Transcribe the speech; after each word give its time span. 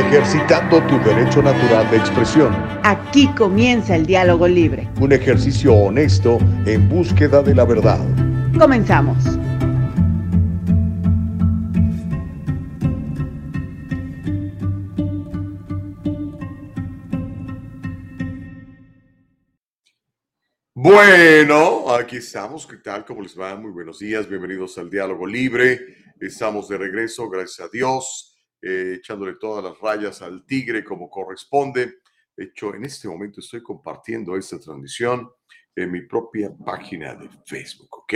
ejercitando 0.00 0.82
tu 0.86 0.98
derecho 1.00 1.42
natural 1.42 1.90
de 1.90 1.98
expresión. 1.98 2.56
Aquí 2.82 3.28
comienza 3.34 3.94
el 3.94 4.06
diálogo 4.06 4.48
libre. 4.48 4.88
Un 5.00 5.12
ejercicio 5.12 5.74
honesto 5.74 6.38
en 6.66 6.88
búsqueda 6.88 7.42
de 7.42 7.54
la 7.54 7.64
verdad. 7.64 8.00
Comenzamos. 8.58 9.16
Bueno, 20.74 21.90
aquí 21.94 22.16
estamos. 22.16 22.66
¿Qué 22.66 22.78
tal? 22.78 23.04
¿Cómo 23.04 23.20
les 23.20 23.38
va? 23.38 23.54
Muy 23.54 23.70
buenos 23.70 23.98
días. 23.98 24.26
Bienvenidos 24.26 24.78
al 24.78 24.88
Diálogo 24.88 25.26
Libre. 25.26 25.78
Estamos 26.18 26.68
de 26.68 26.78
regreso, 26.78 27.28
gracias 27.28 27.66
a 27.66 27.70
Dios 27.70 28.29
eh, 28.62 28.96
echándole 28.98 29.36
todas 29.36 29.64
las 29.64 29.78
rayas 29.80 30.20
al 30.22 30.44
tigre 30.44 30.84
como 30.84 31.08
corresponde. 31.08 32.00
De 32.36 32.44
hecho, 32.44 32.74
en 32.74 32.84
este 32.84 33.08
momento 33.08 33.40
estoy 33.40 33.62
compartiendo 33.62 34.36
esta 34.36 34.58
transmisión 34.58 35.30
en 35.74 35.90
mi 35.90 36.02
propia 36.02 36.52
página 36.64 37.14
de 37.14 37.28
Facebook, 37.46 37.88
¿ok? 38.02 38.14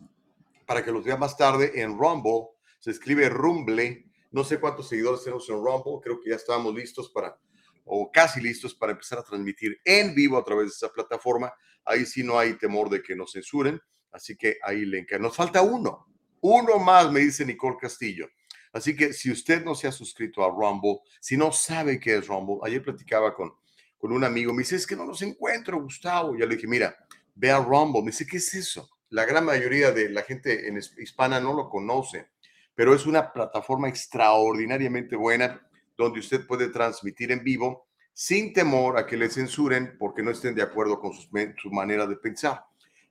para 0.66 0.84
que 0.84 0.92
los 0.92 1.04
vea 1.04 1.16
más 1.16 1.36
tarde 1.36 1.80
en 1.80 1.98
Rumble. 1.98 2.48
Se 2.80 2.90
escribe 2.90 3.30
Rumble. 3.30 4.04
No 4.30 4.44
sé 4.44 4.60
cuántos 4.60 4.88
seguidores 4.88 5.22
tenemos 5.22 5.48
en 5.48 5.56
Rumble. 5.56 6.00
Creo 6.02 6.20
que 6.20 6.30
ya 6.30 6.36
estábamos 6.36 6.74
listos 6.74 7.10
para 7.10 7.38
o 7.84 8.10
casi 8.10 8.40
listos 8.40 8.74
para 8.74 8.92
empezar 8.92 9.18
a 9.18 9.24
transmitir 9.24 9.80
en 9.84 10.14
vivo 10.14 10.38
a 10.38 10.44
través 10.44 10.66
de 10.66 10.72
esa 10.72 10.92
plataforma. 10.92 11.52
Ahí 11.84 12.06
sí 12.06 12.22
no 12.22 12.38
hay 12.38 12.54
temor 12.54 12.88
de 12.88 13.02
que 13.02 13.14
nos 13.14 13.32
censuren, 13.32 13.80
así 14.10 14.36
que 14.36 14.58
ahí 14.62 14.84
le 14.84 15.00
encargo. 15.00 15.24
Nos 15.24 15.36
falta 15.36 15.62
uno, 15.62 16.06
uno 16.40 16.78
más, 16.78 17.10
me 17.10 17.20
dice 17.20 17.44
Nicole 17.44 17.76
Castillo. 17.80 18.28
Así 18.72 18.96
que 18.96 19.12
si 19.12 19.30
usted 19.30 19.64
no 19.64 19.74
se 19.74 19.86
ha 19.86 19.92
suscrito 19.92 20.44
a 20.44 20.48
Rumble, 20.48 20.98
si 21.20 21.36
no 21.36 21.52
sabe 21.52 22.00
qué 22.00 22.16
es 22.16 22.26
Rumble, 22.26 22.58
ayer 22.64 22.82
platicaba 22.82 23.32
con, 23.32 23.52
con 23.96 24.12
un 24.12 24.24
amigo, 24.24 24.52
me 24.52 24.62
dice, 24.62 24.76
es 24.76 24.86
que 24.86 24.96
no 24.96 25.06
los 25.06 25.22
encuentro, 25.22 25.80
Gustavo. 25.80 26.36
Ya 26.36 26.44
le 26.44 26.56
dije, 26.56 26.66
mira, 26.66 26.96
ve 27.34 27.52
a 27.52 27.60
Rumble. 27.60 28.02
Me 28.02 28.10
dice, 28.10 28.26
¿qué 28.26 28.38
es 28.38 28.52
eso? 28.52 28.90
La 29.10 29.24
gran 29.24 29.44
mayoría 29.44 29.92
de 29.92 30.08
la 30.08 30.22
gente 30.22 30.66
en 30.66 30.76
hispana 30.76 31.38
no 31.38 31.52
lo 31.54 31.68
conoce, 31.68 32.30
pero 32.74 32.94
es 32.94 33.06
una 33.06 33.32
plataforma 33.32 33.88
extraordinariamente 33.88 35.14
buena 35.14 35.64
donde 35.96 36.20
usted 36.20 36.46
puede 36.46 36.68
transmitir 36.68 37.32
en 37.32 37.42
vivo 37.42 37.86
sin 38.12 38.52
temor 38.52 38.96
a 38.96 39.06
que 39.06 39.16
le 39.16 39.28
censuren 39.28 39.96
porque 39.98 40.22
no 40.22 40.30
estén 40.30 40.54
de 40.54 40.62
acuerdo 40.62 41.00
con 41.00 41.12
su 41.12 41.70
manera 41.70 42.06
de 42.06 42.16
pensar, 42.16 42.64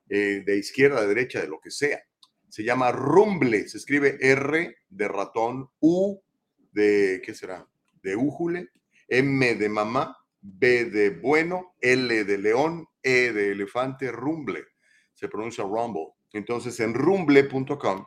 eh, 0.09 0.44
de 0.45 0.57
izquierda, 0.57 1.01
de 1.01 1.07
derecha, 1.07 1.41
de 1.41 1.47
lo 1.47 1.59
que 1.59 1.72
sea. 1.72 2.01
Se 2.47 2.63
llama 2.63 2.91
Rumble, 2.91 3.67
se 3.67 3.77
escribe 3.77 4.17
R 4.22 4.77
de 4.89 5.07
ratón, 5.07 5.69
U 5.79 6.22
de, 6.72 7.22
¿qué 7.25 7.33
será? 7.33 7.67
De 8.01 8.16
újule, 8.16 8.69
M 9.07 9.55
de 9.55 9.69
mamá, 9.69 10.17
B 10.41 10.85
de 10.85 11.09
bueno, 11.09 11.75
L 11.81 12.23
de 12.23 12.38
león, 12.38 12.88
E 13.01 13.33
de 13.33 13.51
elefante, 13.51 14.11
Rumble. 14.11 14.66
Se 15.13 15.27
pronuncia 15.27 15.63
Rumble. 15.63 16.13
Entonces 16.31 16.79
en 16.79 16.93
rumble.com 16.93 18.05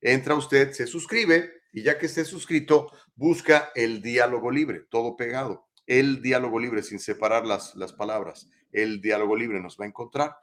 entra 0.00 0.34
usted, 0.34 0.72
se 0.72 0.86
suscribe 0.86 1.61
y 1.72 1.82
ya 1.82 1.98
que 1.98 2.06
esté 2.06 2.24
suscrito, 2.24 2.92
busca 3.14 3.70
el 3.74 4.02
diálogo 4.02 4.50
libre, 4.50 4.80
todo 4.90 5.16
pegado. 5.16 5.68
El 5.86 6.22
diálogo 6.22 6.60
libre 6.60 6.82
sin 6.82 6.98
separar 6.98 7.46
las, 7.46 7.74
las 7.74 7.92
palabras. 7.92 8.48
El 8.70 9.00
diálogo 9.00 9.36
libre 9.36 9.60
nos 9.60 9.78
va 9.78 9.84
a 9.84 9.88
encontrar. 9.88 10.36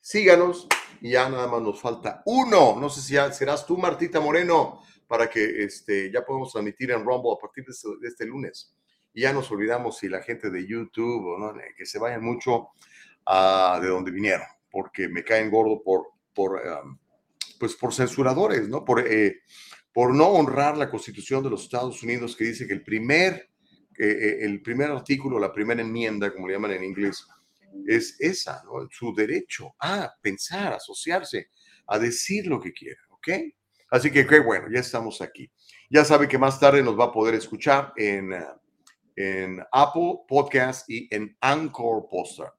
Síganos 0.00 0.68
y 1.00 1.12
ya 1.12 1.28
nada 1.28 1.46
más 1.46 1.62
nos 1.62 1.80
falta 1.80 2.22
uno. 2.26 2.76
No 2.78 2.88
sé 2.88 3.00
si 3.00 3.14
ya 3.14 3.32
serás 3.32 3.66
tú, 3.66 3.76
Martita 3.76 4.20
Moreno, 4.20 4.82
para 5.06 5.28
que 5.30 5.64
este, 5.64 6.10
ya 6.12 6.24
podamos 6.24 6.52
transmitir 6.52 6.90
en 6.90 7.04
Rumble 7.04 7.32
a 7.36 7.40
partir 7.40 7.64
de 7.64 7.72
este, 7.72 7.88
este 8.02 8.26
lunes. 8.26 8.74
Y 9.14 9.22
ya 9.22 9.32
nos 9.32 9.50
olvidamos 9.50 9.98
si 9.98 10.08
la 10.08 10.22
gente 10.22 10.50
de 10.50 10.66
YouTube 10.66 11.38
no, 11.38 11.54
que 11.76 11.86
se 11.86 11.98
vayan 11.98 12.22
mucho 12.22 12.68
de 13.26 13.88
donde 13.88 14.10
vinieron, 14.10 14.46
porque 14.70 15.08
me 15.08 15.24
caen 15.24 15.50
gordo 15.50 15.82
por, 15.82 16.08
por, 16.34 16.60
pues 17.58 17.74
por 17.74 17.92
censuradores, 17.92 18.68
¿no? 18.68 18.84
Por 18.84 19.00
eh, 19.00 19.40
por 19.96 20.14
no 20.14 20.26
honrar 20.26 20.76
la 20.76 20.90
Constitución 20.90 21.42
de 21.42 21.48
los 21.48 21.62
Estados 21.62 22.02
Unidos 22.02 22.36
que 22.36 22.44
dice 22.44 22.66
que 22.66 22.74
el 22.74 22.82
primer, 22.82 23.48
eh, 23.98 24.06
eh, 24.06 24.38
el 24.42 24.60
primer 24.60 24.90
artículo, 24.90 25.38
la 25.38 25.54
primera 25.54 25.80
enmienda, 25.80 26.30
como 26.34 26.46
le 26.46 26.52
llaman 26.52 26.72
en 26.72 26.84
inglés, 26.84 27.26
es 27.86 28.14
esa, 28.20 28.62
¿no? 28.64 28.86
su 28.90 29.14
derecho 29.14 29.74
a 29.80 30.12
pensar, 30.20 30.74
a 30.74 30.76
asociarse, 30.76 31.48
a 31.86 31.98
decir 31.98 32.46
lo 32.46 32.60
que 32.60 32.74
quiera, 32.74 33.00
¿ok? 33.08 33.28
Así 33.90 34.10
que 34.10 34.26
qué 34.26 34.40
bueno, 34.40 34.66
ya 34.70 34.80
estamos 34.80 35.22
aquí. 35.22 35.50
Ya 35.88 36.04
sabe 36.04 36.28
que 36.28 36.36
más 36.36 36.60
tarde 36.60 36.82
nos 36.82 37.00
va 37.00 37.04
a 37.04 37.12
poder 37.12 37.34
escuchar 37.34 37.94
en, 37.96 38.34
en 39.16 39.64
Apple 39.72 40.18
Podcast 40.28 40.90
y 40.90 41.08
en 41.10 41.34
Anchor 41.40 42.06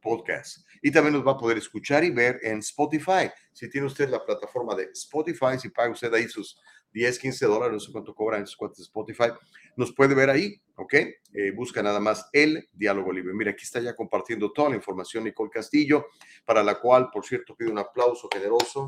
Podcast. 0.01 0.65
Y 0.81 0.89
también 0.89 1.13
nos 1.13 1.27
va 1.27 1.33
a 1.33 1.37
poder 1.37 1.59
escuchar 1.59 2.03
y 2.03 2.09
ver 2.09 2.39
en 2.41 2.57
Spotify. 2.59 3.29
Si 3.53 3.69
tiene 3.69 3.85
usted 3.85 4.09
la 4.09 4.25
plataforma 4.25 4.73
de 4.73 4.85
Spotify, 4.85 5.59
si 5.59 5.69
paga 5.69 5.91
usted 5.91 6.11
ahí 6.15 6.27
sus 6.27 6.59
10, 6.97 7.19
15 7.19 7.45
dólares, 7.45 7.73
no 7.73 7.79
sé 7.79 7.91
cuánto 7.91 8.15
cobran 8.15 8.41
en 8.41 8.47
Spotify, 8.47 9.29
nos 9.75 9.93
puede 9.93 10.15
ver 10.15 10.31
ahí, 10.31 10.59
¿ok? 10.75 10.93
Eh, 10.93 11.51
busca 11.55 11.83
nada 11.83 11.99
más 11.99 12.27
el 12.33 12.67
diálogo 12.73 13.13
libre. 13.13 13.35
Mira, 13.35 13.51
aquí 13.51 13.63
está 13.65 13.79
ya 13.79 13.95
compartiendo 13.95 14.51
toda 14.51 14.71
la 14.71 14.77
información 14.77 15.23
Nicole 15.23 15.51
Castillo, 15.51 16.07
para 16.43 16.63
la 16.63 16.79
cual, 16.79 17.09
por 17.13 17.23
cierto, 17.23 17.55
pido 17.55 17.71
un 17.71 17.77
aplauso 17.77 18.27
generoso. 18.33 18.87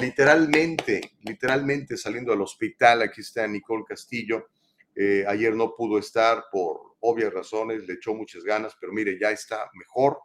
Literalmente, 0.00 1.12
literalmente 1.20 1.96
saliendo 1.96 2.32
del 2.32 2.40
hospital, 2.40 3.02
aquí 3.02 3.20
está 3.20 3.46
Nicole 3.46 3.84
Castillo. 3.86 4.48
Eh, 4.96 5.24
ayer 5.28 5.54
no 5.54 5.72
pudo 5.76 5.98
estar 5.98 6.46
por 6.50 6.96
obvias 7.00 7.32
razones, 7.32 7.86
le 7.86 7.94
echó 7.94 8.12
muchas 8.12 8.42
ganas, 8.42 8.76
pero 8.80 8.92
mire, 8.92 9.16
ya 9.20 9.30
está 9.30 9.70
mejor 9.74 10.18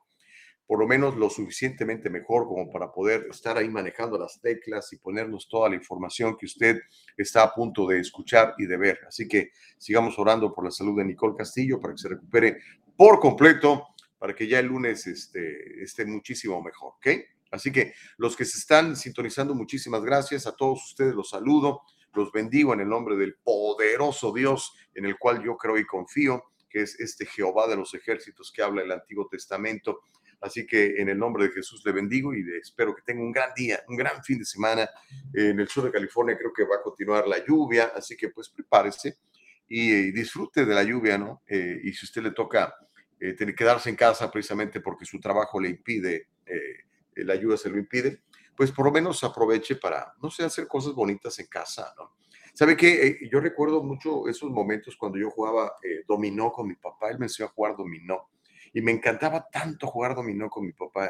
por 0.65 0.79
lo 0.79 0.87
menos 0.87 1.17
lo 1.17 1.29
suficientemente 1.29 2.09
mejor 2.09 2.47
como 2.47 2.71
para 2.71 2.91
poder 2.91 3.27
estar 3.29 3.57
ahí 3.57 3.69
manejando 3.69 4.17
las 4.17 4.39
teclas 4.39 4.93
y 4.93 4.97
ponernos 4.97 5.47
toda 5.49 5.69
la 5.69 5.75
información 5.75 6.37
que 6.37 6.45
usted 6.45 6.79
está 7.17 7.43
a 7.43 7.53
punto 7.53 7.85
de 7.87 7.99
escuchar 7.99 8.55
y 8.57 8.65
de 8.65 8.77
ver. 8.77 8.99
Así 9.07 9.27
que 9.27 9.51
sigamos 9.77 10.17
orando 10.17 10.53
por 10.53 10.63
la 10.63 10.71
salud 10.71 10.97
de 10.97 11.05
Nicole 11.05 11.35
Castillo 11.37 11.79
para 11.79 11.93
que 11.93 12.01
se 12.01 12.09
recupere 12.09 12.57
por 12.95 13.19
completo, 13.19 13.87
para 14.17 14.33
que 14.33 14.47
ya 14.47 14.59
el 14.59 14.67
lunes 14.67 15.07
esté, 15.07 15.83
esté 15.83 16.05
muchísimo 16.05 16.61
mejor, 16.61 16.93
¿ok? 16.95 17.07
Así 17.51 17.71
que 17.71 17.93
los 18.17 18.37
que 18.37 18.45
se 18.45 18.57
están 18.57 18.95
sintonizando, 18.95 19.53
muchísimas 19.53 20.01
gracias. 20.01 20.47
A 20.47 20.55
todos 20.55 20.85
ustedes 20.85 21.13
los 21.13 21.29
saludo, 21.31 21.81
los 22.13 22.31
bendigo 22.31 22.73
en 22.73 22.79
el 22.79 22.89
nombre 22.89 23.15
del 23.15 23.35
poderoso 23.43 24.31
Dios 24.31 24.73
en 24.95 25.05
el 25.05 25.17
cual 25.17 25.43
yo 25.43 25.57
creo 25.57 25.77
y 25.77 25.85
confío, 25.85 26.43
que 26.69 26.81
es 26.81 26.99
este 26.99 27.25
Jehová 27.25 27.67
de 27.67 27.75
los 27.75 27.93
ejércitos 27.93 28.51
que 28.51 28.61
habla 28.61 28.81
el 28.81 28.91
Antiguo 28.91 29.27
Testamento 29.29 30.01
Así 30.41 30.65
que 30.65 30.99
en 30.99 31.07
el 31.07 31.19
nombre 31.19 31.45
de 31.45 31.51
Jesús 31.51 31.83
le 31.85 31.91
bendigo 31.91 32.33
y 32.33 32.43
espero 32.59 32.95
que 32.95 33.03
tenga 33.03 33.21
un 33.21 33.31
gran 33.31 33.53
día, 33.55 33.83
un 33.87 33.95
gran 33.95 34.23
fin 34.23 34.39
de 34.39 34.45
semana. 34.45 34.89
En 35.33 35.59
el 35.59 35.67
sur 35.67 35.83
de 35.85 35.91
California 35.91 36.35
creo 36.35 36.51
que 36.51 36.63
va 36.63 36.77
a 36.77 36.81
continuar 36.81 37.27
la 37.27 37.45
lluvia, 37.45 37.91
así 37.95 38.17
que 38.17 38.29
pues 38.29 38.49
prepárese 38.49 39.19
y, 39.67 40.11
disfrute 40.11 40.65
de 40.65 40.73
la 40.73 40.83
lluvia, 40.83 41.17
¿no? 41.17 41.43
Eh, 41.47 41.79
y 41.83 41.93
si 41.93 42.05
usted 42.05 42.23
le 42.23 42.31
toca 42.31 42.75
eh, 43.19 43.33
tener 43.33 43.53
que 43.53 43.63
quedarse 43.63 43.89
en 43.89 43.95
casa 43.95 44.31
precisamente 44.31 44.81
porque 44.81 45.05
su 45.05 45.19
trabajo 45.19 45.59
le 45.59 45.69
impide, 45.69 46.29
eh, 46.45 47.23
la 47.23 47.35
lluvia 47.35 47.55
se 47.55 47.69
lo 47.69 47.77
impide, 47.77 48.23
pues 48.55 48.71
por 48.71 48.85
lo 48.85 48.91
menos 48.91 49.23
aproveche 49.23 49.75
para, 49.75 50.13
no 50.21 50.31
sé, 50.31 50.43
hacer 50.43 50.67
cosas 50.67 50.93
bonitas 50.93 51.37
en 51.39 51.47
casa, 51.47 51.93
¿no? 51.97 52.15
¿Sabe 52.53 52.75
qué? 52.75 53.17
yo 53.31 53.39
recuerdo 53.39 53.81
mucho 53.81 54.27
esos 54.27 54.51
momentos 54.51 54.97
cuando 54.97 55.17
yo 55.17 55.29
jugaba 55.29 55.71
dominó 56.05 56.51
con 56.51 56.67
mi 56.67 56.75
papá, 56.75 57.09
él 57.09 57.17
me 57.17 57.27
enseñó 57.27 57.47
a 57.47 57.53
jugar 57.53 57.77
dominó 57.77 58.27
y 58.73 58.81
me 58.81 58.91
encantaba 58.91 59.47
tanto 59.51 59.87
jugar 59.87 60.15
dominó 60.15 60.49
con 60.49 60.65
mi 60.65 60.73
papá. 60.73 61.09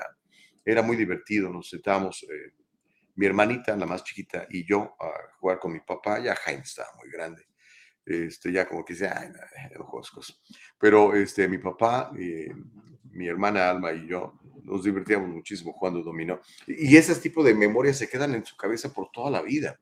Era 0.63 0.81
muy 0.81 0.95
divertido, 0.95 1.49
nos 1.49 1.69
sentábamos, 1.69 2.23
eh, 2.23 2.53
mi 3.15 3.25
hermanita, 3.25 3.75
la 3.75 3.85
más 3.85 4.03
chiquita, 4.03 4.47
y 4.49 4.65
yo 4.65 4.95
a 4.99 5.11
jugar 5.39 5.59
con 5.59 5.73
mi 5.73 5.79
papá. 5.79 6.19
Ya 6.19 6.35
Jaime 6.35 6.63
estaba 6.63 6.89
muy 6.97 7.09
grande. 7.09 7.45
Este, 8.05 8.51
ya 8.51 8.67
como 8.67 8.83
que 8.83 8.93
dice, 8.93 9.07
ay, 9.07 9.29
no, 9.77 9.89
Pero 10.79 11.15
este, 11.15 11.47
mi 11.47 11.59
papá, 11.59 12.11
eh, 12.17 12.51
mi 13.11 13.27
hermana 13.27 13.69
Alma 13.69 13.91
y 13.91 14.07
yo 14.07 14.39
nos 14.63 14.83
divertíamos 14.83 15.29
muchísimo 15.29 15.73
jugando 15.73 16.01
dominó. 16.01 16.39
Y 16.67 16.95
ese 16.95 17.15
tipo 17.15 17.43
de 17.43 17.53
memorias 17.53 17.97
se 17.97 18.09
quedan 18.09 18.35
en 18.35 18.45
su 18.45 18.55
cabeza 18.55 18.93
por 18.93 19.09
toda 19.11 19.29
la 19.29 19.41
vida. 19.41 19.79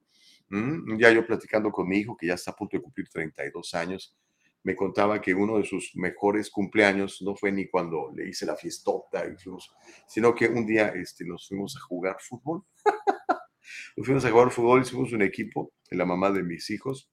Un 0.51 0.97
día 0.97 1.11
yo 1.11 1.25
platicando 1.25 1.71
con 1.71 1.87
mi 1.87 1.97
hijo, 1.97 2.17
que 2.17 2.25
ya 2.25 2.33
está 2.33 2.51
a 2.51 2.55
punto 2.55 2.75
de 2.75 2.81
cumplir 2.81 3.07
32 3.07 3.73
años, 3.75 4.17
me 4.63 4.75
contaba 4.75 5.21
que 5.21 5.33
uno 5.33 5.57
de 5.57 5.65
sus 5.65 5.91
mejores 5.95 6.49
cumpleaños 6.49 7.21
no 7.21 7.35
fue 7.35 7.51
ni 7.51 7.69
cuando 7.69 8.11
le 8.15 8.29
hice 8.29 8.45
la 8.45 8.55
fiestota, 8.55 9.23
sino 10.07 10.35
que 10.35 10.47
un 10.47 10.65
día 10.65 10.89
este, 10.89 11.25
nos 11.25 11.47
fuimos 11.47 11.75
a 11.77 11.79
jugar 11.81 12.17
fútbol. 12.19 12.63
nos 13.97 14.05
fuimos 14.05 14.25
a 14.25 14.31
jugar 14.31 14.51
fútbol, 14.51 14.81
hicimos 14.81 15.13
un 15.13 15.21
equipo, 15.21 15.73
la 15.91 16.05
mamá 16.05 16.31
de 16.31 16.43
mis 16.43 16.69
hijos 16.69 17.09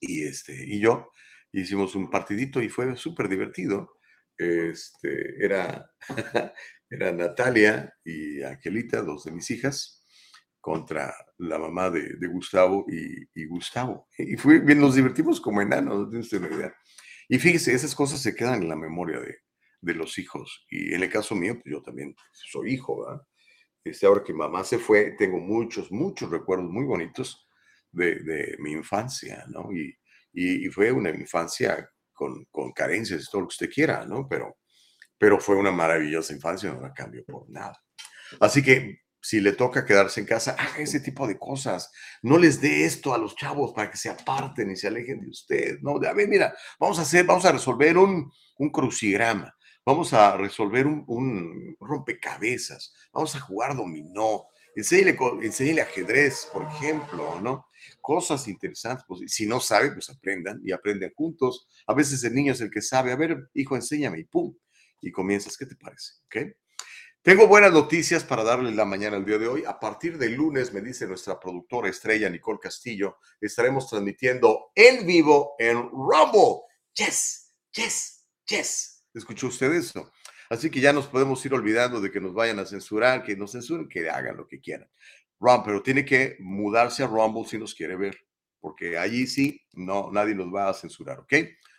y, 0.00 0.24
este, 0.24 0.64
y 0.66 0.80
yo, 0.80 1.10
hicimos 1.52 1.94
un 1.94 2.10
partidito 2.10 2.62
y 2.62 2.68
fue 2.68 2.96
súper 2.96 3.28
divertido. 3.28 3.98
Este, 4.36 5.42
era, 5.44 5.90
era 6.90 7.12
Natalia 7.12 7.94
y 8.04 8.42
Angelita, 8.42 9.02
dos 9.02 9.24
de 9.24 9.32
mis 9.32 9.50
hijas, 9.50 10.05
contra 10.66 11.14
la 11.38 11.60
mamá 11.60 11.90
de, 11.90 12.26
Gustavo 12.26 12.86
y, 12.88 13.46
Gustavo. 13.46 14.08
Y 14.18 14.36
fue, 14.36 14.58
nos 14.74 14.96
divertimos 14.96 15.40
como 15.40 15.62
enanos, 15.62 16.10
no 16.10 16.20
tiene 16.20 16.48
una 16.48 16.56
idea. 16.56 16.74
Y 17.28 17.38
fíjese, 17.38 17.72
esas 17.72 17.94
cosas 17.94 18.20
se 18.20 18.34
quedan 18.34 18.62
en 18.62 18.68
la 18.68 18.74
memoria 18.74 19.20
de, 19.20 19.42
de 19.80 19.94
los 19.94 20.18
hijos. 20.18 20.66
Y 20.68 20.92
en 20.92 21.04
el 21.04 21.08
caso 21.08 21.36
mío, 21.36 21.54
pues 21.54 21.66
yo 21.66 21.82
también 21.82 22.16
soy 22.32 22.74
hijo, 22.74 23.04
¿verdad? 23.04 23.22
Este, 23.84 24.06
ahora 24.06 24.24
que 24.24 24.34
mamá 24.34 24.64
se 24.64 24.80
fue, 24.80 25.14
tengo 25.16 25.38
muchos, 25.38 25.92
muchos 25.92 26.28
recuerdos 26.32 26.68
muy 26.68 26.84
bonitos 26.84 27.48
de, 27.92 28.16
de 28.16 28.56
mi 28.58 28.72
infancia, 28.72 29.44
¿no? 29.46 29.70
Y, 29.72 29.96
y, 30.32 30.68
fue 30.70 30.90
una 30.90 31.10
infancia 31.10 31.88
con, 32.12 32.44
con 32.46 32.72
carencias, 32.72 33.28
todo 33.30 33.42
lo 33.42 33.46
que 33.46 33.52
usted 33.52 33.70
quiera, 33.70 34.04
¿no? 34.04 34.26
Pero, 34.28 34.56
pero 35.16 35.38
fue 35.38 35.54
una 35.54 35.70
maravillosa 35.70 36.34
infancia, 36.34 36.72
no 36.72 36.80
la 36.80 36.92
cambio 36.92 37.24
por 37.24 37.48
nada. 37.48 37.80
Así 38.40 38.64
que 38.64 39.05
si 39.26 39.40
le 39.40 39.54
toca 39.54 39.84
quedarse 39.84 40.20
en 40.20 40.26
casa, 40.26 40.52
haga 40.52 40.78
ese 40.78 41.00
tipo 41.00 41.26
de 41.26 41.36
cosas. 41.36 41.90
No 42.22 42.38
les 42.38 42.60
dé 42.60 42.84
esto 42.84 43.12
a 43.12 43.18
los 43.18 43.34
chavos 43.34 43.72
para 43.72 43.90
que 43.90 43.96
se 43.96 44.08
aparten 44.08 44.70
y 44.70 44.76
se 44.76 44.86
alejen 44.86 45.20
de 45.20 45.28
usted. 45.28 45.78
No, 45.82 45.96
a 45.96 46.12
ver, 46.12 46.28
mira, 46.28 46.54
vamos 46.78 47.00
a 47.00 47.02
hacer, 47.02 47.26
vamos 47.26 47.44
a 47.44 47.50
resolver 47.50 47.98
un, 47.98 48.30
un 48.58 48.70
crucigrama, 48.70 49.52
vamos 49.84 50.12
a 50.12 50.36
resolver 50.36 50.86
un, 50.86 51.02
un, 51.08 51.76
rompecabezas, 51.80 52.94
vamos 53.12 53.34
a 53.34 53.40
jugar 53.40 53.74
dominó, 53.74 54.44
enséñale, 54.76 55.18
enséñale 55.42 55.82
ajedrez, 55.82 56.48
por 56.52 56.62
ejemplo, 56.62 57.40
¿no? 57.40 57.66
Cosas 58.00 58.46
interesantes. 58.46 59.04
Pues, 59.08 59.22
si 59.26 59.44
no 59.44 59.58
sabe, 59.58 59.90
pues 59.90 60.08
aprendan 60.08 60.60
y 60.62 60.70
aprenden 60.70 61.12
juntos. 61.16 61.66
A 61.88 61.94
veces 61.94 62.22
el 62.22 62.32
niño 62.32 62.52
es 62.52 62.60
el 62.60 62.70
que 62.70 62.80
sabe, 62.80 63.10
a 63.10 63.16
ver, 63.16 63.50
hijo, 63.54 63.74
enséñame 63.74 64.20
y 64.20 64.24
pum, 64.24 64.54
y 65.00 65.10
comienzas, 65.10 65.56
¿qué 65.56 65.66
te 65.66 65.74
parece? 65.74 66.12
¿Ok? 66.26 66.36
Tengo 67.26 67.48
buenas 67.48 67.72
noticias 67.72 68.22
para 68.22 68.44
darle 68.44 68.70
la 68.70 68.84
mañana 68.84 69.16
el 69.16 69.24
día 69.24 69.36
de 69.36 69.48
hoy. 69.48 69.64
A 69.66 69.80
partir 69.80 70.16
del 70.16 70.34
lunes, 70.34 70.72
me 70.72 70.80
dice 70.80 71.08
nuestra 71.08 71.40
productora 71.40 71.88
estrella 71.88 72.30
Nicole 72.30 72.60
Castillo, 72.62 73.18
estaremos 73.40 73.90
transmitiendo 73.90 74.70
en 74.76 75.04
vivo 75.04 75.56
en 75.58 75.90
Rumble. 75.90 76.60
Yes, 76.94 77.52
yes, 77.72 78.24
yes. 78.46 79.04
¿Escuchó 79.12 79.48
usted 79.48 79.72
eso? 79.72 80.12
Así 80.48 80.70
que 80.70 80.78
ya 80.78 80.92
nos 80.92 81.08
podemos 81.08 81.44
ir 81.44 81.52
olvidando 81.52 82.00
de 82.00 82.12
que 82.12 82.20
nos 82.20 82.32
vayan 82.32 82.60
a 82.60 82.64
censurar, 82.64 83.24
que 83.24 83.34
nos 83.34 83.50
censuren, 83.50 83.88
que 83.88 84.08
hagan 84.08 84.36
lo 84.36 84.46
que 84.46 84.60
quieran. 84.60 84.88
Rumble, 85.40 85.62
pero 85.64 85.82
tiene 85.82 86.04
que 86.04 86.36
mudarse 86.38 87.02
a 87.02 87.08
Rumble 87.08 87.48
si 87.48 87.58
nos 87.58 87.74
quiere 87.74 87.96
ver, 87.96 88.16
porque 88.60 88.98
allí 88.98 89.26
sí, 89.26 89.66
no, 89.72 90.12
nadie 90.12 90.36
nos 90.36 90.54
va 90.54 90.68
a 90.68 90.74
censurar, 90.74 91.18
¿ok? 91.18 91.34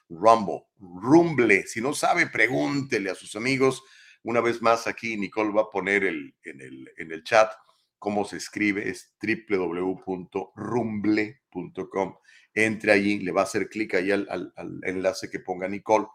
Rumble, 0.09 0.65
Rumble. 0.77 1.65
Si 1.67 1.79
no 1.79 1.94
sabe, 1.94 2.27
pregúntele 2.27 3.09
a 3.09 3.15
sus 3.15 3.38
amigos 3.38 3.81
una 4.27 4.41
vez 4.41 4.62
más 4.62 4.85
aquí 4.88 5.15
Nicole 5.15 5.53
va 5.53 5.62
a 5.62 5.69
poner 5.69 6.03
el, 6.03 6.35
en, 6.44 6.59
el, 6.59 6.91
en 6.97 7.13
el 7.13 7.24
chat 7.24 7.50
cómo 7.97 8.25
se 8.25 8.35
escribe, 8.35 8.89
es 8.89 9.15
www.rumble.com. 9.21 12.15
Entre 12.53 12.91
allí, 12.91 13.19
le 13.19 13.31
va 13.31 13.39
a 13.41 13.45
hacer 13.45 13.69
clic 13.69 13.94
ahí 13.94 14.12
al, 14.12 14.27
al, 14.29 14.81
enlace 14.83 15.29
que 15.29 15.39
ponga 15.39 15.69
Nicole, 15.69 16.07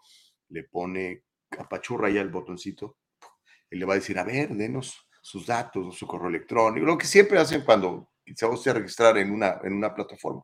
le 0.50 0.64
pone, 0.64 1.25
apachurra 1.59 2.09
ahí 2.09 2.19
el 2.19 2.29
botoncito 2.29 2.99
y 3.70 3.79
le 3.79 3.87
va 3.87 3.94
a 3.94 3.97
decir, 3.97 4.19
a 4.19 4.25
ver, 4.25 4.50
denos 4.50 5.08
sus 5.23 5.47
datos, 5.47 5.97
su 5.97 6.06
correo 6.06 6.29
electrónico, 6.29 6.85
lo 6.85 6.99
que 6.99 7.06
siempre 7.06 7.38
hacen 7.38 7.65
cuando 7.65 8.11
se 8.37 8.47
va 8.47 8.55
a 8.55 8.75
registrar 8.75 9.17
en 9.17 9.31
una, 9.31 9.58
en 9.65 9.73
una 9.73 9.94
plataforma. 9.94 10.43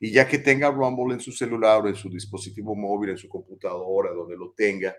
Y 0.00 0.10
ya 0.10 0.26
que 0.26 0.38
tenga 0.38 0.70
Rumble 0.70 1.12
en 1.12 1.20
su 1.20 1.32
celular 1.32 1.84
o 1.84 1.88
en 1.88 1.96
su 1.96 2.08
dispositivo 2.08 2.74
móvil, 2.74 3.10
en 3.10 3.18
su 3.18 3.28
computadora, 3.28 4.10
donde 4.12 4.38
lo 4.38 4.52
tenga, 4.52 4.96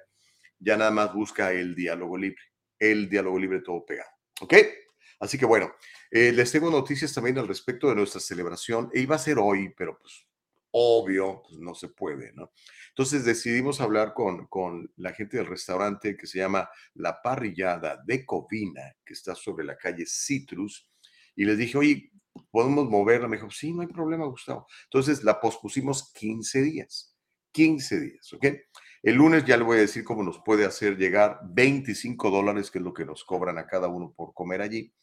ya 0.61 0.77
nada 0.77 0.91
más 0.91 1.13
busca 1.13 1.51
el 1.51 1.75
diálogo 1.75 2.17
libre, 2.17 2.41
el 2.79 3.09
diálogo 3.09 3.37
libre 3.39 3.61
todo 3.61 3.85
pegado. 3.85 4.09
¿Ok? 4.41 4.53
Así 5.19 5.37
que 5.37 5.45
bueno, 5.45 5.71
eh, 6.09 6.31
les 6.31 6.51
tengo 6.51 6.71
noticias 6.71 7.13
también 7.13 7.37
al 7.37 7.47
respecto 7.47 7.89
de 7.89 7.95
nuestra 7.95 8.21
celebración. 8.21 8.89
E 8.93 9.01
iba 9.01 9.15
a 9.15 9.19
ser 9.19 9.37
hoy, 9.37 9.73
pero 9.77 9.97
pues 9.99 10.25
obvio, 10.71 11.43
pues 11.47 11.59
no 11.59 11.75
se 11.75 11.89
puede, 11.89 12.31
¿no? 12.33 12.51
Entonces 12.89 13.25
decidimos 13.25 13.81
hablar 13.81 14.13
con, 14.13 14.47
con 14.47 14.91
la 14.97 15.13
gente 15.13 15.37
del 15.37 15.45
restaurante 15.45 16.17
que 16.17 16.27
se 16.27 16.39
llama 16.39 16.69
La 16.93 17.21
Parrillada 17.21 18.01
de 18.05 18.25
Covina, 18.25 18.95
que 19.05 19.13
está 19.13 19.35
sobre 19.35 19.65
la 19.65 19.77
calle 19.77 20.05
Citrus, 20.07 20.89
y 21.35 21.45
les 21.45 21.57
dije, 21.57 21.77
oye, 21.77 22.11
¿podemos 22.49 22.89
moverla? 22.89 23.27
Me 23.27 23.37
dijo, 23.37 23.49
sí, 23.49 23.73
no 23.73 23.81
hay 23.81 23.87
problema, 23.87 24.25
Gustavo. 24.25 24.67
Entonces 24.85 25.23
la 25.23 25.39
pospusimos 25.39 26.11
15 26.13 26.61
días, 26.61 27.15
15 27.51 27.99
días, 27.99 28.33
¿ok? 28.33 28.45
El 29.03 29.15
lunes 29.15 29.45
ya 29.45 29.57
le 29.57 29.63
voy 29.63 29.77
a 29.77 29.81
decir 29.81 30.03
cómo 30.03 30.21
nos 30.21 30.39
puede 30.45 30.63
hacer 30.63 30.95
llegar 30.95 31.39
25 31.43 32.29
dólares, 32.29 32.69
que 32.69 32.77
es 32.77 32.83
lo 32.83 32.93
que 32.93 33.03
nos 33.03 33.23
cobran 33.23 33.57
a 33.57 33.65
cada 33.65 33.87
uno 33.87 34.13
por 34.15 34.33
comer 34.33 34.61
allí. 34.61 34.93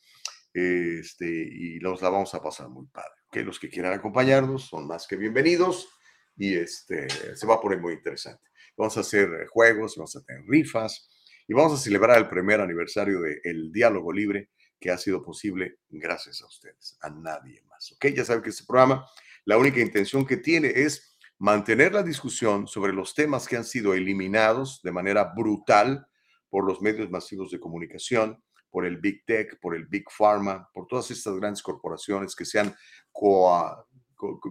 Este, 0.54 1.26
y 1.26 1.78
nos 1.80 2.00
la 2.00 2.08
vamos 2.08 2.32
a 2.34 2.40
pasar 2.40 2.68
muy 2.68 2.86
padre. 2.86 3.10
Que 3.30 3.42
los 3.42 3.58
que 3.58 3.68
quieran 3.68 3.92
acompañarnos 3.92 4.68
son 4.68 4.86
más 4.86 5.06
que 5.08 5.16
bienvenidos 5.16 5.88
y 6.36 6.54
este, 6.54 7.08
se 7.36 7.46
va 7.46 7.56
a 7.56 7.60
poner 7.60 7.80
muy 7.80 7.94
interesante. 7.94 8.42
Vamos 8.76 8.96
a 8.96 9.00
hacer 9.00 9.48
juegos, 9.48 9.96
vamos 9.96 10.14
a 10.14 10.22
tener 10.22 10.44
rifas 10.46 11.08
y 11.48 11.54
vamos 11.54 11.72
a 11.72 11.82
celebrar 11.82 12.18
el 12.18 12.28
primer 12.28 12.60
aniversario 12.60 13.20
del 13.20 13.72
Diálogo 13.72 14.12
Libre 14.12 14.50
que 14.78 14.92
ha 14.92 14.98
sido 14.98 15.24
posible 15.24 15.78
gracias 15.88 16.40
a 16.42 16.46
ustedes, 16.46 16.96
a 17.00 17.10
nadie 17.10 17.62
más. 17.68 17.90
¿Ok? 17.92 18.06
Ya 18.14 18.24
saben 18.24 18.44
que 18.44 18.50
este 18.50 18.64
programa, 18.64 19.04
la 19.44 19.58
única 19.58 19.80
intención 19.80 20.24
que 20.24 20.36
tiene 20.36 20.68
es 20.68 21.17
mantener 21.38 21.92
la 21.92 22.02
discusión 22.02 22.66
sobre 22.66 22.92
los 22.92 23.14
temas 23.14 23.46
que 23.46 23.56
han 23.56 23.64
sido 23.64 23.94
eliminados 23.94 24.82
de 24.82 24.92
manera 24.92 25.32
brutal 25.36 26.06
por 26.48 26.66
los 26.66 26.82
medios 26.82 27.10
masivos 27.10 27.50
de 27.50 27.60
comunicación, 27.60 28.42
por 28.70 28.84
el 28.84 28.98
Big 28.98 29.24
Tech, 29.24 29.58
por 29.60 29.74
el 29.74 29.86
Big 29.86 30.04
Pharma, 30.10 30.68
por 30.72 30.86
todas 30.86 31.10
estas 31.10 31.34
grandes 31.36 31.62
corporaciones 31.62 32.34
que 32.34 32.44
se 32.44 32.60
han 32.60 32.74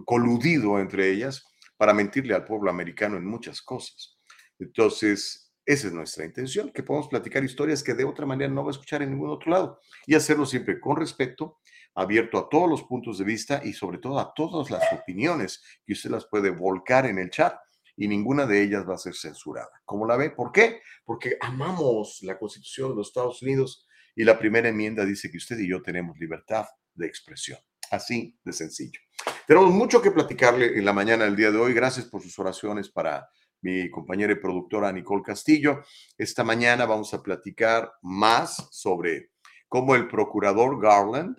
coludido 0.04 0.78
entre 0.78 1.10
ellas 1.10 1.46
para 1.76 1.94
mentirle 1.94 2.34
al 2.34 2.44
pueblo 2.44 2.70
americano 2.70 3.16
en 3.16 3.26
muchas 3.26 3.62
cosas. 3.62 4.18
Entonces, 4.58 5.52
esa 5.64 5.86
es 5.86 5.92
nuestra 5.92 6.24
intención, 6.24 6.72
que 6.72 6.82
podamos 6.82 7.08
platicar 7.08 7.44
historias 7.44 7.82
que 7.82 7.94
de 7.94 8.04
otra 8.04 8.24
manera 8.24 8.50
no 8.50 8.64
va 8.64 8.70
a 8.70 8.72
escuchar 8.72 9.02
en 9.02 9.10
ningún 9.10 9.30
otro 9.30 9.50
lado 9.50 9.80
y 10.06 10.14
hacerlo 10.14 10.46
siempre 10.46 10.80
con 10.80 10.96
respeto 10.96 11.58
abierto 11.98 12.38
a 12.38 12.48
todos 12.48 12.70
los 12.70 12.84
puntos 12.84 13.18
de 13.18 13.24
vista 13.24 13.60
y 13.64 13.72
sobre 13.72 13.98
todo 13.98 14.20
a 14.20 14.32
todas 14.32 14.70
las 14.70 14.84
opiniones 14.92 15.64
que 15.84 15.94
usted 15.94 16.10
las 16.10 16.26
puede 16.26 16.50
volcar 16.50 17.06
en 17.06 17.18
el 17.18 17.28
chat 17.28 17.58
y 17.96 18.06
ninguna 18.06 18.46
de 18.46 18.62
ellas 18.62 18.88
va 18.88 18.94
a 18.94 18.98
ser 18.98 19.16
censurada. 19.16 19.70
¿Cómo 19.84 20.06
la 20.06 20.16
ve? 20.16 20.30
¿Por 20.30 20.52
qué? 20.52 20.80
Porque 21.04 21.36
amamos 21.40 22.20
la 22.22 22.38
Constitución 22.38 22.90
de 22.90 22.96
los 22.96 23.08
Estados 23.08 23.42
Unidos 23.42 23.88
y 24.14 24.22
la 24.22 24.38
primera 24.38 24.68
enmienda 24.68 25.04
dice 25.04 25.28
que 25.28 25.38
usted 25.38 25.58
y 25.58 25.68
yo 25.68 25.82
tenemos 25.82 26.16
libertad 26.18 26.66
de 26.94 27.06
expresión. 27.06 27.58
Así 27.90 28.38
de 28.44 28.52
sencillo. 28.52 29.00
Tenemos 29.48 29.72
mucho 29.72 30.00
que 30.00 30.12
platicarle 30.12 30.78
en 30.78 30.84
la 30.84 30.92
mañana 30.92 31.24
del 31.24 31.34
día 31.34 31.50
de 31.50 31.58
hoy. 31.58 31.74
Gracias 31.74 32.06
por 32.06 32.22
sus 32.22 32.38
oraciones 32.38 32.88
para 32.88 33.28
mi 33.60 33.90
compañera 33.90 34.32
y 34.32 34.36
productora 34.36 34.92
Nicole 34.92 35.24
Castillo. 35.24 35.82
Esta 36.16 36.44
mañana 36.44 36.86
vamos 36.86 37.12
a 37.12 37.24
platicar 37.24 37.90
más 38.02 38.68
sobre 38.70 39.32
cómo 39.68 39.96
el 39.96 40.06
procurador 40.06 40.80
Garland 40.80 41.36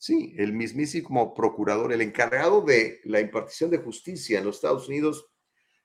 Sí, 0.00 0.34
el 0.38 0.54
mismísimo 0.54 1.34
procurador, 1.34 1.92
el 1.92 2.00
encargado 2.00 2.62
de 2.62 3.02
la 3.04 3.20
impartición 3.20 3.68
de 3.68 3.76
justicia 3.76 4.38
en 4.38 4.46
los 4.46 4.56
Estados 4.56 4.88
Unidos, 4.88 5.26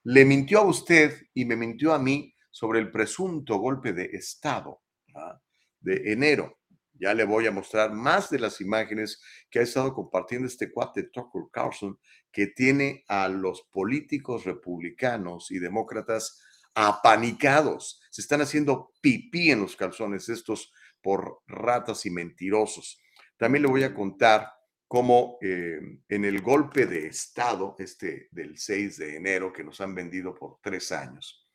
le 0.03 0.23
mintió 0.23 0.59
a 0.59 0.65
usted 0.65 1.21
y 1.33 1.43
me 1.43 1.57
mintió 1.57 1.93
a 1.93 1.99
mí 1.99 2.33
sobre 2.49 2.79
el 2.79 2.91
presunto 2.91 3.57
golpe 3.57 3.91
de 3.91 4.05
Estado 4.05 4.81
¿ah? 5.15 5.37
de 5.81 6.13
enero. 6.13 6.59
Ya 6.93 7.13
le 7.13 7.25
voy 7.25 7.45
a 7.45 7.51
mostrar 7.51 7.91
más 7.91 8.29
de 8.29 8.39
las 8.39 8.61
imágenes 8.61 9.21
que 9.49 9.59
ha 9.59 9.63
estado 9.63 9.93
compartiendo 9.93 10.47
este 10.47 10.71
cuate 10.71 11.09
Tucker 11.11 11.43
Carlson, 11.51 11.99
que 12.31 12.47
tiene 12.47 13.03
a 13.09 13.27
los 13.27 13.63
políticos 13.63 14.45
republicanos 14.45 15.51
y 15.51 15.59
demócratas 15.59 16.41
apanicados. 16.73 18.01
Se 18.11 18.21
están 18.21 18.39
haciendo 18.39 18.93
pipí 19.01 19.51
en 19.51 19.59
los 19.59 19.75
calzones 19.75 20.29
estos 20.29 20.71
por 21.01 21.41
ratas 21.47 22.05
y 22.05 22.11
mentirosos. 22.11 23.01
También 23.37 23.63
le 23.63 23.69
voy 23.69 23.83
a 23.83 23.93
contar 23.93 24.51
cómo 24.87 25.37
eh, 25.41 25.79
en 26.07 26.25
el 26.25 26.41
golpe 26.41 26.85
de 26.85 27.07
Estado, 27.07 27.75
este 27.79 28.27
del 28.31 28.57
6 28.57 28.97
de 28.97 29.15
enero, 29.17 29.51
que 29.51 29.63
nos 29.63 29.81
han 29.81 29.93
vendido 29.93 30.33
por 30.33 30.59
tres 30.61 30.91
años, 30.91 31.47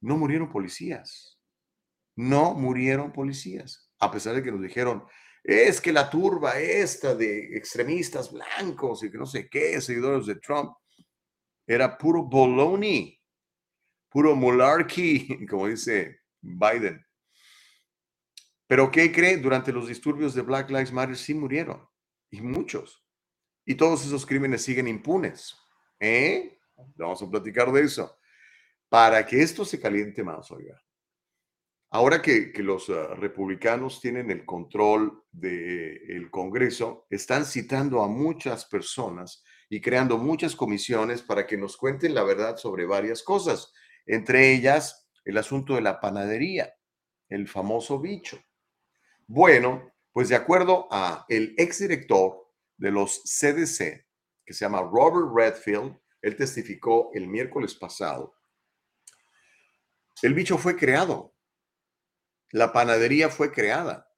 no 0.00 0.16
murieron 0.16 0.50
policías, 0.50 1.38
no 2.16 2.54
murieron 2.54 3.12
policías, 3.12 3.90
a 3.98 4.10
pesar 4.10 4.34
de 4.34 4.42
que 4.42 4.50
nos 4.50 4.62
dijeron, 4.62 5.04
es 5.44 5.80
que 5.80 5.92
la 5.92 6.10
turba 6.10 6.58
esta 6.58 7.14
de 7.14 7.56
extremistas 7.56 8.32
blancos 8.32 9.04
y 9.04 9.10
que 9.12 9.18
no 9.18 9.26
sé 9.26 9.48
qué, 9.48 9.80
seguidores 9.80 10.26
de 10.26 10.34
Trump, 10.36 10.72
era 11.66 11.96
puro 11.96 12.24
baloney, 12.24 13.20
puro 14.08 14.34
monarchy, 14.34 15.46
como 15.48 15.68
dice 15.68 16.20
Biden. 16.40 17.05
Pero 18.66 18.90
¿qué 18.90 19.12
cree? 19.12 19.36
Durante 19.36 19.72
los 19.72 19.88
disturbios 19.88 20.34
de 20.34 20.42
Black 20.42 20.70
Lives 20.70 20.92
Matter 20.92 21.16
sí 21.16 21.34
murieron, 21.34 21.86
y 22.30 22.40
muchos. 22.40 23.04
Y 23.64 23.74
todos 23.74 24.04
esos 24.04 24.26
crímenes 24.26 24.62
siguen 24.62 24.88
impunes. 24.88 25.56
¿Eh? 26.00 26.58
Vamos 26.96 27.22
a 27.22 27.30
platicar 27.30 27.72
de 27.72 27.82
eso. 27.82 28.18
Para 28.88 29.24
que 29.26 29.42
esto 29.42 29.64
se 29.64 29.80
caliente 29.80 30.22
más, 30.22 30.50
oiga. 30.50 30.80
Ahora 31.90 32.20
que, 32.20 32.52
los 32.58 32.90
ah, 32.90 33.14
republicanos 33.14 34.00
tienen 34.00 34.30
el 34.30 34.44
control 34.44 35.22
del 35.30 36.30
Congreso, 36.30 37.06
están 37.10 37.44
citando 37.44 38.02
a 38.02 38.08
muchas 38.08 38.64
personas 38.66 39.44
y 39.68 39.80
creando 39.80 40.18
muchas 40.18 40.56
comisiones 40.56 41.22
para 41.22 41.46
que 41.46 41.56
nos 41.56 41.76
cuenten 41.76 42.14
la 42.14 42.24
verdad 42.24 42.56
sobre 42.56 42.86
varias 42.86 43.22
cosas, 43.22 43.72
entre 44.04 44.52
ellas 44.52 45.08
el 45.24 45.38
asunto 45.38 45.74
de 45.74 45.80
la 45.80 46.00
panadería, 46.00 46.74
el 47.28 47.48
famoso 47.48 48.00
bicho. 48.00 48.38
Bueno, 49.28 49.92
pues 50.12 50.28
de 50.28 50.36
acuerdo 50.36 50.86
a 50.90 51.24
el 51.28 51.54
exdirector 51.58 52.46
de 52.76 52.92
los 52.92 53.22
CDC, 53.24 54.06
que 54.44 54.54
se 54.54 54.64
llama 54.64 54.82
Robert 54.82 55.32
Redfield, 55.34 55.98
él 56.22 56.36
testificó 56.36 57.10
el 57.12 57.26
miércoles 57.26 57.74
pasado, 57.74 58.36
el 60.22 60.32
bicho 60.32 60.56
fue 60.58 60.76
creado, 60.76 61.34
la 62.52 62.72
panadería 62.72 63.28
fue 63.28 63.52
creada 63.52 64.08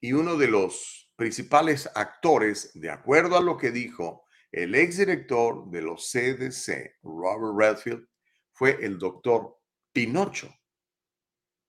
y 0.00 0.12
uno 0.12 0.36
de 0.36 0.48
los 0.48 1.12
principales 1.16 1.88
actores, 1.94 2.72
de 2.74 2.90
acuerdo 2.90 3.36
a 3.36 3.42
lo 3.42 3.56
que 3.56 3.70
dijo 3.70 4.26
el 4.50 4.74
exdirector 4.74 5.70
de 5.70 5.82
los 5.82 6.10
CDC, 6.10 6.98
Robert 7.02 7.56
Redfield, 7.56 8.08
fue 8.52 8.84
el 8.84 8.98
doctor 8.98 9.56
Pinocho 9.92 10.52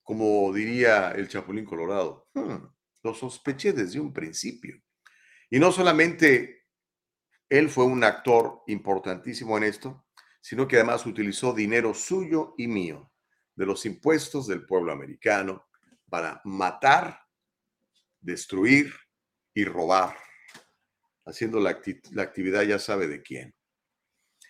como 0.04 0.52
diría 0.54 1.12
el 1.12 1.28
Chapulín 1.28 1.66
Colorado, 1.66 2.28
hmm, 2.34 2.66
lo 3.04 3.14
sospeché 3.14 3.74
desde 3.74 4.00
un 4.00 4.14
principio. 4.14 4.82
Y 5.50 5.60
no 5.60 5.72
solamente 5.72 6.68
él 7.50 7.70
fue 7.70 7.84
un 7.84 8.04
actor 8.04 8.62
importantísimo 8.68 9.58
en 9.58 9.64
esto, 9.64 10.06
sino 10.42 10.68
que 10.68 10.78
además 10.78 11.06
utilizó 11.06 11.54
dinero 11.54 11.94
suyo 11.94 12.56
y 12.58 12.68
mío, 12.68 13.12
de 13.56 13.66
los 13.66 13.86
impuestos 13.86 14.48
del 14.48 14.66
pueblo 14.66 14.92
americano, 14.92 15.68
para 16.10 16.42
matar, 16.46 17.20
destruir 18.20 18.94
y 19.54 19.66
robar, 19.66 20.16
haciendo 21.26 21.60
la, 21.60 21.80
la 22.12 22.24
actividad 22.24 22.64
ya 22.64 22.80
sabe 22.80 23.08
de 23.08 23.22
quién. 23.22 23.54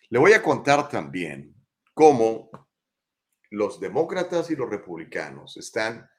Le 0.09 0.19
voy 0.19 0.33
a 0.33 0.43
contar 0.43 0.87
también 0.89 1.55
cómo 1.93 2.49
los 3.51 3.79
demócratas 3.79 4.49
y 4.49 4.55
los 4.55 4.69
republicanos 4.69 5.57
están 5.57 6.09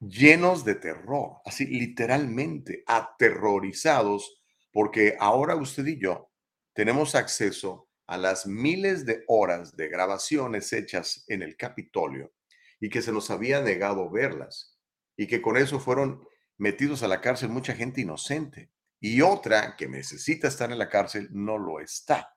llenos 0.00 0.64
de 0.64 0.74
terror, 0.74 1.36
así 1.44 1.66
literalmente 1.66 2.82
aterrorizados, 2.86 4.42
porque 4.72 5.16
ahora 5.20 5.54
usted 5.54 5.86
y 5.86 6.00
yo 6.00 6.32
tenemos 6.72 7.14
acceso 7.14 7.88
a 8.06 8.16
las 8.16 8.46
miles 8.46 9.04
de 9.04 9.22
horas 9.28 9.76
de 9.76 9.88
grabaciones 9.88 10.72
hechas 10.72 11.24
en 11.28 11.42
el 11.42 11.56
Capitolio 11.56 12.32
y 12.80 12.88
que 12.88 13.02
se 13.02 13.12
nos 13.12 13.30
había 13.30 13.60
negado 13.60 14.10
verlas 14.10 14.78
y 15.16 15.26
que 15.26 15.42
con 15.42 15.58
eso 15.58 15.78
fueron 15.78 16.26
metidos 16.56 17.02
a 17.02 17.08
la 17.08 17.20
cárcel 17.20 17.50
mucha 17.50 17.74
gente 17.74 18.00
inocente 18.00 18.70
y 18.98 19.20
otra 19.20 19.76
que 19.76 19.88
necesita 19.88 20.48
estar 20.48 20.72
en 20.72 20.78
la 20.78 20.88
cárcel 20.88 21.28
no 21.32 21.58
lo 21.58 21.80
está. 21.80 22.34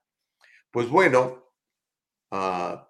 Pues 0.71 0.89
bueno, 0.89 1.42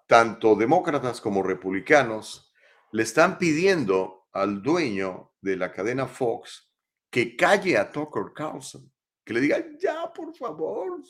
tanto 0.06 0.54
demócratas 0.54 1.20
como 1.20 1.42
republicanos 1.42 2.50
le 2.92 3.02
están 3.02 3.36
pidiendo 3.36 4.28
al 4.32 4.62
dueño 4.62 5.32
de 5.40 5.56
la 5.56 5.70
cadena 5.70 6.06
Fox 6.06 6.72
que 7.10 7.36
calle 7.36 7.76
a 7.76 7.92
Tucker 7.92 8.32
Carlson, 8.34 8.90
que 9.24 9.34
le 9.34 9.40
diga, 9.40 9.64
ya, 9.78 10.12
por 10.12 10.34
favor. 10.34 11.02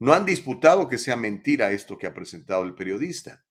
No 0.00 0.12
han 0.12 0.26
disputado 0.26 0.88
que 0.88 0.98
sea 0.98 1.16
mentira 1.16 1.70
esto 1.70 1.96
que 1.96 2.06
ha 2.06 2.14
presentado 2.14 2.64
el 2.64 2.74
periodista. 2.74 3.44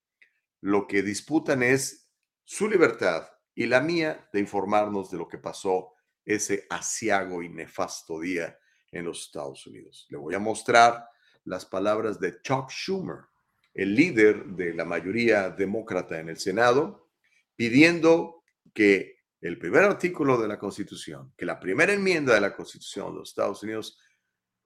Lo 0.59 0.85
que 0.85 1.01
disputan 1.01 1.63
es 1.63 2.11
su 2.43 2.67
libertad 2.67 3.27
y 3.55 3.65
la 3.65 3.79
mía 3.79 4.29
de 4.33 4.41
informarnos 4.41 5.09
de 5.09 5.17
lo 5.17 5.27
que 5.27 5.37
pasó 5.37 5.93
ese 6.25 6.67
asiago 6.69 7.41
y 7.41 7.49
nefasto 7.49 8.19
día 8.19 8.57
en 8.91 9.05
los 9.05 9.25
Estados 9.25 9.65
Unidos. 9.65 10.05
Le 10.09 10.17
voy 10.17 10.35
a 10.35 10.39
mostrar 10.39 11.07
las 11.45 11.65
palabras 11.65 12.19
de 12.19 12.41
Chuck 12.41 12.69
Schumer, 12.69 13.30
el 13.73 13.95
líder 13.95 14.45
de 14.45 14.73
la 14.73 14.85
mayoría 14.85 15.49
demócrata 15.49 16.19
en 16.19 16.29
el 16.29 16.37
Senado, 16.37 17.09
pidiendo 17.55 18.43
que 18.73 19.17
el 19.41 19.57
primer 19.57 19.83
artículo 19.83 20.39
de 20.39 20.47
la 20.47 20.59
Constitución, 20.59 21.33
que 21.37 21.45
la 21.45 21.59
primera 21.59 21.93
enmienda 21.93 22.33
de 22.33 22.41
la 22.41 22.55
Constitución 22.55 23.13
de 23.13 23.19
los 23.19 23.29
Estados 23.29 23.63
Unidos 23.63 23.97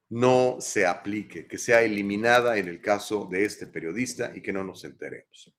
no 0.10 0.58
se 0.60 0.86
aplique, 0.86 1.48
que 1.48 1.58
sea 1.58 1.82
eliminada 1.82 2.58
en 2.58 2.68
el 2.68 2.82
caso 2.82 3.28
de 3.32 3.46
este 3.46 3.68
periodista 3.68 4.32
y 4.36 4.42
que 4.42 4.54
no 4.54 4.64
nos 4.64 4.84
enteremos. 4.84 5.54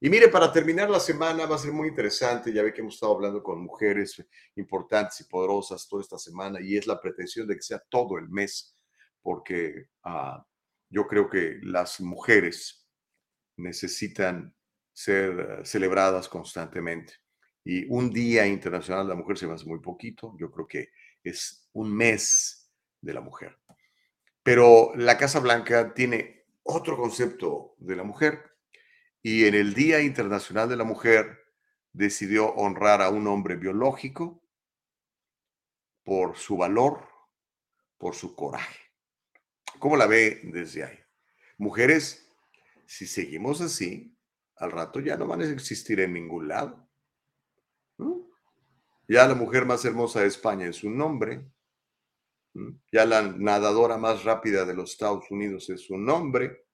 Y 0.00 0.10
mire, 0.10 0.28
para 0.28 0.52
terminar 0.52 0.88
la 0.88 1.00
semana 1.00 1.44
va 1.46 1.56
a 1.56 1.58
ser 1.58 1.72
muy 1.72 1.88
interesante, 1.88 2.52
ya 2.52 2.62
ve 2.62 2.72
que 2.72 2.80
hemos 2.80 2.94
estado 2.94 3.14
hablando 3.14 3.42
con 3.42 3.60
mujeres 3.60 4.24
importantes 4.54 5.20
y 5.20 5.24
poderosas 5.24 5.88
toda 5.88 6.02
esta 6.02 6.18
semana 6.18 6.60
y 6.60 6.76
es 6.76 6.86
la 6.86 7.00
pretensión 7.00 7.48
de 7.48 7.56
que 7.56 7.62
sea 7.62 7.82
todo 7.88 8.16
el 8.16 8.28
mes, 8.28 8.76
porque 9.20 9.88
uh, 10.04 10.40
yo 10.90 11.06
creo 11.06 11.28
que 11.28 11.58
las 11.62 12.00
mujeres 12.00 12.88
necesitan 13.56 14.54
ser 14.92 15.40
eh, 15.40 15.64
celebradas 15.64 16.28
constantemente. 16.28 17.14
Y 17.64 17.86
un 17.88 18.10
Día 18.10 18.46
Internacional 18.46 19.06
de 19.06 19.10
la 19.10 19.20
Mujer 19.20 19.36
se 19.36 19.46
me 19.46 19.54
hace 19.54 19.66
muy 19.66 19.80
poquito. 19.80 20.34
Yo 20.38 20.50
creo 20.50 20.66
que 20.66 20.88
es 21.22 21.68
un 21.72 21.94
mes 21.94 22.70
de 23.00 23.14
la 23.14 23.20
mujer. 23.20 23.58
Pero 24.42 24.92
la 24.96 25.18
Casa 25.18 25.40
Blanca 25.40 25.92
tiene 25.92 26.46
otro 26.62 26.96
concepto 26.96 27.74
de 27.78 27.96
la 27.96 28.04
mujer 28.04 28.42
y 29.22 29.44
en 29.44 29.54
el 29.54 29.74
Día 29.74 30.00
Internacional 30.00 30.68
de 30.68 30.76
la 30.76 30.84
Mujer 30.84 31.38
decidió 31.92 32.54
honrar 32.54 33.02
a 33.02 33.10
un 33.10 33.26
hombre 33.26 33.56
biológico 33.56 34.42
por 36.02 36.36
su 36.36 36.56
valor, 36.56 37.06
por 37.98 38.14
su 38.14 38.34
coraje. 38.34 38.87
¿Cómo 39.78 39.96
la 39.96 40.06
ve 40.06 40.40
desde 40.44 40.84
ahí? 40.84 40.98
Mujeres, 41.56 42.28
si 42.86 43.06
seguimos 43.06 43.60
así, 43.60 44.16
al 44.56 44.72
rato 44.72 45.00
ya 45.00 45.16
no 45.16 45.26
van 45.26 45.40
a 45.40 45.44
existir 45.44 46.00
en 46.00 46.14
ningún 46.14 46.48
lado. 46.48 46.88
Ya 49.08 49.26
la 49.26 49.34
mujer 49.34 49.64
más 49.64 49.84
hermosa 49.84 50.20
de 50.20 50.26
España 50.26 50.66
es 50.66 50.84
un 50.84 50.98
nombre. 50.98 51.50
Ya 52.92 53.06
la 53.06 53.22
nadadora 53.22 53.96
más 53.96 54.24
rápida 54.24 54.64
de 54.66 54.74
los 54.74 54.92
Estados 54.92 55.30
Unidos 55.30 55.70
es 55.70 55.88
un 55.88 56.04
nombre. 56.04 56.66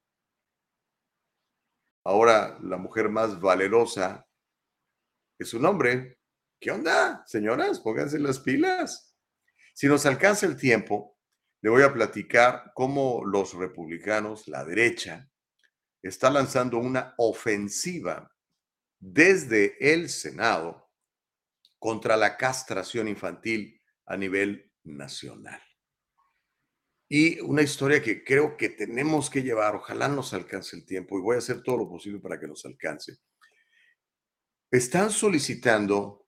Ahora 2.04 2.58
la 2.62 2.76
mujer 2.76 3.08
más 3.08 3.40
valerosa 3.40 4.26
es 5.38 5.54
un 5.54 5.64
hombre. 5.64 6.18
¿Qué 6.60 6.70
onda, 6.70 7.22
señoras? 7.26 7.78
Pónganse 7.80 8.18
las 8.18 8.40
pilas. 8.40 9.16
Si 9.72 9.86
nos 9.86 10.04
alcanza 10.04 10.46
el 10.46 10.56
tiempo, 10.56 11.13
le 11.64 11.70
voy 11.70 11.82
a 11.82 11.94
platicar 11.94 12.72
cómo 12.74 13.24
los 13.24 13.54
republicanos, 13.54 14.48
la 14.48 14.66
derecha, 14.66 15.30
está 16.02 16.28
lanzando 16.28 16.76
una 16.76 17.14
ofensiva 17.16 18.30
desde 19.00 19.74
el 19.80 20.10
Senado 20.10 20.90
contra 21.78 22.18
la 22.18 22.36
castración 22.36 23.08
infantil 23.08 23.80
a 24.04 24.14
nivel 24.14 24.74
nacional. 24.82 25.58
Y 27.08 27.40
una 27.40 27.62
historia 27.62 28.02
que 28.02 28.22
creo 28.22 28.58
que 28.58 28.68
tenemos 28.68 29.30
que 29.30 29.42
llevar, 29.42 29.76
ojalá 29.76 30.06
nos 30.06 30.34
alcance 30.34 30.76
el 30.76 30.84
tiempo 30.84 31.18
y 31.18 31.22
voy 31.22 31.36
a 31.36 31.38
hacer 31.38 31.62
todo 31.62 31.78
lo 31.78 31.88
posible 31.88 32.20
para 32.20 32.38
que 32.38 32.46
nos 32.46 32.62
alcance. 32.66 33.16
Están 34.70 35.10
solicitando 35.10 36.26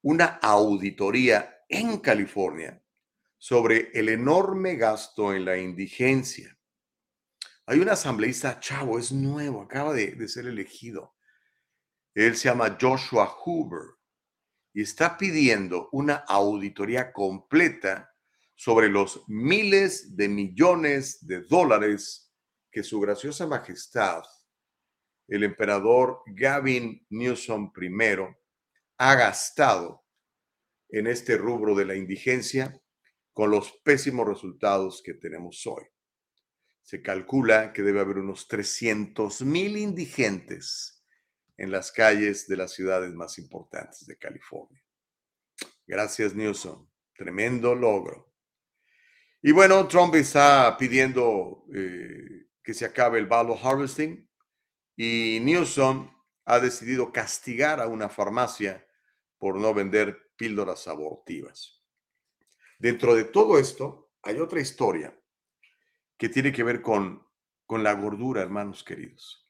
una 0.00 0.38
auditoría 0.40 1.64
en 1.68 1.98
California 1.98 2.82
sobre 3.40 3.90
el 3.94 4.10
enorme 4.10 4.76
gasto 4.76 5.34
en 5.34 5.46
la 5.46 5.56
indigencia. 5.56 6.54
Hay 7.64 7.78
un 7.80 7.88
asambleísta 7.88 8.60
chavo, 8.60 8.98
es 8.98 9.12
nuevo, 9.12 9.62
acaba 9.62 9.94
de, 9.94 10.28
ser 10.28 10.46
elegido. 10.46 11.16
Él 12.14 12.36
se 12.36 12.50
llama 12.50 12.76
Joshua 12.78 13.24
Hoover 13.26 13.96
y 14.74 14.82
está 14.82 15.16
pidiendo 15.16 15.88
una 15.92 16.16
auditoría 16.16 17.12
completa 17.14 18.14
sobre 18.54 18.90
los 18.90 19.24
miles 19.26 20.14
de 20.14 20.28
millones 20.28 21.26
de 21.26 21.40
dólares 21.40 22.30
que 22.70 22.82
su 22.82 23.00
graciosa 23.00 23.46
majestad, 23.46 24.22
el 25.28 25.44
emperador 25.44 26.22
Gavin 26.26 27.06
Newsom 27.08 27.72
I, 27.80 28.16
ha 28.98 29.14
gastado 29.14 30.04
en 30.90 31.06
este 31.06 31.38
rubro 31.38 31.74
de 31.74 31.86
la 31.86 31.94
indigencia 31.94 32.78
con 33.32 33.50
los 33.50 33.72
pésimos 33.84 34.26
resultados 34.26 35.02
que 35.02 35.14
tenemos 35.14 35.66
hoy. 35.66 35.84
Se 36.82 37.02
calcula 37.02 37.72
que 37.72 37.82
debe 37.82 38.00
haber 38.00 38.18
unos 38.18 38.48
300 38.48 39.42
mil 39.42 39.76
indigentes 39.76 41.04
en 41.56 41.70
las 41.70 41.92
calles 41.92 42.48
de 42.48 42.56
las 42.56 42.72
ciudades 42.72 43.12
más 43.12 43.38
importantes 43.38 44.06
de 44.06 44.16
California. 44.16 44.82
Gracias, 45.86 46.34
Newsom. 46.34 46.88
Tremendo 47.14 47.74
logro. 47.74 48.32
Y 49.42 49.52
bueno, 49.52 49.86
Trump 49.88 50.14
está 50.14 50.76
pidiendo 50.78 51.64
eh, 51.74 52.48
que 52.62 52.74
se 52.74 52.84
acabe 52.84 53.18
el 53.18 53.26
value 53.26 53.58
harvesting 53.62 54.28
y 54.96 55.38
Newsom 55.40 56.10
ha 56.44 56.60
decidido 56.60 57.12
castigar 57.12 57.80
a 57.80 57.86
una 57.86 58.08
farmacia 58.08 58.86
por 59.38 59.56
no 59.56 59.72
vender 59.72 60.30
píldoras 60.36 60.88
abortivas. 60.88 61.79
Dentro 62.80 63.14
de 63.14 63.24
todo 63.24 63.58
esto 63.58 64.10
hay 64.22 64.40
otra 64.40 64.58
historia 64.58 65.14
que 66.16 66.30
tiene 66.30 66.50
que 66.50 66.64
ver 66.64 66.80
con, 66.80 67.22
con 67.66 67.82
la 67.82 67.92
gordura, 67.92 68.40
hermanos 68.40 68.82
queridos. 68.82 69.46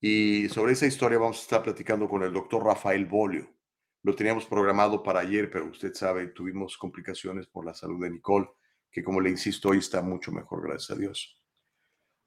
Y 0.00 0.48
sobre 0.48 0.72
esa 0.72 0.86
historia 0.86 1.18
vamos 1.18 1.38
a 1.38 1.42
estar 1.42 1.62
platicando 1.62 2.08
con 2.08 2.22
el 2.22 2.32
doctor 2.32 2.64
Rafael 2.64 3.04
Bolio. 3.04 3.54
Lo 4.02 4.14
teníamos 4.14 4.46
programado 4.46 5.02
para 5.02 5.20
ayer, 5.20 5.50
pero 5.50 5.66
usted 5.66 5.92
sabe, 5.92 6.28
tuvimos 6.28 6.78
complicaciones 6.78 7.46
por 7.46 7.66
la 7.66 7.74
salud 7.74 8.02
de 8.02 8.10
Nicole, 8.10 8.48
que 8.90 9.04
como 9.04 9.20
le 9.20 9.28
insisto, 9.28 9.68
hoy 9.68 9.78
está 9.78 10.00
mucho 10.00 10.32
mejor, 10.32 10.62
gracias 10.66 10.96
a 10.96 10.98
Dios. 10.98 11.38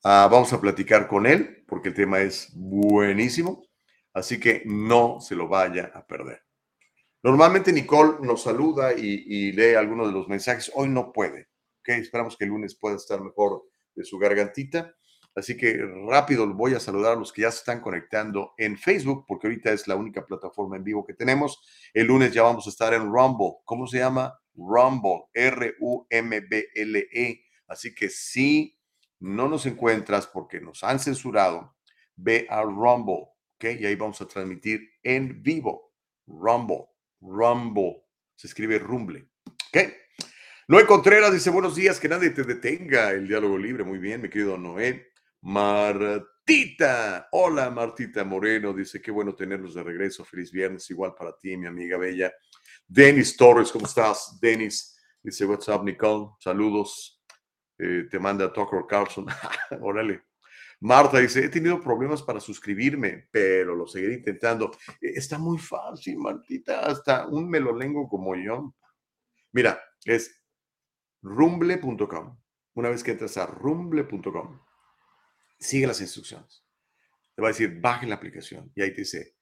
Ah, 0.03 0.29
vamos 0.31 0.53
a 0.53 0.61
platicar 0.61 1.07
con 1.07 1.25
él 1.25 1.65
porque 1.67 1.89
el 1.89 1.95
tema 1.95 2.19
es 2.19 2.51
buenísimo, 2.53 3.65
así 4.13 4.39
que 4.39 4.61
no 4.67 5.19
se 5.21 5.33
lo 5.33 5.47
vaya 5.47 5.91
a 5.95 6.05
perder. 6.05 6.46
Normalmente 7.23 7.73
Nicole 7.73 8.19
nos 8.21 8.43
saluda 8.43 8.93
y, 8.93 9.51
lee 9.51 9.75
algunos 9.75 10.07
de 10.07 10.13
los 10.13 10.27
mensajes. 10.27 10.71
Hoy 10.75 10.89
no 10.89 11.11
puede. 11.11 11.49
Esperamos 11.85 12.37
que 12.37 12.43
el 12.43 12.51
lunes 12.51 12.75
pueda 12.75 12.95
estar 12.97 13.21
mejor 13.21 13.63
de 13.95 14.03
su 14.03 14.17
gargantita. 14.17 14.93
Así 15.35 15.55
que 15.55 15.77
rápido 16.07 16.47
voy 16.53 16.73
a 16.73 16.79
saludar 16.79 17.13
a 17.13 17.15
los 17.19 17.31
que 17.31 17.43
ya 17.43 17.51
se 17.51 17.59
están 17.59 17.79
conectando 17.79 18.53
en 18.57 18.75
Facebook, 18.77 19.25
porque 19.27 19.47
ahorita 19.47 19.71
es 19.71 19.87
la 19.87 19.95
única 19.95 20.25
plataforma 20.25 20.77
en 20.77 20.83
vivo 20.83 21.05
que 21.05 21.13
tenemos. 21.13 21.61
El 21.93 22.07
lunes 22.07 22.33
ya 22.33 22.43
vamos 22.43 22.65
a 22.65 22.69
estar 22.69 22.93
en 22.93 23.11
Rumble. 23.11 23.57
¿Cómo 23.63 23.87
se 23.87 23.99
llama? 23.99 24.37
Rumble. 24.55 25.25
R-U-M-B-L-E. 25.33 25.87
Así 27.67 27.93
que 27.93 28.09
sí 28.09 28.77
no 29.19 29.47
nos 29.47 29.65
encuentras 29.65 30.27
porque 30.27 30.59
nos 30.59 30.83
han 30.83 30.99
censurado, 30.99 31.75
ve 32.15 32.47
a 32.49 32.61
Rumble, 32.61 33.29
¿ok? 33.55 33.65
Y 33.79 33.85
ahí 33.85 33.95
vamos 33.95 34.21
a 34.21 34.27
transmitir 34.27 34.89
en 35.03 35.41
vivo. 35.41 35.93
Rumble, 36.27 36.85
Rumble. 37.21 38.03
Se 38.35 38.47
escribe 38.47 38.79
Rumble, 38.79 39.29
¿ok? 39.45 39.77
Noé 40.69 40.85
Contreras 40.85 41.31
dice, 41.31 41.49
buenos 41.49 41.75
días, 41.75 41.99
que 41.99 42.09
nadie 42.09 42.31
te 42.31 42.43
detenga. 42.43 43.11
El 43.11 43.27
diálogo 43.27 43.57
libre, 43.57 43.83
muy 43.83 43.99
bien, 43.99 44.21
mi 44.21 44.29
querido 44.29 44.57
Noé. 44.57 45.13
Martita, 45.41 47.29
hola 47.31 47.69
Martita 47.69 48.25
Moreno, 48.25 48.73
dice, 48.73 49.01
qué 49.01 49.09
bueno 49.11 49.33
tenerlos 49.33 49.75
de 49.75 49.83
regreso. 49.83 50.25
Feliz 50.25 50.51
viernes, 50.51 50.89
igual 50.89 51.13
para 51.17 51.37
ti, 51.37 51.55
mi 51.55 51.67
amiga 51.67 51.97
bella. 51.97 52.33
Denis 52.85 53.37
Torres, 53.37 53.71
¿cómo 53.71 53.85
estás? 53.85 54.37
Denis, 54.41 54.99
dice, 55.23 55.45
what's 55.45 55.67
up, 55.69 55.83
Nicole? 55.83 56.31
Saludos. 56.39 57.23
Eh, 57.77 58.07
te 58.09 58.19
manda 58.19 58.51
Tucker 58.51 58.81
Carlson. 58.87 59.25
Órale. 59.81 60.23
Marta 60.79 61.17
dice, 61.19 61.43
he 61.43 61.49
tenido 61.49 61.81
problemas 61.81 62.21
para 62.21 62.39
suscribirme, 62.39 63.27
pero 63.31 63.75
lo 63.75 63.87
seguiré 63.87 64.15
intentando. 64.15 64.71
E, 65.01 65.09
está 65.15 65.37
muy 65.37 65.57
fácil, 65.57 66.17
Martita, 66.17 66.85
hasta 66.85 67.27
un 67.27 67.49
melolengo 67.49 68.07
como 68.07 68.35
yo. 68.35 68.75
Mira, 69.53 69.81
es 70.05 70.39
rumble.com. 71.21 72.39
Una 72.75 72.89
vez 72.89 73.03
que 73.03 73.11
entras 73.11 73.37
a 73.37 73.47
rumble.com, 73.47 74.61
sigue 75.59 75.87
las 75.87 75.99
instrucciones. 75.99 76.63
Te 77.35 77.41
va 77.41 77.47
a 77.47 77.51
decir, 77.51 77.79
baje 77.79 78.05
la 78.05 78.15
aplicación 78.15 78.71
y 78.75 78.81
ahí 78.81 78.91
te 78.91 79.01
dice 79.01 79.35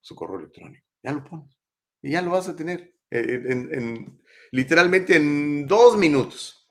su 0.00 0.14
correo 0.16 0.40
electrónico. 0.40 0.86
Ya 1.02 1.12
lo 1.12 1.24
pones 1.24 1.56
y 2.02 2.12
ya 2.12 2.22
lo 2.22 2.32
vas 2.32 2.48
a 2.48 2.56
tener 2.56 2.94
eh, 3.10 4.06
literalmente 4.50 5.16
en 5.16 5.66
dos 5.66 5.96
minutos. 5.96 6.68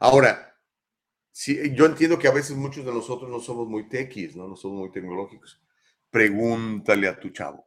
Ahora, 0.00 0.51
sí, 1.32 1.74
yo 1.74 1.86
entiendo 1.86 2.18
que 2.18 2.28
a 2.28 2.32
veces 2.32 2.56
muchos 2.56 2.84
de 2.84 2.92
nosotros 2.92 3.30
no 3.30 3.40
somos 3.40 3.66
muy 3.68 3.88
tequis, 3.88 4.36
¿no? 4.36 4.46
No 4.46 4.56
somos 4.56 4.78
muy 4.78 4.92
tecnológicos. 4.92 5.60
Pregúntale 6.10 7.08
a 7.08 7.18
tu 7.18 7.30
chavo. 7.30 7.66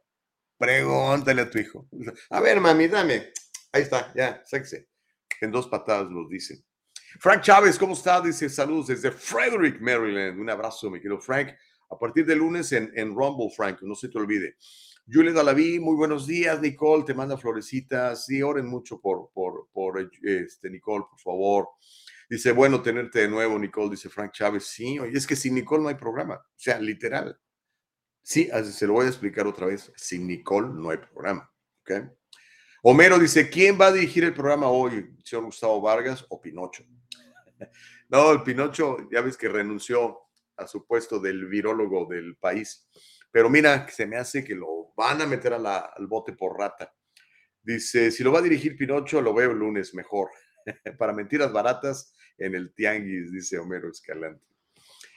Pregúntale 0.56 1.42
a 1.42 1.50
tu 1.50 1.58
hijo. 1.58 1.88
A 2.30 2.40
ver, 2.40 2.60
mami, 2.60 2.88
dame. 2.88 3.32
Ahí 3.72 3.82
está, 3.82 4.12
ya, 4.14 4.42
sexy. 4.44 4.86
En 5.40 5.50
dos 5.50 5.68
patadas 5.68 6.10
los 6.10 6.28
dicen. 6.30 6.64
Frank 7.20 7.42
Chávez, 7.42 7.78
¿cómo 7.78 7.94
está? 7.94 8.20
Dice 8.20 8.48
saludos 8.48 8.88
desde 8.88 9.10
Frederick, 9.10 9.80
Maryland. 9.80 10.38
Un 10.38 10.48
abrazo, 10.50 10.90
mi 10.90 10.98
querido 10.98 11.20
Frank. 11.20 11.50
A 11.90 11.98
partir 11.98 12.26
de 12.26 12.36
lunes 12.36 12.72
en, 12.72 12.90
en 12.94 13.14
Rumble, 13.14 13.50
Frank, 13.54 13.80
no 13.82 13.94
se 13.94 14.08
te 14.08 14.18
olvide. 14.18 14.56
Julia 15.08 15.32
Dalaví, 15.32 15.78
muy 15.78 15.94
buenos 15.94 16.26
días. 16.26 16.60
Nicole, 16.60 17.04
te 17.04 17.14
manda 17.14 17.38
florecitas. 17.38 18.26
Sí, 18.26 18.42
oren 18.42 18.66
mucho 18.66 19.00
por, 19.00 19.30
por, 19.32 19.68
por 19.72 20.10
este, 20.22 20.68
Nicole, 20.68 21.04
por 21.08 21.20
favor. 21.20 21.68
Dice, 22.28 22.52
bueno, 22.52 22.82
tenerte 22.82 23.20
de 23.20 23.28
nuevo, 23.28 23.58
Nicole, 23.58 23.90
dice 23.90 24.08
Frank 24.08 24.32
Chávez. 24.32 24.66
Sí, 24.66 24.98
oye, 24.98 25.16
es 25.16 25.26
que 25.26 25.36
sin 25.36 25.54
Nicole 25.54 25.82
no 25.82 25.88
hay 25.88 25.94
programa. 25.94 26.34
O 26.36 26.54
sea, 26.56 26.78
literal. 26.80 27.38
Sí, 28.22 28.50
se 28.72 28.86
lo 28.86 28.94
voy 28.94 29.06
a 29.06 29.08
explicar 29.08 29.46
otra 29.46 29.66
vez. 29.66 29.92
Sin 29.96 30.26
Nicole 30.26 30.68
no 30.68 30.90
hay 30.90 30.98
programa. 30.98 31.48
¿ok? 31.82 31.92
Homero 32.82 33.18
dice, 33.18 33.48
¿quién 33.48 33.80
va 33.80 33.86
a 33.86 33.92
dirigir 33.92 34.24
el 34.24 34.34
programa 34.34 34.68
hoy? 34.68 35.16
¿Señor 35.24 35.44
Gustavo 35.44 35.80
Vargas 35.80 36.24
o 36.28 36.40
Pinocho? 36.40 36.84
No, 38.08 38.30
el 38.30 38.44
Pinocho, 38.44 38.98
ya 39.10 39.20
ves 39.20 39.36
que 39.36 39.48
renunció 39.48 40.28
a 40.56 40.68
su 40.68 40.86
puesto 40.86 41.18
del 41.18 41.46
virólogo 41.46 42.06
del 42.06 42.36
país. 42.36 42.88
Pero 43.32 43.50
mira, 43.50 43.88
se 43.88 44.06
me 44.06 44.16
hace 44.16 44.44
que 44.44 44.54
lo 44.54 44.92
van 44.96 45.22
a 45.22 45.26
meter 45.26 45.52
al 45.52 46.06
bote 46.06 46.32
por 46.32 46.56
rata. 46.56 46.94
Dice, 47.60 48.12
si 48.12 48.22
lo 48.22 48.30
va 48.30 48.38
a 48.38 48.42
dirigir 48.42 48.76
Pinocho, 48.76 49.20
lo 49.20 49.34
veo 49.34 49.50
el 49.50 49.58
lunes 49.58 49.92
mejor. 49.92 50.30
Para 50.98 51.12
mentiras 51.12 51.52
baratas, 51.52 52.14
en 52.38 52.54
el 52.54 52.74
tianguis, 52.74 53.32
dice 53.32 53.58
Homero 53.58 53.88
Escalante. 53.88 54.44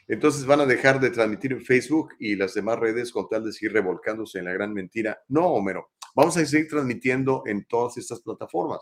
Entonces 0.07 0.45
van 0.45 0.62
a 0.62 0.65
dejar 0.65 0.99
de 0.99 1.12
transmitir 1.12 1.51
en 1.53 1.63
Facebook 1.63 2.15
y 2.17 2.35
las 2.35 2.55
demás 2.55 2.79
redes 2.79 3.12
con 3.12 3.29
tal 3.29 3.45
de 3.45 3.53
seguir 3.53 3.73
revolcándose 3.73 4.39
en 4.39 4.45
la 4.45 4.53
gran 4.53 4.73
mentira. 4.73 5.21
No, 5.27 5.47
Homero, 5.49 5.91
vamos 6.15 6.35
a 6.35 6.45
seguir 6.45 6.67
transmitiendo 6.67 7.43
en 7.45 7.65
todas 7.65 7.97
estas 7.97 8.19
plataformas, 8.21 8.79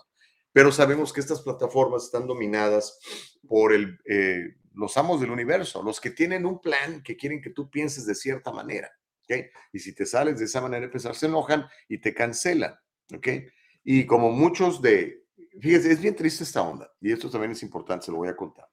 pero 0.53 0.71
sabemos 0.71 1.11
que 1.11 1.19
estas 1.19 1.41
plataformas 1.41 2.05
están 2.05 2.27
dominadas 2.27 2.97
por 3.45 3.73
el, 3.73 3.99
eh, 4.05 4.55
los 4.73 4.95
amos 4.95 5.19
del 5.19 5.31
universo, 5.31 5.83
los 5.83 5.99
que 5.99 6.11
tienen 6.11 6.45
un 6.45 6.61
plan 6.61 7.03
que 7.03 7.17
quieren 7.17 7.41
que 7.41 7.49
tú 7.49 7.69
pienses 7.69 8.05
de 8.05 8.15
cierta 8.15 8.51
manera. 8.51 8.89
¿okay? 9.23 9.47
Y 9.73 9.79
si 9.79 9.93
te 9.93 10.05
sales 10.05 10.39
de 10.39 10.45
esa 10.45 10.61
manera, 10.61 10.85
empezar, 10.85 11.13
se 11.13 11.25
enojan 11.25 11.65
y 11.89 11.97
te 11.97 12.13
cancelan. 12.13 12.75
¿okay? 13.13 13.47
Y 13.83 14.05
como 14.05 14.31
muchos 14.31 14.81
de, 14.81 15.25
Fíjese, 15.59 15.91
es 15.91 16.01
bien 16.01 16.15
triste 16.15 16.43
esta 16.43 16.61
onda, 16.61 16.91
y 17.01 17.11
esto 17.11 17.29
también 17.29 17.51
es 17.51 17.63
importante, 17.63 18.05
se 18.05 18.11
lo 18.11 18.17
voy 18.17 18.29
a 18.29 18.35
contar. 18.35 18.67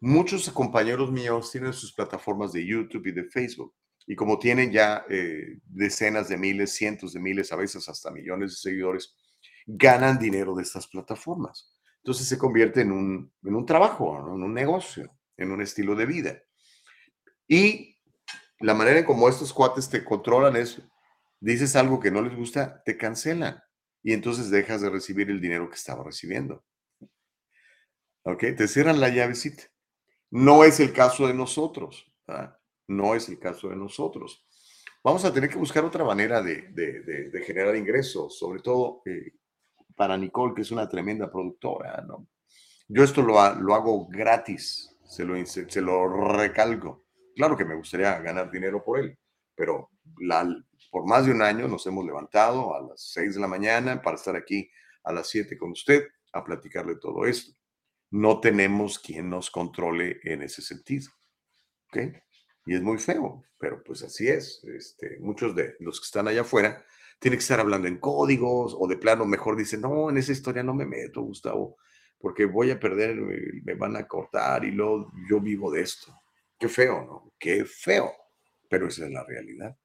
Muchos 0.00 0.48
compañeros 0.50 1.10
míos 1.10 1.50
tienen 1.50 1.72
sus 1.72 1.92
plataformas 1.92 2.52
de 2.52 2.66
YouTube 2.66 3.06
y 3.06 3.12
de 3.12 3.24
Facebook, 3.24 3.74
y 4.06 4.14
como 4.14 4.38
tienen 4.38 4.70
ya 4.70 5.04
eh, 5.08 5.58
decenas 5.64 6.28
de 6.28 6.36
miles, 6.36 6.72
cientos 6.72 7.12
de 7.12 7.20
miles, 7.20 7.52
a 7.52 7.56
veces 7.56 7.88
hasta 7.88 8.10
millones 8.10 8.50
de 8.50 8.56
seguidores, 8.56 9.14
ganan 9.66 10.18
dinero 10.18 10.54
de 10.54 10.62
estas 10.62 10.86
plataformas. 10.86 11.74
Entonces 11.98 12.28
se 12.28 12.38
convierte 12.38 12.82
en 12.82 12.92
un, 12.92 13.32
en 13.42 13.54
un 13.54 13.64
trabajo, 13.64 14.18
en 14.18 14.42
un 14.42 14.52
negocio, 14.52 15.10
en 15.36 15.52
un 15.52 15.62
estilo 15.62 15.94
de 15.94 16.06
vida. 16.06 16.42
Y 17.48 17.98
la 18.60 18.74
manera 18.74 18.98
en 18.98 19.04
como 19.04 19.28
estos 19.28 19.52
cuates 19.52 19.88
te 19.88 20.04
controlan 20.04 20.56
es, 20.56 20.82
dices 21.40 21.76
algo 21.76 21.98
que 21.98 22.10
no 22.10 22.20
les 22.20 22.36
gusta, 22.36 22.82
te 22.84 22.96
cancelan 22.98 23.63
y 24.04 24.12
entonces 24.12 24.50
dejas 24.50 24.82
de 24.82 24.90
recibir 24.90 25.30
el 25.30 25.40
dinero 25.40 25.68
que 25.68 25.76
estaba 25.76 26.04
recibiendo. 26.04 26.62
¿Ok? 28.22 28.40
Te 28.56 28.68
cierran 28.68 29.00
la 29.00 29.08
llavecita. 29.08 29.64
No 30.30 30.62
es 30.62 30.78
el 30.78 30.92
caso 30.92 31.26
de 31.26 31.32
nosotros. 31.32 32.06
No 32.86 33.14
es 33.14 33.28
el 33.30 33.38
caso 33.38 33.70
de 33.70 33.76
nosotros. 33.76 34.44
Vamos 35.02 35.24
a 35.24 35.32
tener 35.32 35.48
que 35.48 35.56
buscar 35.56 35.84
otra 35.84 36.04
manera 36.04 36.42
de, 36.42 37.42
generar 37.46 37.74
ingresos, 37.76 38.38
sobre 38.38 38.60
todo 38.60 39.02
eh, 39.06 39.32
para 39.96 40.18
Nicole, 40.18 40.54
que 40.54 40.62
es 40.62 40.70
una 40.70 40.88
tremenda 40.88 41.30
productora. 41.30 42.02
¿no? 42.06 42.28
Yo 42.88 43.04
esto 43.04 43.22
lo, 43.22 43.40
hago 43.40 44.06
gratis, 44.06 44.94
se 45.02 45.24
lo, 45.24 45.34
se 45.46 45.80
lo 45.80 46.28
recalco. 46.28 47.06
Claro 47.34 47.56
que 47.56 47.64
me 47.64 47.74
gustaría 47.74 48.18
ganar 48.18 48.50
dinero 48.50 48.84
por 48.84 48.98
él, 48.98 49.18
pero 49.54 49.90
la, 50.18 50.46
por 50.94 51.08
más 51.08 51.26
de 51.26 51.32
un 51.32 51.42
año 51.42 51.66
nos 51.66 51.84
hemos 51.88 52.04
levantado 52.04 52.72
a 52.72 52.80
las 52.80 53.02
6 53.14 53.34
de 53.34 53.40
la 53.40 53.48
mañana 53.48 54.00
para 54.00 54.14
estar 54.14 54.36
aquí 54.36 54.70
a 55.02 55.12
las 55.12 55.28
7 55.28 55.58
con 55.58 55.72
usted 55.72 56.06
a 56.32 56.44
platicarle 56.44 56.94
todo 56.94 57.26
esto. 57.26 57.52
No 58.12 58.38
tenemos 58.38 59.00
quien 59.00 59.28
nos 59.28 59.50
controle 59.50 60.20
en 60.22 60.42
ese 60.42 60.62
sentido. 60.62 61.10
¿Ok? 61.88 61.96
Y 62.66 62.76
es 62.76 62.80
muy 62.80 62.98
feo, 62.98 63.42
pero 63.58 63.82
pues 63.82 64.04
así 64.04 64.28
es. 64.28 64.62
Este, 64.62 65.18
muchos 65.18 65.56
de 65.56 65.74
los 65.80 65.98
que 65.98 66.04
están 66.04 66.28
allá 66.28 66.42
afuera 66.42 66.84
tienen 67.18 67.40
que 67.40 67.42
estar 67.42 67.58
hablando 67.58 67.88
en 67.88 67.98
códigos 67.98 68.76
o 68.78 68.86
de 68.86 68.96
plano 68.96 69.24
mejor 69.24 69.56
dicen, 69.56 69.80
no, 69.80 70.10
en 70.10 70.18
esa 70.18 70.30
historia 70.30 70.62
no 70.62 70.74
me 70.74 70.86
meto, 70.86 71.22
Gustavo, 71.22 71.76
porque 72.18 72.44
voy 72.44 72.70
a 72.70 72.78
perder, 72.78 73.16
me 73.16 73.74
van 73.74 73.96
a 73.96 74.06
cortar 74.06 74.64
y 74.64 74.70
luego 74.70 75.10
yo 75.28 75.40
vivo 75.40 75.72
de 75.72 75.80
esto. 75.80 76.16
Qué 76.56 76.68
feo, 76.68 77.04
¿no? 77.04 77.32
Qué 77.36 77.64
feo, 77.64 78.12
pero 78.68 78.86
esa 78.86 79.06
es 79.06 79.10
la 79.10 79.24
realidad. 79.24 79.76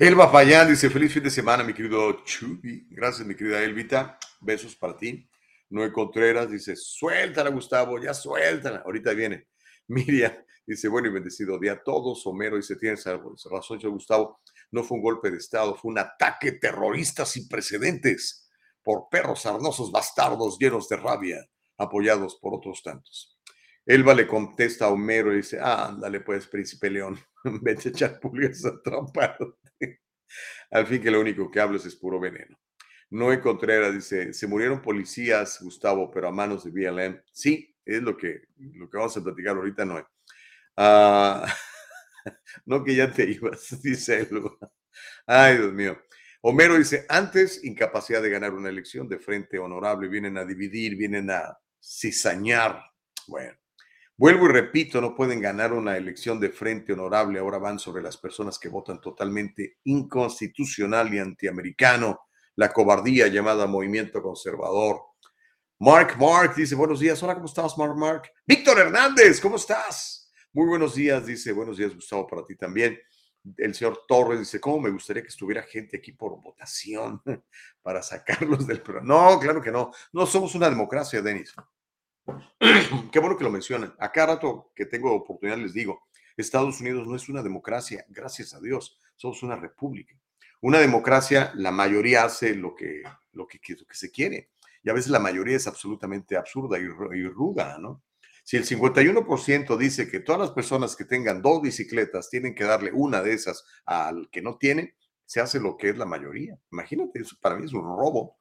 Elba 0.00 0.30
Payán 0.30 0.68
dice, 0.68 0.88
feliz 0.90 1.12
fin 1.12 1.24
de 1.24 1.30
semana, 1.30 1.64
mi 1.64 1.74
querido 1.74 2.24
Chubi. 2.24 2.86
Gracias, 2.88 3.26
mi 3.26 3.34
querida 3.34 3.64
Elvita. 3.64 4.16
Besos 4.40 4.76
para 4.76 4.96
ti. 4.96 5.28
Noé 5.70 5.92
Contreras 5.92 6.48
dice, 6.48 6.76
suéltala, 6.76 7.50
Gustavo, 7.50 8.00
ya 8.00 8.14
suéltala. 8.14 8.82
Ahorita 8.84 9.12
viene. 9.12 9.48
Miriam 9.88 10.32
dice, 10.64 10.86
bueno 10.86 11.08
y 11.08 11.10
bendecido 11.10 11.58
día 11.58 11.72
a 11.72 11.82
todos. 11.82 12.24
Homero 12.28 12.54
dice, 12.54 12.76
tienes 12.76 13.04
razón, 13.50 13.80
yo, 13.80 13.90
Gustavo. 13.90 14.40
No 14.70 14.84
fue 14.84 14.98
un 14.98 15.02
golpe 15.02 15.32
de 15.32 15.38
Estado, 15.38 15.74
fue 15.74 15.90
un 15.90 15.98
ataque 15.98 16.52
terrorista 16.52 17.26
sin 17.26 17.48
precedentes 17.48 18.48
por 18.84 19.08
perros 19.10 19.46
arnosos 19.46 19.90
bastardos 19.90 20.60
llenos 20.60 20.88
de 20.88 20.96
rabia, 20.96 21.44
apoyados 21.76 22.36
por 22.36 22.54
otros 22.54 22.84
tantos. 22.84 23.36
Elba 23.88 24.12
le 24.12 24.26
contesta 24.26 24.84
a 24.84 24.88
Homero 24.90 25.32
y 25.32 25.36
dice, 25.36 25.58
ándale 25.58 26.20
pues, 26.20 26.46
príncipe 26.46 26.90
león, 26.90 27.18
vete 27.62 27.88
a 27.88 27.90
echar 27.90 28.20
pulgas 28.20 28.62
a 28.66 28.72
Al 30.70 30.86
fin 30.86 31.02
que 31.02 31.10
lo 31.10 31.18
único 31.18 31.50
que 31.50 31.58
hablas 31.58 31.86
es 31.86 31.96
puro 31.96 32.20
veneno. 32.20 32.60
Noé 33.08 33.40
Contreras 33.40 33.94
dice, 33.94 34.34
se 34.34 34.46
murieron 34.46 34.82
policías, 34.82 35.62
Gustavo, 35.62 36.10
pero 36.10 36.28
a 36.28 36.30
manos 36.30 36.64
de 36.64 36.70
BLM. 36.70 37.22
Sí, 37.32 37.74
es 37.82 38.02
lo 38.02 38.14
que, 38.14 38.42
lo 38.58 38.90
que 38.90 38.98
vamos 38.98 39.16
a 39.16 39.24
platicar 39.24 39.56
ahorita, 39.56 39.86
Noé. 39.86 40.04
Ah, 40.76 41.46
no 42.66 42.84
que 42.84 42.94
ya 42.94 43.10
te 43.10 43.24
ibas, 43.24 43.80
dice 43.82 44.20
él. 44.20 44.42
Ay, 45.26 45.56
Dios 45.56 45.72
mío. 45.72 45.98
Homero 46.42 46.76
dice, 46.76 47.06
antes 47.08 47.64
incapacidad 47.64 48.20
de 48.20 48.28
ganar 48.28 48.52
una 48.52 48.68
elección 48.68 49.08
de 49.08 49.18
frente 49.18 49.58
honorable, 49.58 50.08
vienen 50.08 50.36
a 50.36 50.44
dividir, 50.44 50.94
vienen 50.94 51.30
a 51.30 51.58
cizañar. 51.82 52.82
Bueno, 53.26 53.58
Vuelvo 54.20 54.46
y 54.46 54.48
repito, 54.48 55.00
no 55.00 55.14
pueden 55.14 55.40
ganar 55.40 55.72
una 55.72 55.96
elección 55.96 56.40
de 56.40 56.50
frente 56.50 56.92
honorable, 56.92 57.38
ahora 57.38 57.58
van 57.58 57.78
sobre 57.78 58.02
las 58.02 58.16
personas 58.16 58.58
que 58.58 58.68
votan 58.68 59.00
totalmente 59.00 59.78
inconstitucional 59.84 61.14
y 61.14 61.20
antiamericano, 61.20 62.22
la 62.56 62.72
cobardía 62.72 63.28
llamada 63.28 63.68
movimiento 63.68 64.20
conservador. 64.20 65.02
Mark 65.78 66.16
Mark 66.18 66.56
dice, 66.56 66.74
buenos 66.74 66.98
días, 66.98 67.22
hola, 67.22 67.34
¿cómo 67.34 67.46
estás, 67.46 67.78
Mark 67.78 67.94
Mark? 67.96 68.22
Víctor 68.44 68.80
Hernández, 68.80 69.40
¿cómo 69.40 69.54
estás? 69.54 70.32
Muy 70.52 70.66
buenos 70.66 70.96
días, 70.96 71.24
dice, 71.24 71.52
buenos 71.52 71.76
días, 71.76 71.94
Gustavo, 71.94 72.26
para 72.26 72.44
ti 72.44 72.56
también. 72.56 72.98
El 73.56 73.72
señor 73.72 74.00
Torres 74.08 74.40
dice, 74.40 74.58
¿cómo 74.58 74.80
me 74.80 74.90
gustaría 74.90 75.22
que 75.22 75.28
estuviera 75.28 75.62
gente 75.62 75.98
aquí 75.98 76.10
por 76.10 76.42
votación 76.42 77.22
para 77.82 78.02
sacarlos 78.02 78.66
del 78.66 78.82
programa? 78.82 79.06
No, 79.06 79.38
claro 79.38 79.62
que 79.62 79.70
no, 79.70 79.92
no 80.12 80.26
somos 80.26 80.56
una 80.56 80.68
democracia, 80.68 81.22
Denis. 81.22 81.54
Qué 83.12 83.18
bueno 83.18 83.36
que 83.36 83.44
lo 83.44 83.50
mencionan. 83.50 83.94
A 83.98 84.12
cada 84.12 84.34
rato 84.34 84.72
que 84.74 84.86
tengo 84.86 85.14
oportunidad 85.14 85.58
les 85.58 85.72
digo, 85.72 86.08
Estados 86.36 86.80
Unidos 86.80 87.06
no 87.06 87.16
es 87.16 87.28
una 87.28 87.42
democracia, 87.42 88.04
gracias 88.08 88.54
a 88.54 88.60
Dios, 88.60 88.98
somos 89.16 89.42
una 89.42 89.56
república. 89.56 90.14
Una 90.60 90.78
democracia, 90.78 91.52
la 91.54 91.70
mayoría 91.70 92.24
hace 92.24 92.54
lo 92.54 92.74
que, 92.74 93.02
lo 93.32 93.46
que, 93.46 93.60
que 93.60 93.76
se 93.92 94.10
quiere. 94.10 94.50
Y 94.82 94.90
a 94.90 94.92
veces 94.92 95.10
la 95.10 95.18
mayoría 95.18 95.56
es 95.56 95.66
absolutamente 95.66 96.36
absurda 96.36 96.78
y, 96.78 96.86
ruda, 97.28 97.78
¿no? 97.78 98.02
Si 98.44 98.56
el 98.56 98.64
51% 98.64 99.76
dice 99.76 100.08
que 100.08 100.20
todas 100.20 100.40
las 100.40 100.50
personas 100.52 100.96
que 100.96 101.04
tengan 101.04 101.42
dos 101.42 101.60
bicicletas 101.60 102.30
tienen 102.30 102.54
que 102.54 102.64
darle 102.64 102.90
una 102.92 103.20
de 103.20 103.34
esas 103.34 103.64
al 103.84 104.30
que 104.30 104.40
no 104.40 104.56
tiene, 104.56 104.94
se 105.26 105.40
hace 105.40 105.60
lo 105.60 105.76
que 105.76 105.90
es 105.90 105.98
la 105.98 106.06
mayoría. 106.06 106.58
Imagínate, 106.72 107.20
eso 107.20 107.36
para 107.42 107.56
mí 107.56 107.66
es 107.66 107.74
un 107.74 107.82
robo. 107.82 108.38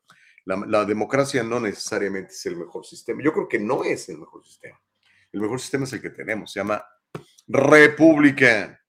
La, 0.48 0.86
democracia 0.86 1.44
no 1.44 1.60
necesariamente 1.60 2.32
es 2.32 2.46
el 2.46 2.56
mejor 2.56 2.86
sistema. 2.86 3.22
Yo 3.22 3.34
creo 3.34 3.50
que 3.50 3.60
no 3.60 3.84
es 3.84 4.08
el 4.08 4.18
mejor 4.18 4.46
sistema. 4.46 4.80
El 5.34 5.42
mejor 5.42 5.60
sistema 5.60 5.84
es 5.84 5.92
el 5.92 6.02
que 6.02 6.10
tenemos. 6.10 6.54
Se 6.54 6.62
llama 6.62 6.86
República. 7.48 8.82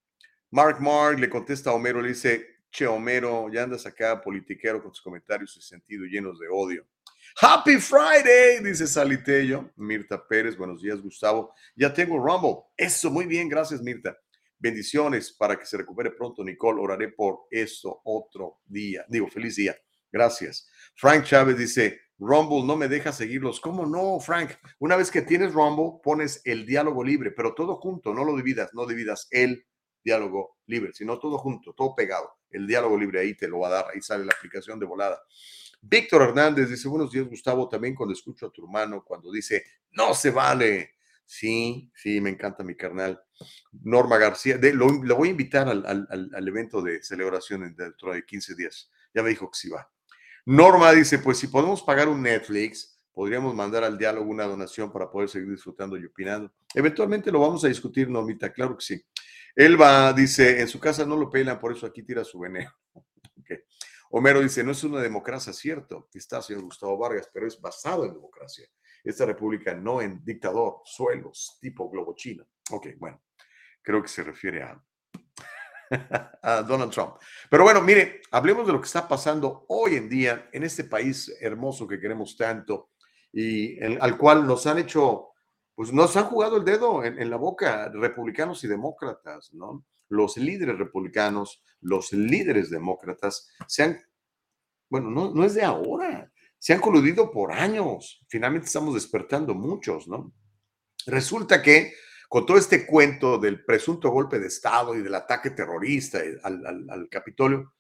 Mark 0.52 0.80
Mark 0.80 1.18
le 1.18 1.28
contesta 1.28 1.70
a 1.70 1.72
Homero, 1.72 2.00
le 2.00 2.10
dice, 2.10 2.46
che 2.70 2.86
Homero, 2.86 3.50
ya 3.52 3.64
andas 3.64 3.84
acá 3.86 4.22
politiquero 4.22 4.80
con 4.80 4.92
tus 4.92 5.02
comentarios 5.02 5.56
y 5.56 5.60
sentido 5.60 6.04
llenos 6.04 6.38
de 6.38 6.46
odio. 6.48 6.86
Happy 7.40 7.78
Friday, 7.78 8.62
dice 8.62 8.86
Salitello. 8.86 9.72
Mirta 9.74 10.24
Pérez, 10.28 10.56
buenos 10.56 10.80
días, 10.80 11.00
Gustavo. 11.00 11.52
Ya 11.74 11.92
tengo 11.92 12.24
Rumble. 12.24 12.66
Eso, 12.76 13.10
muy 13.10 13.26
bien, 13.26 13.48
gracias, 13.48 13.82
Mirta. 13.82 14.16
Bendiciones 14.60 15.32
para 15.32 15.58
que 15.58 15.66
se 15.66 15.76
recupere 15.76 16.12
pronto, 16.12 16.44
Nicole. 16.44 16.80
Oraré 16.80 17.08
por 17.08 17.46
eso 17.50 18.00
otro 18.04 18.60
día. 18.64 19.04
Digo, 19.08 19.26
feliz 19.26 19.56
día. 19.56 19.76
Gracias. 20.10 20.68
Frank 20.94 21.24
Chávez 21.24 21.56
dice, 21.56 22.00
Rumble 22.18 22.64
no 22.64 22.76
me 22.76 22.88
deja 22.88 23.12
seguirlos. 23.12 23.60
¿Cómo 23.60 23.86
no, 23.86 24.18
Frank? 24.20 24.50
Una 24.80 24.96
vez 24.96 25.10
que 25.10 25.22
tienes 25.22 25.52
Rumble, 25.52 26.00
pones 26.02 26.40
el 26.44 26.66
diálogo 26.66 27.04
libre, 27.04 27.30
pero 27.30 27.54
todo 27.54 27.76
junto, 27.76 28.12
no 28.12 28.24
lo 28.24 28.36
dividas, 28.36 28.74
no 28.74 28.86
dividas 28.86 29.28
el 29.30 29.64
diálogo 30.02 30.58
libre, 30.66 30.92
sino 30.92 31.18
todo 31.18 31.38
junto, 31.38 31.72
todo 31.74 31.94
pegado. 31.94 32.38
El 32.50 32.66
diálogo 32.66 32.96
libre 32.98 33.20
ahí 33.20 33.34
te 33.34 33.46
lo 33.46 33.60
va 33.60 33.68
a 33.68 33.72
dar, 33.72 33.86
ahí 33.94 34.00
sale 34.00 34.24
la 34.24 34.32
aplicación 34.32 34.78
de 34.80 34.86
volada. 34.86 35.20
Víctor 35.80 36.22
Hernández 36.22 36.70
dice, 36.70 36.88
buenos 36.88 37.12
días, 37.12 37.28
Gustavo, 37.28 37.68
también 37.68 37.94
cuando 37.94 38.12
escucho 38.12 38.46
a 38.46 38.50
tu 38.50 38.64
hermano, 38.64 39.04
cuando 39.04 39.30
dice, 39.30 39.64
no 39.92 40.14
se 40.14 40.30
vale. 40.30 40.94
Sí, 41.24 41.92
sí, 41.94 42.22
me 42.22 42.30
encanta 42.30 42.64
mi 42.64 42.74
carnal. 42.74 43.22
Norma 43.82 44.16
García, 44.16 44.58
lo, 44.72 44.88
voy 45.14 45.28
a 45.28 45.30
invitar 45.30 45.68
al, 45.68 45.84
al 46.08 46.48
evento 46.48 46.80
de 46.80 47.02
celebración 47.02 47.76
dentro 47.76 48.12
de 48.12 48.24
15 48.24 48.54
días. 48.54 48.90
Ya 49.14 49.22
me 49.22 49.28
dijo 49.28 49.50
que 49.50 49.58
sí 49.58 49.68
va. 49.68 49.88
Norma 50.50 50.92
dice, 50.92 51.18
pues 51.18 51.36
si 51.36 51.48
podemos 51.48 51.82
pagar 51.82 52.08
un 52.08 52.22
Netflix, 52.22 52.98
podríamos 53.12 53.54
mandar 53.54 53.84
al 53.84 53.98
diálogo 53.98 54.30
una 54.30 54.44
donación 54.44 54.90
para 54.90 55.10
poder 55.10 55.28
seguir 55.28 55.50
disfrutando 55.50 55.98
y 55.98 56.06
opinando. 56.06 56.50
Eventualmente 56.74 57.30
lo 57.30 57.40
vamos 57.40 57.66
a 57.66 57.68
discutir, 57.68 58.08
Normita, 58.08 58.50
claro 58.50 58.74
que 58.74 58.82
sí. 58.82 59.04
Elba 59.54 60.10
dice, 60.14 60.62
en 60.62 60.66
su 60.66 60.80
casa 60.80 61.04
no 61.04 61.18
lo 61.18 61.28
pelan, 61.28 61.60
por 61.60 61.72
eso 61.72 61.84
aquí 61.84 62.02
tira 62.02 62.24
su 62.24 62.38
veneno. 62.38 62.72
Homero 64.10 64.40
dice, 64.40 64.64
no 64.64 64.72
es 64.72 64.82
una 64.84 65.02
democracia, 65.02 65.52
cierto, 65.52 66.08
está 66.14 66.40
señor 66.40 66.62
Gustavo 66.62 66.96
Vargas, 66.96 67.28
pero 67.30 67.46
es 67.46 67.60
basado 67.60 68.06
en 68.06 68.14
democracia. 68.14 68.66
Esta 69.04 69.26
república 69.26 69.74
no 69.74 70.00
en 70.00 70.24
dictador, 70.24 70.80
suelos, 70.86 71.58
tipo 71.60 71.90
globo 71.90 72.14
chino. 72.16 72.48
Ok, 72.70 72.86
bueno, 72.96 73.22
creo 73.82 74.00
que 74.00 74.08
se 74.08 74.24
refiere 74.24 74.62
a 74.62 74.82
a 76.42 76.62
Donald 76.62 76.92
Trump. 76.92 77.14
Pero 77.50 77.64
bueno, 77.64 77.80
mire, 77.82 78.22
hablemos 78.30 78.66
de 78.66 78.72
lo 78.72 78.80
que 78.80 78.86
está 78.86 79.06
pasando 79.08 79.64
hoy 79.68 79.96
en 79.96 80.08
día 80.08 80.48
en 80.52 80.62
este 80.62 80.84
país 80.84 81.34
hermoso 81.40 81.86
que 81.86 82.00
queremos 82.00 82.36
tanto 82.36 82.90
y 83.32 83.82
al 83.82 84.16
cual 84.16 84.46
nos 84.46 84.66
han 84.66 84.78
hecho, 84.78 85.28
pues 85.74 85.92
nos 85.92 86.16
han 86.16 86.24
jugado 86.24 86.56
el 86.56 86.64
dedo 86.64 87.04
en, 87.04 87.30
la 87.30 87.36
boca 87.36 87.88
republicanos 87.88 88.64
y 88.64 88.68
demócratas, 88.68 89.52
¿no? 89.52 89.84
Los 90.08 90.38
líderes 90.38 90.78
republicanos, 90.78 91.62
los 91.80 92.12
líderes 92.12 92.70
demócratas 92.70 93.48
se 93.66 93.82
han, 93.82 94.00
bueno, 94.88 95.10
no, 95.10 95.34
no 95.34 95.44
es 95.44 95.54
de 95.54 95.62
ahora, 95.62 96.32
se 96.58 96.72
han 96.72 96.80
coludido 96.80 97.30
por 97.30 97.52
años. 97.52 98.24
Finalmente 98.28 98.66
estamos 98.66 98.94
despertando 98.94 99.54
muchos, 99.54 100.08
¿no? 100.08 100.32
Resulta 101.06 101.62
que 101.62 101.92
con 102.28 102.44
todo 102.44 102.58
este 102.58 102.86
cuento 102.86 103.38
del 103.38 103.64
presunto 103.64 104.10
golpe 104.10 104.38
de 104.38 104.48
Estado 104.48 104.94
y 104.94 105.02
del 105.02 105.14
ataque 105.14 105.50
terrorista 105.50 106.20
al, 106.42 107.08
Capitolio, 107.10 107.74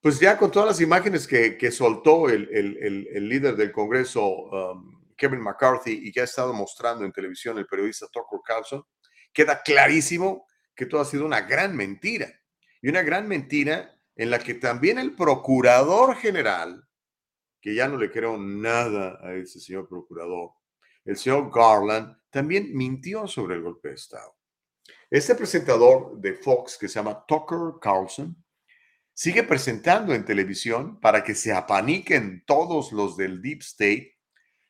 pues 0.00 0.18
ya 0.18 0.38
con 0.38 0.50
todas 0.50 0.68
las 0.68 0.80
imágenes 0.80 1.26
que, 1.26 1.70
soltó 1.70 2.30
el, 2.30 3.28
líder 3.28 3.56
del 3.56 3.70
Congreso, 3.70 4.26
um, 4.26 5.04
Kevin 5.16 5.40
McCarthy, 5.40 6.08
y 6.08 6.12
que 6.12 6.22
ha 6.22 6.24
estado 6.24 6.54
mostrando 6.54 7.04
en 7.04 7.12
televisión 7.12 7.58
el 7.58 7.66
periodista 7.66 8.06
Tucker 8.10 8.40
Carlson, 8.44 8.84
queda 9.32 9.62
clarísimo 9.62 10.46
que 10.74 10.86
todo 10.86 11.02
ha 11.02 11.04
sido 11.04 11.26
una 11.26 11.42
gran 11.42 11.76
mentira. 11.76 12.32
Y 12.80 12.88
una 12.88 13.02
gran 13.02 13.26
mentira 13.28 13.98
en 14.14 14.30
la 14.30 14.38
que 14.38 14.54
también 14.54 14.98
el 14.98 15.14
procurador 15.14 16.16
general, 16.16 16.88
que 17.60 17.74
ya 17.74 17.88
no 17.88 17.98
le 17.98 18.10
creo 18.10 18.38
nada 18.38 19.18
a 19.20 19.34
ese 19.34 19.60
señor 19.60 19.88
procurador, 19.88 20.52
el 21.08 21.16
señor 21.16 21.50
Garland, 21.50 22.18
también 22.30 22.76
mintió 22.76 23.26
sobre 23.26 23.56
el 23.56 23.62
golpe 23.62 23.88
de 23.88 23.94
Estado. 23.94 24.36
Este 25.10 25.34
presentador 25.34 26.20
de 26.20 26.34
Fox, 26.34 26.76
que 26.76 26.86
se 26.86 26.96
llama 26.96 27.24
Tucker 27.26 27.80
Carlson, 27.80 28.36
sigue 29.14 29.42
presentando 29.42 30.14
en 30.14 30.26
televisión 30.26 31.00
para 31.00 31.24
que 31.24 31.34
se 31.34 31.50
apaniquen 31.50 32.44
todos 32.46 32.92
los 32.92 33.16
del 33.16 33.40
Deep 33.40 33.60
State 33.60 34.18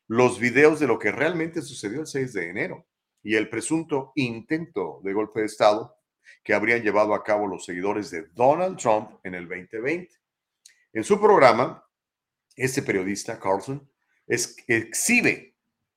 los 0.07 0.39
videos 0.39 0.79
de 0.79 0.87
lo 0.87 0.97
que 0.97 1.11
realmente 1.11 1.61
sucedió 1.61 1.99
el 1.99 2.07
6 2.07 2.33
de 2.33 2.49
enero 2.49 2.87
y 3.21 3.35
el 3.35 3.49
presunto 3.49 4.13
intento 4.15 5.01
de 5.03 5.13
golpe 5.13 5.41
de 5.41 5.47
Estado 5.47 5.97
que 6.41 6.53
habrían 6.53 6.81
llevado 6.81 7.13
a 7.13 7.23
cabo 7.23 7.47
los 7.47 7.65
seguidores 7.65 8.11
de 8.11 8.27
Donald 8.33 8.77
Trump 8.77 9.19
en 9.23 9.35
el 9.35 9.47
2020. 9.47 10.15
En 10.93 11.03
su 11.03 11.19
programa, 11.19 11.85
este 12.55 12.81
periodista, 12.81 13.37
Carlson, 13.37 13.87
exhibe 14.25 15.48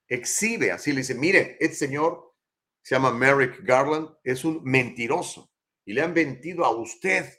exhibe, 0.08 0.72
así 0.72 0.92
le 0.92 0.98
dice, 0.98 1.14
mire, 1.14 1.56
este 1.60 1.76
señor 1.76 2.34
se 2.82 2.94
llama 2.94 3.12
Merrick 3.12 3.62
Garland, 3.62 4.08
es 4.24 4.44
un 4.44 4.62
mentiroso 4.64 5.52
y 5.84 5.92
le 5.92 6.02
han 6.02 6.12
mentido 6.12 6.64
a 6.64 6.70
usted. 6.70 7.38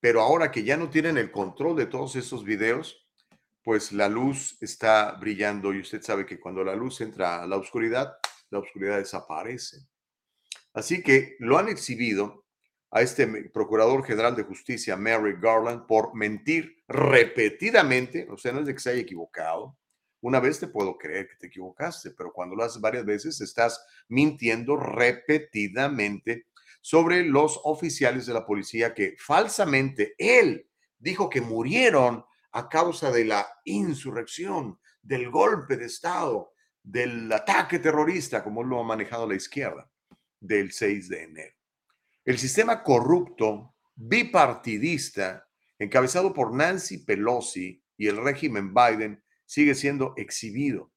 Pero 0.00 0.20
ahora 0.20 0.50
que 0.50 0.64
ya 0.64 0.76
no 0.76 0.90
tienen 0.90 1.16
el 1.16 1.30
control 1.30 1.76
de 1.76 1.86
todos 1.86 2.16
esos 2.16 2.44
videos, 2.44 3.08
pues 3.62 3.92
la 3.92 4.08
luz 4.08 4.58
está 4.60 5.12
brillando 5.12 5.72
y 5.72 5.80
usted 5.80 6.02
sabe 6.02 6.26
que 6.26 6.38
cuando 6.38 6.62
la 6.62 6.76
luz 6.76 7.00
entra 7.00 7.42
a 7.42 7.46
la 7.46 7.56
oscuridad, 7.56 8.14
la 8.50 8.58
oscuridad 8.58 8.98
desaparece. 8.98 9.78
Así 10.74 11.02
que 11.02 11.36
lo 11.38 11.56
han 11.56 11.68
exhibido 11.68 12.44
a 12.90 13.00
este 13.00 13.26
procurador 13.50 14.04
general 14.04 14.36
de 14.36 14.44
justicia, 14.44 14.96
Merrick 14.96 15.40
Garland, 15.40 15.86
por 15.86 16.14
mentir 16.14 16.76
repetidamente, 16.86 18.28
o 18.30 18.36
sea, 18.36 18.52
no 18.52 18.60
es 18.60 18.66
de 18.66 18.74
que 18.74 18.80
se 18.80 18.90
haya 18.90 19.00
equivocado, 19.00 19.76
una 20.24 20.40
vez 20.40 20.58
te 20.58 20.68
puedo 20.68 20.96
creer 20.96 21.28
que 21.28 21.36
te 21.36 21.48
equivocaste, 21.48 22.12
pero 22.12 22.32
cuando 22.32 22.56
lo 22.56 22.64
haces 22.64 22.80
varias 22.80 23.04
veces 23.04 23.42
estás 23.42 23.84
mintiendo 24.08 24.74
repetidamente 24.74 26.46
sobre 26.80 27.24
los 27.24 27.60
oficiales 27.64 28.24
de 28.24 28.32
la 28.32 28.46
policía 28.46 28.94
que 28.94 29.16
falsamente 29.18 30.14
él 30.16 30.66
dijo 30.98 31.28
que 31.28 31.42
murieron 31.42 32.24
a 32.52 32.70
causa 32.70 33.10
de 33.10 33.26
la 33.26 33.46
insurrección, 33.64 34.78
del 35.02 35.28
golpe 35.30 35.76
de 35.76 35.84
Estado, 35.84 36.54
del 36.82 37.30
ataque 37.30 37.78
terrorista, 37.78 38.42
como 38.42 38.62
lo 38.62 38.80
ha 38.80 38.84
manejado 38.84 39.28
la 39.28 39.34
izquierda, 39.34 39.90
del 40.40 40.72
6 40.72 41.08
de 41.10 41.22
enero. 41.22 41.56
El 42.24 42.38
sistema 42.38 42.82
corrupto, 42.82 43.74
bipartidista, 43.94 45.46
encabezado 45.78 46.32
por 46.32 46.54
Nancy 46.54 47.04
Pelosi 47.04 47.84
y 47.98 48.06
el 48.06 48.16
régimen 48.16 48.72
Biden, 48.72 49.22
sigue 49.46 49.74
siendo 49.74 50.14
exhibido. 50.16 50.92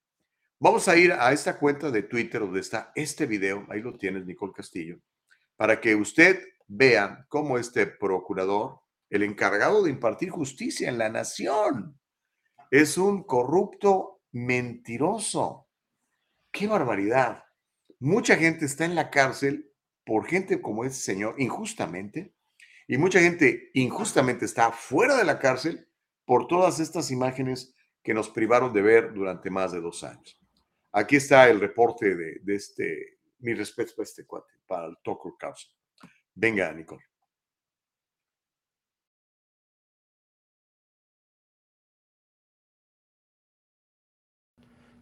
Vamos 0.60 0.88
a 0.88 0.98
ir 0.98 1.12
a 1.12 1.32
esta 1.32 1.60
cuenta 1.60 1.92
de 1.92 2.04
Twitter 2.04 2.42
donde 2.42 2.62
está 2.62 2.92
este 2.96 3.28
video, 3.28 3.66
ahí 3.70 3.82
lo 3.82 3.98
tienes, 3.98 4.26
Nicole 4.26 4.54
Castillo, 4.54 5.00
para 5.56 5.80
que 5.80 5.96
usted 5.96 6.44
vea 6.68 7.26
cómo 7.30 7.58
este 7.58 7.86
procurador, 7.86 8.80
el 9.10 9.24
encargado 9.24 9.84
de 9.84 9.92
impartir 9.92 10.30
justicia 10.32 10.90
en 10.90 10.98
la 10.98 11.10
nación, 11.10 12.00
es 12.72 12.98
un 12.98 13.24
corrupto 13.24 14.22
mentiroso. 14.32 15.70
¡Qué 16.52 16.68
barbaridad! 16.68 17.44
Mucha 18.00 18.36
gente 18.36 18.66
está 18.66 18.86
en 18.86 18.96
la 18.96 19.10
cárcel 19.10 19.72
por 20.06 20.26
gente 20.26 20.62
como 20.62 20.84
este 20.86 21.00
señor, 21.00 21.36
injustamente, 21.38 22.34
y 22.88 22.98
mucha 22.98 23.20
gente 23.20 23.70
injustamente 23.74 24.46
está 24.46 24.72
fuera 24.72 25.16
de 25.18 25.24
la 25.24 25.40
cárcel 25.40 25.88
por 26.26 26.48
todas 26.48 26.80
estas 26.80 27.12
imágenes 27.12 27.76
que 28.08 28.13
nos 28.13 28.30
privaron 28.30 28.72
de 28.72 28.82
ver 28.82 29.13
durante 29.13 29.50
más 29.50 29.74
de 29.74 29.82
dos 29.82 30.02
años. 30.02 30.39
Aquí 30.93 31.17
está 31.17 31.50
el 31.50 31.60
reporte 31.60 32.15
de, 32.15 32.39
de 32.41 32.56
este, 32.56 33.20
mi 33.39 33.54
respeto 33.54 33.96
para 33.98 34.04
este 34.06 34.26
cuate, 34.26 34.54
para 34.65 34.86
el 34.86 34.96
Tucker 35.04 35.34
Carlson. 35.38 35.70
Venga, 36.34 36.72
Nicole. 36.72 37.02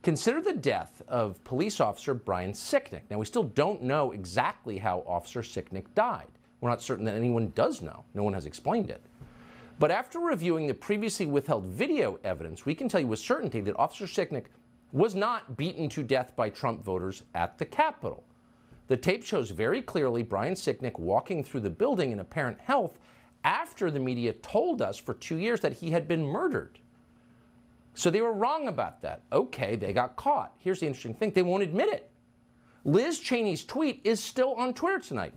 Consider 0.02 0.42
the 0.42 0.54
death 0.54 1.04
of 1.08 1.44
police 1.44 1.80
officer 1.80 2.16
Brian 2.16 2.54
Sicknick. 2.54 3.04
Now, 3.12 3.20
we 3.20 3.26
still 3.28 3.44
don't 3.44 3.84
know 3.84 4.14
exactly 4.14 4.80
how 4.80 5.04
Officer 5.06 5.44
Sicknick 5.44 5.94
died. 5.94 6.40
We're 6.60 6.72
not 6.72 6.82
certain 6.82 7.06
that 7.06 7.14
anyone 7.14 7.52
does 7.54 7.84
know. 7.84 8.04
No 8.16 8.24
one 8.24 8.34
has 8.34 8.48
explained 8.48 8.90
it. 8.90 9.06
But 9.78 9.92
after 9.92 10.20
reviewing 10.20 10.68
the 10.68 10.74
previously 10.74 11.26
withheld 11.26 11.66
video 11.66 12.18
evidence, 12.24 12.66
we 12.66 12.76
can 12.76 12.88
tell 12.88 13.02
you 13.02 13.08
with 13.08 13.20
certainty 13.20 13.60
that 13.62 13.78
Officer 13.78 14.06
Sicknick 14.06 14.46
was 14.94 15.16
not 15.16 15.58
beaten 15.58 15.90
to 15.90 16.04
death 16.04 16.34
by 16.36 16.50
Trump 16.50 16.84
voters 16.84 17.24
at 17.34 17.58
the 17.58 17.66
Capitol. 17.66 18.24
The 18.88 18.96
tape 18.96 19.26
shows 19.26 19.50
very 19.50 19.82
clearly 19.82 20.24
Brian 20.24 20.54
Sicknick 20.54 20.98
walking 20.98 21.44
through 21.44 21.62
the 21.62 21.70
building 21.70 22.12
in 22.12 22.20
apparent 22.20 22.60
health 22.62 22.98
after 23.44 23.92
the 23.92 24.00
media 24.00 24.32
told 24.34 24.82
us 24.82 24.98
for 24.98 25.14
two 25.16 25.38
years 25.38 25.60
that 25.60 25.74
he 25.74 25.92
had 25.92 26.08
been 26.08 26.26
murdered. 26.26 26.80
So 27.96 28.10
they 28.10 28.22
were 28.22 28.34
wrong 28.34 28.68
about 28.68 29.02
that. 29.02 29.24
Okay, 29.34 29.76
they 29.76 29.92
got 29.92 30.16
caught. 30.16 30.54
Here's 30.60 30.80
the 30.80 30.88
interesting 30.88 31.16
thing 31.16 31.32
they 31.32 31.42
won't 31.42 31.64
admit 31.64 31.90
it. 31.90 32.10
Liz 32.86 33.20
Cheney's 33.20 33.66
tweet 33.66 34.02
is 34.04 34.24
still 34.24 34.54
on 34.54 34.74
Twitter 34.74 35.00
tonight. 35.00 35.34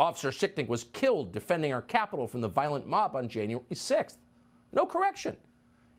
Officer 0.00 0.30
Sicknick 0.30 0.68
was 0.68 0.84
killed 0.92 1.32
defending 1.32 1.72
our 1.72 1.82
capital 1.82 2.26
from 2.26 2.40
the 2.40 2.48
violent 2.48 2.86
mob 2.86 3.14
on 3.14 3.28
January 3.28 3.64
6th. 3.72 4.16
No 4.72 4.86
correction. 4.86 5.36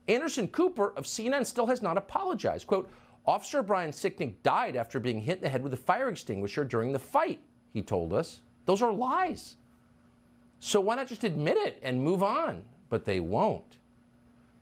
Anderson 0.07 0.47
Cooper 0.49 0.93
of 0.97 1.05
CNN 1.05 1.45
still 1.45 1.67
has 1.67 1.81
not 1.81 1.97
apologized. 1.97 2.67
Quote, 2.67 2.89
Officer 3.25 3.63
Brian 3.63 3.91
Sicknick 3.91 4.35
died 4.43 4.75
after 4.75 4.99
being 4.99 5.21
hit 5.21 5.37
in 5.37 5.43
the 5.43 5.49
head 5.49 5.63
with 5.63 5.73
a 5.73 5.77
fire 5.77 6.09
extinguisher 6.09 6.65
during 6.65 6.91
the 6.91 6.99
fight, 6.99 7.39
he 7.71 7.81
told 7.81 8.11
us. 8.11 8.41
Those 8.65 8.81
are 8.81 8.91
lies. 8.91 9.55
So 10.59 10.81
why 10.81 10.95
not 10.95 11.07
just 11.07 11.23
admit 11.23 11.57
it 11.57 11.79
and 11.83 12.01
move 12.01 12.23
on? 12.23 12.63
But 12.89 13.05
they 13.05 13.19
won't. 13.19 13.77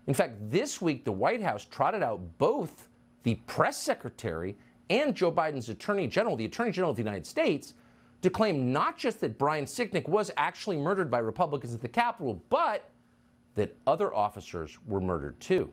In 0.07 0.13
fact, 0.13 0.35
this 0.49 0.81
week, 0.81 1.05
the 1.05 1.11
White 1.11 1.41
House 1.41 1.65
trotted 1.65 2.03
out 2.03 2.21
both 2.37 2.89
the 3.23 3.35
press 3.47 3.77
secretary 3.77 4.57
and 4.89 5.15
Joe 5.15 5.31
Biden's 5.31 5.69
attorney 5.69 6.07
general, 6.07 6.35
the 6.35 6.45
attorney 6.45 6.71
general 6.71 6.91
of 6.91 6.97
the 6.97 7.03
United 7.03 7.25
States, 7.25 7.73
to 8.21 8.29
claim 8.29 8.71
not 8.71 8.97
just 8.97 9.19
that 9.21 9.37
Brian 9.37 9.65
Sicknick 9.65 10.07
was 10.07 10.31
actually 10.37 10.77
murdered 10.77 11.09
by 11.09 11.19
Republicans 11.19 11.73
at 11.73 11.81
the 11.81 11.87
Capitol, 11.87 12.41
but 12.49 12.89
that 13.55 13.75
other 13.87 14.13
officers 14.13 14.77
were 14.87 15.01
murdered 15.01 15.39
too. 15.39 15.71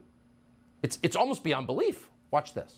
It's, 0.83 0.99
it's 1.03 1.17
almost 1.17 1.45
beyond 1.45 1.67
belief. 1.67 2.09
Watch 2.31 2.55
this. 2.55 2.73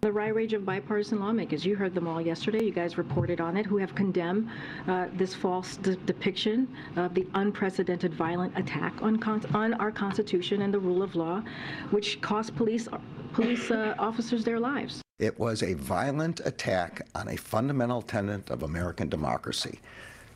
The 0.00 0.12
wide 0.12 0.28
range 0.28 0.52
of 0.52 0.64
bipartisan 0.64 1.18
lawmakers, 1.18 1.66
you 1.66 1.74
heard 1.74 1.92
them 1.92 2.06
all 2.06 2.20
yesterday, 2.20 2.64
you 2.64 2.70
guys 2.70 2.96
reported 2.96 3.40
on 3.40 3.56
it, 3.56 3.66
who 3.66 3.78
have 3.78 3.96
condemned 3.96 4.48
uh, 4.86 5.06
this 5.14 5.34
false 5.34 5.76
de 5.76 5.96
depiction 5.96 6.68
of 6.94 7.14
the 7.14 7.26
unprecedented 7.34 8.14
violent 8.14 8.56
attack 8.56 8.94
on, 9.02 9.20
on 9.54 9.74
our 9.74 9.90
Constitution 9.90 10.62
and 10.62 10.72
the 10.72 10.78
rule 10.78 11.02
of 11.02 11.16
law, 11.16 11.42
which 11.90 12.20
cost 12.20 12.54
police, 12.54 12.86
police 13.32 13.72
uh, 13.72 13.96
officers 13.98 14.44
their 14.44 14.60
lives. 14.60 15.02
It 15.18 15.36
was 15.36 15.64
a 15.64 15.74
violent 15.74 16.40
attack 16.44 17.06
on 17.14 17.28
a 17.28 17.36
fundamental 17.36 18.02
tenet 18.02 18.50
of 18.50 18.62
American 18.62 19.08
democracy 19.08 19.80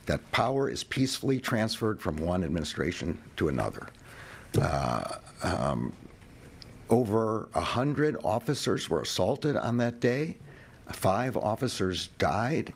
that 0.06 0.32
power 0.32 0.68
is 0.68 0.82
peacefully 0.82 1.38
transferred 1.38 2.00
from 2.00 2.16
one 2.16 2.42
administration 2.42 3.16
to 3.36 3.48
another. 3.48 3.88
Uh, 4.60 5.04
um, 5.44 5.92
over 6.90 7.48
a 7.54 7.60
hundred 7.60 8.16
officers 8.24 8.90
were 8.90 9.02
assaulted 9.02 9.56
on 9.56 9.76
that 9.76 10.00
day. 10.00 10.36
Five 10.90 11.36
officers 11.36 12.08
died. 12.18 12.74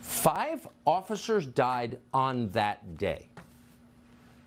Five 0.00 0.66
officers 0.84 1.46
died 1.46 1.98
on 2.12 2.50
that 2.50 2.96
day. 2.96 3.28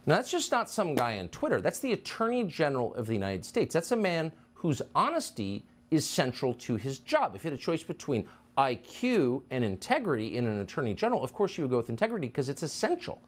Now, 0.06 0.16
that's 0.16 0.32
just 0.32 0.52
not 0.52 0.70
some 0.70 0.96
guy 0.96 1.20
on 1.20 1.30
Twitter. 1.30 1.62
That's 1.62 1.80
the 1.80 1.94
Attorney 1.94 2.44
General 2.44 2.94
of 2.96 3.08
the 3.08 3.14
United 3.14 3.46
States. 3.46 3.74
That's 3.74 3.92
a 3.92 3.96
man 3.96 4.32
whose 4.62 4.80
honesty 4.94 5.66
is 5.90 6.08
central 6.08 6.54
to 6.54 6.76
his 6.76 7.00
job. 7.00 7.36
If 7.36 7.44
you 7.44 7.50
had 7.50 7.60
a 7.60 7.62
choice 7.62 7.82
between 7.82 8.28
IQ 8.60 9.42
and 9.50 9.64
integrity 9.64 10.38
in 10.38 10.46
an 10.46 10.60
attorney 10.60 10.94
general, 10.94 11.24
of 11.24 11.34
course 11.34 11.58
you 11.58 11.64
would 11.64 11.72
go 11.72 11.78
with 11.78 11.90
integrity 11.90 12.28
because 12.28 12.48
it's 12.48 12.62
essential. 12.62 13.20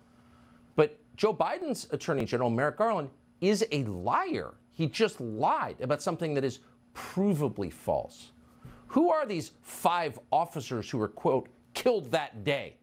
But 0.76 1.00
Joe 1.18 1.34
Biden's 1.34 1.88
attorney 1.90 2.24
general, 2.26 2.52
Merrick 2.52 2.78
Garland, 2.78 3.10
is 3.42 3.66
a 3.72 3.84
liar. 3.86 4.54
He 4.74 4.86
just 4.86 5.20
lied 5.20 5.78
about 5.82 6.04
something 6.04 6.36
that 6.36 6.44
is 6.44 6.60
provably 6.94 7.74
false. 7.74 8.32
Who 8.86 9.10
are 9.10 9.26
these 9.26 9.54
five 9.64 10.20
officers 10.32 10.88
who 10.88 11.00
were, 11.00 11.08
quote, 11.08 11.50
killed 11.74 12.12
that 12.12 12.44
day? 12.44 12.76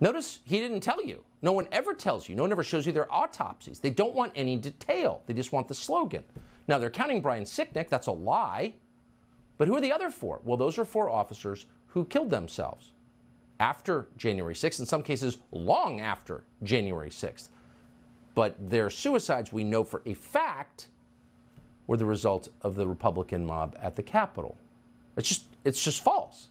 Notice 0.00 0.40
he 0.44 0.60
didn't 0.60 0.80
tell 0.80 1.02
you. 1.02 1.24
No 1.40 1.52
one 1.52 1.68
ever 1.72 1.94
tells 1.94 2.28
you. 2.28 2.36
No 2.36 2.42
one 2.42 2.52
ever 2.52 2.62
shows 2.62 2.84
you 2.84 2.92
their 2.92 3.10
autopsies. 3.10 3.78
They 3.78 3.88
don't 3.88 4.14
want 4.14 4.32
any 4.36 4.58
detail. 4.58 5.22
They 5.24 5.32
just 5.32 5.52
want 5.52 5.68
the 5.68 5.74
slogan. 5.74 6.22
Now, 6.68 6.78
they're 6.78 6.90
counting 6.90 7.20
Brian 7.20 7.44
Sicknick. 7.44 7.88
That's 7.88 8.06
a 8.06 8.12
lie. 8.12 8.74
But 9.58 9.68
who 9.68 9.76
are 9.76 9.80
the 9.80 9.92
other 9.92 10.10
four? 10.10 10.40
Well, 10.44 10.56
those 10.56 10.78
are 10.78 10.84
four 10.84 11.10
officers 11.10 11.66
who 11.88 12.04
killed 12.04 12.30
themselves 12.30 12.92
after 13.60 14.08
January 14.16 14.54
6th, 14.54 14.80
in 14.80 14.86
some 14.86 15.02
cases, 15.02 15.38
long 15.52 16.00
after 16.00 16.44
January 16.62 17.10
6th. 17.10 17.48
But 18.34 18.56
their 18.70 18.90
suicides, 18.90 19.52
we 19.52 19.62
know 19.62 19.84
for 19.84 20.02
a 20.06 20.14
fact, 20.14 20.88
were 21.86 21.96
the 21.96 22.06
result 22.06 22.48
of 22.62 22.74
the 22.74 22.86
Republican 22.86 23.44
mob 23.44 23.76
at 23.80 23.94
the 23.94 24.02
Capitol. 24.02 24.56
It's 25.16 25.28
just, 25.28 25.44
it's 25.64 25.82
just 25.82 26.02
false. 26.02 26.48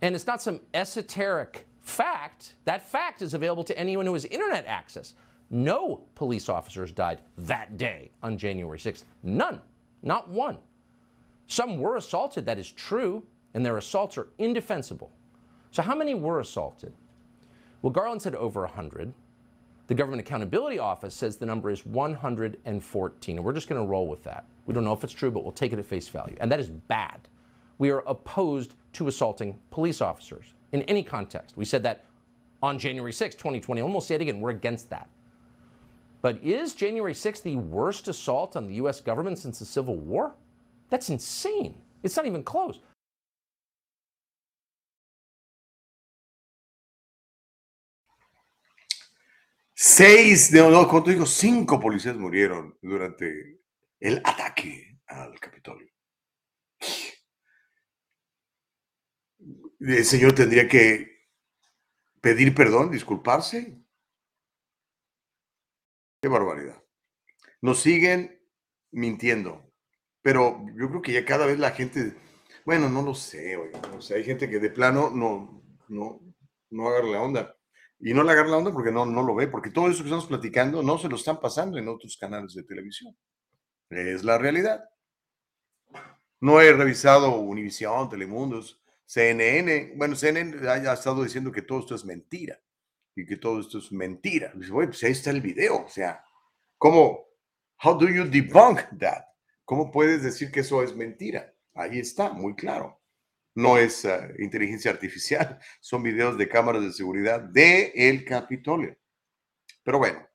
And 0.00 0.14
it's 0.14 0.26
not 0.26 0.42
some 0.42 0.60
esoteric 0.74 1.66
fact. 1.82 2.54
That 2.64 2.88
fact 2.88 3.22
is 3.22 3.34
available 3.34 3.64
to 3.64 3.78
anyone 3.78 4.06
who 4.06 4.14
has 4.14 4.24
internet 4.24 4.66
access. 4.66 5.14
No 5.52 6.00
police 6.14 6.48
officers 6.48 6.92
died 6.92 7.20
that 7.36 7.76
day 7.76 8.10
on 8.22 8.38
January 8.38 8.78
6th. 8.78 9.04
None. 9.22 9.60
Not 10.02 10.28
one. 10.28 10.56
Some 11.46 11.78
were 11.78 11.96
assaulted, 11.96 12.46
that 12.46 12.58
is 12.58 12.72
true, 12.72 13.22
and 13.52 13.64
their 13.64 13.76
assaults 13.76 14.16
are 14.16 14.28
indefensible. 14.38 15.12
So, 15.70 15.82
how 15.82 15.94
many 15.94 16.14
were 16.14 16.40
assaulted? 16.40 16.94
Well, 17.82 17.92
Garland 17.92 18.22
said 18.22 18.34
over 18.34 18.62
100. 18.62 19.12
The 19.88 19.94
Government 19.94 20.20
Accountability 20.20 20.78
Office 20.78 21.14
says 21.14 21.36
the 21.36 21.44
number 21.44 21.68
is 21.68 21.84
114, 21.84 23.36
and 23.36 23.44
we're 23.44 23.52
just 23.52 23.68
going 23.68 23.80
to 23.80 23.86
roll 23.86 24.08
with 24.08 24.22
that. 24.22 24.46
We 24.64 24.72
don't 24.72 24.84
know 24.84 24.94
if 24.94 25.04
it's 25.04 25.12
true, 25.12 25.30
but 25.30 25.42
we'll 25.42 25.52
take 25.52 25.74
it 25.74 25.78
at 25.78 25.84
face 25.84 26.08
value. 26.08 26.36
And 26.40 26.50
that 26.50 26.60
is 26.60 26.70
bad. 26.70 27.28
We 27.76 27.90
are 27.90 28.02
opposed 28.06 28.72
to 28.94 29.08
assaulting 29.08 29.58
police 29.70 30.00
officers 30.00 30.46
in 30.72 30.80
any 30.84 31.02
context. 31.02 31.58
We 31.58 31.66
said 31.66 31.82
that 31.82 32.06
on 32.62 32.78
January 32.78 33.12
6, 33.12 33.34
2020, 33.34 33.82
and 33.82 33.92
we'll 33.92 34.00
say 34.00 34.14
it 34.14 34.22
again. 34.22 34.40
We're 34.40 34.50
against 34.50 34.88
that. 34.88 35.08
But 36.22 36.38
is 36.42 36.74
January 36.74 37.14
6 37.14 37.40
the 37.40 37.56
worst 37.56 38.06
assault 38.06 38.56
on 38.56 38.68
the 38.68 38.74
U.S. 38.74 39.00
government 39.00 39.38
since 39.38 39.58
the 39.58 39.64
Civil 39.64 39.96
War? 39.96 40.34
That's 40.88 41.10
insane. 41.10 41.74
It's 42.04 42.16
not 42.16 42.26
even 42.26 42.44
close. 42.44 42.78
Seis, 49.74 50.52
no, 50.52 50.70
no, 50.70 50.88
¿cuánto 50.88 51.10
digo? 51.10 51.26
Cinco 51.26 51.80
policías 51.80 52.16
murieron 52.16 52.78
durante 52.80 53.58
el 53.98 54.20
ataque 54.24 55.00
al 55.08 55.40
Capitolio. 55.40 55.88
El 59.80 60.04
señor 60.04 60.34
tendría 60.34 60.68
que 60.68 61.26
pedir 62.20 62.54
perdón, 62.54 62.92
disculparse. 62.92 63.81
Qué 66.22 66.28
barbaridad. 66.28 66.80
Nos 67.62 67.80
siguen 67.80 68.40
mintiendo, 68.92 69.72
pero 70.22 70.64
yo 70.76 70.88
creo 70.88 71.02
que 71.02 71.12
ya 71.12 71.24
cada 71.24 71.46
vez 71.46 71.58
la 71.58 71.72
gente, 71.72 72.14
bueno, 72.64 72.88
no 72.88 73.02
lo 73.02 73.12
sé, 73.12 73.56
oiga, 73.56 73.80
o 73.92 74.00
sea, 74.00 74.18
hay 74.18 74.24
gente 74.24 74.48
que 74.48 74.60
de 74.60 74.70
plano 74.70 75.10
no, 75.10 75.64
no, 75.88 76.20
no 76.70 76.88
agarra 76.88 77.08
la 77.08 77.22
onda. 77.22 77.56
Y 77.98 78.14
no 78.14 78.22
le 78.22 78.30
agarra 78.30 78.50
la 78.50 78.58
onda 78.58 78.72
porque 78.72 78.92
no, 78.92 79.04
no 79.04 79.24
lo 79.24 79.34
ve, 79.34 79.48
porque 79.48 79.70
todo 79.70 79.88
eso 79.88 80.04
que 80.04 80.10
estamos 80.10 80.26
platicando 80.26 80.80
no 80.80 80.96
se 80.96 81.08
lo 81.08 81.16
están 81.16 81.40
pasando 81.40 81.76
en 81.76 81.88
otros 81.88 82.16
canales 82.16 82.54
de 82.54 82.62
televisión. 82.62 83.16
Es 83.90 84.22
la 84.22 84.38
realidad. 84.38 84.84
No 86.40 86.60
he 86.60 86.72
revisado 86.72 87.34
Univisión, 87.36 88.08
Telemundos, 88.08 88.80
CNN. 89.06 89.94
Bueno, 89.96 90.14
CNN 90.14 90.68
ha 90.68 90.92
estado 90.92 91.24
diciendo 91.24 91.50
que 91.50 91.62
todo 91.62 91.80
esto 91.80 91.96
es 91.96 92.04
mentira 92.04 92.60
y 93.14 93.26
que 93.26 93.36
todo 93.36 93.60
esto 93.60 93.78
es 93.78 93.92
mentira. 93.92 94.52
Dice, 94.54 94.72
bueno, 94.72 94.90
pues 94.90 95.02
ahí 95.04 95.12
está 95.12 95.30
el 95.30 95.40
video. 95.40 95.84
O 95.84 95.88
sea, 95.88 96.24
¿cómo? 96.78 97.26
How 97.82 97.98
do 97.98 98.08
you 98.08 98.24
debunk 98.24 98.80
that? 98.98 99.24
¿Cómo 99.64 99.90
puedes 99.90 100.22
decir 100.22 100.50
que 100.50 100.60
eso 100.60 100.82
es 100.82 100.94
mentira? 100.94 101.54
Ahí 101.74 101.98
está, 101.98 102.32
muy 102.32 102.54
claro 102.54 103.02
no 103.54 103.78
es 103.78 104.04
uh, 104.04 104.32
inteligencia 104.38 104.90
artificial, 104.90 105.58
son 105.80 106.02
videos 106.02 106.38
de 106.38 106.48
cámaras 106.48 106.82
de 106.82 106.92
seguridad 106.92 107.40
de 107.40 107.92
el 107.94 108.24
Capitolio. 108.24 108.96
Pero 109.82 109.98
bueno, 109.98 110.26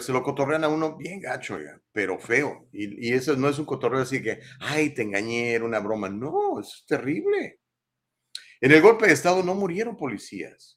se 0.00 0.12
lo 0.12 0.22
cotorrean 0.22 0.64
a 0.64 0.68
uno 0.68 0.96
bien 0.96 1.20
gacho, 1.20 1.58
ya, 1.58 1.80
pero 1.92 2.18
feo. 2.18 2.68
Y, 2.72 3.08
y, 3.08 3.12
eso 3.12 3.36
no 3.36 3.48
es 3.48 3.58
un 3.58 3.64
cotorreo 3.64 4.02
así 4.02 4.22
que, 4.22 4.40
ay, 4.60 4.90
te 4.90 5.02
engañé, 5.02 5.54
era 5.54 5.64
una 5.64 5.80
broma. 5.80 6.08
No, 6.08 6.60
eso 6.60 6.72
es 6.78 6.86
terrible. 6.86 7.60
En 8.60 8.72
el 8.72 8.80
golpe 8.80 9.06
de 9.06 9.14
Estado 9.14 9.42
no 9.42 9.54
murieron 9.54 9.96
policías, 9.96 10.75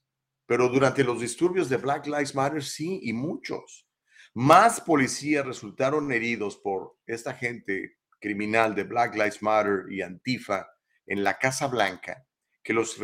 pero 0.50 0.68
durante 0.68 1.04
los 1.04 1.22
disturbios 1.22 1.70
de 1.70 1.78
Black 1.78 2.08
Lives 2.08 2.34
Matter 2.34 2.64
sí, 2.64 3.02
y 3.04 3.14
muchos. 3.14 3.88
Más 4.34 4.82
policías 4.82 5.46
resultaron 5.46 6.12
heridos 6.12 6.58
por 6.58 6.98
esta 7.06 7.36
gente 7.36 7.98
criminal 8.20 8.74
de 8.74 8.82
Black 8.82 9.14
Lives 9.14 9.44
Matter 9.44 9.84
y 9.92 10.02
Antifa 10.02 10.68
en 11.06 11.24
la 11.24 11.38
Casa 11.38 11.68
Blanca 11.68 12.26
que 12.64 12.74
los, 12.74 12.96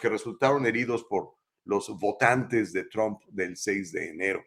que 0.00 0.08
resultaron 0.08 0.64
heridos 0.64 1.04
por 1.04 1.34
los 1.66 1.86
votantes 1.98 2.72
de 2.72 2.84
Trump 2.84 3.20
del 3.28 3.58
6 3.58 3.92
de 3.92 4.08
enero. 4.08 4.42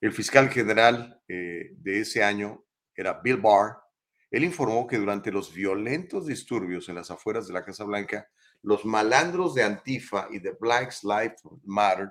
El 0.00 0.12
fiscal 0.12 0.50
general 0.50 1.20
eh, 1.26 1.70
de 1.72 2.00
ese 2.00 2.22
año 2.22 2.64
era 2.94 3.20
Bill 3.20 3.38
Barr. 3.38 3.78
Él 4.30 4.44
informó 4.44 4.86
que 4.86 4.98
durante 4.98 5.32
los 5.32 5.52
violentos 5.52 6.28
disturbios 6.28 6.88
en 6.88 6.94
las 6.94 7.10
afueras 7.10 7.48
de 7.48 7.52
la 7.52 7.64
Casa 7.64 7.82
Blanca, 7.82 8.28
los 8.64 8.84
malandros 8.86 9.54
de 9.54 9.62
Antifa 9.62 10.26
y 10.30 10.38
de 10.38 10.52
Black 10.52 10.94
Lives 11.02 11.42
Matter 11.64 12.10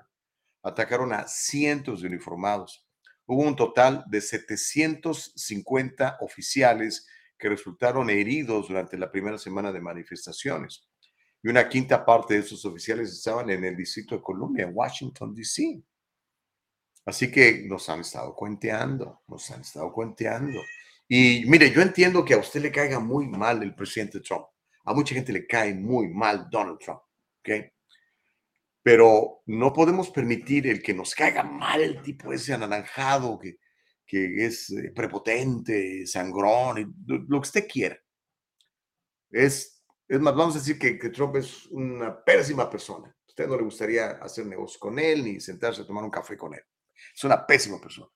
atacaron 0.62 1.12
a 1.12 1.26
cientos 1.26 2.00
de 2.00 2.06
uniformados. 2.06 2.86
Hubo 3.26 3.42
un 3.42 3.56
total 3.56 4.04
de 4.06 4.20
750 4.20 6.18
oficiales 6.20 7.06
que 7.36 7.48
resultaron 7.48 8.08
heridos 8.08 8.68
durante 8.68 8.96
la 8.96 9.10
primera 9.10 9.36
semana 9.36 9.72
de 9.72 9.80
manifestaciones. 9.80 10.88
Y 11.42 11.48
una 11.48 11.68
quinta 11.68 12.04
parte 12.04 12.34
de 12.34 12.40
esos 12.40 12.64
oficiales 12.64 13.10
estaban 13.10 13.50
en 13.50 13.64
el 13.64 13.76
Distrito 13.76 14.14
de 14.14 14.22
Columbia, 14.22 14.64
en 14.64 14.70
Washington, 14.72 15.34
D.C. 15.34 15.82
Así 17.04 17.30
que 17.30 17.64
nos 17.66 17.88
han 17.88 18.00
estado 18.00 18.34
cuenteando, 18.34 19.22
nos 19.26 19.50
han 19.50 19.62
estado 19.62 19.92
cuenteando. 19.92 20.60
Y 21.08 21.44
mire, 21.46 21.70
yo 21.72 21.82
entiendo 21.82 22.24
que 22.24 22.34
a 22.34 22.38
usted 22.38 22.62
le 22.62 22.70
caiga 22.70 23.00
muy 23.00 23.26
mal 23.26 23.62
el 23.62 23.74
presidente 23.74 24.20
Trump. 24.20 24.46
A 24.84 24.94
mucha 24.94 25.14
gente 25.14 25.32
le 25.32 25.46
cae 25.46 25.74
muy 25.74 26.08
mal 26.08 26.48
Donald 26.50 26.78
Trump, 26.78 27.00
¿ok? 27.40 27.50
Pero 28.82 29.42
no 29.46 29.72
podemos 29.72 30.10
permitir 30.10 30.66
el 30.66 30.82
que 30.82 30.92
nos 30.92 31.14
caiga 31.14 31.42
mal 31.42 31.80
el 31.80 32.02
tipo 32.02 32.32
ese 32.32 32.52
anaranjado 32.52 33.38
que, 33.38 33.58
que 34.06 34.44
es 34.44 34.70
eh, 34.70 34.92
prepotente, 34.94 36.06
sangrón, 36.06 36.94
lo 37.06 37.40
que 37.40 37.46
usted 37.46 37.66
quiera. 37.66 37.98
Es, 39.30 39.82
es 40.06 40.20
más, 40.20 40.34
vamos 40.34 40.56
a 40.56 40.58
decir 40.58 40.78
que, 40.78 41.08
Trump 41.10 41.36
es 41.36 41.66
una 41.66 42.22
pésima 42.22 42.68
persona. 42.68 43.08
A 43.08 43.26
usted 43.26 43.48
no 43.48 43.56
le 43.56 43.64
gustaría 43.64 44.10
hacer 44.10 44.46
negocio 44.46 44.78
con 44.78 44.98
él 44.98 45.24
ni 45.24 45.40
sentarse 45.40 45.82
a 45.82 45.86
tomar 45.86 46.04
un 46.04 46.10
café 46.10 46.36
con 46.36 46.54
él. 46.54 46.62
Es 47.14 47.24
una 47.24 47.44
pésima 47.46 47.80
persona. 47.80 48.08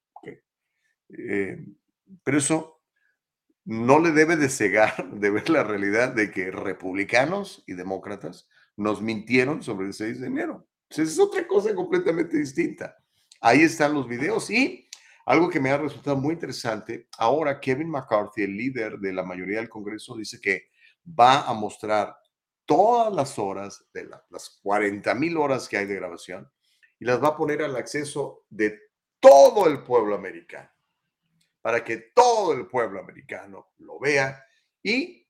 Eh, 1.10 1.56
pero 2.22 2.38
eso 2.38 2.77
no 3.68 3.98
le 3.98 4.12
debe 4.12 4.36
de 4.36 4.48
cegar 4.48 5.10
de 5.12 5.30
ver 5.30 5.50
la 5.50 5.62
realidad 5.62 6.14
de 6.14 6.30
que 6.30 6.50
republicanos 6.50 7.62
y 7.66 7.74
demócratas 7.74 8.48
nos 8.76 9.02
mintieron 9.02 9.62
sobre 9.62 9.88
el 9.88 9.92
6 9.92 10.20
de 10.20 10.26
enero. 10.26 10.66
es 10.88 11.18
otra 11.18 11.46
cosa 11.46 11.74
completamente 11.74 12.38
distinta. 12.38 12.96
Ahí 13.42 13.60
están 13.60 13.92
los 13.92 14.08
videos 14.08 14.48
y 14.48 14.88
algo 15.26 15.50
que 15.50 15.60
me 15.60 15.70
ha 15.70 15.76
resultado 15.76 16.16
muy 16.16 16.32
interesante, 16.32 17.08
ahora 17.18 17.60
Kevin 17.60 17.90
McCarthy, 17.90 18.44
el 18.44 18.56
líder 18.56 18.98
de 18.98 19.12
la 19.12 19.22
mayoría 19.22 19.58
del 19.58 19.68
Congreso, 19.68 20.16
dice 20.16 20.40
que 20.40 20.70
va 21.06 21.42
a 21.42 21.52
mostrar 21.52 22.16
todas 22.64 23.12
las 23.12 23.38
horas, 23.38 23.84
de 23.92 24.06
las 24.06 24.58
40 24.62 25.14
mil 25.14 25.36
horas 25.36 25.68
que 25.68 25.76
hay 25.76 25.84
de 25.84 25.96
grabación, 25.96 26.50
y 26.98 27.04
las 27.04 27.22
va 27.22 27.28
a 27.28 27.36
poner 27.36 27.62
al 27.62 27.76
acceso 27.76 28.46
de 28.48 28.80
todo 29.20 29.66
el 29.66 29.82
pueblo 29.82 30.14
americano, 30.14 30.70
para 31.60 31.82
que 31.84 32.10
todo 32.14 32.52
el 32.52 32.66
pueblo 32.66 33.00
americano 33.00 33.72
lo 33.78 33.98
vea 33.98 34.42
y 34.82 35.26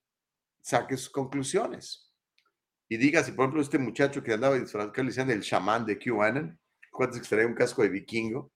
saque 0.60 0.96
sus 0.96 1.10
conclusiones. 1.10 2.12
Y 2.88 2.96
diga 2.96 3.22
si, 3.22 3.32
por 3.32 3.44
ejemplo, 3.44 3.62
este 3.62 3.78
muchacho 3.78 4.22
que 4.22 4.32
andaba 4.32 4.56
disfrazado, 4.56 4.92
que 4.92 5.02
le 5.02 5.08
decían 5.08 5.30
el 5.30 5.42
chamán 5.42 5.84
de 5.84 5.98
QAnon, 5.98 6.58
cuántos 6.90 7.20
que 7.20 7.28
traía 7.28 7.46
un 7.46 7.54
casco 7.54 7.82
de 7.82 7.88
vikingo, 7.88 8.50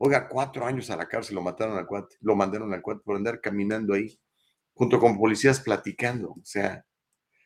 Oiga, 0.00 0.28
cuatro 0.28 0.64
años 0.64 0.90
a 0.90 0.96
la 0.96 1.08
cárcel 1.08 1.34
lo 1.34 1.42
mataron 1.42 1.76
al 1.76 1.86
cuate, 1.86 2.16
lo 2.20 2.36
mandaron 2.36 2.72
al 2.72 2.80
cuate 2.80 3.00
por 3.04 3.16
andar 3.16 3.40
caminando 3.40 3.94
ahí, 3.94 4.16
junto 4.72 5.00
con 5.00 5.18
policías 5.18 5.58
platicando. 5.60 6.30
O 6.30 6.44
sea, 6.44 6.84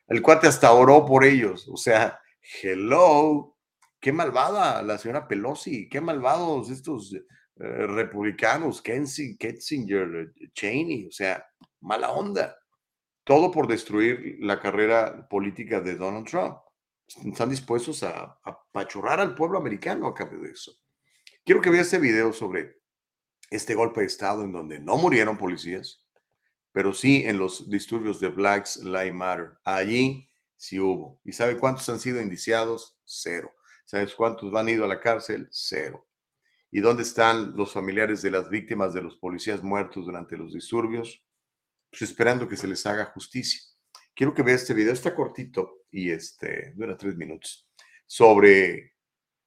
el 0.06 0.20
cuate 0.20 0.48
hasta 0.48 0.70
oró 0.70 1.06
por 1.06 1.24
ellos. 1.24 1.66
O 1.72 1.78
sea, 1.78 2.20
hello, 2.62 3.56
qué 3.98 4.12
malvada 4.12 4.82
la 4.82 4.98
señora 4.98 5.26
Pelosi, 5.26 5.88
qué 5.88 6.02
malvados 6.02 6.68
estos 6.68 7.16
eh, 7.62 7.86
republicanos, 7.86 8.82
Kensi, 8.82 9.36
Ketzinger, 9.36 10.34
Cheney, 10.52 11.06
o 11.06 11.12
sea, 11.12 11.46
mala 11.80 12.10
onda. 12.10 12.58
Todo 13.22 13.52
por 13.52 13.68
destruir 13.68 14.38
la 14.40 14.58
carrera 14.58 15.28
política 15.28 15.80
de 15.80 15.94
Donald 15.94 16.26
Trump. 16.26 16.56
Están 17.24 17.50
dispuestos 17.50 18.02
a, 18.02 18.36
a 18.42 18.64
pachorrar 18.72 19.20
al 19.20 19.36
pueblo 19.36 19.58
americano 19.58 20.08
a 20.08 20.14
cambio 20.14 20.40
de 20.40 20.50
eso. 20.50 20.72
Quiero 21.44 21.60
que 21.60 21.70
vea 21.70 21.82
este 21.82 22.00
video 22.00 22.32
sobre 22.32 22.80
este 23.48 23.76
golpe 23.76 24.00
de 24.00 24.06
Estado 24.06 24.42
en 24.42 24.50
donde 24.50 24.80
no 24.80 24.96
murieron 24.96 25.38
policías, 25.38 26.04
pero 26.72 26.92
sí 26.92 27.22
en 27.26 27.38
los 27.38 27.70
disturbios 27.70 28.18
de 28.18 28.28
Blacks 28.28 28.78
Lives 28.78 29.14
Matter. 29.14 29.52
Allí 29.62 30.28
sí 30.56 30.80
hubo. 30.80 31.20
¿Y 31.24 31.32
sabe 31.32 31.58
cuántos 31.58 31.88
han 31.88 32.00
sido 32.00 32.20
indiciados? 32.20 32.98
Cero. 33.04 33.54
¿Sabes 33.84 34.16
cuántos 34.16 34.52
han 34.52 34.68
ido 34.68 34.84
a 34.84 34.88
la 34.88 34.98
cárcel? 34.98 35.46
Cero. 35.52 36.08
¿Y 36.72 36.80
dónde 36.80 37.04
están 37.04 37.54
los 37.54 37.72
familiares 37.72 38.22
de 38.22 38.32
las 38.32 38.50
víctimas 38.50 38.92
de 38.92 39.02
los 39.02 39.16
policías 39.16 39.62
muertos 39.62 40.06
durante 40.06 40.36
los 40.36 40.52
disturbios? 40.52 41.22
Pues 41.90 42.02
esperando 42.02 42.48
que 42.48 42.56
se 42.56 42.66
les 42.66 42.84
haga 42.86 43.04
justicia. 43.04 43.60
Quiero 44.14 44.34
que 44.34 44.42
vea 44.42 44.56
este 44.56 44.74
video, 44.74 44.92
está 44.92 45.14
cortito 45.14 45.84
y 45.90 46.10
este 46.10 46.72
dura 46.74 46.96
tres 46.96 47.16
minutos, 47.16 47.68
sobre 48.06 48.92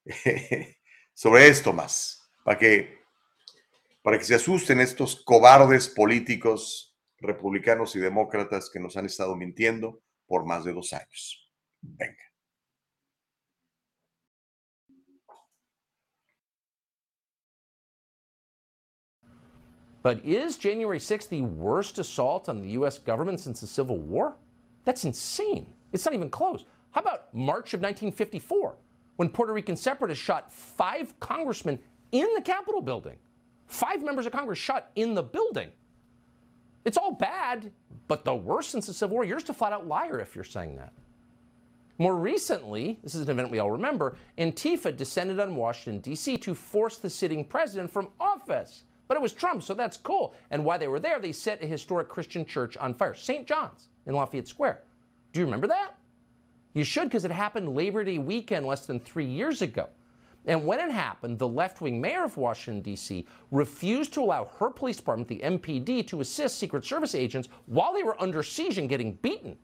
sobre 1.15 1.47
esto 1.47 1.73
más, 1.73 2.29
para 2.43 2.59
que, 2.59 2.99
para 4.03 4.19
que 4.19 4.25
se 4.25 4.35
asusten 4.35 4.79
estos 4.81 5.23
cobardes 5.23 5.89
políticos 5.89 6.95
republicanos 7.17 7.95
y 7.95 7.99
demócratas 7.99 8.69
que 8.69 8.79
nos 8.79 8.97
han 8.97 9.05
estado 9.05 9.35
mintiendo 9.35 10.03
por 10.27 10.45
más 10.45 10.63
de 10.65 10.73
dos 10.73 10.93
años. 10.93 11.51
Venga. 11.81 12.34
But 20.05 20.23
is 20.23 20.57
January 20.57 20.99
6th 20.99 21.29
the 21.29 21.41
worst 21.41 21.97
assault 21.97 22.47
on 22.47 22.61
the 22.61 22.69
US 22.77 22.99
government 22.99 23.39
since 23.39 23.59
the 23.61 23.65
Civil 23.65 23.97
War? 23.97 24.35
That's 24.83 25.03
insane. 25.03 25.65
It's 25.93 26.05
not 26.05 26.13
even 26.13 26.29
close. 26.29 26.63
How 26.91 27.01
about 27.01 27.33
March 27.33 27.73
of 27.73 27.79
1954, 27.79 28.75
when 29.15 29.29
Puerto 29.29 29.51
Rican 29.51 29.75
separatists 29.75 30.23
shot 30.23 30.53
five 30.53 31.19
congressmen 31.19 31.79
in 32.11 32.27
the 32.35 32.41
Capitol 32.43 32.81
building? 32.81 33.15
Five 33.65 34.03
members 34.03 34.27
of 34.27 34.31
Congress 34.31 34.59
shot 34.59 34.91
in 34.93 35.15
the 35.15 35.23
building. 35.23 35.69
It's 36.85 36.97
all 36.97 37.13
bad, 37.13 37.71
but 38.07 38.23
the 38.23 38.35
worst 38.35 38.69
since 38.69 38.85
the 38.85 38.93
Civil 38.93 39.15
War, 39.15 39.25
you're 39.25 39.39
just 39.39 39.49
a 39.49 39.55
flat 39.55 39.73
out 39.73 39.87
liar 39.87 40.19
if 40.19 40.35
you're 40.35 40.43
saying 40.43 40.75
that. 40.75 40.93
More 41.97 42.15
recently, 42.15 42.99
this 43.01 43.15
is 43.15 43.21
an 43.21 43.31
event 43.31 43.49
we 43.49 43.57
all 43.57 43.71
remember, 43.71 44.17
Antifa 44.37 44.95
descended 44.95 45.39
on 45.39 45.55
Washington, 45.55 45.99
D.C. 45.99 46.37
to 46.37 46.53
force 46.53 46.97
the 46.97 47.09
sitting 47.09 47.43
president 47.43 47.91
from 47.91 48.09
office. 48.19 48.83
But 49.07 49.17
it 49.17 49.21
was 49.21 49.33
Trump, 49.33 49.63
so 49.63 49.73
that's 49.73 49.97
cool. 49.97 50.35
And 50.51 50.65
while 50.65 50.79
they 50.79 50.87
were 50.87 50.99
there, 50.99 51.19
they 51.19 51.31
set 51.31 51.63
a 51.63 51.67
historic 51.67 52.09
Christian 52.09 52.45
church 52.45 52.75
on 52.77 52.93
fire, 52.93 53.13
St. 53.13 53.45
John's 53.47 53.89
in 54.07 54.15
Lafayette 54.15 54.47
Square. 54.47 54.81
Do 55.33 55.39
you 55.39 55.45
remember 55.45 55.67
that? 55.67 55.95
You 56.73 56.83
should, 56.83 57.05
because 57.05 57.25
it 57.25 57.31
happened 57.31 57.75
Labor 57.75 58.03
Day 58.03 58.17
weekend 58.17 58.65
less 58.65 58.85
than 58.85 58.99
three 58.99 59.25
years 59.25 59.61
ago. 59.61 59.87
And 60.47 60.65
when 60.65 60.79
it 60.79 60.91
happened, 60.91 61.39
the 61.39 61.47
left 61.47 61.81
wing 61.81 61.99
mayor 61.99 62.23
of 62.23 62.37
Washington, 62.37 62.81
D.C., 62.81 63.25
refused 63.51 64.13
to 64.13 64.21
allow 64.21 64.45
her 64.59 64.69
police 64.69 64.97
department, 64.97 65.27
the 65.27 65.39
MPD, 65.39 66.05
to 66.07 66.21
assist 66.21 66.59
Secret 66.59 66.85
Service 66.85 67.15
agents 67.15 67.49
while 67.65 67.93
they 67.93 68.03
were 68.03 68.21
under 68.21 68.43
siege 68.43 68.77
and 68.77 68.89
getting 68.89 69.13
beaten. 69.13 69.57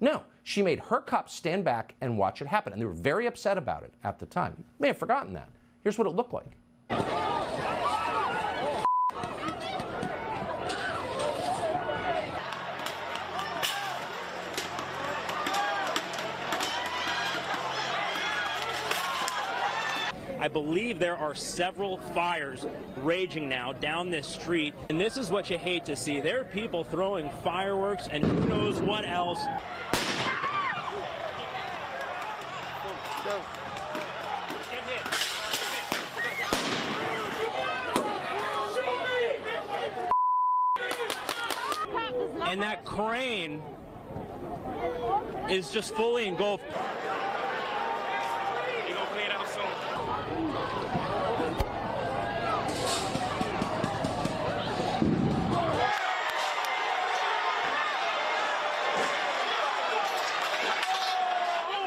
No, 0.00 0.22
she 0.42 0.62
made 0.62 0.80
her 0.80 1.00
cops 1.00 1.34
stand 1.34 1.64
back 1.64 1.94
and 2.00 2.16
watch 2.16 2.40
it 2.40 2.48
happen. 2.48 2.72
And 2.72 2.80
they 2.80 2.86
were 2.86 2.92
very 2.92 3.26
upset 3.26 3.58
about 3.58 3.82
it 3.82 3.92
at 4.02 4.18
the 4.18 4.26
time. 4.26 4.54
You 4.58 4.64
may 4.78 4.88
have 4.88 4.98
forgotten 4.98 5.34
that. 5.34 5.48
Here's 5.82 5.98
what 5.98 6.06
it 6.06 6.14
looked 6.14 6.32
like. 6.32 7.33
I 20.44 20.48
believe 20.48 20.98
there 20.98 21.16
are 21.16 21.34
several 21.34 21.96
fires 21.96 22.66
raging 22.98 23.48
now 23.48 23.72
down 23.72 24.10
this 24.10 24.26
street. 24.26 24.74
And 24.90 25.00
this 25.00 25.16
is 25.16 25.30
what 25.30 25.48
you 25.48 25.56
hate 25.56 25.86
to 25.86 25.96
see. 25.96 26.20
There 26.20 26.42
are 26.42 26.44
people 26.44 26.84
throwing 26.84 27.30
fireworks 27.42 28.08
and 28.08 28.22
who 28.22 28.46
knows 28.46 28.78
what 28.78 29.06
else. 29.08 29.40
And 42.42 42.60
that 42.60 42.84
crane 42.84 43.62
is 45.48 45.70
just 45.70 45.94
fully 45.94 46.26
engulfed. 46.26 46.64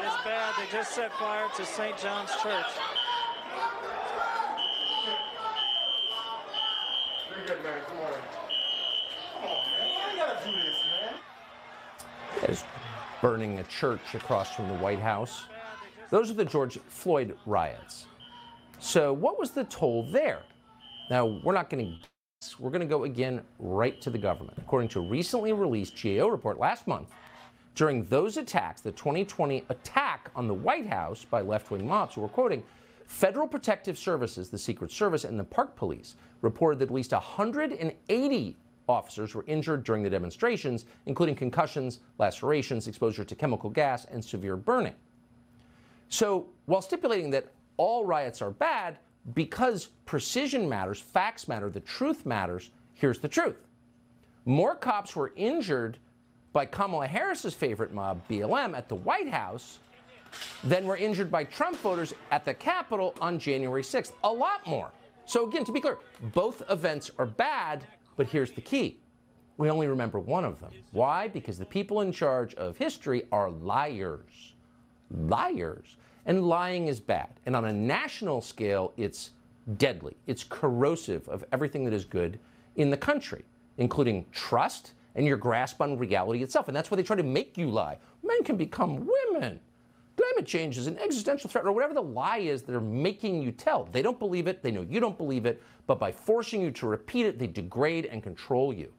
It's 0.00 0.24
bad. 0.24 0.54
They 0.57 0.57
just 0.70 0.94
set 0.94 1.12
fire 1.14 1.48
to 1.56 1.64
St. 1.64 1.96
John's 1.96 2.30
Church. 2.42 2.66
is 12.48 12.64
burning 13.20 13.58
a 13.58 13.64
church 13.64 14.14
across 14.14 14.54
from 14.54 14.68
the 14.68 14.74
White 14.74 15.00
House. 15.00 15.44
Those 16.10 16.30
are 16.30 16.34
the 16.34 16.44
George 16.44 16.78
Floyd 16.88 17.36
riots. 17.46 18.06
So, 18.78 19.12
what 19.12 19.38
was 19.38 19.50
the 19.50 19.64
toll 19.64 20.08
there? 20.10 20.42
Now, 21.10 21.26
we're 21.26 21.52
not 21.52 21.68
going 21.68 21.84
to 21.84 21.92
guess. 21.92 22.60
we're 22.60 22.70
going 22.70 22.80
to 22.80 22.86
go 22.86 23.04
again 23.04 23.42
right 23.58 24.00
to 24.02 24.10
the 24.10 24.18
government. 24.18 24.56
According 24.58 24.88
to 24.90 25.00
a 25.00 25.08
recently 25.08 25.52
released 25.52 26.00
GAO 26.02 26.28
report 26.28 26.58
last 26.58 26.86
month, 26.86 27.08
during 27.78 28.02
those 28.06 28.38
attacks, 28.38 28.80
the 28.80 28.90
2020 28.90 29.64
attack 29.68 30.32
on 30.34 30.48
the 30.48 30.52
White 30.52 30.88
House 30.88 31.24
by 31.24 31.40
left 31.42 31.70
wing 31.70 31.86
mobs, 31.86 32.16
who 32.16 32.20
were 32.20 32.28
quoting, 32.28 32.64
Federal 33.06 33.46
Protective 33.46 33.96
Services, 33.96 34.50
the 34.50 34.58
Secret 34.58 34.90
Service, 34.90 35.22
and 35.22 35.38
the 35.38 35.44
Park 35.44 35.76
Police 35.76 36.16
reported 36.42 36.80
that 36.80 36.86
at 36.86 36.90
least 36.90 37.12
180 37.12 38.56
officers 38.88 39.32
were 39.32 39.44
injured 39.46 39.84
during 39.84 40.02
the 40.02 40.10
demonstrations, 40.10 40.86
including 41.06 41.36
concussions, 41.36 42.00
lacerations, 42.18 42.88
exposure 42.88 43.24
to 43.24 43.36
chemical 43.36 43.70
gas, 43.70 44.06
and 44.06 44.24
severe 44.24 44.56
burning. 44.56 44.94
So, 46.08 46.48
while 46.66 46.82
stipulating 46.82 47.30
that 47.30 47.46
all 47.76 48.04
riots 48.04 48.42
are 48.42 48.50
bad, 48.50 48.98
because 49.34 49.90
precision 50.04 50.68
matters, 50.68 50.98
facts 50.98 51.46
matter, 51.46 51.70
the 51.70 51.80
truth 51.80 52.26
matters, 52.26 52.72
here's 52.94 53.20
the 53.20 53.28
truth. 53.28 53.68
More 54.46 54.74
cops 54.74 55.14
were 55.14 55.32
injured 55.36 55.98
by 56.52 56.66
Kamala 56.66 57.06
Harris's 57.06 57.54
favorite 57.54 57.92
mob, 57.92 58.20
BLM, 58.28 58.76
at 58.76 58.88
the 58.88 58.94
White 58.94 59.28
House 59.28 59.78
than 60.64 60.86
were 60.86 60.96
injured 60.96 61.30
by 61.30 61.44
Trump 61.44 61.78
voters 61.78 62.14
at 62.30 62.44
the 62.44 62.54
Capitol 62.54 63.14
on 63.20 63.38
January 63.38 63.82
6th. 63.82 64.12
A 64.24 64.32
lot 64.32 64.66
more. 64.66 64.90
So, 65.26 65.46
again, 65.46 65.64
to 65.64 65.72
be 65.72 65.80
clear, 65.80 65.98
both 66.34 66.62
events 66.70 67.10
are 67.18 67.26
bad, 67.26 67.84
but 68.16 68.26
here's 68.26 68.50
the 68.50 68.60
key. 68.60 68.98
We 69.58 69.70
only 69.70 69.88
remember 69.88 70.20
one 70.20 70.44
of 70.44 70.60
them. 70.60 70.70
Why? 70.92 71.28
Because 71.28 71.58
the 71.58 71.66
people 71.66 72.00
in 72.00 72.12
charge 72.12 72.54
of 72.54 72.76
history 72.76 73.24
are 73.32 73.50
liars. 73.50 74.54
Liars. 75.10 75.96
And 76.26 76.46
lying 76.46 76.88
is 76.88 77.00
bad. 77.00 77.28
And 77.46 77.56
on 77.56 77.64
a 77.64 77.72
national 77.72 78.40
scale, 78.40 78.92
it's 78.96 79.30
deadly. 79.76 80.16
It's 80.26 80.44
corrosive 80.44 81.28
of 81.28 81.44
everything 81.52 81.84
that 81.84 81.92
is 81.92 82.04
good 82.04 82.38
in 82.76 82.90
the 82.90 82.96
country, 82.96 83.44
including 83.78 84.24
trust 84.32 84.92
and 85.18 85.26
your 85.26 85.36
grasp 85.36 85.80
on 85.80 85.98
reality 85.98 86.44
itself. 86.44 86.68
And 86.68 86.76
that's 86.76 86.92
why 86.92 86.96
they 86.96 87.02
try 87.02 87.16
to 87.16 87.24
make 87.24 87.58
you 87.58 87.68
lie. 87.68 87.98
Men 88.22 88.44
can 88.44 88.56
become 88.56 89.04
women. 89.04 89.58
Climate 90.16 90.46
change 90.46 90.78
is 90.78 90.86
an 90.86 90.96
existential 90.98 91.50
threat, 91.50 91.64
or 91.64 91.72
whatever 91.72 91.92
the 91.92 92.00
lie 92.00 92.38
is 92.38 92.62
they're 92.62 92.80
making 92.80 93.42
you 93.42 93.50
tell. 93.50 93.88
They 93.90 94.00
don't 94.00 94.18
believe 94.18 94.46
it, 94.46 94.62
they 94.62 94.70
know 94.70 94.86
you 94.88 95.00
don't 95.00 95.18
believe 95.18 95.44
it, 95.44 95.60
but 95.88 95.98
by 95.98 96.12
forcing 96.12 96.60
you 96.60 96.70
to 96.70 96.86
repeat 96.86 97.26
it, 97.26 97.38
they 97.38 97.48
degrade 97.48 98.06
and 98.06 98.22
control 98.22 98.72
you. 98.72 98.92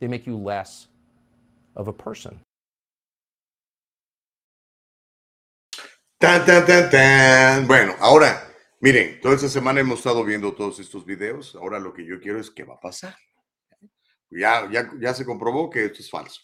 They 0.00 0.08
make 0.08 0.26
you 0.26 0.38
less 0.38 0.88
of 1.76 1.88
a 1.88 1.92
person. 1.92 2.40
Tan, 6.18 6.46
tan, 6.46 6.66
tan, 6.66 6.90
tan. 6.90 7.66
Bueno, 7.66 7.94
ahora, 8.00 8.40
miren, 8.80 9.20
toda 9.20 9.34
esta 9.34 9.48
semana 9.48 9.80
hemos 9.80 9.98
estado 9.98 10.24
viendo 10.24 10.52
todos 10.54 10.80
estos 10.80 11.04
videos. 11.04 11.54
Ahora 11.56 11.78
lo 11.78 11.92
que 11.92 12.06
yo 12.06 12.18
quiero 12.20 12.40
es 12.40 12.50
qué 12.50 12.64
va 12.64 12.74
a 12.74 12.80
pasar. 12.80 13.14
Ya, 14.30 14.70
ya, 14.70 14.90
ya 15.00 15.14
se 15.14 15.24
comprobó 15.24 15.70
que 15.70 15.84
esto 15.86 16.00
es 16.00 16.10
falso. 16.10 16.42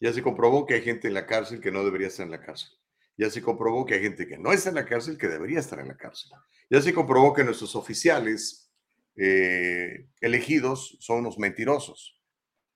Ya 0.00 0.12
se 0.12 0.22
comprobó 0.22 0.66
que 0.66 0.74
hay 0.74 0.82
gente 0.82 1.08
en 1.08 1.14
la 1.14 1.26
cárcel 1.26 1.60
que 1.60 1.70
no 1.70 1.84
debería 1.84 2.08
estar 2.08 2.24
en 2.24 2.32
la 2.32 2.40
cárcel. 2.40 2.70
Ya 3.16 3.30
se 3.30 3.40
comprobó 3.40 3.86
que 3.86 3.94
hay 3.94 4.02
gente 4.02 4.26
que 4.26 4.36
no 4.36 4.52
está 4.52 4.68
en 4.68 4.74
la 4.74 4.84
cárcel 4.84 5.16
que 5.16 5.28
debería 5.28 5.60
estar 5.60 5.78
en 5.78 5.88
la 5.88 5.96
cárcel. 5.96 6.32
Ya 6.68 6.82
se 6.82 6.92
comprobó 6.92 7.32
que 7.32 7.44
nuestros 7.44 7.74
oficiales 7.74 8.70
eh, 9.16 10.08
elegidos 10.20 10.98
son 11.00 11.20
unos 11.20 11.38
mentirosos, 11.38 12.20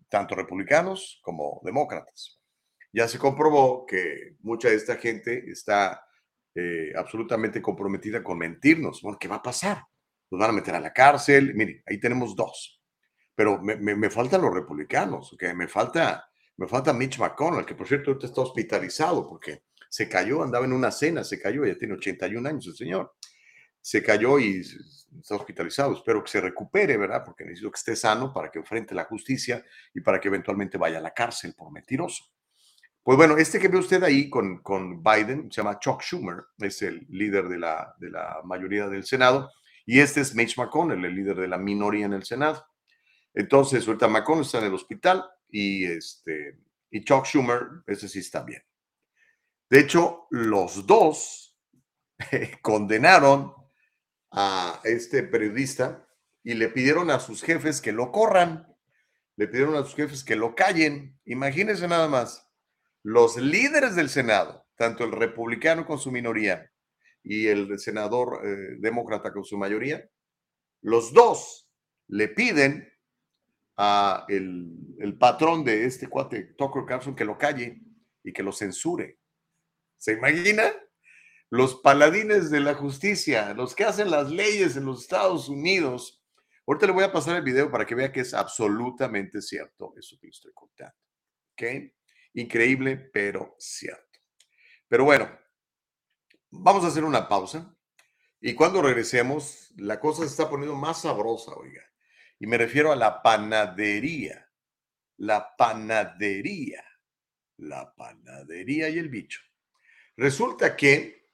tanto 0.08 0.34
republicanos 0.34 1.20
como 1.22 1.60
demócratas. 1.62 2.40
Ya 2.92 3.06
se 3.06 3.18
comprobó 3.18 3.84
que 3.84 4.36
mucha 4.40 4.68
de 4.70 4.76
esta 4.76 4.96
gente 4.96 5.44
está 5.50 6.02
eh, 6.54 6.92
absolutamente 6.96 7.60
comprometida 7.60 8.22
con 8.24 8.38
mentirnos. 8.38 9.02
Bueno, 9.02 9.18
¿qué 9.18 9.28
va 9.28 9.36
a 9.36 9.42
pasar? 9.42 9.84
Nos 10.30 10.40
van 10.40 10.50
a 10.50 10.54
meter 10.54 10.74
a 10.74 10.80
la 10.80 10.92
cárcel. 10.92 11.54
Miren, 11.54 11.82
ahí 11.86 12.00
tenemos 12.00 12.34
dos. 12.34 12.79
Pero 13.41 13.59
me, 13.59 13.74
me, 13.74 13.97
me 13.97 14.11
faltan 14.11 14.43
los 14.43 14.53
republicanos, 14.53 15.34
que 15.38 15.55
me 15.55 15.66
falta, 15.66 16.30
me 16.59 16.68
falta 16.68 16.93
Mitch 16.93 17.18
McConnell, 17.18 17.64
que 17.64 17.74
por 17.74 17.88
cierto 17.88 18.18
está 18.20 18.43
hospitalizado 18.43 19.26
porque 19.26 19.62
se 19.88 20.11
cayó, 20.11 20.43
andaba 20.43 20.66
en 20.66 20.74
una 20.74 20.91
cena, 20.91 21.24
se 21.24 21.41
cayó, 21.41 21.64
ya 21.64 21.74
tiene 21.74 21.95
81 21.95 22.47
años 22.47 22.66
el 22.66 22.76
señor. 22.76 23.14
Se 23.80 24.03
cayó 24.03 24.38
y 24.38 24.61
está 24.61 25.36
hospitalizado. 25.36 25.95
Espero 25.95 26.22
que 26.22 26.30
se 26.30 26.43
recupere, 26.43 26.99
¿verdad? 26.99 27.24
Porque 27.24 27.45
necesito 27.45 27.70
que 27.70 27.78
esté 27.78 27.97
sano 27.97 28.30
para 28.30 28.51
que 28.51 28.59
enfrente 28.59 28.95
la 28.95 29.05
justicia 29.05 29.64
y 29.95 30.03
para 30.03 30.20
que 30.20 30.28
eventualmente 30.28 30.76
vaya 30.76 30.99
a 30.99 31.01
la 31.01 31.14
cárcel 31.14 31.55
por 31.57 31.72
mentiroso. 31.72 32.24
Pues 33.03 33.16
bueno, 33.16 33.38
este 33.38 33.59
que 33.59 33.68
ve 33.68 33.78
usted 33.78 34.03
ahí 34.03 34.28
con, 34.28 34.59
con 34.59 35.03
Biden 35.03 35.51
se 35.51 35.62
llama 35.62 35.78
Chuck 35.78 36.03
Schumer, 36.03 36.45
es 36.59 36.82
el 36.82 37.07
líder 37.09 37.49
de 37.49 37.57
la, 37.57 37.95
de 37.99 38.11
la 38.11 38.43
mayoría 38.45 38.86
del 38.86 39.05
Senado, 39.05 39.51
y 39.86 40.01
este 40.01 40.20
es 40.20 40.34
Mitch 40.34 40.59
McConnell, 40.59 41.03
el 41.03 41.14
líder 41.14 41.36
de 41.36 41.49
la 41.49 41.57
minoría 41.57 42.05
en 42.05 42.12
el 42.12 42.24
Senado. 42.24 42.66
Entonces, 43.34 43.86
ahorita 43.86 44.08
McConnell 44.08 44.44
está 44.44 44.58
en 44.58 44.64
el 44.64 44.74
hospital 44.74 45.24
y, 45.48 45.84
este, 45.84 46.58
y 46.90 47.04
Chuck 47.04 47.26
Schumer, 47.26 47.82
ese 47.86 48.08
sí 48.08 48.20
está 48.20 48.42
bien. 48.42 48.62
De 49.68 49.80
hecho, 49.80 50.26
los 50.30 50.86
dos 50.86 51.56
condenaron 52.62 53.54
a 54.32 54.80
este 54.84 55.22
periodista 55.22 56.06
y 56.42 56.54
le 56.54 56.68
pidieron 56.68 57.10
a 57.10 57.20
sus 57.20 57.42
jefes 57.42 57.80
que 57.80 57.92
lo 57.92 58.10
corran, 58.10 58.66
le 59.36 59.48
pidieron 59.48 59.76
a 59.76 59.84
sus 59.84 59.94
jefes 59.94 60.24
que 60.24 60.36
lo 60.36 60.54
callen. 60.54 61.18
Imagínense 61.24 61.86
nada 61.86 62.08
más, 62.08 62.48
los 63.02 63.36
líderes 63.36 63.94
del 63.94 64.08
Senado, 64.08 64.66
tanto 64.76 65.04
el 65.04 65.12
republicano 65.12 65.86
con 65.86 65.98
su 65.98 66.10
minoría 66.10 66.70
y 67.22 67.46
el 67.48 67.78
senador 67.78 68.40
eh, 68.44 68.76
demócrata 68.78 69.32
con 69.32 69.44
su 69.44 69.56
mayoría, 69.58 70.08
los 70.82 71.12
dos 71.12 71.70
le 72.08 72.28
piden 72.28 72.89
el, 74.28 75.16
patrón 75.18 75.64
de 75.64 75.84
este 75.84 76.08
cuate, 76.08 76.54
Tucker 76.56 76.84
Carlson, 76.86 77.14
que 77.14 77.24
lo 77.24 77.38
calle 77.38 77.80
y 78.22 78.32
que 78.32 78.42
lo 78.42 78.52
censure. 78.52 79.18
¿Se 79.96 80.12
imagina? 80.12 80.72
Los 81.50 81.76
paladines 81.76 82.50
de 82.50 82.60
la 82.60 82.74
justicia, 82.74 83.54
los 83.54 83.74
que 83.74 83.84
hacen 83.84 84.10
las 84.10 84.30
leyes 84.30 84.76
en 84.76 84.84
los 84.84 85.02
Estados 85.02 85.48
Unidos. 85.48 86.22
Ahorita 86.66 86.86
le 86.86 86.92
voy 86.92 87.04
a 87.04 87.12
pasar 87.12 87.36
el 87.36 87.42
video 87.42 87.70
para 87.70 87.84
que 87.84 87.94
vea 87.94 88.12
que 88.12 88.20
es 88.20 88.34
absolutamente 88.34 89.42
cierto 89.42 89.92
eso 89.96 90.16
que 90.20 90.28
estoy 90.28 90.52
contando. 90.54 90.94
¿Ok? 91.52 91.92
Increíble, 92.34 92.96
pero 93.12 93.56
cierto. 93.58 94.20
Pero 94.88 95.04
bueno, 95.04 95.28
vamos 96.50 96.84
a 96.84 96.88
hacer 96.88 97.04
una 97.04 97.28
pausa. 97.28 97.74
Y 98.40 98.54
cuando 98.54 98.80
regresemos, 98.80 99.72
la 99.76 99.98
cosa 99.98 100.22
se 100.22 100.28
está 100.28 100.48
poniendo 100.48 100.76
más 100.76 101.02
sabrosa, 101.02 101.52
oiga. 101.54 101.89
Y 102.41 102.47
me 102.47 102.57
refiero 102.57 102.91
a 102.91 102.97
la 102.97 103.22
panadería. 103.22 104.49
La 105.18 105.55
panadería. 105.57 106.82
La 107.59 107.95
panadería 107.95 108.88
y 108.88 108.99
el 108.99 109.11
bicho. 109.11 109.41
Resulta 110.16 110.74
que 110.74 111.26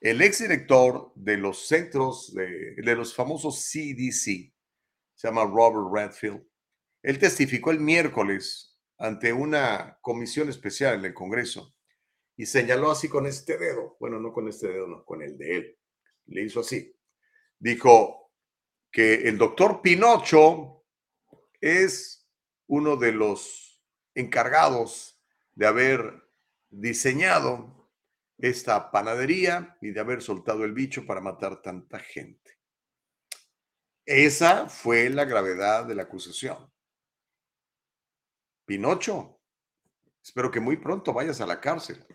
el 0.00 0.22
exdirector 0.22 1.12
de 1.14 1.36
los 1.36 1.68
centros, 1.68 2.34
de, 2.34 2.74
de 2.76 2.96
los 2.96 3.14
famosos 3.14 3.70
CDC, 3.70 4.52
se 5.14 5.28
llama 5.28 5.44
Robert 5.44 5.92
Redfield, 5.92 6.42
él 7.02 7.18
testificó 7.18 7.70
el 7.70 7.80
miércoles 7.80 8.78
ante 8.98 9.32
una 9.32 9.98
comisión 10.00 10.48
especial 10.48 10.98
en 10.98 11.04
el 11.04 11.14
Congreso 11.14 11.74
y 12.36 12.46
señaló 12.46 12.90
así 12.90 13.08
con 13.08 13.26
este 13.26 13.58
dedo, 13.58 13.96
bueno, 14.00 14.18
no 14.18 14.32
con 14.32 14.48
este 14.48 14.68
dedo, 14.68 14.86
no, 14.86 15.04
con 15.04 15.22
el 15.22 15.36
de 15.36 15.56
él, 15.56 15.78
le 16.26 16.42
hizo 16.42 16.60
así. 16.60 16.96
Dijo 17.58 18.23
que 18.94 19.28
el 19.28 19.36
doctor 19.38 19.82
Pinocho 19.82 20.84
es 21.60 22.28
uno 22.68 22.94
de 22.96 23.10
los 23.10 23.82
encargados 24.14 25.20
de 25.52 25.66
haber 25.66 26.22
diseñado 26.70 27.90
esta 28.38 28.92
panadería 28.92 29.76
y 29.80 29.90
de 29.90 29.98
haber 29.98 30.22
soltado 30.22 30.64
el 30.64 30.72
bicho 30.72 31.04
para 31.04 31.20
matar 31.20 31.60
tanta 31.60 31.98
gente. 31.98 32.56
Esa 34.06 34.68
fue 34.68 35.10
la 35.10 35.24
gravedad 35.24 35.86
de 35.86 35.96
la 35.96 36.04
acusación. 36.04 36.72
Pinocho, 38.64 39.40
espero 40.22 40.52
que 40.52 40.60
muy 40.60 40.76
pronto 40.76 41.12
vayas 41.12 41.40
a 41.40 41.46
la 41.46 41.60
cárcel. 41.60 42.06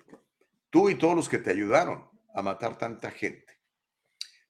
Tú 0.69 0.89
y 0.89 0.95
todos 0.95 1.17
los 1.17 1.27
que 1.27 1.39
te 1.39 1.51
ayudaron 1.51 2.09
a 2.33 2.41
matar 2.41 2.77
tanta 2.77 3.11
gente. 3.11 3.48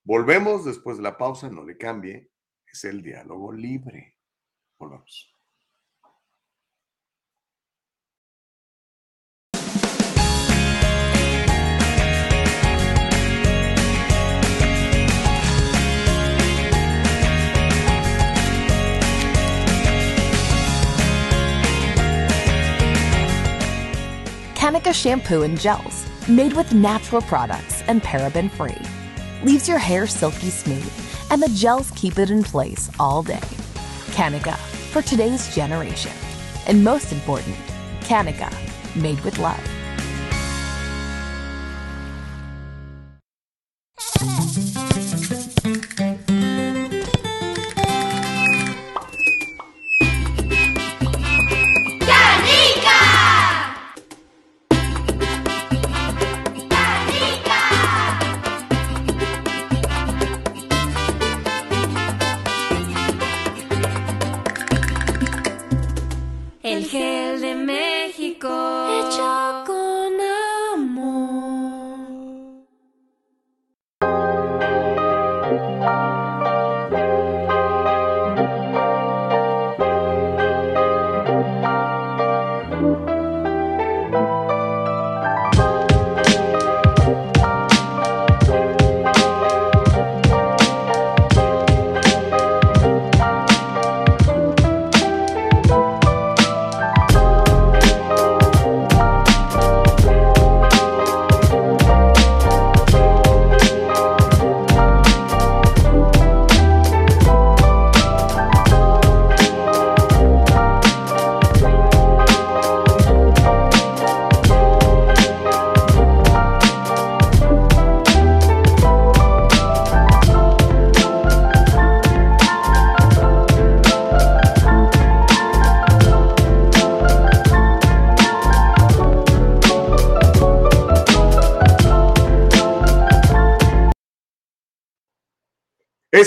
Volvemos 0.03 0.65
después 0.65 0.97
de 0.97 1.03
la 1.03 1.17
pausa, 1.17 1.49
no 1.49 1.63
le 1.63 1.77
cambie, 1.77 2.31
es 2.71 2.83
el 2.85 3.01
diálogo 3.01 3.51
libre. 3.51 4.15
Volvamos. 4.79 5.35
Kanika 24.55 24.93
shampoo 24.93 25.43
and 25.43 25.59
gels 25.59 26.05
made 26.27 26.53
with 26.53 26.71
natural 26.73 27.21
products 27.23 27.81
and 27.87 28.01
paraben 28.01 28.49
free 28.51 28.98
leaves 29.43 29.67
your 29.67 29.77
hair 29.77 30.07
silky 30.07 30.49
smooth, 30.49 30.91
and 31.29 31.41
the 31.41 31.49
gels 31.49 31.91
keep 31.91 32.17
it 32.17 32.29
in 32.29 32.43
place 32.43 32.89
all 32.99 33.23
day. 33.23 33.39
Kanika, 34.11 34.55
for 34.91 35.01
today's 35.01 35.53
generation. 35.53 36.11
And 36.67 36.83
most 36.83 37.11
important, 37.11 37.55
Kanika, 38.01 38.53
made 38.95 39.19
with 39.21 39.37
love. 39.39 39.78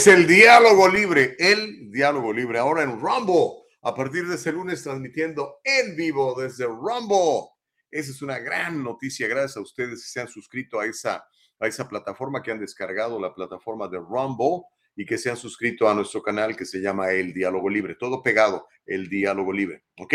Es 0.03 0.09
el 0.09 0.27
diálogo 0.27 0.89
libre, 0.89 1.37
el 1.39 1.89
diálogo 1.93 2.33
libre. 2.33 2.59
Ahora 2.59 2.83
en 2.83 2.99
Rumble, 2.99 3.63
a 3.83 3.95
partir 3.95 4.27
de 4.27 4.35
ese 4.35 4.51
lunes 4.51 4.83
transmitiendo 4.83 5.61
en 5.63 5.95
vivo 5.95 6.35
desde 6.35 6.67
Rumble. 6.67 7.51
Esa 7.89 8.11
es 8.11 8.21
una 8.21 8.41
gran 8.41 8.83
noticia. 8.83 9.29
Gracias 9.29 9.59
a 9.59 9.61
ustedes 9.61 10.03
que 10.03 10.11
se 10.11 10.21
han 10.21 10.27
suscrito 10.27 10.81
a 10.81 10.87
esa, 10.87 11.25
a 11.61 11.69
esa 11.69 11.89
plataforma, 11.89 12.43
que 12.43 12.51
han 12.51 12.59
descargado 12.59 13.21
la 13.21 13.33
plataforma 13.33 13.87
de 13.87 13.99
Rumble 13.99 14.63
y 14.97 15.07
que 15.07 15.17
se 15.19 15.31
han 15.31 15.37
suscrito 15.37 15.89
a 15.89 15.95
nuestro 15.95 16.21
canal 16.21 16.57
que 16.57 16.65
se 16.65 16.81
llama 16.81 17.13
El 17.13 17.33
Diálogo 17.33 17.71
Libre. 17.71 17.95
Todo 17.95 18.25
pegado, 18.25 18.67
El 18.85 19.09
Diálogo 19.09 19.53
Libre. 19.53 19.85
¿Ok? 19.99 20.15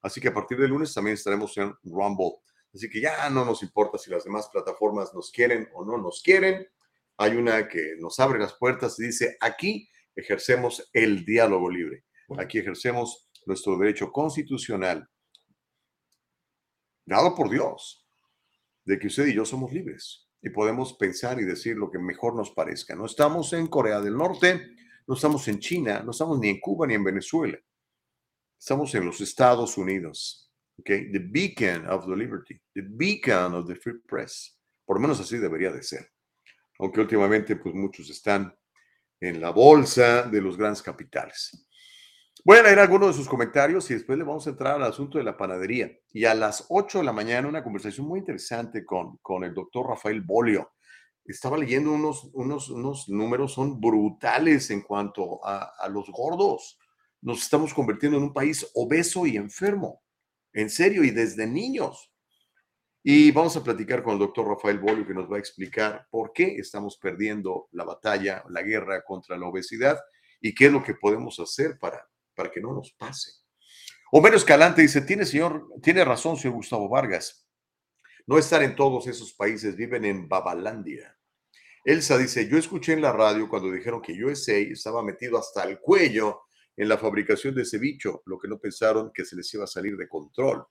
Así 0.00 0.18
que 0.18 0.28
a 0.28 0.34
partir 0.34 0.56
del 0.56 0.70
lunes 0.70 0.94
también 0.94 1.12
estaremos 1.12 1.54
en 1.58 1.74
Rumble. 1.84 2.36
Así 2.72 2.88
que 2.88 3.02
ya 3.02 3.28
no 3.28 3.44
nos 3.44 3.62
importa 3.62 3.98
si 3.98 4.10
las 4.10 4.24
demás 4.24 4.48
plataformas 4.50 5.12
nos 5.12 5.30
quieren 5.30 5.68
o 5.74 5.84
no 5.84 5.98
nos 5.98 6.22
quieren 6.22 6.66
hay 7.18 7.36
una 7.36 7.68
que 7.68 7.96
nos 7.98 8.18
abre 8.20 8.38
las 8.38 8.54
puertas 8.54 8.98
y 9.00 9.06
dice, 9.06 9.36
aquí 9.40 9.88
ejercemos 10.14 10.88
el 10.92 11.24
diálogo 11.24 11.70
libre, 11.70 12.04
aquí 12.38 12.58
ejercemos 12.58 13.30
nuestro 13.46 13.78
derecho 13.78 14.12
constitucional, 14.12 15.08
dado 17.06 17.34
por 17.34 17.48
Dios, 17.48 18.06
de 18.84 18.98
que 18.98 19.06
usted 19.06 19.26
y 19.26 19.34
yo 19.34 19.44
somos 19.44 19.72
libres 19.72 20.28
y 20.42 20.50
podemos 20.50 20.94
pensar 20.94 21.40
y 21.40 21.44
decir 21.44 21.76
lo 21.76 21.90
que 21.90 21.98
mejor 21.98 22.36
nos 22.36 22.50
parezca. 22.50 22.94
No 22.94 23.06
estamos 23.06 23.52
en 23.52 23.66
Corea 23.66 24.00
del 24.00 24.16
Norte, 24.16 24.74
no 25.06 25.14
estamos 25.14 25.48
en 25.48 25.58
China, 25.58 26.02
no 26.04 26.10
estamos 26.10 26.38
ni 26.38 26.50
en 26.50 26.60
Cuba 26.60 26.86
ni 26.86 26.94
en 26.94 27.02
Venezuela. 27.02 27.58
Estamos 28.58 28.94
en 28.94 29.06
los 29.06 29.20
Estados 29.20 29.76
Unidos. 29.76 30.52
Okay? 30.78 31.10
The 31.10 31.18
beacon 31.18 31.86
of 31.88 32.06
the 32.06 32.14
liberty, 32.14 32.60
the 32.74 32.82
beacon 32.82 33.54
of 33.54 33.66
the 33.66 33.74
free 33.74 33.98
press. 34.06 34.56
Por 34.84 34.96
lo 34.96 35.02
menos 35.02 35.18
así 35.18 35.38
debería 35.38 35.72
de 35.72 35.82
ser 35.82 36.15
aunque 36.78 37.00
últimamente 37.00 37.56
pues 37.56 37.74
muchos 37.74 38.10
están 38.10 38.54
en 39.20 39.40
la 39.40 39.50
bolsa 39.50 40.22
de 40.22 40.40
los 40.40 40.56
grandes 40.56 40.82
capitales. 40.82 41.66
Voy 42.44 42.58
a 42.58 42.62
leer 42.62 42.78
algunos 42.78 43.08
de 43.08 43.14
sus 43.14 43.28
comentarios 43.28 43.90
y 43.90 43.94
después 43.94 44.16
le 44.16 44.24
vamos 44.24 44.46
a 44.46 44.50
entrar 44.50 44.76
al 44.76 44.84
asunto 44.84 45.18
de 45.18 45.24
la 45.24 45.36
panadería. 45.36 45.90
Y 46.12 46.26
a 46.26 46.34
las 46.34 46.66
8 46.68 46.98
de 46.98 47.04
la 47.04 47.12
mañana 47.12 47.48
una 47.48 47.64
conversación 47.64 48.06
muy 48.06 48.20
interesante 48.20 48.84
con, 48.84 49.16
con 49.18 49.42
el 49.42 49.52
doctor 49.52 49.88
Rafael 49.88 50.20
Bolio. 50.20 50.70
Estaba 51.24 51.58
leyendo 51.58 51.92
unos, 51.92 52.30
unos, 52.34 52.70
unos 52.70 53.08
números, 53.08 53.54
son 53.54 53.80
brutales 53.80 54.70
en 54.70 54.82
cuanto 54.82 55.44
a, 55.44 55.72
a 55.76 55.88
los 55.88 56.08
gordos. 56.10 56.78
Nos 57.20 57.42
estamos 57.42 57.74
convirtiendo 57.74 58.18
en 58.18 58.24
un 58.24 58.32
país 58.32 58.70
obeso 58.74 59.26
y 59.26 59.36
enfermo. 59.36 60.02
En 60.52 60.70
serio, 60.70 61.02
y 61.02 61.10
desde 61.10 61.48
niños. 61.48 62.12
Y 63.08 63.30
vamos 63.30 63.56
a 63.56 63.62
platicar 63.62 64.02
con 64.02 64.14
el 64.14 64.18
doctor 64.18 64.48
Rafael 64.48 64.80
Bolio 64.80 65.06
que 65.06 65.14
nos 65.14 65.30
va 65.30 65.36
a 65.36 65.38
explicar 65.38 66.08
por 66.10 66.32
qué 66.32 66.56
estamos 66.56 66.98
perdiendo 66.98 67.68
la 67.70 67.84
batalla, 67.84 68.42
la 68.48 68.62
guerra 68.62 69.04
contra 69.04 69.38
la 69.38 69.46
obesidad 69.46 69.96
y 70.40 70.52
qué 70.52 70.66
es 70.66 70.72
lo 70.72 70.82
que 70.82 70.94
podemos 70.94 71.38
hacer 71.38 71.78
para 71.78 72.04
para 72.36 72.50
que 72.50 72.60
no 72.60 72.72
nos 72.72 72.92
pase. 72.92 73.32
Homero 74.12 74.36
Escalante 74.36 74.82
dice, 74.82 75.00
tiene, 75.00 75.24
señor, 75.24 75.66
tiene 75.82 76.04
razón, 76.04 76.36
señor 76.36 76.56
Gustavo 76.56 76.88
Vargas. 76.88 77.48
No 78.26 78.38
estar 78.38 78.62
en 78.62 78.76
todos 78.76 79.08
esos 79.08 79.32
países, 79.32 79.74
viven 79.74 80.04
en 80.04 80.28
Babalandia. 80.28 81.16
Elsa 81.84 82.18
dice, 82.18 82.48
yo 82.48 82.58
escuché 82.58 82.92
en 82.92 83.02
la 83.02 83.12
radio 83.12 83.48
cuando 83.48 83.70
dijeron 83.70 84.02
que 84.02 84.24
USA 84.24 84.56
estaba 84.56 85.02
metido 85.02 85.38
hasta 85.38 85.64
el 85.64 85.80
cuello 85.80 86.42
en 86.76 86.88
la 86.88 86.98
fabricación 86.98 87.54
de 87.54 87.62
ese 87.62 87.78
bicho, 87.78 88.22
lo 88.26 88.38
que 88.38 88.48
no 88.48 88.58
pensaron 88.58 89.10
que 89.12 89.24
se 89.24 89.34
les 89.34 89.52
iba 89.54 89.64
a 89.64 89.68
salir 89.68 89.96
de 89.96 90.08
control. 90.08 90.66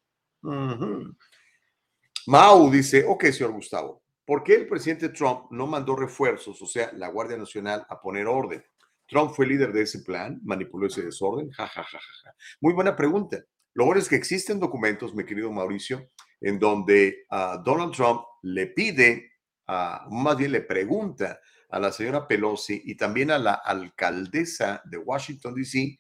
Mau 2.28 2.71
dice, 2.71 3.05
ok, 3.07 3.26
señor 3.26 3.51
Gustavo, 3.51 4.03
¿por 4.26 4.43
qué 4.43 4.55
el 4.55 4.67
presidente 4.67 5.09
Trump 5.09 5.51
no 5.51 5.67
mandó 5.67 5.95
refuerzos, 5.95 6.59
o 6.59 6.65
sea, 6.65 6.91
la 6.93 7.09
Guardia 7.09 7.38
Nacional, 7.38 7.86
a 7.88 8.01
poner 8.01 8.26
orden? 8.26 8.63
Trump 9.07 9.34
fue 9.36 9.45
líder 9.45 9.71
de 9.71 9.84
ese 9.84 9.99
plan, 9.99 10.39
manipuló 10.43 10.88
ese 10.88 11.03
desorden. 11.03 11.51
Ja, 11.51 11.67
ja, 11.67 11.84
ja, 11.84 11.99
ja, 11.99 12.36
Muy 12.61 12.73
buena 12.73 12.95
pregunta. 12.95 13.43
Lo 13.76 13.86
bueno 13.86 14.01
es 14.01 14.09
que 14.09 14.15
existen 14.15 14.59
documentos, 14.59 15.13
mi 15.13 15.23
querido 15.23 15.51
Mauricio, 15.51 16.09
en 16.41 16.57
donde 16.57 17.26
uh, 17.30 17.61
Donald 17.63 17.93
Trump 17.93 18.21
le 18.41 18.67
pide, 18.67 19.34
uh, 19.67 20.11
más 20.11 20.36
bien 20.36 20.51
le 20.51 20.61
pregunta 20.61 21.39
a 21.69 21.80
la 21.80 21.91
señora 21.91 22.28
Pelosi 22.28 22.82
y 22.86 22.95
también 22.95 23.30
a 23.30 23.38
la 23.38 23.53
alcaldesa 23.53 24.82
de 24.86 24.97
Washington, 24.97 25.53
D.C., 25.53 25.99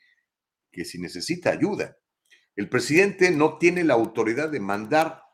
que 0.71 0.85
si 0.85 0.99
necesita 0.99 1.51
ayuda. 1.51 1.95
El 2.55 2.69
presidente 2.69 3.29
no 3.29 3.57
tiene 3.59 3.83
la 3.83 3.93
autoridad 3.93 4.49
de 4.49 4.59
mandar 4.59 5.24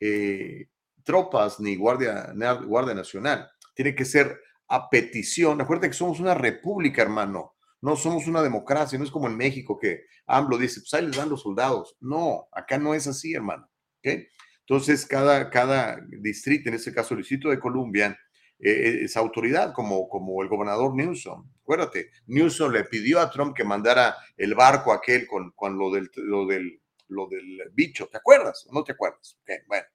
eh, 0.00 0.68
tropas 1.02 1.60
ni 1.60 1.76
guardia, 1.76 2.32
guardia 2.66 2.94
nacional. 2.94 3.48
Tiene 3.74 3.94
que 3.94 4.04
ser 4.04 4.40
a 4.68 4.88
petición. 4.90 5.60
Acuérdate 5.60 5.88
que 5.88 5.94
somos 5.94 6.20
una 6.20 6.34
república, 6.34 7.02
hermano. 7.02 7.54
No 7.80 7.96
somos 7.96 8.26
una 8.26 8.42
democracia, 8.42 8.98
no 8.98 9.04
es 9.04 9.10
como 9.10 9.28
en 9.28 9.36
México 9.36 9.78
que 9.78 10.02
AMLO 10.26 10.58
dice, 10.58 10.80
pues 10.80 10.94
ahí 10.94 11.06
les 11.06 11.16
dan 11.16 11.28
los 11.28 11.42
soldados. 11.42 11.96
No, 12.00 12.48
acá 12.52 12.76
no 12.78 12.94
es 12.94 13.06
así, 13.06 13.34
hermano. 13.34 13.68
Entonces, 14.02 15.06
cada, 15.06 15.48
cada 15.50 16.00
distrito, 16.20 16.68
en 16.68 16.74
este 16.74 16.92
caso 16.92 17.14
el 17.14 17.20
distrito 17.20 17.50
de 17.50 17.60
Columbia, 17.60 18.18
eh, 18.58 19.04
es 19.04 19.16
autoridad, 19.16 19.72
como, 19.72 20.08
como 20.08 20.42
el 20.42 20.48
gobernador 20.48 20.94
Newsom. 20.94 21.48
Acuérdate, 21.62 22.10
Newsom 22.26 22.72
le 22.72 22.84
pidió 22.84 23.20
a 23.20 23.30
Trump 23.30 23.56
que 23.56 23.64
mandara 23.64 24.16
el 24.36 24.54
barco 24.54 24.92
aquel 24.92 25.26
con, 25.26 25.52
con 25.52 25.78
lo, 25.78 25.92
del, 25.92 26.10
lo, 26.16 26.46
del, 26.46 26.82
lo 27.08 27.26
del 27.28 27.70
bicho. 27.72 28.08
¿Te 28.08 28.18
acuerdas? 28.18 28.66
¿No 28.72 28.84
te 28.84 28.92
acuerdas? 28.92 29.38
bueno, 29.66 29.86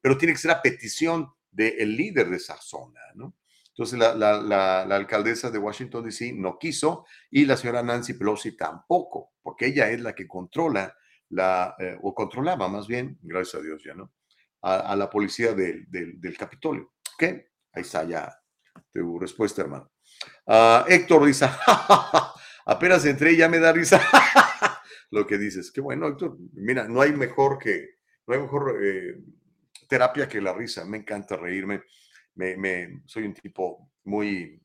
pero 0.00 0.18
tiene 0.18 0.34
que 0.34 0.40
ser 0.40 0.50
a 0.50 0.62
petición 0.62 1.28
del 1.50 1.96
líder 1.96 2.30
de 2.30 2.36
esa 2.36 2.56
zona, 2.60 3.00
¿no? 3.14 3.36
Entonces 3.68 3.98
la, 3.98 4.82
alcaldesa 4.82 5.50
de 5.50 5.58
Washington, 5.58 6.04
D.C. 6.04 6.32
no 6.34 6.58
quiso 6.58 7.06
y 7.30 7.46
la 7.46 7.56
señora 7.56 7.82
Nancy 7.82 8.14
Pelosi 8.14 8.54
tampoco, 8.54 9.32
porque 9.42 9.66
ella 9.66 9.88
es 9.88 10.00
la 10.02 10.14
que 10.14 10.28
controla, 10.28 10.94
la, 11.30 11.74
eh, 11.78 11.96
o 12.02 12.14
controlaba 12.14 12.68
más 12.68 12.86
bien, 12.86 13.18
gracias 13.22 13.62
a 13.62 13.64
Dios 13.64 13.82
ya, 13.82 13.94
¿no? 13.94 14.12
A, 14.60 14.94
la 14.94 15.10
policía 15.10 15.54
del, 15.54 15.86
del, 15.88 16.36
Capitolio. 16.36 16.92
¿Ok? 17.14 17.22
Ahí 17.72 17.82
está 17.82 18.04
ya 18.04 18.32
tu 18.92 19.18
respuesta, 19.18 19.62
hermano. 19.62 19.90
Ah, 20.46 20.84
Héctor 20.86 21.26
dice, 21.26 21.48
apenas 22.66 23.04
entré 23.06 23.32
y 23.32 23.38
ya 23.38 23.48
me 23.48 23.58
da 23.58 23.72
risa 23.72 24.00
lo 25.12 25.26
que 25.26 25.38
dices. 25.38 25.70
Qué 25.70 25.80
bueno, 25.80 26.08
Héctor. 26.08 26.36
Mira, 26.54 26.88
no 26.88 27.00
hay 27.00 27.12
mejor 27.12 27.58
que, 27.58 27.98
no 28.26 28.34
hay 28.34 28.40
mejor 28.40 28.76
eh, 28.82 29.22
terapia 29.88 30.28
que 30.28 30.40
la 30.40 30.52
risa. 30.52 30.84
Me 30.84 30.98
encanta 30.98 31.36
reírme 31.36 31.82
me, 32.34 33.02
soy 33.06 33.24
un 33.24 33.34
tipo 33.34 33.90
muy, 34.04 34.60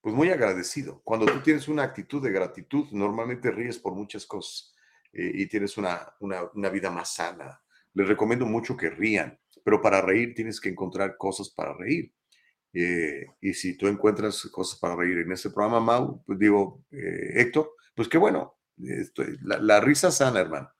pues 0.00 0.14
muy 0.14 0.30
agradecido. 0.30 1.00
Cuando 1.04 1.26
tú 1.26 1.40
tienes 1.40 1.68
una 1.68 1.82
actitud 1.82 2.22
de 2.22 2.30
gratitud, 2.30 2.86
normalmente 2.92 3.50
ríes 3.50 3.78
por 3.78 3.94
muchas 3.94 4.26
cosas 4.26 4.74
eh, 5.12 5.30
y 5.34 5.46
tienes 5.46 5.76
una, 5.76 6.12
una, 6.20 6.68
vida 6.70 6.90
más 6.90 7.14
sana. 7.14 7.60
Les 7.92 8.08
recomiendo 8.08 8.46
mucho 8.46 8.76
que 8.76 8.90
rían, 8.90 9.38
pero 9.64 9.80
para 9.80 10.00
reír 10.00 10.34
tienes 10.34 10.60
que 10.60 10.68
encontrar 10.68 11.16
cosas 11.16 11.50
para 11.50 11.74
reír. 11.74 12.12
Eh, 12.72 13.26
y 13.40 13.54
si 13.54 13.76
tú 13.76 13.86
encuentras 13.86 14.42
cosas 14.50 14.78
para 14.80 14.96
reír 14.96 15.18
en 15.18 15.32
este 15.32 15.50
programa, 15.50 15.78
Mau, 15.78 16.24
pues 16.24 16.38
digo, 16.38 16.84
eh, 16.90 17.40
Héctor, 17.40 17.70
pues 17.94 18.08
qué 18.08 18.18
bueno, 18.18 18.58
la, 18.76 19.80
risa 19.80 20.10
sana, 20.10 20.40
hermano. 20.40 20.70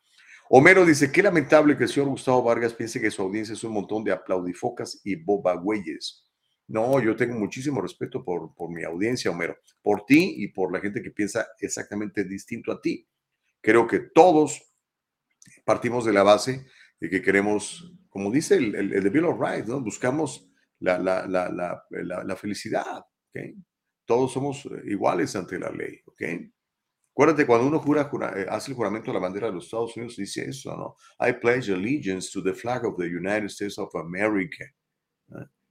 Homero 0.50 0.84
dice, 0.84 1.10
qué 1.10 1.22
lamentable 1.22 1.76
que 1.76 1.84
el 1.84 1.88
señor 1.88 2.08
Gustavo 2.10 2.42
Vargas 2.42 2.74
piense 2.74 3.00
que 3.00 3.10
su 3.10 3.22
audiencia 3.22 3.54
es 3.54 3.64
un 3.64 3.72
montón 3.72 4.04
de 4.04 4.12
aplaudifocas 4.12 5.00
y 5.04 5.16
bobagüeyes. 5.16 6.24
No, 6.66 7.00
yo 7.00 7.14
tengo 7.16 7.38
muchísimo 7.38 7.80
respeto 7.80 8.24
por, 8.24 8.54
por 8.54 8.70
mi 8.70 8.84
audiencia, 8.84 9.30
Homero, 9.30 9.56
por 9.82 10.04
ti 10.06 10.34
y 10.38 10.48
por 10.48 10.72
la 10.72 10.80
gente 10.80 11.02
que 11.02 11.10
piensa 11.10 11.46
exactamente 11.58 12.24
distinto 12.24 12.72
a 12.72 12.80
ti. 12.80 13.06
Creo 13.60 13.86
que 13.86 14.00
todos 14.14 14.62
partimos 15.64 16.04
de 16.04 16.12
la 16.12 16.22
base 16.22 16.66
de 17.00 17.10
que 17.10 17.20
queremos, 17.20 17.92
como 18.08 18.30
dice 18.30 18.56
el, 18.56 18.74
el, 18.74 18.92
el 18.94 19.10
Bill 19.10 19.24
of 19.24 19.40
¿no? 19.66 19.80
buscamos 19.80 20.50
la, 20.78 20.98
la, 20.98 21.26
la, 21.26 21.84
la 21.90 22.36
felicidad. 22.36 23.04
¿okay? 23.28 23.54
Todos 24.06 24.32
somos 24.32 24.66
iguales 24.86 25.34
ante 25.36 25.58
la 25.58 25.70
ley. 25.70 26.00
¿okay? 26.06 26.53
Acuérdate, 27.16 27.46
cuando 27.46 27.68
uno 27.68 27.78
jura, 27.78 28.10
eh, 28.36 28.46
hace 28.50 28.72
el 28.72 28.76
juramento 28.76 29.12
a 29.12 29.14
la 29.14 29.20
bandera 29.20 29.46
de 29.46 29.52
los 29.52 29.66
Estados 29.66 29.96
Unidos, 29.96 30.16
dice 30.16 30.48
eso, 30.48 30.76
¿no? 30.76 30.96
I 31.20 31.32
pledge 31.32 31.70
allegiance 31.70 32.28
to 32.32 32.42
the 32.42 32.52
flag 32.52 32.84
of 32.84 32.96
the 32.96 33.06
United 33.06 33.50
States 33.50 33.78
of 33.78 33.94
America 33.94 34.64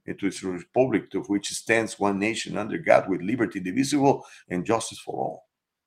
and 0.06 0.18
to 0.18 0.26
its 0.26 0.42
republic, 0.42 1.10
to 1.10 1.20
which 1.28 1.52
stands 1.52 2.00
one 2.00 2.18
nation 2.18 2.56
under 2.56 2.78
God 2.78 3.10
with 3.10 3.20
liberty 3.20 3.58
indivisible 3.58 4.24
and 4.48 4.64
justice 4.64 4.98
for 4.98 5.14
all. 5.14 5.42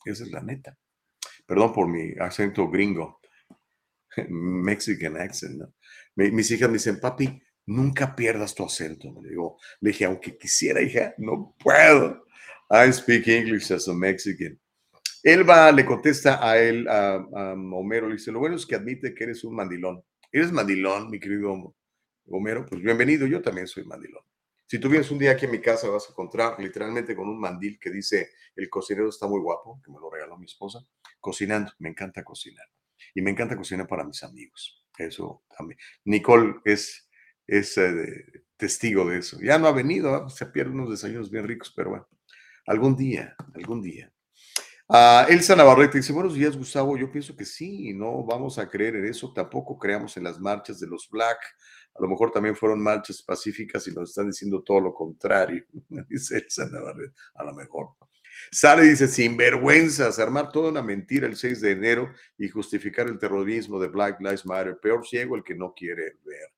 Esa 0.06 0.26
es 0.26 0.32
la 0.32 0.42
neta. 0.42 0.78
Perdón 1.48 1.74
por 1.74 1.88
mi 1.88 2.14
acento 2.20 2.70
gringo, 2.72 3.20
Mexican 4.30 5.18
accent, 5.18 5.58
¿no? 5.58 5.74
mis 6.16 6.52
hijas 6.52 6.70
me 6.70 6.78
dicen, 6.78 7.00
papi, 7.00 7.42
nunca 7.66 8.16
pierdas 8.16 8.54
tu 8.54 8.64
acento. 8.64 9.12
Le 9.24 9.30
digo, 9.30 9.58
le 9.82 9.90
dije, 9.90 10.06
aunque 10.06 10.38
quisiera, 10.38 10.82
hija, 10.82 11.16
no 11.18 11.56
puedo. 11.58 12.26
I 12.70 12.92
speak 12.92 13.28
English 13.28 13.72
as 13.72 13.88
a 13.88 13.94
Mexican. 13.94 14.60
Elba 15.28 15.74
le 15.74 15.86
contesta 15.86 16.40
a 16.42 16.58
él, 16.58 16.88
a, 16.88 17.18
Homero, 17.74 18.08
le 18.08 18.14
dice, 18.14 18.32
lo 18.32 18.40
bueno 18.40 18.56
es 18.56 18.66
que 18.66 18.76
admite 18.76 19.14
que 19.14 19.26
eres 19.26 19.44
un 19.44 19.56
mandilón. 19.56 20.02
¿Eres 20.32 20.54
mandilón, 20.54 21.10
mi 21.10 21.20
querido 21.20 21.76
Homero? 22.28 22.66
Pues 22.66 22.82
bienvenido, 22.82 23.28
yo 23.28 23.42
también 23.42 23.68
soy 23.68 23.84
mandilón. 23.84 24.24
Si 24.68 24.80
tú 24.80 24.88
vienes 24.88 25.12
un 25.12 25.20
día 25.20 25.32
aquí 25.32 25.46
a 25.46 25.50
mi 25.50 25.60
casa, 25.60 25.90
vas 25.90 26.08
a 26.08 26.12
encontrar 26.12 26.58
literalmente 26.58 27.14
con 27.14 27.28
un 27.28 27.42
mandil 27.42 27.78
que 27.78 27.90
dice, 27.90 28.30
el 28.56 28.70
cocinero 28.70 29.10
está 29.10 29.28
muy 29.28 29.42
guapo, 29.42 29.82
que 29.84 29.92
me 29.92 30.00
lo 30.00 30.10
regaló 30.10 30.38
mi 30.38 30.46
esposa, 30.46 30.80
cocinando. 31.20 31.74
Me 31.80 31.90
encanta 31.90 32.24
cocinar. 32.24 32.68
Y 33.14 33.22
me 33.22 33.32
encanta 33.32 33.58
cocinar 33.58 33.86
para 33.86 34.06
mis 34.06 34.24
amigos. 34.24 34.88
Eso 34.98 35.44
también. 35.58 35.78
Nicole 36.06 36.56
es, 36.64 37.10
es 37.46 37.78
eh, 37.78 38.46
testigo 38.56 39.04
de 39.04 39.18
eso. 39.18 39.38
Ya 39.42 39.60
no 39.60 39.68
ha 39.68 39.74
venido, 39.74 40.30
se 40.30 40.46
pierde 40.46 40.72
unos 40.72 40.90
desayunos 40.90 41.30
bien 41.30 41.46
ricos, 41.46 41.74
pero 41.76 41.90
bueno, 41.90 42.08
algún 42.66 42.96
día, 42.96 43.36
algún 43.54 43.82
día. 43.82 44.10
Elsa 44.90 45.54
Navarrete 45.54 45.98
dice, 45.98 46.14
buenos 46.14 46.34
días 46.34 46.56
Gustavo, 46.56 46.98
yo 46.98 47.12
pienso 47.12 47.36
que 47.36 47.44
sí, 47.44 47.94
no 47.94 48.24
vamos 48.24 48.58
a 48.58 48.70
creer 48.70 48.96
en 48.96 49.06
eso, 49.06 49.34
tampoco 49.34 49.78
creamos 49.78 50.16
en 50.16 50.24
las 50.24 50.40
marchas 50.40 50.80
de 50.80 50.88
los 50.88 51.10
Black, 51.10 51.40
a 51.94 52.02
lo 52.02 52.08
mejor 52.08 52.32
también 52.32 52.56
fueron 52.56 52.82
marchas 52.82 53.22
pacíficas 53.22 53.86
y 53.88 53.92
nos 53.92 54.10
están 54.10 54.28
diciendo 54.28 54.64
todo 54.64 54.80
lo 54.80 54.94
contrario, 54.94 55.66
dice 56.10 56.38
Elsa 56.38 56.70
Navarrete, 56.70 57.14
a 57.36 57.44
lo 57.44 57.54
mejor. 57.54 57.90
Sale 58.52 58.86
y 58.86 58.90
dice, 58.90 59.08
sin 59.10 59.36
vergüenzas, 59.36 60.20
armar 60.20 60.52
toda 60.52 60.70
una 60.70 60.84
mentira 60.84 61.28
el 61.28 61.36
6 61.36 61.60
de 61.60 61.72
enero 61.72 62.14
y 62.38 62.48
justificar 62.48 63.08
el 63.08 63.18
terrorismo 63.18 63.80
de 63.80 63.90
Black 63.90 64.22
Lives 64.22 64.46
Matter, 64.46 64.78
peor 64.80 65.06
ciego 65.06 65.36
el 65.36 65.44
que 65.44 65.56
no 65.56 65.74
quiere 65.74 66.18
ver. 66.24 66.54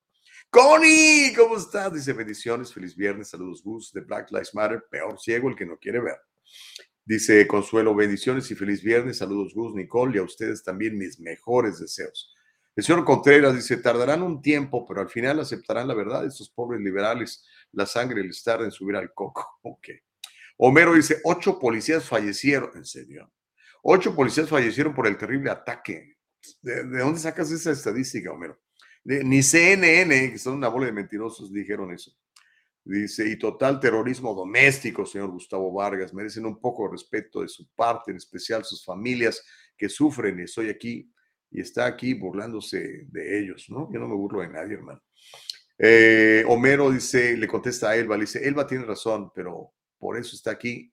Connie, 0.51 1.33
¿cómo 1.35 1.57
estás? 1.57 1.93
Dice, 1.93 2.13
bendiciones, 2.13 2.73
feliz 2.73 2.95
viernes, 2.95 3.29
saludos 3.29 3.63
Gus 3.63 3.91
de 3.93 4.01
Black 4.01 4.29
Lives 4.29 4.53
Matter, 4.53 4.83
peor 4.91 5.19
ciego 5.19 5.49
el 5.49 5.55
que 5.55 5.65
no 5.65 5.77
quiere 5.77 5.99
ver. 5.99 6.17
Dice 7.09 7.47
Consuelo, 7.47 7.95
bendiciones 7.95 8.51
y 8.51 8.55
feliz 8.55 8.83
viernes. 8.83 9.17
Saludos 9.17 9.55
Gus, 9.55 9.73
Nicole 9.73 10.17
y 10.17 10.19
a 10.19 10.23
ustedes 10.23 10.61
también 10.61 10.95
mis 10.95 11.19
mejores 11.19 11.79
deseos. 11.79 12.35
El 12.75 12.83
señor 12.83 13.03
Contreras 13.03 13.55
dice, 13.55 13.77
tardarán 13.77 14.21
un 14.21 14.43
tiempo, 14.43 14.85
pero 14.85 15.01
al 15.01 15.09
final 15.09 15.39
aceptarán 15.39 15.87
la 15.87 15.95
verdad. 15.95 16.23
Estos 16.23 16.51
pobres 16.51 16.79
liberales, 16.81 17.43
la 17.71 17.87
sangre 17.87 18.23
les 18.23 18.43
tarda 18.43 18.65
en 18.65 18.69
subir 18.69 18.95
al 18.95 19.11
coco. 19.11 19.43
Ok. 19.63 19.87
Homero 20.57 20.93
dice, 20.93 21.19
ocho 21.23 21.57
policías 21.57 22.05
fallecieron. 22.05 22.69
¿En 22.75 22.85
serio? 22.85 23.31
Ocho 23.81 24.13
policías 24.13 24.47
fallecieron 24.47 24.93
por 24.93 25.07
el 25.07 25.17
terrible 25.17 25.49
ataque. 25.49 26.15
¿De, 26.61 26.83
dónde 26.83 27.19
sacas 27.19 27.49
esa 27.49 27.71
estadística, 27.71 28.31
Homero? 28.31 28.59
ni 29.03 29.41
CNN, 29.41 30.33
que 30.33 30.37
son 30.37 30.53
una 30.53 30.67
bola 30.67 30.85
de 30.85 30.91
mentirosos, 30.91 31.51
dijeron 31.51 31.91
eso. 31.91 32.15
Dice, 32.91 33.29
y 33.29 33.37
total 33.37 33.79
terrorismo 33.79 34.33
doméstico, 34.33 35.05
señor 35.05 35.29
Gustavo 35.29 35.71
Vargas. 35.71 36.11
Merecen 36.11 36.47
un 36.47 36.59
poco 36.59 36.85
de 36.85 36.93
respeto 36.93 37.41
de 37.41 37.47
su 37.47 37.69
parte, 37.75 38.09
en 38.09 38.17
especial 38.17 38.65
sus 38.65 38.83
familias 38.83 39.45
que 39.77 39.87
sufren. 39.87 40.39
Y 40.39 40.43
estoy 40.43 40.69
aquí 40.69 41.07
y 41.51 41.61
está 41.61 41.85
aquí 41.85 42.15
burlándose 42.15 43.05
de 43.09 43.39
ellos, 43.39 43.67
¿no? 43.69 43.91
Yo 43.93 43.99
no 43.99 44.07
me 44.07 44.15
burlo 44.15 44.41
de 44.41 44.49
nadie, 44.49 44.73
hermano. 44.73 45.03
Eh, 45.77 46.43
Homero 46.47 46.89
dice, 46.89 47.37
le 47.37 47.47
contesta 47.47 47.91
a 47.91 47.95
Elba, 47.95 48.17
le 48.17 48.21
dice, 48.21 48.47
Elba 48.47 48.65
tiene 48.65 48.85
razón, 48.85 49.31
pero 49.35 49.71
por 49.99 50.17
eso 50.17 50.35
está 50.35 50.49
aquí 50.49 50.91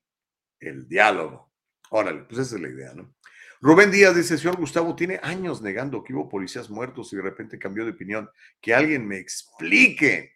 el 0.61 0.87
diálogo. 0.87 1.51
Órale, 1.89 2.25
pues 2.25 2.41
esa 2.41 2.57
es 2.57 2.61
la 2.61 2.69
idea, 2.69 2.93
¿no? 2.93 3.15
Rubén 3.63 3.91
Díaz 3.91 4.15
dice, 4.15 4.37
señor 4.37 4.59
Gustavo, 4.59 4.95
tiene 4.95 5.19
años 5.23 5.63
negando 5.63 6.05
que 6.05 6.13
hubo 6.13 6.29
policías 6.29 6.69
muertos 6.69 7.11
y 7.15 7.17
de 7.17 7.23
repente 7.23 7.59
cambió 7.59 7.87
de 7.87 7.93
opinión. 7.93 8.29
Que 8.61 8.75
alguien 8.75 9.09
me 9.09 9.17
explique. 9.17 10.36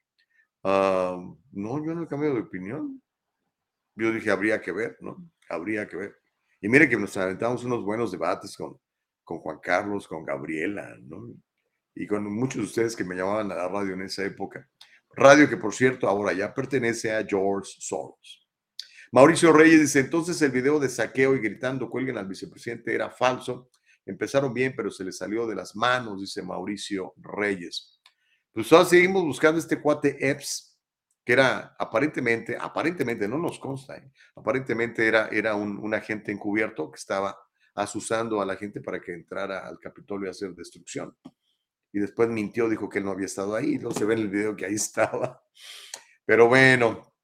Ah, 0.63 1.17
no, 1.53 1.85
yo 1.85 1.95
no 1.95 2.03
he 2.03 2.09
cambiado 2.09 2.35
de 2.35 2.43
opinión. 2.43 3.03
Yo 3.97 4.13
dije, 4.13 4.31
habría 4.31 4.61
que 4.61 4.73
ver, 4.73 4.97
¿no? 5.01 5.17
Habría 5.49 5.87
que 5.89 5.97
ver. 5.97 6.17
Y 6.61 6.69
mire 6.69 6.89
que 6.89 6.97
nos 6.97 7.17
aventamos 7.17 7.65
unos 7.65 7.85
buenos 7.85 8.13
debates 8.13 8.57
con, 8.57 8.79
con 9.25 9.39
Juan 9.39 9.59
Carlos, 9.63 10.07
con 10.07 10.25
Gabriela, 10.25 10.97
¿no? 11.03 11.35
Y 11.95 12.07
con 12.07 12.25
muchos 12.25 12.57
de 12.57 12.67
ustedes 12.67 12.97
que 12.97 13.05
me 13.05 13.17
llamaban 13.17 13.51
a 13.51 13.57
la 13.57 13.69
radio 13.69 13.95
en 13.95 14.03
esa 14.03 14.25
época. 14.25 14.69
Radio 15.17 15.49
que, 15.49 15.57
por 15.57 15.75
cierto, 15.75 16.09
ahora 16.09 16.33
ya 16.33 16.55
pertenece 16.55 17.13
a 17.13 17.25
George 17.27 17.73
Soros. 17.79 18.47
Mauricio 19.13 19.53
Reyes 19.53 19.81
dice, 19.81 20.01
entonces 20.01 20.41
el 20.41 20.53
video 20.53 20.79
de 20.79 20.89
saqueo 20.89 21.35
y 21.35 21.41
gritando 21.41 21.91
cuelguen 21.91 22.17
al 22.17 22.29
vicepresidente 22.29 22.95
era 22.95 23.11
falso. 23.11 23.71
Empezaron 24.07 24.55
bien, 24.55 24.73
pero 24.77 24.91
se 24.91 25.05
les 25.05 25.17
salió 25.17 25.47
de 25.49 25.57
las 25.57 25.75
manos, 25.75 26.21
dice 26.21 26.43
Mauricio 26.43 27.15
Reyes. 27.17 27.99
Pues 28.53 28.72
ahora 28.72 28.84
seguimos 28.84 29.24
buscando 29.24 29.59
este 29.59 29.80
cuate 29.80 30.16
Epps, 30.28 30.78
que 31.24 31.32
era 31.32 31.76
aparentemente, 31.78 32.57
aparentemente, 32.59 33.28
no 33.28 33.38
nos 33.38 33.59
consta, 33.59 33.96
¿eh? 33.96 34.11
aparentemente 34.34 35.07
era, 35.07 35.28
era 35.28 35.55
un, 35.55 35.78
un, 35.78 35.94
agente 35.94 36.32
encubierto 36.32 36.90
que 36.90 36.96
estaba 36.96 37.38
asusando 37.74 38.40
a 38.40 38.46
la 38.46 38.57
gente 38.57 38.80
para 38.80 39.01
que 39.01 39.12
entrara 39.12 39.66
al 39.66 39.78
Capitolio 39.78 40.28
a 40.28 40.32
hacer 40.32 40.55
destrucción. 40.55 41.16
Y 41.92 42.01
después 42.01 42.28
mintió, 42.28 42.68
dijo 42.68 42.88
que 42.88 42.98
él 42.98 43.05
no 43.05 43.12
había 43.12 43.26
estado 43.26 43.55
ahí, 43.55 43.78
no 43.78 43.90
se 43.90 44.05
ve 44.05 44.14
en 44.14 44.20
el 44.20 44.28
video 44.28 44.57
que 44.57 44.66
ahí 44.66 44.74
estaba. 44.74 45.42
Pero 46.24 46.48
bueno, 46.48 47.14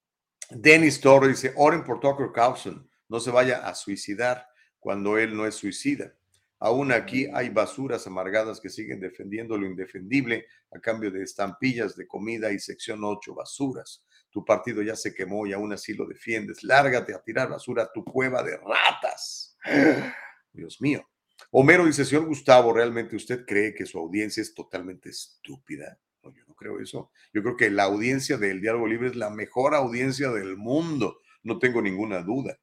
Dennis 0.50 1.00
Torres 1.00 1.40
dice, 1.40 1.54
oren 1.56 1.84
por 1.84 2.00
Tucker 2.00 2.30
Carlson, 2.32 2.88
no 3.08 3.20
se 3.20 3.30
vaya 3.30 3.66
a 3.66 3.74
suicidar 3.74 4.46
cuando 4.78 5.18
él 5.18 5.36
no 5.36 5.46
es 5.46 5.54
suicida. 5.54 6.14
Aún 6.58 6.90
aquí 6.90 7.28
hay 7.34 7.50
basuras 7.50 8.06
amargadas 8.06 8.60
que 8.60 8.70
siguen 8.70 9.00
defendiendo 9.00 9.58
lo 9.58 9.66
indefendible 9.66 10.46
a 10.72 10.80
cambio 10.80 11.10
de 11.10 11.22
estampillas 11.22 11.96
de 11.96 12.06
comida 12.06 12.50
y 12.52 12.58
sección 12.58 13.00
8 13.02 13.34
basuras. 13.34 14.04
Tu 14.30 14.44
partido 14.44 14.82
ya 14.82 14.96
se 14.96 15.14
quemó 15.14 15.46
y 15.46 15.52
aún 15.52 15.72
así 15.72 15.94
lo 15.94 16.06
defiendes. 16.06 16.62
Lárgate 16.62 17.14
a 17.14 17.22
tirar 17.22 17.50
basura 17.50 17.84
a 17.84 17.92
tu 17.92 18.04
cueva 18.04 18.42
de 18.42 18.56
ratas. 18.56 19.56
Dios 20.52 20.80
mío. 20.80 21.06
Homero 21.50 21.84
dice, 21.84 22.04
señor 22.04 22.26
Gustavo, 22.26 22.72
¿realmente 22.72 23.16
usted 23.16 23.44
cree 23.44 23.74
que 23.74 23.84
su 23.84 23.98
audiencia 23.98 24.40
es 24.40 24.54
totalmente 24.54 25.10
estúpida? 25.10 25.98
yo 26.34 26.44
no 26.46 26.54
creo 26.54 26.80
eso. 26.80 27.10
Yo 27.32 27.42
creo 27.42 27.56
que 27.56 27.70
la 27.70 27.84
audiencia 27.84 28.36
del 28.36 28.60
Diálogo 28.60 28.86
Libre 28.86 29.08
es 29.08 29.16
la 29.16 29.30
mejor 29.30 29.74
audiencia 29.74 30.30
del 30.30 30.56
mundo, 30.56 31.18
no 31.42 31.58
tengo 31.58 31.80
ninguna 31.80 32.20
duda. 32.22 32.58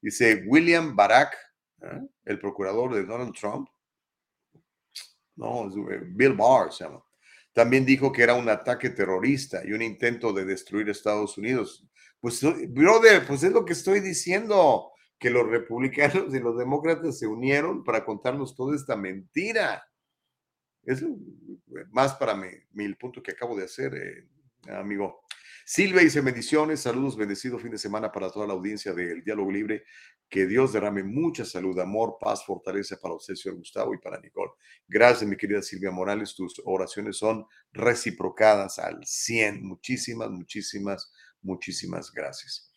Dice 0.00 0.44
William 0.46 0.96
Barack, 0.96 1.36
¿eh? 1.82 2.00
el 2.24 2.38
procurador 2.38 2.94
de 2.94 3.04
Donald 3.04 3.34
Trump. 3.34 3.68
No, 5.36 5.68
eh, 5.90 6.00
Bill 6.04 6.34
Barr 6.34 6.72
se 6.72 6.84
llama. 6.84 7.02
También 7.52 7.84
dijo 7.84 8.12
que 8.12 8.22
era 8.22 8.34
un 8.34 8.48
ataque 8.48 8.90
terrorista 8.90 9.62
y 9.64 9.72
un 9.72 9.82
intento 9.82 10.32
de 10.32 10.44
destruir 10.44 10.88
Estados 10.88 11.36
Unidos. 11.36 11.86
Pues, 12.20 12.40
brother, 12.70 13.26
pues 13.26 13.42
es 13.42 13.52
lo 13.52 13.64
que 13.64 13.72
estoy 13.74 14.00
diciendo, 14.00 14.92
que 15.22 15.30
los 15.30 15.48
republicanos 15.48 16.34
y 16.34 16.40
los 16.40 16.58
demócratas 16.58 17.16
se 17.16 17.28
unieron 17.28 17.84
para 17.84 18.04
contarnos 18.04 18.56
toda 18.56 18.74
esta 18.74 18.96
mentira. 18.96 19.86
Es 20.82 21.04
más 21.92 22.14
para 22.14 22.34
mí, 22.34 22.48
el 22.76 22.96
punto 22.96 23.22
que 23.22 23.30
acabo 23.30 23.56
de 23.56 23.64
hacer, 23.64 23.94
eh, 23.94 24.72
amigo. 24.72 25.20
Silvia 25.64 26.00
dice 26.00 26.20
bendiciones, 26.22 26.80
saludos, 26.80 27.16
bendecido 27.16 27.56
fin 27.60 27.70
de 27.70 27.78
semana 27.78 28.10
para 28.10 28.32
toda 28.32 28.48
la 28.48 28.52
audiencia 28.52 28.92
del 28.92 29.22
Diálogo 29.22 29.52
Libre. 29.52 29.84
Que 30.32 30.46
Dios 30.46 30.72
derrame 30.72 31.04
mucha 31.04 31.44
salud, 31.44 31.78
amor, 31.78 32.16
paz, 32.18 32.42
fortaleza 32.42 32.96
para 32.96 33.12
usted, 33.12 33.34
señor 33.34 33.58
Gustavo, 33.58 33.92
y 33.92 33.98
para 33.98 34.18
Nicole. 34.18 34.52
Gracias, 34.88 35.28
mi 35.28 35.36
querida 35.36 35.60
Silvia 35.60 35.90
Morales. 35.90 36.34
Tus 36.34 36.54
oraciones 36.64 37.18
son 37.18 37.44
reciprocadas 37.70 38.78
al 38.78 39.04
100. 39.04 39.62
Muchísimas, 39.62 40.30
muchísimas, 40.30 41.12
muchísimas 41.42 42.10
gracias. 42.10 42.72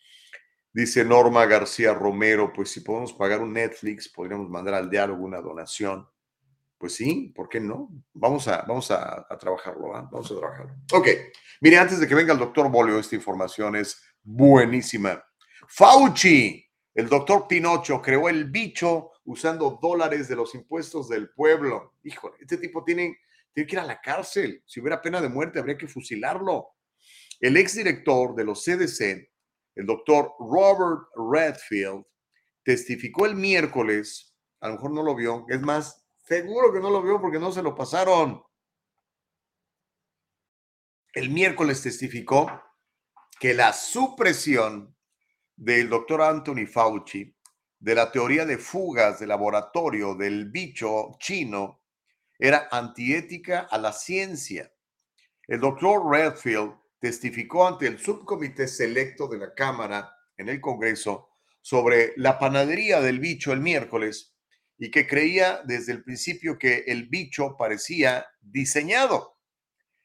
Dice 0.73 1.05
Norma 1.05 1.45
García 1.45 1.93
Romero, 1.93 2.51
pues 2.51 2.71
si 2.71 2.81
podemos 2.81 3.13
pagar 3.13 3.39
un 3.39 3.53
Netflix, 3.53 4.09
podríamos 4.09 4.49
mandar 4.49 4.73
al 4.73 4.89
diálogo 4.89 5.23
una 5.23 5.39
donación 5.39 6.05
pues 6.77 6.95
sí, 6.95 7.31
¿por 7.33 7.47
qué 7.47 7.61
no? 7.61 7.89
Vamos 8.13 8.49
a, 8.49 8.63
vamos 8.67 8.91
a, 8.91 9.25
trabajarlo, 9.39 9.87
vamos 9.89 10.29
a 10.29 10.35
trabajarlo. 10.35 10.75
Ok, 10.91 11.07
mire, 11.61 11.77
antes 11.77 12.01
de 12.01 12.07
que 12.07 12.13
venga 12.13 12.33
el 12.33 12.39
doctor 12.39 12.69
Bolio, 12.69 12.99
esta 12.99 13.15
información 13.15 13.77
es 13.77 14.03
buenísima. 14.21 15.23
Fauci, 15.69 16.64
el 16.95 17.07
doctor 17.07 17.47
Pinocho, 17.47 18.01
creó 18.01 18.27
el 18.29 18.45
bicho 18.45 19.11
usando 19.25 19.77
dólares 19.81 20.27
de 20.27 20.35
los 20.35 20.55
impuestos 20.55 21.07
del 21.07 21.29
pueblo. 21.29 21.93
Híjole, 22.03 22.37
este 22.39 22.57
tipo 22.57 22.83
tiene, 22.83 23.19
tiene 23.53 23.67
que 23.67 23.75
ir 23.75 23.79
a 23.79 23.85
la 23.85 24.01
cárcel. 24.01 24.63
Si 24.65 24.79
hubiera 24.79 25.01
pena 25.01 25.21
de 25.21 25.29
muerte, 25.29 25.59
habría 25.59 25.77
que 25.77 25.87
fusilarlo. 25.87 26.69
El 27.39 27.57
exdirector 27.57 28.33
de 28.33 28.45
los 28.45 28.63
CDC, 28.63 29.29
el 29.75 29.85
doctor 29.85 30.31
Robert 30.39 31.09
Redfield, 31.15 32.03
testificó 32.63 33.27
el 33.27 33.35
miércoles, 33.35 34.33
a 34.61 34.69
lo 34.69 34.75
mejor 34.75 34.91
no 34.91 35.03
lo 35.03 35.13
vio, 35.13 35.45
es 35.49 35.61
más, 35.61 36.05
Seguro 36.25 36.73
que 36.73 36.79
no 36.79 36.89
lo 36.89 37.03
vio 37.03 37.21
porque 37.21 37.39
no 37.39 37.51
se 37.51 37.61
lo 37.61 37.75
pasaron. 37.75 38.43
El 41.13 41.29
miércoles 41.29 41.83
testificó 41.83 42.63
que 43.39 43.53
la 43.53 43.73
supresión 43.73 44.94
del 45.55 45.89
doctor 45.89 46.21
Anthony 46.21 46.67
Fauci 46.67 47.33
de 47.79 47.95
la 47.95 48.11
teoría 48.11 48.45
de 48.45 48.57
fugas 48.57 49.19
de 49.19 49.27
laboratorio 49.27 50.15
del 50.15 50.49
bicho 50.49 51.15
chino 51.19 51.83
era 52.37 52.67
antiética 52.71 53.67
a 53.69 53.77
la 53.77 53.93
ciencia. 53.93 54.71
El 55.47 55.59
doctor 55.59 56.01
Redfield 56.09 56.73
testificó 56.99 57.67
ante 57.67 57.87
el 57.87 57.99
subcomité 57.99 58.67
selecto 58.67 59.27
de 59.27 59.37
la 59.37 59.53
Cámara 59.53 60.11
en 60.37 60.49
el 60.49 60.59
Congreso 60.59 61.29
sobre 61.61 62.13
la 62.17 62.37
panadería 62.37 62.99
del 62.99 63.19
bicho 63.19 63.53
el 63.53 63.61
miércoles 63.61 64.35
y 64.77 64.91
que 64.91 65.07
creía 65.07 65.61
desde 65.63 65.93
el 65.93 66.03
principio 66.03 66.57
que 66.57 66.83
el 66.87 67.07
bicho 67.07 67.55
parecía 67.57 68.25
diseñado. 68.41 69.37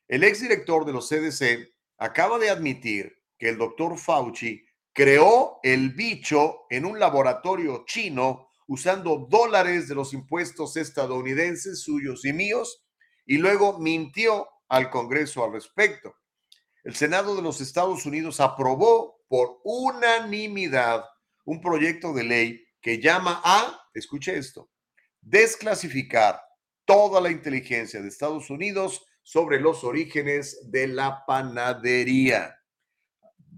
El 0.07 0.23
exdirector 0.25 0.85
de 0.85 0.93
los 0.93 1.09
CDC 1.09 1.73
acaba 1.99 2.39
de 2.39 2.51
admitir 2.51 3.17
que 3.39 3.49
el 3.49 3.59
doctor 3.59 3.99
Fauci 3.99 4.65
creó 4.93 5.61
el 5.63 5.91
bicho 5.91 6.67
en 6.71 6.85
un 6.85 6.99
laboratorio 6.99 7.85
chino 7.87 8.49
usando 8.67 9.27
dólares 9.29 9.89
de 9.89 9.95
los 9.95 10.13
impuestos 10.13 10.77
estadounidenses 10.77 11.81
suyos 11.81 12.25
y 12.25 12.33
míos 12.33 12.85
y 13.27 13.39
luego 13.39 13.79
mintió 13.79 14.49
al 14.69 14.91
Congreso 14.91 15.45
al 15.45 15.53
respecto. 15.53 16.15
El 16.85 16.95
Senado 16.95 17.37
de 17.37 17.43
los 17.43 17.61
Estados 17.61 18.07
Unidos 18.07 18.41
aprobó 18.41 19.21
por 19.29 19.61
unanimidad 19.65 21.05
un 21.45 21.61
proyecto 21.61 22.13
de 22.13 22.25
ley 22.25 22.65
que 22.81 23.01
llama 23.01 23.41
a, 23.45 23.81
escuche 23.93 24.37
esto, 24.37 24.71
desclasificar 25.21 26.41
toda 26.85 27.21
la 27.21 27.31
inteligencia 27.31 28.01
de 28.01 28.09
Estados 28.09 28.51
Unidos 28.51 29.05
sobre 29.23 29.61
los 29.61 29.85
orígenes 29.85 30.71
de 30.71 30.89
la 30.89 31.25
panadería. 31.27 32.60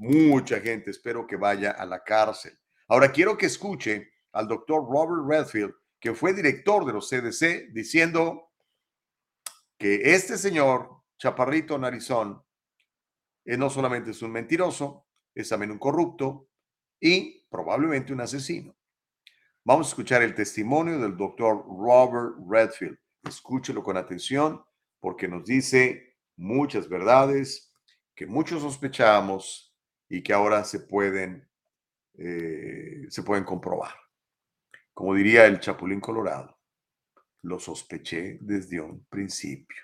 Mucha 0.03 0.61
gente 0.61 0.91
espero 0.91 1.29
que 1.29 1.37
vaya 1.37 1.71
a 1.71 1.87
la 1.87 2.03
cárcel. 2.03 2.59
Ahora 2.89 3.13
quiero 3.13 3.39
que 3.39 3.47
escuche 3.47 4.11
al 4.33 4.49
doctor 4.49 4.85
Robert 4.85 5.23
Redfield, 5.29 5.73
que 6.01 6.13
fue 6.13 6.35
director 6.35 6.85
de 6.85 6.93
los 6.93 7.09
CDC, 7.09 7.73
diciendo 7.73 8.51
que 9.79 10.13
este 10.13 10.37
señor, 10.37 11.03
Chaparrito 11.17 11.79
Narizón, 11.79 12.43
eh, 13.45 13.57
no 13.57 13.71
solamente 13.71 14.11
es 14.11 14.21
un 14.23 14.33
mentiroso, 14.33 15.07
es 15.37 15.49
también 15.49 15.71
un 15.71 15.79
corrupto 15.79 16.49
y 16.99 17.47
probablemente 17.49 18.13
un 18.13 18.23
asesino. 18.23 18.75
Vamos 19.63 19.87
a 19.87 19.91
escuchar 19.91 20.23
el 20.23 20.35
testimonio 20.35 20.99
del 20.99 21.17
doctor 21.17 21.65
Robert 21.65 22.35
Redfield. 22.51 22.99
Escúchelo 23.23 23.85
con 23.85 23.97
atención 23.97 24.65
porque 24.99 25.29
nos 25.29 25.45
dice 25.45 26.17
muchas 26.35 26.89
verdades 26.89 27.73
que 28.17 28.27
muchos 28.27 28.63
sospechamos 28.63 29.72
y 30.13 30.23
que 30.23 30.35
ahora 30.35 30.63
se 30.63 30.81
pueden 30.81 31.49
eh, 32.19 33.07
se 33.09 33.23
pueden 33.23 33.45
comprobar. 33.45 33.95
Como 34.93 35.15
diría 35.15 35.47
el 35.47 35.59
Chapulín 35.59 36.01
Colorado, 36.01 36.59
lo 37.43 37.59
sospeché 37.59 38.37
desde 38.43 38.79
un 38.79 39.07
principio. 39.07 39.83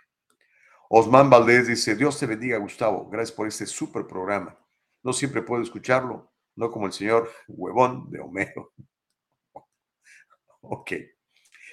Osman 0.91 1.31
Valdés 1.31 1.69
dice, 1.69 1.97
Dios 1.97 2.19
te 2.19 2.27
bendiga, 2.27 2.59
Gustavo. 2.59 3.09
Gracias 3.09 3.35
por 3.35 3.49
este 3.49 3.65
súper 3.65 4.07
programa. 4.07 4.59
No 5.03 5.15
siempre 5.15 5.41
puedo 5.41 5.63
escucharlo, 5.63 6.31
no 6.57 6.71
como 6.71 6.87
el 6.87 6.93
señor 6.93 7.31
huevón 7.47 8.11
de 8.11 8.21
Homero. 8.21 8.75
ok. 10.61 10.93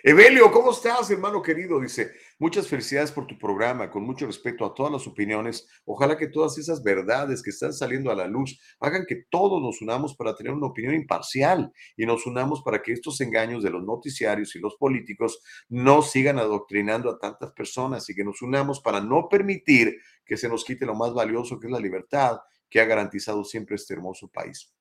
Evelio, 0.01 0.49
¿cómo 0.49 0.71
estás, 0.71 1.11
hermano 1.11 1.41
querido? 1.41 1.81
Dice, 1.81 2.13
muchas 2.37 2.67
felicidades 2.67 3.11
por 3.11 3.27
tu 3.27 3.37
programa, 3.37 3.89
con 3.89 4.03
mucho 4.03 4.25
respeto 4.25 4.65
a 4.65 4.73
todas 4.73 4.91
las 4.91 5.07
opiniones. 5.07 5.67
Ojalá 5.85 6.17
que 6.17 6.27
todas 6.27 6.57
esas 6.57 6.83
verdades 6.83 7.41
que 7.41 7.49
están 7.49 7.73
saliendo 7.73 8.11
a 8.11 8.15
la 8.15 8.27
luz 8.27 8.59
hagan 8.79 9.05
que 9.07 9.25
todos 9.29 9.61
nos 9.61 9.81
unamos 9.81 10.15
para 10.15 10.35
tener 10.35 10.53
una 10.53 10.67
opinión 10.67 10.93
imparcial 10.93 11.71
y 11.95 12.05
nos 12.05 12.25
unamos 12.25 12.61
para 12.61 12.81
que 12.81 12.91
estos 12.91 13.19
engaños 13.21 13.63
de 13.63 13.69
los 13.69 13.83
noticiarios 13.83 14.55
y 14.55 14.59
los 14.59 14.75
políticos 14.75 15.41
no 15.69 16.01
sigan 16.01 16.39
adoctrinando 16.39 17.09
a 17.09 17.19
tantas 17.19 17.51
personas 17.51 18.09
y 18.09 18.15
que 18.15 18.23
nos 18.23 18.41
unamos 18.41 18.81
para 18.81 18.99
no 18.99 19.29
permitir 19.29 19.97
que 20.25 20.37
se 20.37 20.49
nos 20.49 20.65
quite 20.65 20.85
lo 20.85 20.95
más 20.95 21.13
valioso 21.13 21.59
que 21.59 21.67
es 21.67 21.73
la 21.73 21.79
libertad 21.79 22.39
que 22.69 22.81
ha 22.81 22.85
garantizado 22.85 23.43
siempre 23.43 23.75
este 23.75 23.93
hermoso 23.93 24.27
país. 24.27 24.73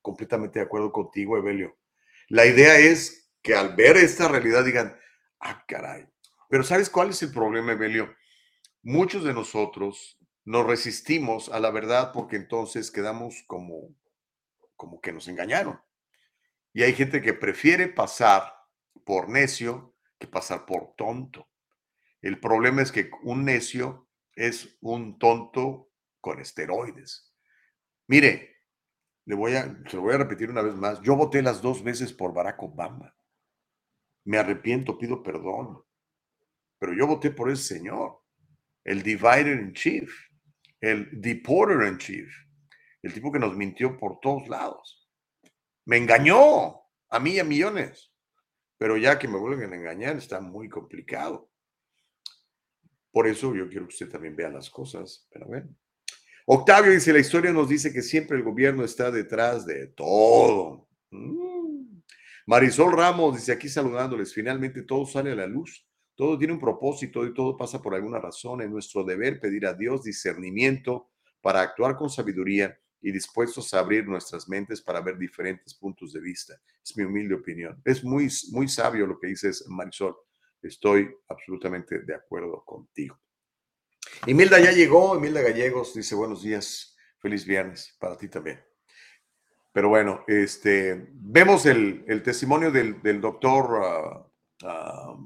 Completamente 0.00 0.58
de 0.58 0.66
acuerdo 0.66 0.92
contigo, 0.92 1.36
Evelio. 1.36 1.78
La 2.28 2.46
idea 2.46 2.78
es 2.78 3.30
que 3.42 3.54
al 3.54 3.74
ver 3.74 3.96
esta 3.96 4.28
realidad 4.28 4.64
digan, 4.64 4.96
ah, 5.40 5.64
caray. 5.66 6.13
Pero 6.48 6.62
¿sabes 6.62 6.90
cuál 6.90 7.10
es 7.10 7.22
el 7.22 7.32
problema, 7.32 7.72
Evelio? 7.72 8.14
Muchos 8.82 9.24
de 9.24 9.34
nosotros 9.34 10.18
nos 10.44 10.66
resistimos 10.66 11.48
a 11.48 11.60
la 11.60 11.70
verdad 11.70 12.12
porque 12.12 12.36
entonces 12.36 12.90
quedamos 12.90 13.44
como, 13.46 13.94
como 14.76 15.00
que 15.00 15.12
nos 15.12 15.28
engañaron. 15.28 15.80
Y 16.72 16.82
hay 16.82 16.92
gente 16.92 17.22
que 17.22 17.34
prefiere 17.34 17.88
pasar 17.88 18.52
por 19.04 19.28
necio 19.28 19.94
que 20.18 20.26
pasar 20.26 20.66
por 20.66 20.94
tonto. 20.96 21.48
El 22.20 22.40
problema 22.40 22.82
es 22.82 22.92
que 22.92 23.10
un 23.22 23.44
necio 23.44 24.08
es 24.34 24.76
un 24.80 25.18
tonto 25.18 25.90
con 26.20 26.40
esteroides. 26.40 27.32
Mire, 28.06 28.56
le 29.26 29.34
voy 29.34 29.56
a, 29.56 29.64
se 29.88 29.96
lo 29.96 30.02
voy 30.02 30.14
a 30.14 30.18
repetir 30.18 30.50
una 30.50 30.62
vez 30.62 30.74
más. 30.74 31.00
Yo 31.02 31.16
voté 31.16 31.42
las 31.42 31.62
dos 31.62 31.82
veces 31.82 32.12
por 32.12 32.34
Barack 32.34 32.62
Obama 32.62 33.14
me 34.24 34.38
arrepiento, 34.38 34.98
pido 34.98 35.22
perdón. 35.22 35.83
Pero 36.78 36.94
yo 36.94 37.06
voté 37.06 37.30
por 37.30 37.50
ese 37.50 37.74
señor, 37.76 38.20
el 38.84 39.02
divider 39.02 39.58
in 39.60 39.72
chief, 39.72 40.12
el 40.80 41.08
deporter 41.20 41.86
in 41.88 41.98
chief, 41.98 42.28
el 43.02 43.12
tipo 43.12 43.32
que 43.32 43.38
nos 43.38 43.56
mintió 43.56 43.96
por 43.96 44.20
todos 44.20 44.48
lados. 44.48 45.08
Me 45.86 45.96
engañó 45.96 46.80
a 47.10 47.20
mí 47.20 47.32
y 47.32 47.38
a 47.38 47.44
millones. 47.44 48.10
Pero 48.78 48.96
ya 48.96 49.18
que 49.18 49.28
me 49.28 49.38
vuelven 49.38 49.72
a 49.72 49.76
engañar 49.76 50.16
está 50.16 50.40
muy 50.40 50.68
complicado. 50.68 51.50
Por 53.12 53.28
eso 53.28 53.54
yo 53.54 53.68
quiero 53.68 53.86
que 53.86 53.94
usted 53.94 54.10
también 54.10 54.34
vea 54.34 54.50
las 54.50 54.68
cosas. 54.68 55.28
Pero 55.30 55.46
bueno. 55.46 55.74
Octavio 56.46 56.92
dice, 56.92 57.12
la 57.12 57.20
historia 57.20 57.52
nos 57.52 57.68
dice 57.68 57.92
que 57.92 58.02
siempre 58.02 58.36
el 58.36 58.42
gobierno 58.42 58.84
está 58.84 59.10
detrás 59.10 59.64
de 59.64 59.86
todo. 59.88 60.88
Mm. 61.10 62.02
Marisol 62.46 62.92
Ramos 62.92 63.36
dice 63.36 63.52
aquí 63.52 63.68
saludándoles, 63.68 64.34
finalmente 64.34 64.82
todo 64.82 65.06
sale 65.06 65.32
a 65.32 65.36
la 65.36 65.46
luz, 65.46 65.88
todo 66.14 66.38
tiene 66.38 66.52
un 66.52 66.60
propósito 66.60 67.26
y 67.26 67.34
todo 67.34 67.56
pasa 67.56 67.82
por 67.82 67.94
alguna 67.94 68.18
razón. 68.18 68.62
Es 68.62 68.70
nuestro 68.70 69.04
deber 69.04 69.40
pedir 69.40 69.66
a 69.66 69.74
Dios 69.74 70.04
discernimiento 70.04 71.10
para 71.40 71.60
actuar 71.60 71.96
con 71.96 72.08
sabiduría 72.08 72.78
y 73.00 73.12
dispuestos 73.12 73.74
a 73.74 73.80
abrir 73.80 74.06
nuestras 74.06 74.48
mentes 74.48 74.80
para 74.80 75.00
ver 75.00 75.18
diferentes 75.18 75.74
puntos 75.74 76.12
de 76.12 76.20
vista. 76.20 76.58
Es 76.82 76.96
mi 76.96 77.04
humilde 77.04 77.34
opinión. 77.34 77.80
Es 77.84 78.02
muy, 78.02 78.28
muy 78.52 78.68
sabio 78.68 79.06
lo 79.06 79.18
que 79.18 79.26
dices, 79.26 79.64
Marisol. 79.68 80.16
Estoy 80.62 81.14
absolutamente 81.28 81.98
de 81.98 82.14
acuerdo 82.14 82.64
contigo. 82.64 83.20
Emilda 84.26 84.58
ya 84.58 84.72
llegó, 84.72 85.16
Emilda 85.16 85.42
Gallegos 85.42 85.94
dice 85.94 86.14
buenos 86.14 86.42
días, 86.42 86.96
feliz 87.18 87.44
viernes 87.44 87.94
para 87.98 88.16
ti 88.16 88.28
también. 88.28 88.64
Pero 89.72 89.88
bueno, 89.88 90.24
este, 90.26 91.08
vemos 91.12 91.66
el, 91.66 92.22
testimonio 92.22 92.70
del, 92.70 93.20
doctor 93.20 93.80
ah, 93.84 94.26
ah, 94.62 95.16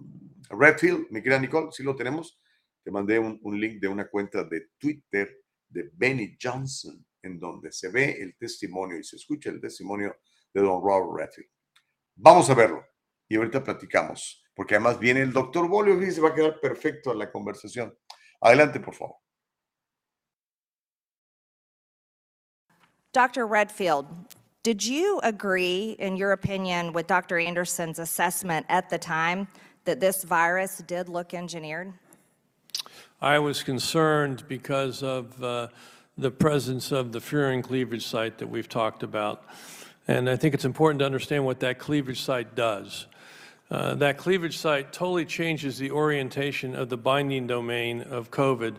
Redfield, 0.51 1.07
mi 1.11 1.23
querida 1.23 1.39
Nicole, 1.39 1.73
si 1.73 1.83
lo 1.83 1.95
tenemos. 1.95 2.41
Te 2.83 2.91
mandé 2.91 3.19
un, 3.19 3.39
link 3.61 3.81
de 3.81 3.89
una 3.89 4.09
cuenta 4.09 4.45
de 4.45 4.71
Twitter 4.79 5.45
de 5.69 5.91
Benny 5.93 6.37
Johnson, 6.41 7.05
en 7.23 7.39
donde 7.39 7.71
se 7.71 7.91
ve 7.91 8.17
el 8.21 8.37
testimonio 8.37 8.99
y 8.99 9.05
se 9.05 9.17
escucha 9.17 9.51
el 9.51 9.61
testimonio 9.61 10.17
de 10.55 10.63
don 10.63 10.83
Robert 10.83 11.19
Redfield. 11.19 11.51
Vamos 12.17 12.49
a 12.49 12.55
verlo 12.55 12.85
y 13.29 13.37
ahorita 13.37 13.63
platicamos, 13.63 14.43
porque 14.55 14.77
además 14.77 14.99
viene 14.99 15.21
el 15.21 15.33
doctor 15.33 15.69
Bolio 15.69 16.03
y 16.03 16.11
se 16.11 16.21
va 16.21 16.31
a 16.31 16.35
quedar 16.35 16.61
perfecto 16.61 17.13
en 17.13 17.19
la 17.19 17.31
conversación. 17.31 17.97
Adelante, 18.41 18.81
por 18.81 18.95
favor. 18.95 19.17
Dr. 23.13 23.47
Redfield, 23.47 24.07
did 24.63 24.83
you 24.83 25.21
agree, 25.23 25.97
in 25.99 26.17
your 26.17 26.33
opinion, 26.33 26.93
with 26.93 27.07
Dr. 27.07 27.39
Anderson's 27.39 27.99
assessment 27.99 28.65
at 28.69 28.89
the 28.91 28.99
time 28.99 29.49
that 29.89 30.01
this 30.01 30.23
virus 30.23 30.83
did 30.87 31.09
look 31.09 31.33
engineered? 31.33 31.95
I 33.23 33.39
was 33.39 33.63
concerned 33.63 34.45
because 34.47 35.03
of 35.03 35.43
uh, 35.43 35.69
the 36.19 36.31
presence 36.31 36.93
of 36.93 37.13
the 37.13 37.21
furin 37.21 37.65
cleavage 37.65 38.07
site 38.07 38.37
that 38.37 38.49
we've 38.49 38.69
talked 38.69 39.03
about. 39.03 39.45
And 40.07 40.29
I 40.29 40.37
think 40.37 40.53
it's 40.53 40.67
important 40.67 40.99
to 40.99 41.07
understand 41.07 41.47
what 41.47 41.61
that 41.61 41.79
cleavage 41.79 42.21
site 42.21 42.55
does. 42.55 43.07
Uh, 43.71 43.95
that 43.95 44.19
cleavage 44.19 44.59
site 44.59 44.93
totally 44.93 45.25
changes 45.25 45.79
the 45.79 45.91
orientation 45.91 46.77
of 46.77 46.91
the 46.91 46.99
binding 46.99 47.47
domain 47.47 48.03
of 48.03 48.31
COVID 48.31 48.77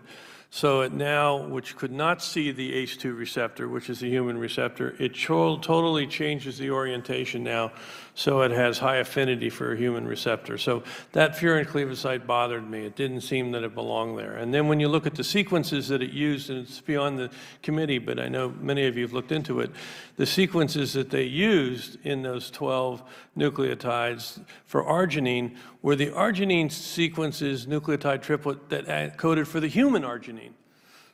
so 0.51 0.81
it 0.81 0.93
now, 0.93 1.45
which 1.45 1.75
could 1.75 1.91
not 1.91 2.23
see 2.23 2.51
the 2.51 2.73
ACE2 2.73 3.15
receptor, 3.17 3.69
which 3.69 3.89
is 3.89 3.99
the 3.99 4.09
human 4.09 4.37
receptor, 4.37 4.95
it 4.97 5.13
totally 5.13 6.07
changes 6.07 6.57
the 6.57 6.71
orientation 6.71 7.43
now 7.43 7.71
so 8.19 8.41
it 8.41 8.51
has 8.51 8.79
high 8.79 8.97
affinity 8.97 9.49
for 9.49 9.71
a 9.71 9.77
human 9.77 10.05
receptor. 10.05 10.57
So 10.57 10.83
that 11.13 11.37
furin 11.37 11.65
cleavage 11.65 11.99
site 11.99 12.27
bothered 12.27 12.69
me. 12.69 12.85
It 12.85 12.97
didn't 12.97 13.21
seem 13.21 13.53
that 13.53 13.63
it 13.63 13.73
belonged 13.73 14.19
there. 14.19 14.35
And 14.35 14.53
then 14.53 14.67
when 14.67 14.81
you 14.81 14.89
look 14.89 15.07
at 15.07 15.15
the 15.15 15.23
sequences 15.23 15.87
that 15.87 16.01
it 16.01 16.11
used, 16.11 16.49
and 16.49 16.59
it's 16.59 16.81
beyond 16.81 17.17
the 17.17 17.31
committee, 17.63 17.97
but 17.97 18.19
I 18.19 18.27
know 18.27 18.49
many 18.59 18.85
of 18.87 18.97
you 18.97 19.03
have 19.03 19.13
looked 19.13 19.31
into 19.31 19.61
it, 19.61 19.71
the 20.17 20.25
sequences 20.25 20.91
that 20.93 21.11
they 21.11 21.23
used 21.23 21.97
in 22.05 22.21
those 22.21 22.51
12 22.51 23.01
nucleotides 23.37 24.43
for 24.65 24.83
arginine 24.83 25.55
were 25.81 25.95
the 25.95 26.07
arginine 26.07 26.69
sequences, 26.69 27.67
nucleotide 27.67 28.21
triplet, 28.21 28.67
that 28.67 29.17
coded 29.17 29.47
for 29.47 29.61
the 29.61 29.69
human 29.69 30.03
arginine. 30.03 30.51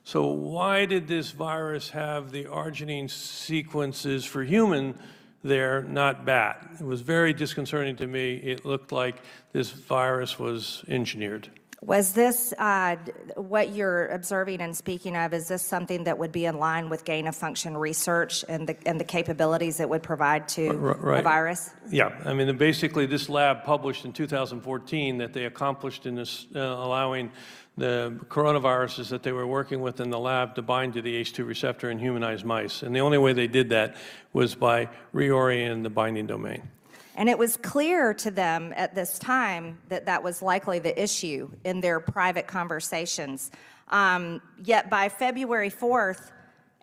So 0.05 0.25
why 0.25 0.85
did 0.85 1.07
this 1.07 1.29
virus 1.29 1.91
have 1.91 2.31
the 2.31 2.45
arginine 2.45 3.11
sequences 3.11 4.25
for 4.25 4.43
human 4.43 4.97
there, 5.45 5.83
not 5.83 6.25
bat. 6.25 6.67
It 6.79 6.85
was 6.85 7.01
very 7.01 7.33
disconcerting 7.33 7.95
to 7.97 8.07
me. 8.07 8.35
It 8.35 8.65
looked 8.65 8.91
like 8.91 9.17
this 9.53 9.71
virus 9.71 10.39
was 10.39 10.83
engineered. 10.87 11.49
Was 11.81 12.13
this 12.13 12.51
uh, 12.57 12.95
what 13.35 13.75
you're 13.75 14.07
observing 14.07 14.61
and 14.61 14.75
speaking 14.75 15.15
of? 15.15 15.33
Is 15.33 15.47
this 15.47 15.61
something 15.61 16.05
that 16.05 16.17
would 16.17 16.31
be 16.31 16.45
in 16.45 16.57
line 16.57 16.89
with 16.89 17.05
gain 17.05 17.27
of 17.27 17.35
function 17.35 17.77
research 17.77 18.43
and 18.49 18.67
the, 18.67 18.75
and 18.87 18.99
the 18.99 19.03
capabilities 19.03 19.79
it 19.79 19.87
would 19.87 20.01
provide 20.01 20.47
to 20.49 20.71
right. 20.71 21.17
the 21.17 21.21
virus? 21.21 21.69
Yeah, 21.91 22.19
I 22.25 22.33
mean, 22.33 22.57
basically, 22.57 23.05
this 23.05 23.29
lab 23.29 23.63
published 23.63 24.03
in 24.03 24.13
2014 24.13 25.19
that 25.19 25.33
they 25.33 25.45
accomplished 25.45 26.07
in 26.07 26.15
this, 26.15 26.47
uh, 26.55 26.59
allowing 26.59 27.31
the 27.77 28.17
coronaviruses 28.29 29.09
that 29.09 29.23
they 29.23 29.31
were 29.31 29.47
working 29.47 29.81
with 29.81 29.99
in 29.99 30.09
the 30.09 30.19
lab 30.19 30.55
to 30.55 30.61
bind 30.61 30.93
to 30.93 31.01
the 31.01 31.21
ACE2 31.21 31.45
receptor 31.45 31.91
in 31.91 31.99
humanized 31.99 32.45
mice. 32.45 32.83
And 32.83 32.95
the 32.95 33.01
only 33.01 33.17
way 33.17 33.33
they 33.33 33.47
did 33.47 33.69
that 33.69 33.95
was 34.31 34.55
by 34.55 34.89
reorienting 35.13 35.83
the 35.83 35.89
binding 35.89 36.25
domain. 36.27 36.69
And 37.17 37.29
it 37.29 37.37
was 37.37 37.57
clear 37.57 38.13
to 38.15 38.31
them 38.31 38.73
at 38.75 38.95
this 38.95 39.17
time 39.19 39.77
that 39.89 40.05
that 40.05 40.23
was 40.23 40.41
likely 40.41 40.79
the 40.79 41.01
issue 41.01 41.49
in 41.63 41.81
their 41.81 41.99
private 41.99 42.47
conversations. 42.47 43.51
Um, 43.89 44.41
yet 44.63 44.89
by 44.89 45.09
February 45.09 45.69
4th, 45.69 46.31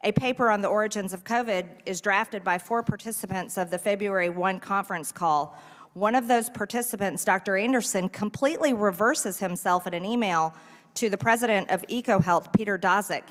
a 0.04 0.12
paper 0.12 0.50
on 0.50 0.62
the 0.62 0.68
origins 0.68 1.12
of 1.12 1.24
COVID 1.24 1.66
is 1.86 2.00
drafted 2.00 2.42
by 2.42 2.58
four 2.58 2.82
participants 2.82 3.56
of 3.56 3.70
the 3.70 3.78
February 3.78 4.30
1 4.30 4.58
conference 4.60 5.12
call. 5.12 5.56
One 5.94 6.14
of 6.14 6.26
those 6.26 6.48
participants, 6.48 7.24
Dr. 7.24 7.56
Anderson, 7.56 8.08
completely 8.08 8.72
reverses 8.72 9.38
himself 9.38 9.86
in 9.86 9.94
an 9.94 10.04
email 10.04 10.54
to 10.94 11.08
the 11.08 11.18
president 11.18 11.70
of 11.70 11.82
EcoHealth, 11.82 12.52
Peter 12.52 12.78
Daszak, 12.78 13.22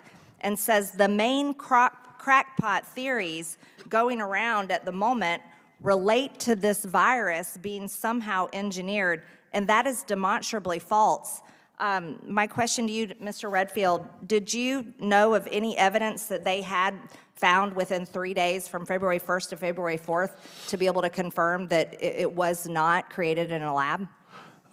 and 0.42 0.58
says 0.58 0.92
the 0.92 1.08
main 1.08 1.54
crackpot 1.54 2.86
theories 2.88 3.58
going 3.90 4.22
around 4.22 4.72
at 4.72 4.86
the 4.86 4.92
moment 4.92 5.42
relate 5.82 6.40
to 6.40 6.56
this 6.56 6.86
virus 6.86 7.58
being 7.58 7.88
somehow 7.88 8.48
engineered, 8.54 9.24
and 9.54 9.68
that 9.68 9.88
is 9.88 10.04
demonstrably 10.04 10.80
false. 10.80 11.42
Um, 11.80 12.20
My 12.28 12.46
question 12.46 12.86
to 12.86 12.94
you, 12.94 13.08
Mr. 13.08 13.50
Redfield, 13.50 14.08
did 14.28 14.54
you 14.54 14.94
know 15.00 15.34
of 15.34 15.48
any 15.52 15.76
evidence 15.78 16.26
that 16.28 16.44
they 16.44 16.62
had 16.62 16.94
found 17.34 17.76
within 17.76 18.06
three 18.06 18.36
days 18.36 18.68
from 18.68 18.86
February 18.86 19.20
1st 19.20 19.50
to 19.50 19.58
February 19.58 19.98
4th 19.98 20.34
to 20.68 20.78
be 20.78 20.86
able 20.86 21.02
to 21.02 21.10
confirm 21.10 21.68
that 21.70 21.94
it 21.96 22.16
it 22.20 22.32
was 22.32 22.68
not 22.68 23.10
created 23.10 23.52
in 23.52 23.64
a 23.64 23.74
lab? 23.74 24.08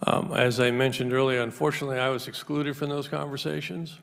Um, 0.05 0.31
As 0.33 0.59
I 0.59 0.71
mentioned 0.71 1.13
earlier, 1.13 1.41
unfortunately, 1.41 1.99
I 1.99 2.09
was 2.09 2.27
excluded 2.27 2.75
from 2.77 2.89
those 2.89 3.07
conversations, 3.07 3.99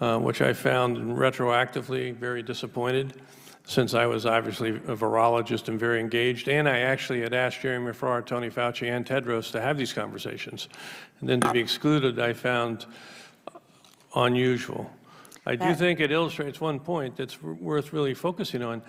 uh, 0.00 0.18
which 0.18 0.40
I 0.40 0.52
found 0.52 0.96
retroactively 1.18 2.14
very 2.14 2.42
disappointed, 2.42 3.20
since 3.64 3.94
I 3.94 4.06
was 4.06 4.26
obviously 4.26 4.70
a 4.70 4.96
virologist 4.96 5.68
and 5.68 5.78
very 5.78 6.00
engaged, 6.00 6.48
and 6.48 6.68
I 6.68 6.78
actually 6.80 7.20
had 7.20 7.32
asked 7.34 7.60
Jeremy 7.60 7.92
Farrar, 7.92 8.22
Tony 8.22 8.50
Fauci, 8.50 8.90
and 8.90 9.06
Tedros 9.06 9.52
to 9.52 9.60
have 9.60 9.76
these 9.76 9.92
conversations. 9.92 10.68
And 11.20 11.28
then 11.28 11.40
to 11.40 11.52
be 11.52 11.60
excluded, 11.60 12.18
I 12.18 12.32
found 12.32 12.86
unusual. 14.16 14.90
I 15.46 15.56
do 15.56 15.66
That- 15.66 15.78
think 15.78 16.00
it 16.00 16.10
illustrates 16.10 16.60
one 16.60 16.80
point 16.80 17.16
that's 17.16 17.36
w- 17.36 17.56
worth 17.60 17.92
really 17.92 18.14
focusing 18.14 18.62
on. 18.62 18.82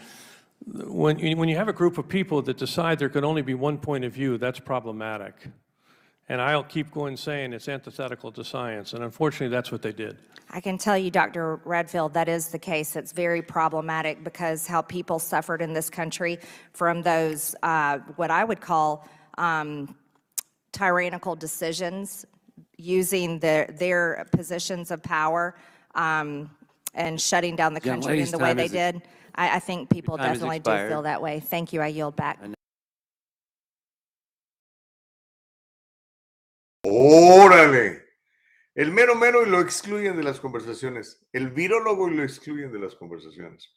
When 0.66 1.20
you, 1.20 1.36
when 1.36 1.50
you 1.50 1.58
have 1.58 1.68
a 1.68 1.74
group 1.74 1.98
of 1.98 2.08
people 2.08 2.42
that 2.44 2.58
decide 2.58 2.98
there 2.98 3.10
can 3.10 3.26
only 3.26 3.42
be 3.42 3.54
one 3.54 3.78
point 3.78 4.06
of 4.06 4.14
view, 4.14 4.38
that's 4.38 4.60
problematic. 4.60 5.34
And 6.30 6.42
I'll 6.42 6.64
keep 6.64 6.92
going 6.92 7.18
saying 7.18 7.54
it's 7.54 7.68
antithetical 7.68 8.32
to 8.32 8.44
science, 8.44 8.94
and 8.94 9.04
unfortunately, 9.04 9.50
that's 9.50 9.72
what 9.72 9.82
they 9.82 9.92
did. 9.92 10.18
I 10.50 10.62
can 10.62 10.78
tell 10.78 10.98
you, 10.98 11.12
Dr. 11.12 11.58
Redfield, 11.66 12.14
that 12.14 12.30
is 12.30 12.50
the 12.50 12.60
case. 12.60 12.96
It's 12.96 13.12
very 13.12 13.42
problematic 13.42 14.24
because 14.24 14.68
how 14.68 14.82
people 14.82 15.20
suffered 15.20 15.62
in 15.62 15.74
this 15.74 15.90
country 15.90 16.40
from 16.74 17.02
those, 17.02 17.56
uh, 17.64 17.98
what 18.16 18.32
I 18.32 18.44
would 18.44 18.62
call 18.62 19.08
um, 19.38 19.96
tyrannical 20.72 21.36
decisions, 21.36 22.26
using 22.78 23.40
their, 23.40 23.66
their 23.78 24.28
positions 24.32 24.92
of 24.92 25.02
power 25.02 25.56
um, 25.96 26.50
and 26.94 27.20
shutting 27.20 27.56
down 27.56 27.74
the 27.74 27.82
Young 27.84 27.96
country 27.96 28.14
in 28.14 28.18
lady's 28.20 28.32
the 28.32 28.38
way 28.38 28.50
time 28.50 28.58
they 28.58 28.66
is- 28.66 28.72
did. 28.72 29.02
I, 29.36 29.56
I 29.56 29.60
think 29.60 29.90
people 29.90 30.18
time 30.18 30.28
is 30.28 30.38
definitely 30.38 30.60
do 30.60 30.72
expired. 30.72 30.90
feel 30.92 31.02
that 31.02 31.22
way. 31.22 31.40
Thank 31.40 31.74
you. 31.74 31.82
I 31.82 31.88
yield 31.88 32.16
back. 32.16 32.40
Órale. 36.86 38.04
El 38.76 38.92
mero 38.92 39.16
mero 39.16 39.46
y 39.46 39.50
lo 39.50 39.62
excluyen 39.62 40.18
de 40.18 40.24
las 40.24 40.40
conversaciones. 40.40 41.26
El 41.32 41.52
virólogo 41.52 42.10
y 42.10 42.16
lo 42.16 42.24
excluyen 42.24 42.72
de 42.72 42.80
las 42.80 42.96
conversaciones. 42.96 43.72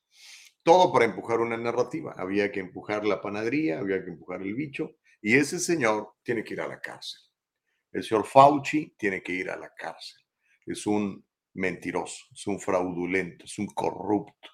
Todo 0.63 0.93
para 0.93 1.05
empujar 1.05 1.41
una 1.41 1.57
narrativa. 1.57 2.15
Había 2.17 2.51
que 2.51 2.61
empujar 2.61 3.07
la 3.07 3.21
panadería, 3.21 3.79
había 3.79 4.03
que 4.03 4.11
empujar 4.11 4.43
el 4.43 4.55
bicho. 4.55 4.97
Y 5.23 5.37
ese 5.37 5.61
señor 5.61 6.15
tiene 6.23 6.43
que 6.43 6.55
ir 6.55 6.61
a 6.61 6.67
la 6.69 6.81
cárcel. 6.81 7.21
El 7.93 8.03
señor 8.03 8.27
Fauci 8.27 8.95
tiene 8.99 9.23
que 9.23 9.33
ir 9.33 9.51
a 9.51 9.57
la 9.57 9.73
cárcel. 9.75 10.19
Es 10.67 10.87
un 10.87 11.25
mentiroso, 11.55 12.25
es 12.33 12.47
un 12.47 12.59
fraudulento, 12.59 13.45
es 13.45 13.59
un 13.59 13.67
corrupto. 13.69 14.51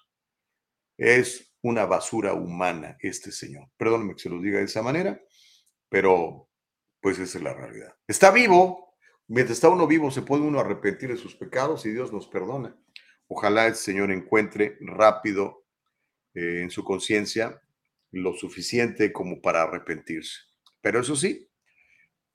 Es 0.95 1.55
una 1.63 1.85
basura 1.85 2.33
humana 2.33 2.97
este 2.99 3.31
señor. 3.31 3.69
Perdónenme 3.77 4.13
que 4.13 4.21
se 4.21 4.29
lo 4.29 4.39
diga 4.39 4.59
de 4.59 4.65
esa 4.65 4.83
manera, 4.83 5.19
pero 5.89 6.49
pues 7.03 7.19
esa 7.19 7.37
es 7.37 7.43
la 7.43 7.53
realidad. 7.53 7.93
Está 8.07 8.31
vivo. 8.31 8.95
Mientras 9.27 9.57
está 9.57 9.67
uno 9.67 9.85
vivo, 9.87 10.09
se 10.09 10.21
puede 10.21 10.43
uno 10.43 10.61
arrepentir 10.61 11.09
de 11.09 11.17
sus 11.17 11.35
pecados 11.35 11.85
y 11.85 11.91
Dios 11.91 12.13
nos 12.13 12.27
perdona. 12.27 12.77
Ojalá 13.27 13.67
el 13.67 13.75
Señor 13.75 14.09
encuentre 14.09 14.77
rápido 14.79 15.65
eh, 16.33 16.61
en 16.61 16.71
su 16.71 16.83
conciencia 16.85 17.61
lo 18.11 18.33
suficiente 18.35 19.11
como 19.11 19.41
para 19.41 19.63
arrepentirse. 19.63 20.39
Pero 20.79 21.01
eso 21.01 21.17
sí, 21.17 21.49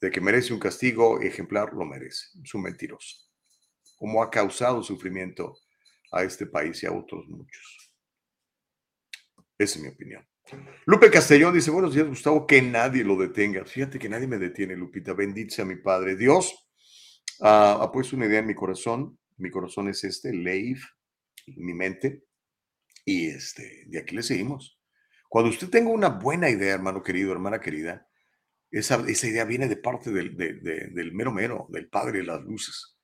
de 0.02 0.10
que 0.10 0.20
merece 0.20 0.52
un 0.52 0.60
castigo 0.60 1.18
ejemplar, 1.20 1.72
lo 1.72 1.86
merece. 1.86 2.26
Es 2.44 2.52
un 2.52 2.62
mentiroso. 2.62 3.16
Como 3.96 4.22
ha 4.22 4.30
causado 4.30 4.82
sufrimiento 4.82 5.56
a 6.12 6.24
este 6.24 6.44
país 6.44 6.82
y 6.82 6.86
a 6.86 6.92
otros 6.92 7.26
muchos. 7.26 7.94
Esa 9.56 9.78
es 9.78 9.82
mi 9.82 9.88
opinión. 9.88 10.28
Lupe 10.86 11.10
Castellón 11.10 11.54
dice, 11.54 11.70
buenos 11.70 11.94
días, 11.94 12.06
Gustavo, 12.06 12.46
que 12.46 12.62
nadie 12.62 13.04
lo 13.04 13.16
detenga. 13.16 13.64
Fíjate 13.64 13.98
que 13.98 14.08
nadie 14.08 14.26
me 14.26 14.38
detiene, 14.38 14.76
Lupita. 14.76 15.12
Bendito 15.12 15.54
sea 15.54 15.64
mi 15.64 15.76
Padre. 15.76 16.16
Dios 16.16 16.68
ha 17.40 17.90
puesto 17.92 18.16
una 18.16 18.26
idea 18.26 18.40
en 18.40 18.46
mi 18.46 18.54
corazón. 18.54 19.18
Mi 19.36 19.50
corazón 19.50 19.88
es 19.88 20.02
este, 20.04 20.32
Leif, 20.32 20.84
mi 21.56 21.74
mente. 21.74 22.24
Y 23.04 23.28
este, 23.28 23.84
de 23.86 23.98
aquí 23.98 24.14
le 24.14 24.22
seguimos. 24.22 24.80
Cuando 25.28 25.50
usted 25.50 25.68
tenga 25.68 25.90
una 25.90 26.08
buena 26.08 26.48
idea, 26.48 26.74
hermano 26.74 27.02
querido, 27.02 27.32
hermana 27.32 27.60
querida, 27.60 28.06
esa, 28.70 28.98
idea 29.08 29.44
viene 29.44 29.68
de 29.68 29.76
parte 29.76 30.10
del, 30.10 30.36
de- 30.36 30.54
de- 30.54 30.88
del 30.88 31.12
mero 31.12 31.32
mero, 31.32 31.66
del 31.70 31.88
Padre 31.88 32.18
de 32.18 32.24
las 32.24 32.42
Luces. 32.42 32.98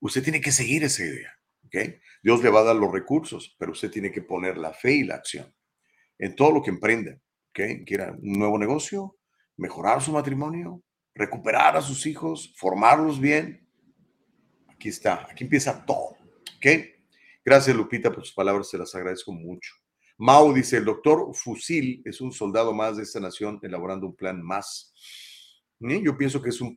Usted 0.00 0.22
tiene 0.22 0.40
que 0.40 0.52
seguir 0.52 0.84
esa 0.84 1.04
idea. 1.04 1.32
¿ok? 1.66 1.76
Dios 2.22 2.42
le 2.42 2.50
va 2.50 2.60
a 2.60 2.64
dar 2.64 2.76
los 2.76 2.92
recursos, 2.92 3.54
pero 3.58 3.72
usted 3.72 3.90
tiene 3.90 4.10
que 4.10 4.22
poner 4.22 4.56
la 4.56 4.72
fe 4.72 4.92
y 4.92 5.04
la 5.04 5.16
acción 5.16 5.54
en 6.22 6.36
todo 6.36 6.52
lo 6.52 6.62
que 6.62 6.70
emprenda. 6.70 7.12
¿ok? 7.50 7.84
Quiera 7.84 8.12
un 8.12 8.38
nuevo 8.38 8.58
negocio, 8.58 9.16
mejorar 9.56 10.00
su 10.00 10.12
matrimonio, 10.12 10.82
recuperar 11.14 11.76
a 11.76 11.82
sus 11.82 12.06
hijos, 12.06 12.54
formarlos 12.56 13.18
bien. 13.20 13.66
Aquí 14.68 14.88
está, 14.88 15.26
aquí 15.30 15.44
empieza 15.44 15.84
todo. 15.84 16.16
¿ok? 16.56 16.66
Gracias, 17.44 17.76
Lupita, 17.76 18.10
por 18.12 18.24
sus 18.24 18.34
palabras, 18.34 18.68
se 18.70 18.78
las 18.78 18.94
agradezco 18.94 19.32
mucho. 19.32 19.74
Mao 20.18 20.52
dice, 20.52 20.76
el 20.76 20.84
doctor 20.84 21.34
Fusil 21.34 22.02
es 22.04 22.20
un 22.20 22.30
soldado 22.30 22.72
más 22.72 22.96
de 22.96 23.02
esta 23.02 23.18
nación 23.18 23.58
elaborando 23.62 24.06
un 24.06 24.14
plan 24.14 24.40
más. 24.40 24.92
Yo 25.80 26.16
pienso 26.16 26.40
que 26.40 26.50
es, 26.50 26.60
una 26.60 26.76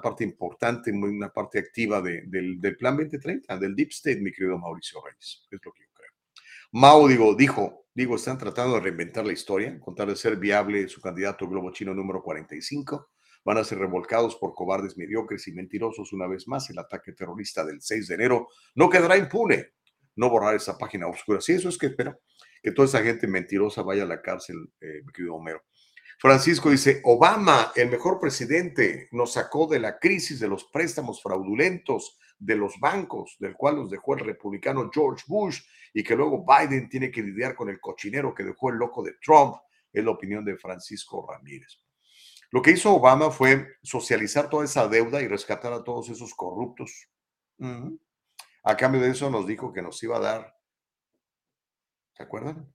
parte 0.00 0.24
importante, 0.24 0.90
una 0.90 1.28
parte 1.30 1.58
activa 1.58 2.00
de- 2.00 2.22
del, 2.26 2.58
del 2.58 2.76
plan 2.78 2.96
2030, 2.96 3.58
del 3.58 3.76
Deep 3.76 3.90
State, 3.90 4.22
mi 4.22 4.32
querido 4.32 4.56
Mauricio 4.58 5.02
Reyes. 5.04 5.46
Es 5.50 5.60
lo 5.62 5.70
que. 5.72 5.91
Mao, 6.74 7.06
digo, 7.06 7.34
dijo, 7.34 7.84
digo, 7.92 8.16
están 8.16 8.38
tratando 8.38 8.76
de 8.76 8.80
reinventar 8.80 9.26
la 9.26 9.34
historia, 9.34 9.78
con 9.78 9.94
tal 9.94 10.08
de 10.08 10.16
ser 10.16 10.36
viable 10.36 10.88
su 10.88 11.02
candidato 11.02 11.46
globo 11.46 11.70
chino 11.70 11.92
número 11.92 12.22
45. 12.22 13.10
Van 13.44 13.58
a 13.58 13.64
ser 13.64 13.78
revolcados 13.78 14.36
por 14.36 14.54
cobardes 14.54 14.96
mediocres 14.96 15.46
y 15.48 15.52
mentirosos 15.52 16.14
una 16.14 16.26
vez 16.26 16.48
más. 16.48 16.70
El 16.70 16.78
ataque 16.78 17.12
terrorista 17.12 17.62
del 17.62 17.82
6 17.82 18.08
de 18.08 18.14
enero 18.14 18.48
no 18.74 18.88
quedará 18.88 19.18
impune. 19.18 19.72
No 20.16 20.30
borrar 20.30 20.54
esa 20.54 20.78
página 20.78 21.08
oscura. 21.08 21.42
Sí, 21.42 21.52
eso 21.52 21.68
es 21.68 21.76
que 21.76 21.88
espero. 21.88 22.18
Que 22.62 22.72
toda 22.72 22.88
esa 22.88 23.02
gente 23.02 23.26
mentirosa 23.26 23.82
vaya 23.82 24.04
a 24.04 24.06
la 24.06 24.22
cárcel, 24.22 24.56
eh, 24.80 25.02
querido 25.12 25.34
Homero. 25.34 25.64
Francisco 26.18 26.70
dice, 26.70 27.02
Obama, 27.04 27.72
el 27.76 27.90
mejor 27.90 28.18
presidente, 28.18 29.08
nos 29.12 29.34
sacó 29.34 29.66
de 29.66 29.78
la 29.78 29.98
crisis 29.98 30.40
de 30.40 30.48
los 30.48 30.64
préstamos 30.72 31.22
fraudulentos 31.22 32.18
de 32.44 32.56
los 32.56 32.78
bancos, 32.80 33.36
del 33.38 33.54
cual 33.54 33.76
los 33.76 33.90
dejó 33.90 34.14
el 34.14 34.20
republicano 34.20 34.90
George 34.92 35.24
Bush, 35.28 35.60
y 35.94 36.02
que 36.02 36.16
luego 36.16 36.44
Biden 36.44 36.88
tiene 36.88 37.10
que 37.10 37.22
lidiar 37.22 37.54
con 37.54 37.68
el 37.68 37.80
cochinero 37.80 38.34
que 38.34 38.42
dejó 38.42 38.70
el 38.70 38.76
loco 38.76 39.02
de 39.02 39.14
Trump, 39.22 39.56
es 39.92 40.04
la 40.04 40.10
opinión 40.10 40.44
de 40.44 40.56
Francisco 40.56 41.26
Ramírez. 41.30 41.78
Lo 42.50 42.60
que 42.60 42.72
hizo 42.72 42.94
Obama 42.94 43.30
fue 43.30 43.76
socializar 43.82 44.50
toda 44.50 44.64
esa 44.64 44.88
deuda 44.88 45.22
y 45.22 45.28
rescatar 45.28 45.72
a 45.72 45.84
todos 45.84 46.08
esos 46.08 46.34
corruptos. 46.34 47.08
A 48.64 48.76
cambio 48.76 49.00
de 49.00 49.10
eso 49.10 49.30
nos 49.30 49.46
dijo 49.46 49.72
que 49.72 49.82
nos 49.82 50.02
iba 50.02 50.16
a 50.16 50.20
dar, 50.20 50.56
¿se 52.14 52.22
acuerdan? 52.22 52.74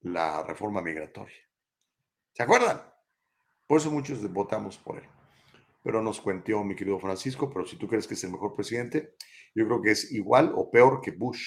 La 0.00 0.42
reforma 0.42 0.82
migratoria. 0.82 1.36
¿Se 2.32 2.42
acuerdan? 2.42 2.82
Por 3.66 3.78
eso 3.78 3.90
muchos 3.90 4.30
votamos 4.32 4.76
por 4.76 4.98
él. 4.98 5.08
Pero 5.84 6.02
nos 6.02 6.20
cuenteó 6.20 6.64
mi 6.64 6.74
querido 6.74 6.98
Francisco, 6.98 7.48
pero 7.48 7.66
si 7.66 7.76
tú 7.76 7.86
crees 7.86 8.08
que 8.08 8.14
es 8.14 8.24
el 8.24 8.32
mejor 8.32 8.56
presidente, 8.56 9.14
yo 9.54 9.66
creo 9.66 9.82
que 9.82 9.92
es 9.92 10.10
igual 10.10 10.52
o 10.56 10.70
peor 10.70 11.00
que 11.00 11.12
Bush. 11.12 11.46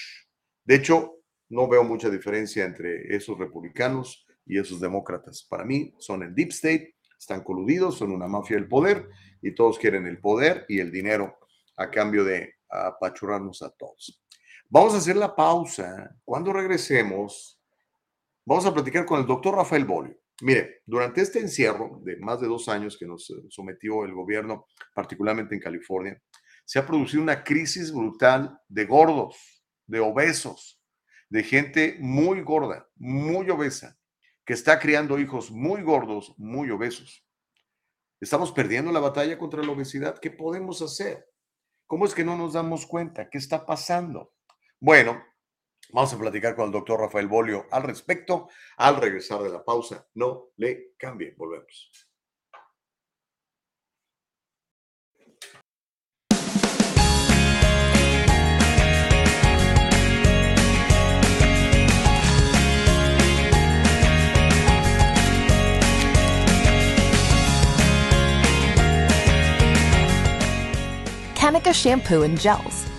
De 0.64 0.76
hecho, 0.76 1.16
no 1.50 1.68
veo 1.68 1.84
mucha 1.84 2.10
diferencia 2.10 2.64
entre 2.64 3.16
esos 3.16 3.38
republicanos 3.38 4.26
y 4.46 4.60
esos 4.60 4.80
demócratas. 4.80 5.46
Para 5.50 5.66
mí 5.66 5.94
son 5.98 6.24
el 6.24 6.36
deep 6.36 6.50
state, 6.50 6.96
están 7.20 7.44
coludidos, 7.44 7.98
son 7.98 8.12
una 8.12 8.28
mafia 8.28 8.58
del 8.58 8.68
poder 8.68 9.10
y 9.42 9.56
todos 9.56 9.80
quieren 9.80 10.06
el 10.06 10.20
poder 10.20 10.66
y 10.70 10.80
el 10.80 10.92
dinero 10.92 11.38
a 11.76 11.90
cambio 11.90 12.24
de 12.24 12.56
apachurrarnos 12.70 13.62
a 13.64 13.72
todos. 13.72 14.24
Vamos 14.70 14.94
a 14.94 14.98
hacer 14.98 15.16
la 15.16 15.36
pausa. 15.36 16.16
Cuando 16.24 16.54
regresemos, 16.54 17.60
vamos 18.46 18.66
a 18.66 18.74
platicar 18.74 19.06
con 19.06 19.20
el 19.20 19.26
doctor 19.26 19.56
Rafael 19.56 19.86
Bolio. 19.86 20.18
Mire, 20.42 20.82
durante 20.86 21.22
este 21.22 21.40
encierro 21.40 22.00
de 22.04 22.18
más 22.18 22.40
de 22.40 22.48
dos 22.48 22.70
años 22.70 22.98
que 22.98 23.08
nos 23.08 23.30
eh, 23.32 23.34
sometió 23.50 24.04
el 24.04 24.14
gobierno, 24.14 24.68
particularmente 24.94 25.56
en 25.56 25.62
California, 25.62 26.22
se 26.64 26.80
ha 26.80 26.86
producido 26.86 27.24
una 27.24 27.44
crisis 27.44 27.92
brutal 27.92 28.60
de 28.68 28.86
gordos, 28.86 29.64
de 29.88 30.00
obesos, 30.00 30.80
de 31.30 31.44
gente 31.44 31.98
muy 32.00 32.42
gorda, 32.42 32.88
muy 32.96 33.50
obesa, 33.50 33.98
que 34.46 34.54
está 34.54 34.80
criando 34.80 35.18
hijos 35.18 35.50
muy 35.50 35.82
gordos, 35.82 36.34
muy 36.38 36.70
obesos. 36.70 37.26
Estamos 38.20 38.52
perdiendo 38.52 38.92
la 38.92 39.00
batalla 39.00 39.38
contra 39.38 39.64
la 39.64 39.72
obesidad. 39.72 40.20
¿Qué 40.20 40.32
podemos 40.32 40.82
hacer? 40.82 41.28
¿Cómo 41.86 42.06
es 42.06 42.14
que 42.14 42.24
no 42.24 42.38
nos 42.38 42.54
damos 42.54 42.86
cuenta? 42.86 43.30
¿Qué 43.30 43.38
está 43.38 43.66
pasando? 43.66 44.34
Bueno, 44.80 45.24
Vamos 45.94 46.14
a 46.14 46.18
platicar 46.18 46.56
con 46.56 46.66
el 46.66 46.72
doctor 46.72 47.00
Rafael 47.00 47.28
Bolio 47.28 47.66
al 47.72 47.84
respecto 47.84 48.50
al 48.78 48.98
regresar 48.98 49.42
de 49.42 49.50
la 49.50 49.64
pausa. 49.64 50.06
No 50.16 50.50
le 50.58 50.94
cambie, 50.98 51.34
volvemos. 51.38 51.92
Kanika 71.36 71.72
shampoo 71.72 72.24
and 72.24 72.38
gels 72.38 72.97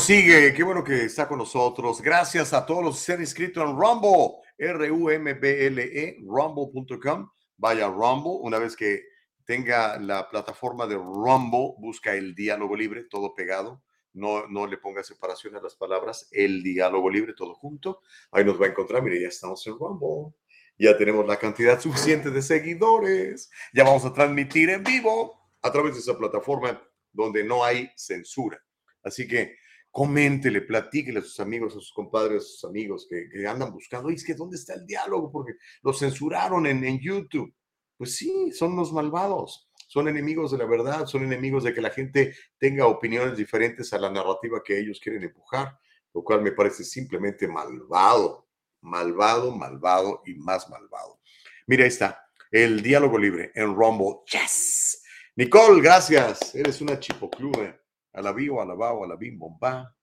Sigue, 0.00 0.54
qué 0.54 0.62
bueno 0.62 0.82
que 0.82 1.04
está 1.04 1.28
con 1.28 1.38
nosotros. 1.38 2.00
Gracias 2.00 2.54
a 2.54 2.64
todos 2.64 2.82
los 2.82 2.96
que 2.96 3.04
se 3.04 3.12
han 3.12 3.20
inscrito 3.20 3.62
en 3.62 3.76
Rumble, 3.76 4.38
R-U-M-B-L-E, 4.56 6.16
rumble.com. 6.26 7.30
Vaya 7.58 7.86
Rumble, 7.88 8.38
una 8.40 8.58
vez 8.58 8.74
que 8.74 9.02
tenga 9.44 9.98
la 9.98 10.28
plataforma 10.30 10.86
de 10.86 10.94
Rumble, 10.94 11.74
busca 11.78 12.14
el 12.14 12.34
diálogo 12.34 12.74
libre, 12.74 13.04
todo 13.04 13.34
pegado. 13.34 13.82
No, 14.14 14.48
no 14.48 14.66
le 14.66 14.78
ponga 14.78 15.04
separación 15.04 15.56
a 15.56 15.60
las 15.60 15.76
palabras, 15.76 16.28
el 16.30 16.62
diálogo 16.62 17.10
libre, 17.10 17.34
todo 17.34 17.54
junto. 17.54 18.00
Ahí 18.32 18.44
nos 18.44 18.60
va 18.60 18.66
a 18.66 18.70
encontrar. 18.70 19.02
Mire, 19.02 19.20
ya 19.20 19.28
estamos 19.28 19.66
en 19.66 19.78
Rumble. 19.78 20.34
Ya 20.78 20.96
tenemos 20.96 21.26
la 21.26 21.36
cantidad 21.36 21.78
suficiente 21.78 22.30
de 22.30 22.40
seguidores. 22.40 23.50
Ya 23.74 23.84
vamos 23.84 24.06
a 24.06 24.14
transmitir 24.14 24.70
en 24.70 24.82
vivo 24.82 25.50
a 25.60 25.70
través 25.70 25.92
de 25.92 26.00
esa 26.00 26.16
plataforma 26.16 26.82
donde 27.12 27.44
no 27.44 27.62
hay 27.62 27.90
censura. 27.96 28.58
Así 29.02 29.26
que 29.26 29.59
coméntele, 29.90 30.62
platíquele 30.62 31.18
a 31.18 31.22
sus 31.22 31.40
amigos, 31.40 31.72
a 31.72 31.80
sus 31.80 31.92
compadres, 31.92 32.42
a 32.42 32.46
sus 32.46 32.64
amigos 32.64 33.06
que, 33.08 33.46
andan 33.46 33.72
buscando. 33.72 34.08
Oye, 34.08 34.16
es 34.16 34.24
que 34.24 34.34
¿dónde 34.34 34.56
está 34.56 34.74
el 34.74 34.86
diálogo? 34.86 35.30
Porque 35.30 35.54
lo 35.82 35.92
censuraron 35.92 36.66
en, 36.66 36.84
en 36.84 36.98
YouTube. 37.00 37.52
Pues 37.96 38.16
sí, 38.16 38.52
son 38.52 38.76
los 38.76 38.92
malvados. 38.92 39.70
Son 39.88 40.06
enemigos 40.06 40.52
de 40.52 40.58
la 40.58 40.66
verdad, 40.66 41.06
son 41.06 41.24
enemigos 41.24 41.64
de 41.64 41.74
que 41.74 41.80
la 41.80 41.90
gente 41.90 42.36
tenga 42.58 42.86
opiniones 42.86 43.36
diferentes 43.36 43.92
a 43.92 43.98
la 43.98 44.08
narrativa 44.08 44.62
que 44.64 44.78
ellos 44.78 45.00
quieren 45.02 45.24
empujar, 45.24 45.76
lo 46.14 46.22
cual 46.22 46.42
me 46.42 46.52
parece 46.52 46.84
simplemente 46.84 47.48
malvado, 47.48 48.46
malvado, 48.82 49.50
malvado 49.50 50.22
y 50.24 50.34
más 50.34 50.70
malvado. 50.70 51.18
Mira, 51.66 51.82
ahí 51.82 51.88
está, 51.88 52.24
el 52.52 52.82
diálogo 52.82 53.18
libre 53.18 53.50
en 53.56 53.74
Rumble. 53.74 54.20
Yes. 54.30 55.02
Nicole, 55.34 55.82
gracias. 55.82 56.54
Eres 56.54 56.80
una 56.80 57.00
chipocluda. 57.00 57.79
A 58.12 58.22
la 58.22 58.32
bio, 58.32 58.60
a 58.60 58.64
la 58.66 58.74
bao, 58.74 59.04
a 59.04 59.06
la 59.08 59.16
bim, 59.16 59.38
bomba. 59.38 59.94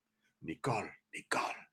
Nicole, 0.41 0.91
Nicole. 1.14 1.68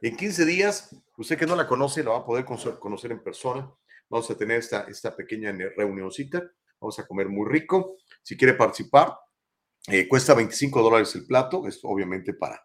En 0.00 0.16
15 0.16 0.44
días, 0.44 0.94
usted 1.16 1.36
que 1.38 1.46
no 1.46 1.56
la 1.56 1.66
conoce, 1.66 2.04
la 2.04 2.10
va 2.10 2.18
a 2.18 2.24
poder 2.24 2.44
conocer- 2.44 3.10
en 3.10 3.22
persona. 3.22 3.68
Vamos 4.08 4.30
a 4.30 4.36
tener 4.36 4.58
esta, 4.58 4.82
esta 4.88 5.14
pequeña 5.14 5.52
reunioncita. 5.76 6.42
Vamos 6.80 6.98
a 6.98 7.06
comer 7.06 7.28
muy 7.28 7.48
rico. 7.50 7.96
Si 8.22 8.36
quiere 8.36 8.54
participar, 8.54 9.16
eh, 9.88 10.06
cuesta 10.08 10.34
25 10.34 10.82
dólares 10.82 11.14
el 11.16 11.26
plato. 11.26 11.66
Es 11.66 11.80
obviamente 11.82 12.32
para, 12.32 12.62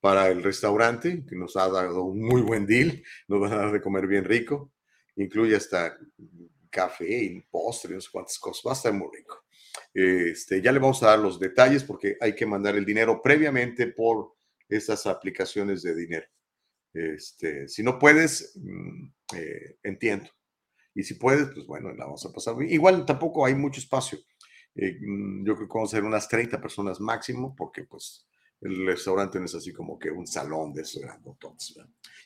para 0.00 0.28
el 0.28 0.42
restaurante, 0.42 1.24
que 1.28 1.36
nos 1.36 1.56
ha 1.56 1.68
dado 1.68 2.02
un 2.04 2.20
muy 2.20 2.42
buen 2.42 2.66
deal. 2.66 3.02
Nos 3.28 3.40
van 3.40 3.52
a 3.52 3.56
dar 3.56 3.72
de 3.72 3.80
comer 3.80 4.06
bien 4.08 4.24
rico. 4.24 4.72
Incluye 5.16 5.54
hasta 5.56 5.96
café 6.70 7.06
y 7.22 7.40
postre, 7.42 7.94
no 7.94 8.00
sé 8.00 8.08
cuántas 8.10 8.38
cosas. 8.40 8.62
Va 8.66 8.72
a 8.72 8.74
estar 8.74 8.92
muy 8.92 9.08
rico. 9.16 9.43
Este, 9.92 10.60
ya 10.60 10.72
le 10.72 10.78
vamos 10.78 11.02
a 11.02 11.08
dar 11.08 11.18
los 11.18 11.38
detalles 11.38 11.84
porque 11.84 12.16
hay 12.20 12.34
que 12.34 12.46
mandar 12.46 12.76
el 12.76 12.84
dinero 12.84 13.20
previamente 13.22 13.86
por 13.88 14.34
estas 14.68 15.06
aplicaciones 15.06 15.82
de 15.82 15.94
dinero. 15.94 16.26
Este, 16.92 17.68
si 17.68 17.82
no 17.82 17.98
puedes, 17.98 18.52
mm, 18.56 19.06
eh, 19.36 19.78
entiendo. 19.82 20.30
Y 20.94 21.02
si 21.02 21.14
puedes, 21.14 21.48
pues 21.52 21.66
bueno, 21.66 21.92
la 21.92 22.04
vamos 22.04 22.24
a 22.24 22.32
pasar. 22.32 22.54
Igual 22.62 23.04
tampoco 23.04 23.44
hay 23.44 23.54
mucho 23.54 23.80
espacio. 23.80 24.18
Eh, 24.76 24.98
mm, 25.00 25.44
yo 25.44 25.56
creo 25.56 25.68
que 25.68 25.74
vamos 25.74 25.92
a 25.92 25.96
ser 25.96 26.04
unas 26.04 26.28
30 26.28 26.60
personas 26.60 27.00
máximo 27.00 27.54
porque 27.56 27.84
pues 27.84 28.26
el 28.60 28.86
restaurante 28.86 29.38
no 29.38 29.44
es 29.44 29.54
así 29.54 29.72
como 29.72 29.98
que 29.98 30.10
un 30.10 30.26
salón 30.26 30.72
de 30.72 30.82
esos. 30.82 31.02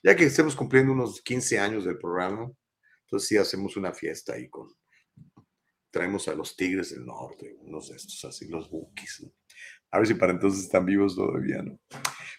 Ya 0.03 0.15
que 0.15 0.25
estemos 0.25 0.55
cumpliendo 0.55 0.93
unos 0.93 1.21
15 1.23 1.59
años 1.59 1.85
del 1.85 1.99
programa, 1.99 2.51
entonces 3.05 3.29
sí 3.29 3.37
hacemos 3.37 3.77
una 3.77 3.93
fiesta 3.93 4.35
ahí 4.35 4.49
con, 4.49 4.69
traemos 5.91 6.29
a 6.29 6.35
los 6.35 6.57
Tigres 6.57 6.91
del 6.91 7.07
Norte, 7.07 7.57
unos 7.61 7.89
de 7.89 7.97
estos 7.97 8.25
así, 8.25 8.49
los 8.49 8.71
Bookies. 8.71 9.27
A 9.91 9.99
ver 9.99 10.07
si 10.07 10.15
para 10.15 10.33
entonces 10.33 10.65
están 10.65 10.85
vivos 10.85 11.17
todavía, 11.17 11.63
¿no? 11.63 11.79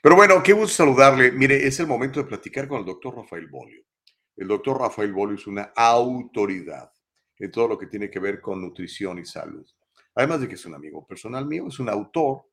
Pero 0.01 0.15
bueno, 0.15 0.41
qué 0.43 0.53
gusto 0.53 0.75
saludarle. 0.75 1.31
Mire, 1.31 1.65
es 1.65 1.79
el 1.79 1.87
momento 1.87 2.19
de 2.19 2.27
platicar 2.27 2.67
con 2.67 2.79
el 2.79 2.85
doctor 2.85 3.15
Rafael 3.15 3.47
Bolio. 3.47 3.83
El 4.35 4.47
doctor 4.47 4.79
Rafael 4.79 5.11
Bolio 5.11 5.35
es 5.35 5.47
una 5.47 5.73
autoridad 5.75 6.91
en 7.37 7.51
todo 7.51 7.67
lo 7.67 7.77
que 7.77 7.87
tiene 7.87 8.09
que 8.09 8.19
ver 8.19 8.39
con 8.39 8.61
nutrición 8.61 9.19
y 9.19 9.25
salud. 9.25 9.65
Además 10.15 10.41
de 10.41 10.47
que 10.47 10.55
es 10.55 10.65
un 10.65 10.75
amigo 10.75 11.05
personal 11.05 11.45
mío, 11.45 11.67
es 11.67 11.79
un 11.79 11.89
autor, 11.89 12.43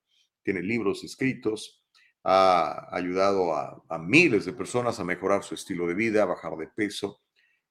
tiene 0.42 0.62
libros 0.62 1.04
escritos, 1.04 1.84
ha 2.24 2.88
ayudado 2.90 3.54
a 3.54 3.98
miles 3.98 4.44
de 4.44 4.52
personas 4.52 4.98
a 4.98 5.04
mejorar 5.04 5.44
su 5.44 5.54
estilo 5.54 5.86
de 5.86 5.94
vida, 5.94 6.22
a 6.22 6.26
bajar 6.26 6.56
de 6.56 6.68
peso. 6.68 7.20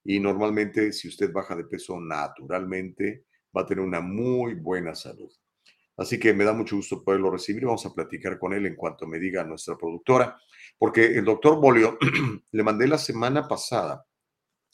Y 0.05 0.19
normalmente, 0.19 0.93
si 0.93 1.07
usted 1.07 1.33
baja 1.33 1.55
de 1.55 1.65
peso 1.65 1.99
naturalmente, 1.99 3.25
va 3.55 3.61
a 3.61 3.65
tener 3.65 3.83
una 3.83 4.01
muy 4.01 4.53
buena 4.53 4.93
salud. 4.93 5.31
Así 5.97 6.19
que 6.19 6.33
me 6.33 6.43
da 6.43 6.53
mucho 6.53 6.75
gusto 6.75 7.03
poderlo 7.03 7.31
recibir. 7.31 7.65
Vamos 7.65 7.85
a 7.85 7.93
platicar 7.93 8.37
con 8.37 8.53
él 8.53 8.65
en 8.65 8.75
cuanto 8.75 9.07
me 9.07 9.17
diga 9.17 9.43
nuestra 9.43 9.75
productora, 9.75 10.37
porque 10.77 11.05
el 11.05 11.25
doctor 11.25 11.59
Bolio 11.59 11.97
le 12.51 12.63
mandé 12.63 12.87
la 12.87 12.97
semana 12.97 13.47
pasada 13.47 14.05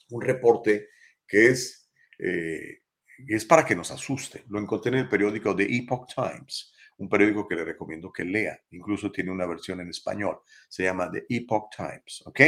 un 0.10 0.22
reporte 0.22 0.90
que 1.26 1.48
es, 1.48 1.90
eh, 2.20 2.82
es 3.28 3.46
para 3.46 3.66
que 3.66 3.76
nos 3.76 3.92
asuste. 3.92 4.44
Lo 4.50 4.60
encontré 4.60 4.92
en 4.92 5.00
el 5.00 5.10
periódico 5.10 5.56
The 5.56 5.64
Epoch 5.64 6.14
Times, 6.14 6.74
un 6.98 7.08
periódico 7.08 7.48
que 7.48 7.56
le 7.56 7.64
recomiendo 7.64 8.12
que 8.12 8.26
lea. 8.26 8.60
Incluso 8.72 9.12
tiene 9.12 9.32
una 9.32 9.46
versión 9.46 9.80
en 9.80 9.90
español. 9.90 10.40
Se 10.68 10.84
llama 10.84 11.10
The 11.10 11.26
Epoch 11.30 11.74
Times, 11.76 12.24
¿ok? 12.26 12.40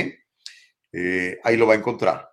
Eh, 0.91 1.39
ahí 1.43 1.55
lo 1.55 1.67
va 1.67 1.75
a 1.75 1.77
encontrar. 1.77 2.32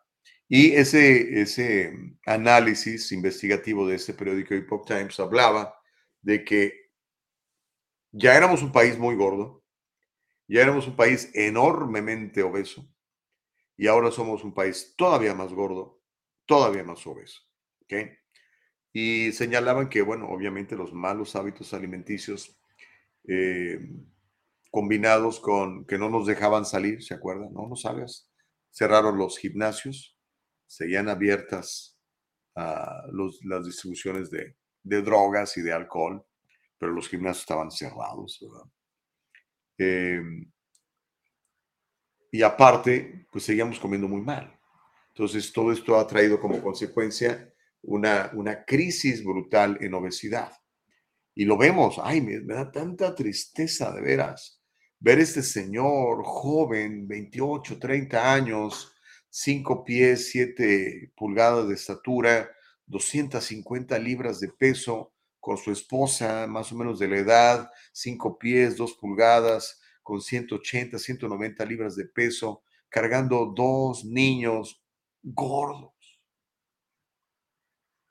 Y 0.51 0.73
ese, 0.75 1.41
ese 1.41 1.95
análisis 2.27 3.13
investigativo 3.13 3.89
de 3.89 3.97
este 3.97 4.13
periódico 4.13 4.55
Epoch 4.55 4.87
Times 4.87 5.19
hablaba 5.19 5.75
de 6.23 6.45
que 6.45 6.75
Ya 8.13 8.37
éramos 8.37 8.63
un 8.63 8.73
país 8.73 8.99
muy 8.99 9.15
gordo, 9.15 9.63
ya 10.49 10.63
éramos 10.63 10.89
un 10.89 10.97
país 10.97 11.31
enormemente 11.35 12.43
obeso 12.43 12.89
y 13.77 13.89
ahora 13.89 14.11
somos 14.13 14.45
un 14.45 14.55
país 14.55 14.95
todavía 14.97 15.35
más 15.35 15.53
gordo, 15.55 16.01
todavía 16.47 16.85
más 16.85 17.07
obeso. 17.07 17.43
¿ok? 17.85 17.95
Y 18.93 19.33
señalaban 19.33 19.89
que, 19.89 20.03
bueno, 20.03 20.29
obviamente 20.29 20.77
los 20.77 20.93
malos 20.93 21.37
hábitos 21.37 21.75
alimenticios 21.75 22.59
eh, 23.29 23.81
combinados 24.71 25.41
con 25.41 25.87
que 25.87 25.99
no 25.99 26.11
nos 26.11 26.27
dejaban 26.27 26.65
salir, 26.65 27.03
¿se 27.03 27.15
acuerdan? 27.15 27.53
No, 27.53 27.69
no 27.69 27.77
salgas. 27.77 28.31
Cerraron 28.71 29.19
los 29.19 29.39
gimnasios, 29.39 30.17
seguían 30.71 31.09
abiertas 31.09 31.99
las 32.55 33.67
distribuciones 33.67 34.31
de, 34.31 34.55
drogas 35.03 35.57
y 35.57 35.63
de 35.63 35.73
alcohol, 35.73 36.25
pero 36.79 36.93
los 36.93 37.09
gimnasios 37.09 37.43
estaban 37.43 37.71
cerrados. 37.71 38.39
Em, 39.77 40.51
y 42.31 42.43
aparte, 42.43 43.27
pues 43.33 43.45
seguíamos 43.45 43.81
comiendo 43.81 44.07
muy 44.07 44.21
mal. 44.21 44.57
Entonces, 45.09 45.53
todo 45.53 45.73
esto 45.73 45.99
ha 45.99 46.07
traído 46.07 46.41
como 46.41 46.63
consecuencia 46.63 47.53
una, 47.83 48.31
una 48.35 48.65
crisis 48.65 49.25
brutal 49.25 49.77
en 49.81 49.95
obesidad. 49.95 50.53
Y 51.35 51.47
lo 51.47 51.59
vemos, 51.59 51.99
ay, 52.01 52.21
me, 52.21 52.41
me 52.41 52.55
da 52.55 52.71
tanta 52.71 53.15
tristeza 53.15 53.93
de 53.93 54.03
veras 54.03 54.63
ver 55.01 55.19
este 55.19 55.43
señor 55.43 56.23
joven, 56.25 57.09
28, 57.09 57.79
30 57.79 58.33
años, 58.33 58.95
5 59.31 59.85
pies, 59.85 60.31
7 60.31 61.13
pulgadas 61.17 61.69
de 61.69 61.75
estatura, 61.75 62.51
250 62.87 63.99
libras 63.99 64.41
de 64.41 64.49
peso, 64.49 65.13
con 65.39 65.57
su 65.57 65.73
esposa 65.73 66.47
más 66.47 66.71
o 66.73 66.77
menos 66.77 66.99
de 66.99 67.09
la 67.09 67.17
edad, 67.17 67.71
5 67.93 68.39
pies, 68.39 68.77
2 68.77 68.93
pulgadas, 68.95 69.81
con 70.03 70.21
180, 70.21 70.99
190 70.99 71.65
libras 71.65 71.97
de 71.97 72.05
peso, 72.05 72.63
cargando 72.89 73.47
dos 73.47 74.05
niños 74.05 74.83
gordos, 75.23 76.21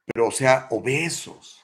pero 0.05 0.27
o 0.27 0.31
sea, 0.31 0.67
obesos. 0.71 1.63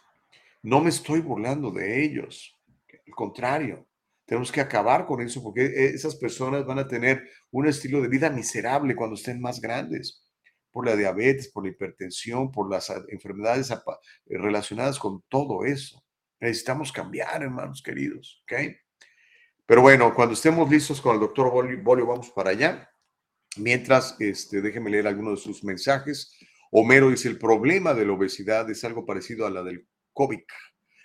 No 0.61 0.81
me 0.81 0.89
estoy 0.89 1.21
burlando 1.21 1.71
de 1.71 2.03
ellos, 2.03 2.57
al 2.89 3.13
contrario, 3.13 3.87
tenemos 4.25 4.51
que 4.51 4.61
acabar 4.61 5.05
con 5.05 5.21
eso 5.21 5.41
porque 5.43 5.65
esas 5.93 6.15
personas 6.15 6.65
van 6.65 6.79
a 6.79 6.87
tener 6.87 7.29
un 7.51 7.67
estilo 7.67 8.01
de 8.01 8.07
vida 8.07 8.29
miserable 8.29 8.95
cuando 8.95 9.15
estén 9.15 9.39
más 9.39 9.61
grandes 9.61 10.23
por 10.71 10.85
la 10.85 10.95
diabetes, 10.95 11.51
por 11.51 11.63
la 11.63 11.69
hipertensión, 11.69 12.51
por 12.51 12.69
las 12.69 12.91
enfermedades 13.07 13.71
relacionadas 14.25 14.99
con 14.99 15.23
todo 15.29 15.63
eso. 15.63 16.03
Necesitamos 16.39 16.91
cambiar, 16.91 17.43
hermanos 17.43 17.81
queridos, 17.81 18.43
¿ok? 18.43 18.75
Pero 19.65 19.81
bueno, 19.81 20.13
cuando 20.13 20.33
estemos 20.33 20.69
listos 20.69 20.99
con 20.99 21.13
el 21.15 21.21
doctor 21.21 21.51
Bolio, 21.81 22.05
vamos 22.05 22.29
para 22.31 22.49
allá. 22.49 22.89
Mientras, 23.57 24.15
este, 24.19 24.61
déjenme 24.61 24.91
leer 24.91 25.07
algunos 25.07 25.39
de 25.39 25.43
sus 25.45 25.63
mensajes. 25.63 26.37
Homero 26.71 27.09
dice, 27.09 27.29
el 27.29 27.39
problema 27.39 27.93
de 27.93 28.05
la 28.05 28.13
obesidad 28.13 28.69
es 28.69 28.83
algo 28.83 29.05
parecido 29.05 29.47
a 29.47 29.49
la 29.49 29.63
del 29.63 29.87
COVID. 30.13 30.43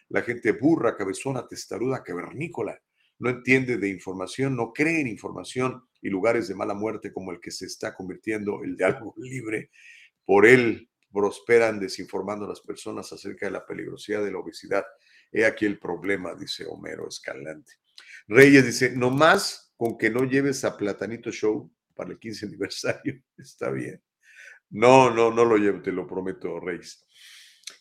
La 0.09 0.23
gente 0.23 0.53
burra, 0.53 0.97
cabezona, 0.97 1.47
testaruda, 1.47 2.03
cavernícola, 2.03 2.77
no 3.21 3.31
entiende 3.31 3.77
de 3.77 3.89
información, 3.89 4.57
no 4.57 4.73
cree 4.73 5.03
en 5.03 5.07
información 5.07 5.85
y 6.03 6.09
lugares 6.09 6.49
de 6.49 6.55
mala 6.55 6.75
muerte 6.75 7.13
como 7.13 7.31
el 7.31 7.41
que 7.41 7.51
se 7.51 7.67
está 7.67 7.95
convirtiendo 7.95 8.63
el 8.65 8.77
de 8.77 8.85
algo 8.85 9.15
libre. 9.19 9.71
Por 10.25 10.47
él 10.47 10.89
prosperan 11.13 11.79
desinformando 11.79 12.47
a 12.47 12.49
las 12.49 12.61
personas 12.61 13.13
acerca 13.13 13.47
de 13.47 13.53
la 13.53 13.67
peligrosidad 13.67 14.25
de 14.25 14.33
la 14.33 14.39
obesidad. 14.39 14.85
He 15.31 15.45
aquí 15.45 15.67
el 15.67 15.79
problema, 15.79 16.35
dice 16.35 16.65
Homero 16.67 17.09
Escalante. 17.09 17.75
Reyes 18.27 18.65
dice, 18.65 18.97
no 18.97 19.11
más 19.11 19.75
con 19.77 19.99
que 19.99 20.09
no 20.09 20.25
lleves 20.25 20.65
a 20.65 20.77
Platanito 20.77 21.31
Show 21.31 21.71
para 21.95 22.11
el 22.11 22.19
15 22.19 22.47
aniversario, 22.47 23.23
está 23.37 23.71
bien. 23.71 24.03
No, 24.71 25.11
no, 25.11 25.31
no 25.31 25.45
lo 25.45 25.57
llevo, 25.57 25.83
te 25.83 25.93
lo 25.93 26.07
prometo, 26.07 26.59
Reyes. 26.59 27.05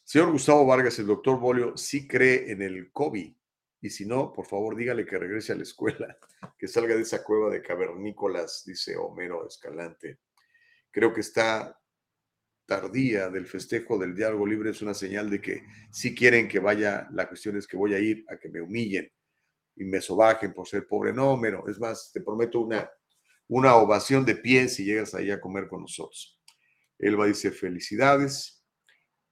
Señor 0.03 0.31
Gustavo 0.31 0.65
Vargas, 0.65 0.99
el 0.99 1.05
doctor 1.05 1.39
Bolio 1.39 1.77
sí 1.77 2.07
cree 2.07 2.51
en 2.51 2.61
el 2.61 2.91
COVID 2.91 3.31
y 3.81 3.89
si 3.89 4.05
no, 4.05 4.33
por 4.33 4.45
favor, 4.45 4.75
dígale 4.75 5.05
que 5.05 5.17
regrese 5.17 5.53
a 5.53 5.55
la 5.55 5.63
escuela, 5.63 6.17
que 6.57 6.67
salga 6.67 6.95
de 6.95 7.01
esa 7.01 7.23
cueva 7.23 7.49
de 7.49 7.61
cavernícolas, 7.61 8.63
dice 8.65 8.97
Homero 8.97 9.47
Escalante. 9.47 10.19
Creo 10.91 11.13
que 11.13 11.21
está 11.21 11.79
tardía 12.69 13.29
del 13.29 13.47
festejo 13.47 13.97
del 13.97 14.15
diálogo 14.15 14.45
libre 14.45 14.69
es 14.69 14.81
una 14.81 14.93
señal 14.93 15.29
de 15.29 15.41
que 15.41 15.63
si 15.91 16.13
quieren 16.13 16.47
que 16.47 16.59
vaya, 16.59 17.07
la 17.11 17.27
cuestión 17.27 17.57
es 17.57 17.65
que 17.65 17.75
voy 17.75 17.95
a 17.95 17.99
ir 17.99 18.23
a 18.29 18.37
que 18.37 18.47
me 18.47 18.61
humillen 18.61 19.11
y 19.75 19.85
me 19.85 19.99
sobajen 19.99 20.53
por 20.53 20.67
ser 20.67 20.85
pobre. 20.87 21.11
No, 21.11 21.31
Homero, 21.31 21.67
es 21.67 21.79
más, 21.79 22.11
te 22.13 22.21
prometo 22.21 22.59
una, 22.59 22.87
una 23.47 23.75
ovación 23.75 24.23
de 24.23 24.35
pie 24.35 24.67
si 24.67 24.85
llegas 24.85 25.15
ahí 25.15 25.31
a 25.31 25.41
comer 25.41 25.67
con 25.67 25.81
nosotros. 25.81 26.39
Elba 26.99 27.25
dice, 27.25 27.51
felicidades. 27.51 28.63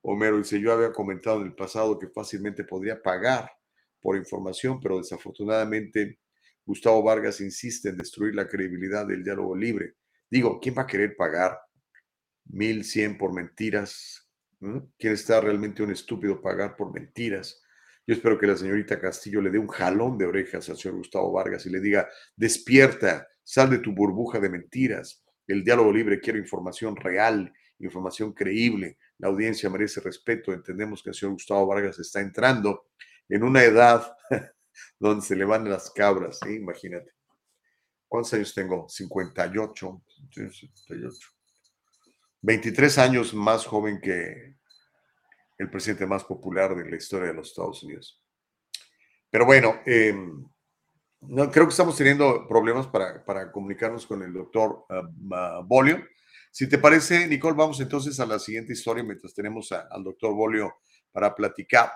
Homero 0.02 0.38
dice, 0.38 0.60
yo 0.60 0.74
había 0.74 0.92
comentado 0.92 1.42
en 1.42 1.48
el 1.48 1.56
pasado 1.56 2.00
que 2.00 2.08
fácilmente 2.08 2.64
podría 2.64 3.02
pagar 3.02 3.52
por 4.08 4.16
información, 4.16 4.80
pero 4.80 5.00
desafortunadamente 5.00 6.20
Gustavo 6.66 7.04
Vargas 7.04 7.42
insiste 7.42 7.90
en 7.90 7.98
destruir 7.98 8.34
la 8.36 8.48
credibilidad 8.48 9.06
del 9.06 9.22
diálogo 9.22 9.54
libre. 9.54 9.96
Digo, 10.32 10.62
¿quién 10.62 10.76
va 10.78 10.84
a 10.84 10.88
querer 10.88 11.18
pagar 11.18 11.60
1100 12.46 13.18
por 13.18 13.34
mentiras? 13.34 14.26
¿Mm? 14.62 14.78
¿Quién 14.98 15.12
está 15.12 15.42
realmente 15.42 15.84
un 15.84 15.92
estúpido 15.92 16.42
pagar 16.42 16.78
por 16.78 16.94
mentiras? 16.94 17.62
Yo 18.08 18.16
espero 18.16 18.40
que 18.40 18.48
la 18.48 18.56
señorita 18.56 18.98
Castillo 18.98 19.42
le 19.42 19.50
dé 19.50 19.60
un 19.60 19.68
jalón 19.68 20.18
de 20.18 20.26
orejas 20.26 20.70
al 20.70 20.78
señor 20.78 21.00
Gustavo 21.00 21.34
Vargas 21.34 21.66
y 21.66 21.70
le 21.70 21.82
diga, 21.82 22.08
despierta, 22.34 23.28
sal 23.44 23.70
de 23.70 23.80
tu 23.80 23.92
burbuja 23.92 24.40
de 24.40 24.48
mentiras. 24.48 25.22
El 25.46 25.66
diálogo 25.66 25.92
libre 25.92 26.22
quiere 26.22 26.40
información 26.40 26.96
real, 26.96 27.52
información 27.80 28.32
creíble. 28.32 29.00
La 29.18 29.28
audiencia 29.28 29.70
merece 29.70 30.00
respeto. 30.00 30.54
Entendemos 30.54 31.04
que 31.04 31.10
el 31.10 31.16
señor 31.16 31.34
Gustavo 31.34 31.68
Vargas 31.68 32.00
está 32.00 32.22
entrando 32.22 32.86
en 33.30 33.44
una 33.44 33.64
edad 33.64 34.16
donde 35.00 35.26
se 35.26 35.36
le 35.36 35.46
van 35.46 35.70
las 35.70 35.92
cabras, 35.92 36.40
¿sí? 36.44 36.56
imagínate. 36.56 37.12
¿Cuántos 38.08 38.34
años 38.34 38.54
tengo? 38.54 38.88
58, 38.88 40.02
58. 40.32 41.30
23 42.42 42.98
años 43.00 43.34
más 43.34 43.66
joven 43.66 44.00
que 44.00 44.56
el 45.58 45.70
presidente 45.70 46.06
más 46.06 46.24
popular 46.24 46.76
de 46.76 46.90
la 46.90 46.96
historia 46.96 47.28
de 47.28 47.34
los 47.34 47.50
Estados 47.50 47.84
Unidos. 47.84 48.24
Pero 49.30 49.46
bueno, 49.46 49.82
em, 49.86 50.48
no, 51.22 51.52
creo 51.52 51.66
que 51.66 51.72
estamos 51.72 51.98
teniendo 51.98 52.48
problemas 52.48 52.88
para, 52.88 53.52
comunicarnos 53.52 54.06
con 54.06 54.22
el 54.24 54.32
doctor 54.32 54.86
uh, 54.90 55.64
Bolio. 55.66 56.06
Si 56.52 56.70
te 56.70 56.78
parece, 56.78 57.28
Nicole, 57.28 57.58
vamos 57.58 57.80
entonces 57.82 58.20
a 58.20 58.26
la 58.26 58.40
siguiente 58.40 58.74
historia 58.74 59.04
mientras 59.04 59.34
tenemos 59.34 59.72
al 59.72 60.04
doctor 60.04 60.34
Bolio 60.34 60.76
para 61.12 61.36
platicar 61.36 61.92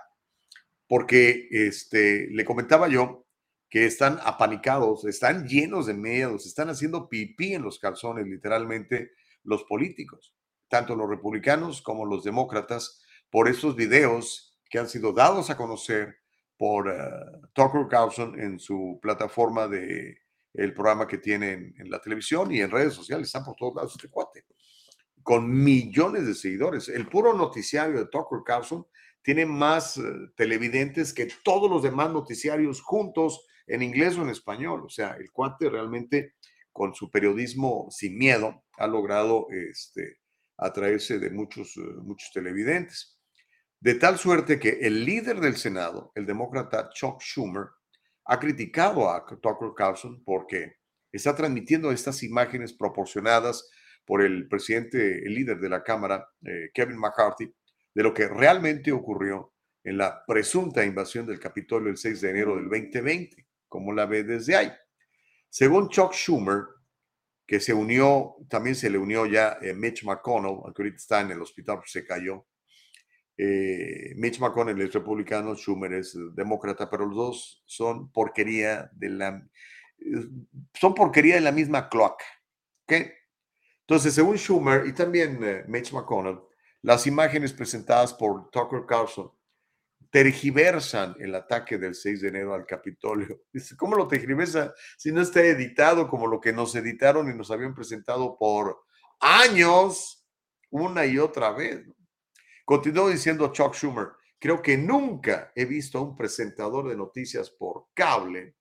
porque 0.91 1.47
este, 1.51 2.27
le 2.31 2.43
comentaba 2.43 2.89
yo 2.89 3.25
que 3.69 3.85
están 3.85 4.19
apanicados, 4.25 5.05
están 5.05 5.47
llenos 5.47 5.85
de 5.85 5.93
miedos, 5.93 6.45
están 6.45 6.69
haciendo 6.69 7.07
pipí 7.07 7.53
en 7.53 7.61
los 7.61 7.79
calzones, 7.79 8.27
literalmente, 8.27 9.13
los 9.43 9.63
políticos, 9.63 10.35
tanto 10.67 10.93
los 10.97 11.09
republicanos 11.09 11.81
como 11.81 12.05
los 12.05 12.25
demócratas, 12.25 13.01
por 13.29 13.47
estos 13.47 13.77
videos 13.77 14.59
que 14.69 14.79
han 14.79 14.89
sido 14.89 15.13
dados 15.13 15.49
a 15.49 15.55
conocer 15.55 16.17
por 16.57 16.87
uh, 16.89 17.47
Tucker 17.53 17.87
Carlson 17.89 18.37
en 18.37 18.59
su 18.59 18.99
plataforma 19.01 19.69
de 19.69 20.17
el 20.53 20.73
programa 20.73 21.07
que 21.07 21.19
tiene 21.19 21.73
en, 21.77 21.89
la 21.89 22.01
televisión 22.01 22.51
y 22.51 22.59
en 22.59 22.69
redes 22.69 22.93
sociales, 22.93 23.27
están 23.27 23.45
por 23.45 23.55
todos 23.55 23.75
lados 23.75 23.93
este 23.95 24.09
cuate, 24.09 24.43
con 25.23 25.49
millones 25.49 26.25
de 26.25 26.35
seguidores. 26.35 26.89
El 26.89 27.07
puro 27.07 27.33
noticiario 27.33 27.97
de 27.97 28.07
Tucker 28.07 28.39
Carlson 28.45 28.85
tiene 29.21 29.45
más 29.45 29.97
eh, 29.97 30.03
televidentes 30.35 31.13
que 31.13 31.27
todos 31.43 31.69
los 31.69 31.83
demás 31.83 32.11
noticiarios 32.11 32.81
juntos 32.81 33.45
en 33.67 33.83
inglés 33.83 34.17
o 34.17 34.23
en 34.23 34.29
español. 34.29 34.83
O 34.85 34.89
sea, 34.89 35.11
el 35.19 35.31
cuate 35.31 35.69
realmente 35.69 36.35
con 36.71 36.93
su 36.93 37.11
periodismo 37.11 37.87
sin 37.91 38.17
miedo 38.17 38.63
ha 38.77 38.87
logrado 38.87 39.47
este, 39.51 40.19
atraerse 40.57 41.19
de 41.19 41.29
muchos, 41.29 41.75
eh, 41.77 41.81
muchos 42.03 42.31
televidentes. 42.33 43.19
De 43.79 43.95
tal 43.95 44.17
suerte 44.17 44.59
que 44.59 44.79
el 44.81 45.05
líder 45.05 45.39
del 45.39 45.57
Senado, 45.57 46.11
el 46.15 46.25
demócrata 46.25 46.89
Chuck 46.93 47.21
Schumer, 47.21 47.67
ha 48.25 48.39
criticado 48.39 49.09
a 49.09 49.25
Tucker 49.25 49.71
Carlson 49.75 50.23
porque 50.23 50.75
está 51.11 51.35
transmitiendo 51.35 51.91
estas 51.91 52.21
imágenes 52.23 52.73
proporcionadas 52.73 53.69
por 54.05 54.21
el 54.21 54.47
presidente, 54.47 55.25
el 55.25 55.33
líder 55.33 55.59
de 55.59 55.69
la 55.69 55.83
Cámara, 55.83 56.27
eh, 56.45 56.69
Kevin 56.73 56.97
McCarthy, 56.97 57.53
de 57.93 58.03
lo 58.03 58.13
que 58.13 58.27
realmente 58.27 58.91
ocurrió 58.91 59.53
en 59.83 59.97
la 59.97 60.23
presunta 60.25 60.85
invasión 60.85 61.25
del 61.25 61.39
Capitolio 61.39 61.89
el 61.89 61.97
6 61.97 62.21
de 62.21 62.29
enero 62.29 62.55
del 62.55 62.69
2020, 62.69 63.47
como 63.67 63.93
la 63.93 64.05
ve 64.05 64.23
desde 64.23 64.55
ahí. 64.55 64.71
Según 65.49 65.89
Chuck 65.89 66.13
Schumer, 66.13 66.63
que 67.45 67.59
se 67.59 67.73
unió, 67.73 68.35
también 68.47 68.75
se 68.75 68.89
le 68.89 68.97
unió 68.97 69.25
ya 69.25 69.57
eh, 69.61 69.73
Mitch 69.73 70.03
McConnell, 70.03 70.59
que 70.73 70.81
ahorita 70.81 70.97
está 70.97 71.21
en 71.21 71.31
el 71.31 71.41
hospital, 71.41 71.81
se 71.85 72.05
cayó, 72.05 72.45
Eh, 73.37 74.13
Mitch 74.17 74.39
McConnell 74.39 74.79
es 74.81 74.93
republicano, 74.93 75.55
Schumer 75.55 75.93
es 75.93 76.15
demócrata, 76.35 76.89
pero 76.89 77.05
los 77.05 77.15
dos 77.15 77.63
son 77.65 78.11
porquería 78.11 78.91
de 78.93 79.09
la, 79.09 79.47
son 80.73 80.93
porquería 80.93 81.35
de 81.35 81.41
la 81.41 81.51
misma 81.51 81.89
cloaca. 81.89 82.25
Entonces, 82.87 84.13
según 84.13 84.37
Schumer 84.37 84.85
y 84.85 84.93
también 84.93 85.43
eh, 85.43 85.63
Mitch 85.67 85.91
McConnell, 85.91 86.39
las 86.81 87.05
imágenes 87.07 87.53
presentadas 87.53 88.13
por 88.13 88.49
Tucker 88.49 88.85
Carlson 88.87 89.31
tergiversan 90.09 91.15
el 91.19 91.33
ataque 91.35 91.77
del 91.77 91.95
6 91.95 92.21
de 92.21 92.27
enero 92.27 92.53
al 92.53 92.65
Capitolio. 92.65 93.43
¿cómo 93.77 93.95
lo 93.95 94.07
tergiversa 94.07 94.73
si 94.97 95.11
no 95.11 95.21
está 95.21 95.41
editado 95.41 96.07
como 96.09 96.27
lo 96.27 96.41
que 96.41 96.51
nos 96.51 96.75
editaron 96.75 97.29
y 97.31 97.33
nos 97.33 97.49
habían 97.49 97.73
presentado 97.73 98.37
por 98.37 98.83
años, 99.19 100.27
una 100.69 101.05
y 101.05 101.17
otra 101.17 101.51
vez? 101.51 101.85
Continuó 102.65 103.09
diciendo 103.09 103.51
Chuck 103.53 103.73
Schumer, 103.73 104.09
creo 104.37 104.61
que 104.61 104.77
nunca 104.77 105.51
he 105.55 105.65
visto 105.65 105.97
a 105.97 106.01
un 106.01 106.15
presentador 106.15 106.89
de 106.89 106.97
noticias 106.97 107.49
por 107.49 107.87
cable 107.93 108.55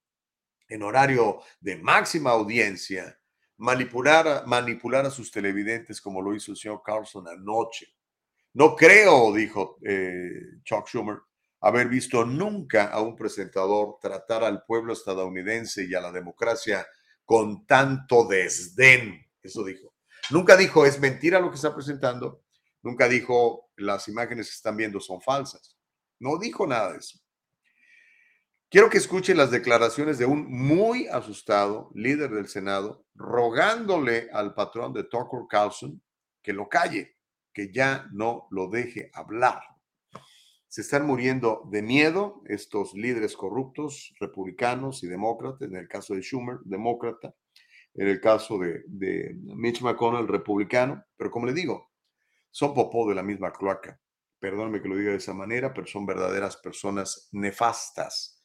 en 0.68 0.82
horario 0.82 1.40
de 1.60 1.76
máxima 1.76 2.30
audiencia 2.30 3.18
manipular, 3.56 4.46
manipular 4.46 5.04
a 5.04 5.10
sus 5.10 5.30
televidentes 5.30 6.00
como 6.00 6.22
lo 6.22 6.34
hizo 6.34 6.52
el 6.52 6.56
señor 6.56 6.80
Carlson 6.84 7.28
anoche. 7.28 7.86
No 8.54 8.74
creo, 8.74 9.32
dijo 9.32 9.78
eh, 9.86 10.60
Chuck 10.64 10.88
Schumer, 10.88 11.18
haber 11.60 11.88
visto 11.88 12.24
nunca 12.24 12.86
a 12.86 13.00
un 13.00 13.14
presentador 13.14 13.98
tratar 14.00 14.42
al 14.44 14.64
pueblo 14.64 14.92
estadounidense 14.92 15.84
y 15.84 15.94
a 15.94 16.00
la 16.00 16.10
democracia 16.10 16.86
con 17.24 17.66
tanto 17.66 18.26
desdén. 18.26 19.24
Eso 19.42 19.62
dijo. 19.64 19.94
Nunca 20.30 20.56
dijo, 20.56 20.84
es 20.84 20.98
mentira 21.00 21.38
lo 21.38 21.50
que 21.50 21.56
está 21.56 21.74
presentando. 21.74 22.42
Nunca 22.82 23.08
dijo, 23.08 23.70
las 23.76 24.08
imágenes 24.08 24.48
que 24.48 24.54
están 24.54 24.76
viendo 24.76 25.00
son 25.00 25.20
falsas. 25.20 25.76
No 26.18 26.38
dijo 26.38 26.66
nada 26.66 26.92
de 26.92 26.98
eso. 26.98 27.18
Quiero 28.70 28.88
que 28.88 28.98
escuchen 28.98 29.36
las 29.36 29.50
declaraciones 29.50 30.18
de 30.18 30.26
un 30.26 30.48
muy 30.48 31.08
asustado 31.08 31.90
líder 31.94 32.30
del 32.30 32.48
Senado 32.48 33.04
rogándole 33.14 34.30
al 34.32 34.54
patrón 34.54 34.92
de 34.92 35.04
Tucker 35.04 35.40
Carlson 35.48 36.00
que 36.40 36.52
lo 36.52 36.68
calle, 36.68 37.16
que 37.52 37.72
ya 37.72 38.08
no 38.12 38.46
lo 38.50 38.68
deje 38.68 39.10
hablar. 39.14 39.60
Se 40.68 40.82
están 40.82 41.04
muriendo 41.04 41.68
de 41.70 41.82
miedo 41.82 42.42
estos 42.46 42.94
líderes 42.94 43.36
corruptos, 43.36 44.14
republicanos 44.20 45.02
y 45.02 45.08
demócratas, 45.08 45.62
en 45.62 45.76
el 45.76 45.88
caso 45.88 46.14
de 46.14 46.22
Schumer, 46.22 46.58
demócrata, 46.64 47.34
en 47.94 48.06
el 48.06 48.20
caso 48.20 48.58
de, 48.58 49.34
Mitch 49.42 49.82
McConnell, 49.82 50.28
republicano, 50.28 51.04
pero 51.16 51.30
como 51.30 51.46
le 51.46 51.52
digo, 51.52 51.90
son 52.50 52.72
popó 52.72 53.08
de 53.08 53.16
la 53.16 53.22
misma 53.22 53.52
cloaca. 53.52 54.00
Perdónme 54.38 54.80
que 54.80 54.88
lo 54.88 54.96
diga 54.96 55.10
de 55.10 55.16
esa 55.16 55.34
manera, 55.34 55.74
pero 55.74 55.86
son 55.86 56.06
verdaderas 56.06 56.56
personas 56.56 57.28
nefastas 57.32 58.40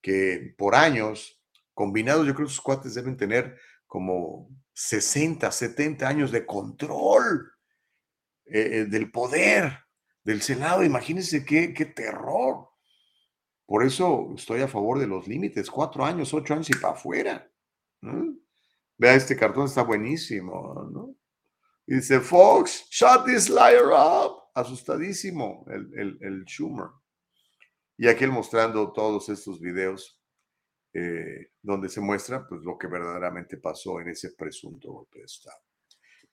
que 0.00 0.54
por 0.56 0.74
años, 0.74 1.42
combinados, 1.72 2.26
yo 2.26 2.34
creo 2.34 2.46
que 2.46 2.52
sus 2.52 2.60
cuates 2.60 2.94
deben 2.94 3.16
tener 3.16 3.58
como 3.86 4.48
60, 4.74 5.50
70 5.50 6.06
años 6.06 6.30
de 6.30 6.44
control 6.44 7.53
eh, 8.46 8.68
eh, 8.72 8.84
del 8.84 9.10
poder 9.10 9.78
del 10.22 10.42
Senado. 10.42 10.84
Imagínense 10.84 11.44
qué, 11.44 11.72
qué 11.74 11.86
terror. 11.86 12.68
Por 13.66 13.84
eso 13.84 14.32
estoy 14.36 14.60
a 14.60 14.68
favor 14.68 14.98
de 14.98 15.06
los 15.06 15.26
límites, 15.26 15.70
cuatro 15.70 16.04
años, 16.04 16.34
ocho 16.34 16.54
años 16.54 16.68
y 16.70 16.74
para 16.74 16.94
afuera. 16.94 17.50
Vea, 18.96 19.14
este 19.14 19.36
cartón 19.36 19.66
está 19.66 19.82
buenísimo, 19.82 20.88
¿no? 20.92 21.14
dice, 21.86 22.20
Fox, 22.20 22.86
shut 22.90 23.24
this 23.26 23.48
liar 23.48 23.90
up. 23.92 24.42
Asustadísimo 24.54 25.66
el, 25.68 26.16
el, 26.20 26.44
Schumer. 26.46 26.90
Y 27.96 28.06
aquí 28.06 28.26
mostrando 28.26 28.92
todos 28.92 29.28
estos 29.28 29.60
videos 29.60 30.20
eh, 30.92 31.50
donde 31.60 31.88
se 31.88 32.00
muestra 32.00 32.46
pues, 32.46 32.62
lo 32.62 32.78
que 32.78 32.86
verdaderamente 32.86 33.56
pasó 33.56 34.00
en 34.00 34.10
ese 34.10 34.30
presunto 34.30 34.92
golpe 34.92 35.18
de 35.18 35.24
Estado. 35.24 35.63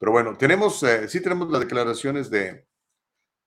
Pero 0.01 0.13
bueno, 0.13 0.35
tenemos, 0.35 0.81
eh, 0.81 1.07
sí 1.07 1.21
tenemos 1.21 1.51
las 1.51 1.61
declaraciones 1.61 2.31
de... 2.31 2.65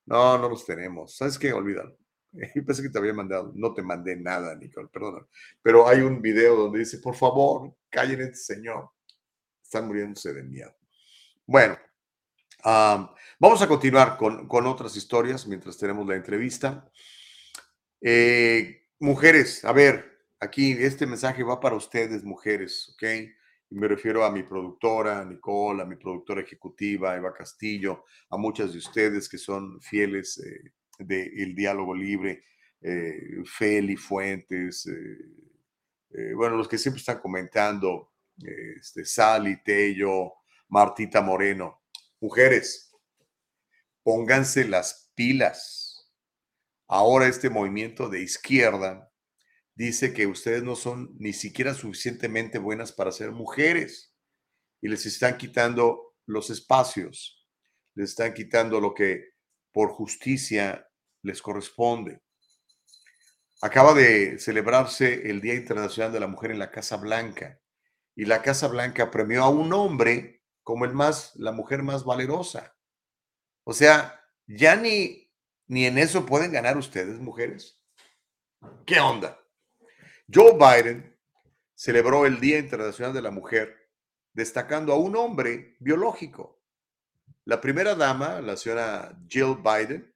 No, 0.07 0.39
no 0.39 0.49
los 0.49 0.65
tenemos. 0.65 1.17
¿Sabes 1.17 1.37
qué? 1.37 1.53
Olvídalo. 1.53 1.99
Pensé 2.65 2.81
que 2.81 2.91
te 2.91 2.99
había 2.99 3.13
mandado. 3.13 3.51
No 3.57 3.75
te 3.75 3.83
mandé 3.83 4.15
nada, 4.15 4.55
Nicole, 4.55 4.87
perdona. 4.87 5.27
Pero 5.61 5.89
hay 5.89 6.03
un 6.03 6.23
video 6.23 6.55
donde 6.55 6.79
dice, 6.79 6.99
por 6.99 7.17
favor, 7.17 7.75
callen 7.91 8.21
este 8.21 8.55
señor. 8.55 8.89
Están 9.65 9.89
muriéndose 9.89 10.33
de 10.33 10.45
miedo. 10.45 10.73
Bueno, 11.45 11.77
vamos 13.41 13.61
a 13.61 13.67
continuar 13.67 14.17
con, 14.17 14.47
con 14.47 14.65
otras 14.69 14.95
historias 14.95 15.49
mientras 15.49 15.77
tenemos 15.77 16.07
la 16.07 16.15
entrevista. 16.15 16.89
Eh, 18.01 18.87
mujeres, 19.01 19.65
a 19.65 19.73
ver, 19.73 20.21
aquí 20.39 20.71
este 20.71 21.05
mensaje 21.05 21.43
va 21.43 21.59
para 21.59 21.75
ustedes, 21.75 22.23
mujeres, 22.23 22.95
¿ok? 22.95 23.35
Me 23.75 23.89
refiero 23.89 24.25
a 24.25 24.31
mi 24.31 24.43
productora, 24.43 25.25
Nicole, 25.25 25.83
a 25.83 25.87
mi 25.87 25.97
productora 25.97 26.41
ejecutiva, 26.41 27.17
Eva 27.17 27.33
Castillo, 27.33 28.05
a 28.31 28.37
muchas 28.37 28.73
de 28.73 28.79
ustedes 28.79 29.29
que 29.29 29.39
son 29.39 29.81
fieles 29.81 30.39
eh, 30.39 30.73
del 30.99 31.55
diálogo 31.55 31.95
libre, 31.95 32.45
eh, 32.81 33.43
Feli 33.45 33.97
Fuentes, 33.97 34.89
bueno, 36.37 36.57
los 36.57 36.69
que 36.69 36.79
siempre 36.79 37.01
están 37.01 37.19
comentando, 37.19 38.13
este, 38.79 39.05
Sally, 39.05 39.63
Tello, 39.65 40.35
Martita 40.69 41.21
Moreno. 41.21 41.83
Mujeres, 42.21 42.93
pónganse 44.05 44.69
las 44.69 45.11
pilas 45.17 45.85
Ahora 46.87 47.27
este 47.27 47.49
movimiento 47.49 48.09
de 48.09 48.23
izquierda 48.23 49.11
dice 49.75 50.13
que 50.13 50.27
ustedes 50.27 50.63
no 50.63 50.77
son 50.77 51.15
ni 51.19 51.33
siquiera 51.33 51.75
suficientemente 51.75 52.59
buenas 52.59 52.93
para 52.93 53.13
ser 53.13 53.33
mujeres 53.33 54.13
y 54.81 54.89
les 54.89 55.07
están 55.07 55.37
quitando 55.37 56.15
los 56.27 56.51
espacios, 56.51 57.47
les 57.95 58.11
están 58.11 58.35
quitando 58.35 58.81
lo 58.81 58.95
que 58.95 59.35
por 59.73 59.91
justicia 59.91 60.89
les 61.23 61.43
corresponde. 61.43 62.21
Acaba 63.63 63.95
de 63.95 64.39
celebrarse 64.39 65.31
el 65.31 65.41
Día 65.41 65.55
Internacional 65.55 66.13
de 66.13 66.21
la 66.21 66.27
Mujer 66.27 66.51
en 66.51 66.59
la 66.59 66.71
Casa 66.71 66.97
Blanca 66.97 67.61
y 68.15 68.27
la 68.27 68.43
Casa 68.43 68.69
Blanca 68.69 69.11
premió 69.11 69.43
a 69.43 69.49
un 69.49 69.73
hombre 69.73 70.43
como 70.63 70.85
el 70.85 70.93
más 70.93 71.35
la 71.37 71.53
mujer 71.53 71.83
más 71.83 72.05
valerosa. 72.05 72.77
O 73.65 73.73
sea, 73.73 74.21
ya 74.47 74.77
ni 74.77 75.25
ni 75.67 75.87
en 75.87 75.99
eso 75.99 76.27
pueden 76.27 76.53
ganar 76.53 76.77
ustedes, 76.77 77.19
mujeres. 77.19 77.81
¿Qué 78.87 79.01
onda? 79.01 79.44
Joe 80.33 80.53
Biden 80.55 81.15
celebró 81.75 82.25
el 82.25 82.41
Día 82.41 82.59
Internacional 82.59 83.13
de 83.13 83.23
la 83.23 83.31
Mujer 83.31 83.85
destacando 84.33 84.93
a 84.93 84.99
un 84.99 85.17
hombre 85.17 85.77
biológico. 85.81 86.63
La 87.45 87.61
primera 87.61 87.95
dama, 87.95 88.41
la 88.41 88.57
señora 88.57 89.17
Jill 89.29 89.57
Biden, 89.57 90.13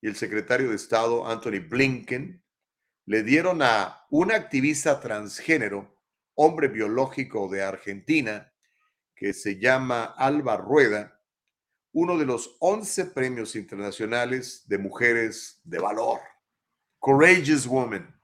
y 0.00 0.08
el 0.08 0.16
secretario 0.16 0.70
de 0.70 0.76
Estado 0.76 1.28
Anthony 1.28 1.60
Blinken 1.68 2.42
le 3.06 3.22
dieron 3.22 3.60
a 3.60 4.06
un 4.10 4.32
activista 4.32 5.00
transgénero, 5.00 6.00
hombre 6.34 6.68
biológico 6.68 7.48
de 7.48 7.62
Argentina, 7.62 8.52
que 9.14 9.34
se 9.34 9.58
llama 9.58 10.04
Alba 10.04 10.56
Rueda, 10.56 11.20
uno 11.92 12.16
de 12.16 12.24
los 12.24 12.56
11 12.60 13.06
premios 13.06 13.56
internacionales 13.56 14.62
de 14.68 14.78
mujeres 14.78 15.60
de 15.64 15.78
valor. 15.78 16.20
Courageous 16.98 17.66
Woman. 17.66 18.18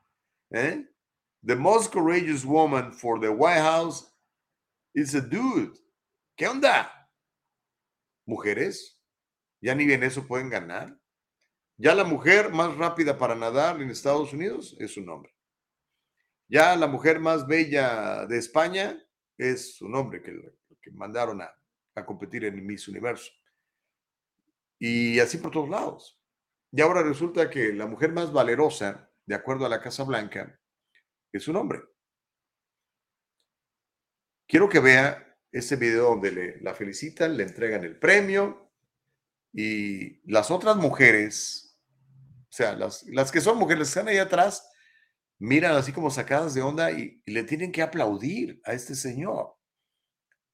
¿eh? 0.51 0.87
The 1.47 1.55
most 1.55 1.93
courageous 1.93 2.45
woman 2.45 2.91
for 2.91 3.21
the 3.21 3.31
White 3.31 3.61
House 3.61 4.13
is 4.97 5.15
a 5.15 5.21
dude. 5.21 5.79
¿Qué 6.37 6.49
onda? 6.49 6.91
Mujeres, 8.27 9.01
ya 9.63 9.73
ni 9.77 9.87
bien 9.87 10.03
eso 10.03 10.27
pueden 10.27 10.51
ganar. 10.51 10.99
Ya 11.79 11.95
la 11.95 12.03
mujer 12.03 12.51
más 12.51 12.77
rápida 12.77 13.17
para 13.17 13.37
nadar 13.37 13.81
en 13.81 13.91
Estados 13.91 14.33
Unidos 14.33 14.77
es 14.81 14.97
un 14.97 15.09
hombre. 15.09 15.33
Ya 16.49 16.75
la 16.75 16.89
mujer 16.89 17.21
más 17.21 17.47
bella 17.47 18.27
de 18.27 18.39
España 18.39 19.01
es 19.39 19.81
un 19.81 19.95
hombre 19.95 20.23
que, 20.23 20.33
que 20.83 20.91
mandaron 20.91 21.43
a, 21.43 21.55
a 21.95 22.05
competir 22.05 22.45
en 22.45 22.67
Miss 22.67 22.89
Universo. 22.89 23.31
Y 24.81 25.21
así 25.21 25.39
por 25.39 25.53
todos 25.53 25.69
lados. 25.69 26.21
Y 26.73 26.81
ahora 26.81 27.05
resulta 27.05 27.49
que 27.49 27.73
la 27.73 27.87
mujer 27.87 28.11
más 28.11 28.33
valerosa, 28.33 29.13
de 29.25 29.37
acuerdo 29.37 29.65
a 29.65 29.69
la 29.69 29.81
Casa 29.81 30.03
Blanca, 30.03 30.59
es 31.37 31.49
un 31.49 31.57
hombre. 31.57 31.81
Quiero 34.47 34.69
que 34.69 34.81
vea 34.81 35.37
ese 35.51 35.77
video 35.77 36.11
donde 36.11 36.31
le, 36.33 36.61
la 36.61 36.75
felicitan, 36.75 37.37
le 37.37 37.45
entregan 37.45 37.85
el 37.85 37.99
premio 37.99 38.71
y 39.53 40.21
las 40.31 40.51
otras 40.51 40.77
mujeres, 40.77 41.79
o 42.43 42.53
sea, 42.53 42.75
las, 42.75 43.03
las 43.05 43.33
que 43.33 43.41
son 43.41 43.59
mujeres, 43.59 43.89
están 43.89 44.09
ahí 44.09 44.19
atrás, 44.19 44.69
miran 45.39 45.77
así 45.77 45.93
como 45.93 46.11
sacadas 46.11 46.55
de 46.55 46.63
onda 46.63 46.93
y, 46.93 47.23
y 47.25 47.33
le 47.33 47.43
tienen 47.43 47.73
que 47.73 47.83
aplaudir 47.83 48.61
a 48.65 48.73
este 48.73 48.95
señor. 48.95 49.57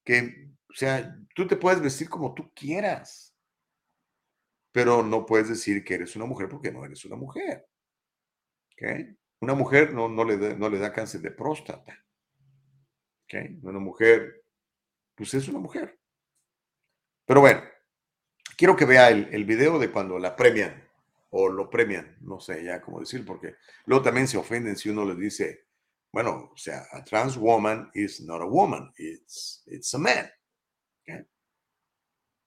Que, 0.03 0.51
o 0.69 0.73
sea, 0.73 1.17
tú 1.35 1.47
te 1.47 1.55
puedes 1.55 1.81
vestir 1.81 2.09
como 2.09 2.33
tú 2.33 2.51
quieras 2.53 3.33
pero 4.73 5.03
no 5.03 5.25
puedes 5.25 5.47
decir 5.47 5.85
que 5.85 5.93
eres 5.93 6.15
una 6.17 6.25
mujer 6.25 6.49
porque 6.49 6.71
no 6.71 6.83
eres 6.83 7.05
una 7.05 7.15
mujer. 7.15 7.69
¿ok? 8.73 9.15
Una 9.43 9.55
mujer 9.55 9.93
no, 9.93 10.07
no, 10.07 10.23
le 10.23 10.37
da, 10.37 10.55
no 10.55 10.69
le 10.69 10.79
da 10.79 10.93
cáncer 10.93 11.19
de 11.19 11.31
próstata. 11.31 12.01
¿ok? 13.25 13.33
Una 13.63 13.79
mujer, 13.79 14.45
pues 15.15 15.33
es 15.33 15.49
una 15.49 15.59
mujer. 15.59 15.99
Pero 17.25 17.41
bueno, 17.41 17.61
quiero 18.55 18.77
que 18.77 18.85
vea 18.85 19.09
el, 19.09 19.27
el 19.33 19.43
video 19.43 19.79
de 19.79 19.91
cuando 19.91 20.17
la 20.17 20.33
premian 20.33 20.81
o 21.31 21.49
lo 21.49 21.69
premian, 21.69 22.15
no 22.21 22.39
sé 22.39 22.63
ya 22.63 22.81
cómo 22.81 23.01
decir, 23.01 23.25
porque 23.25 23.55
luego 23.85 24.01
también 24.01 24.29
se 24.29 24.37
ofenden 24.37 24.77
si 24.77 24.89
uno 24.89 25.03
les 25.03 25.17
dice, 25.17 25.65
bueno, 26.13 26.51
o 26.53 26.57
sea, 26.57 26.85
a 26.93 27.03
trans 27.03 27.35
woman 27.35 27.91
is 27.93 28.21
not 28.21 28.41
a 28.41 28.45
woman, 28.45 28.93
it's, 28.97 29.61
it's 29.65 29.93
a 29.93 29.97
man. 29.97 30.31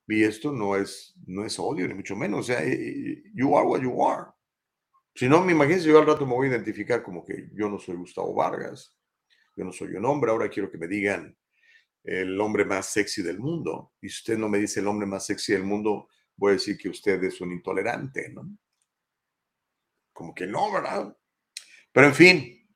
Y 0.09 0.25
esto 0.25 0.51
no 0.51 0.77
es, 0.77 1.15
no 1.27 1.45
es 1.45 1.59
odio, 1.59 1.87
ni 1.89 1.93
mucho 1.93 2.17
menos. 2.17 2.41
O 2.41 2.43
sea, 2.45 2.65
eh, 2.65 2.73
eh, 2.73 3.23
you 3.35 3.55
are 3.55 3.67
what 3.67 3.83
you 3.83 4.03
are. 4.03 4.31
Si 5.17 5.29
no, 5.29 5.43
me 5.43 5.53
imagino 5.53 5.81
yo 5.81 5.99
al 5.99 6.07
rato 6.07 6.27
me 6.27 6.35
voy 6.35 6.49
a 6.49 6.51
identificar 6.51 7.03
como 7.03 7.25
que 7.25 7.49
yo 7.55 7.71
no 7.71 7.79
soy 7.79 7.97
Gustavo 7.97 8.35
Vargas, 8.35 8.95
yo 9.57 9.65
no 9.65 9.73
soy 9.73 9.95
un 9.95 10.05
hombre, 10.05 10.31
ahora 10.31 10.51
quiero 10.51 10.71
que 10.71 10.77
me 10.77 10.87
digan 10.87 11.35
el 12.05 12.39
hombre 12.39 12.67
más 12.67 12.87
sexy 12.93 13.23
del 13.23 13.39
mundo. 13.39 13.95
Y 14.03 14.11
si 14.11 14.17
usted 14.17 14.39
no 14.39 14.49
me 14.49 14.59
dice 14.59 14.81
el 14.81 14.87
hombre 14.87 15.07
más 15.07 15.25
sexy 15.25 15.55
del 15.55 15.65
mundo, 15.65 16.09
voy 16.37 16.51
a 16.51 16.53
decir 16.53 16.77
que 16.77 16.91
usted 16.91 17.23
es 17.25 17.41
un 17.41 17.51
intolerante, 17.53 18.29
¿no? 18.29 18.47
Como 20.13 20.35
que 20.35 20.47
no, 20.47 20.71
¿verdad? 20.71 21.17
Pero 21.93 22.07
en 22.07 22.15
fin, 22.15 22.69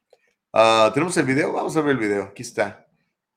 ah, 0.54 0.90
tenemos 0.94 1.16
el 1.18 1.26
video, 1.26 1.52
vamos 1.52 1.76
a 1.76 1.82
ver 1.82 1.92
el 1.92 1.98
video, 1.98 2.22
aquí 2.24 2.42
está. 2.42 2.86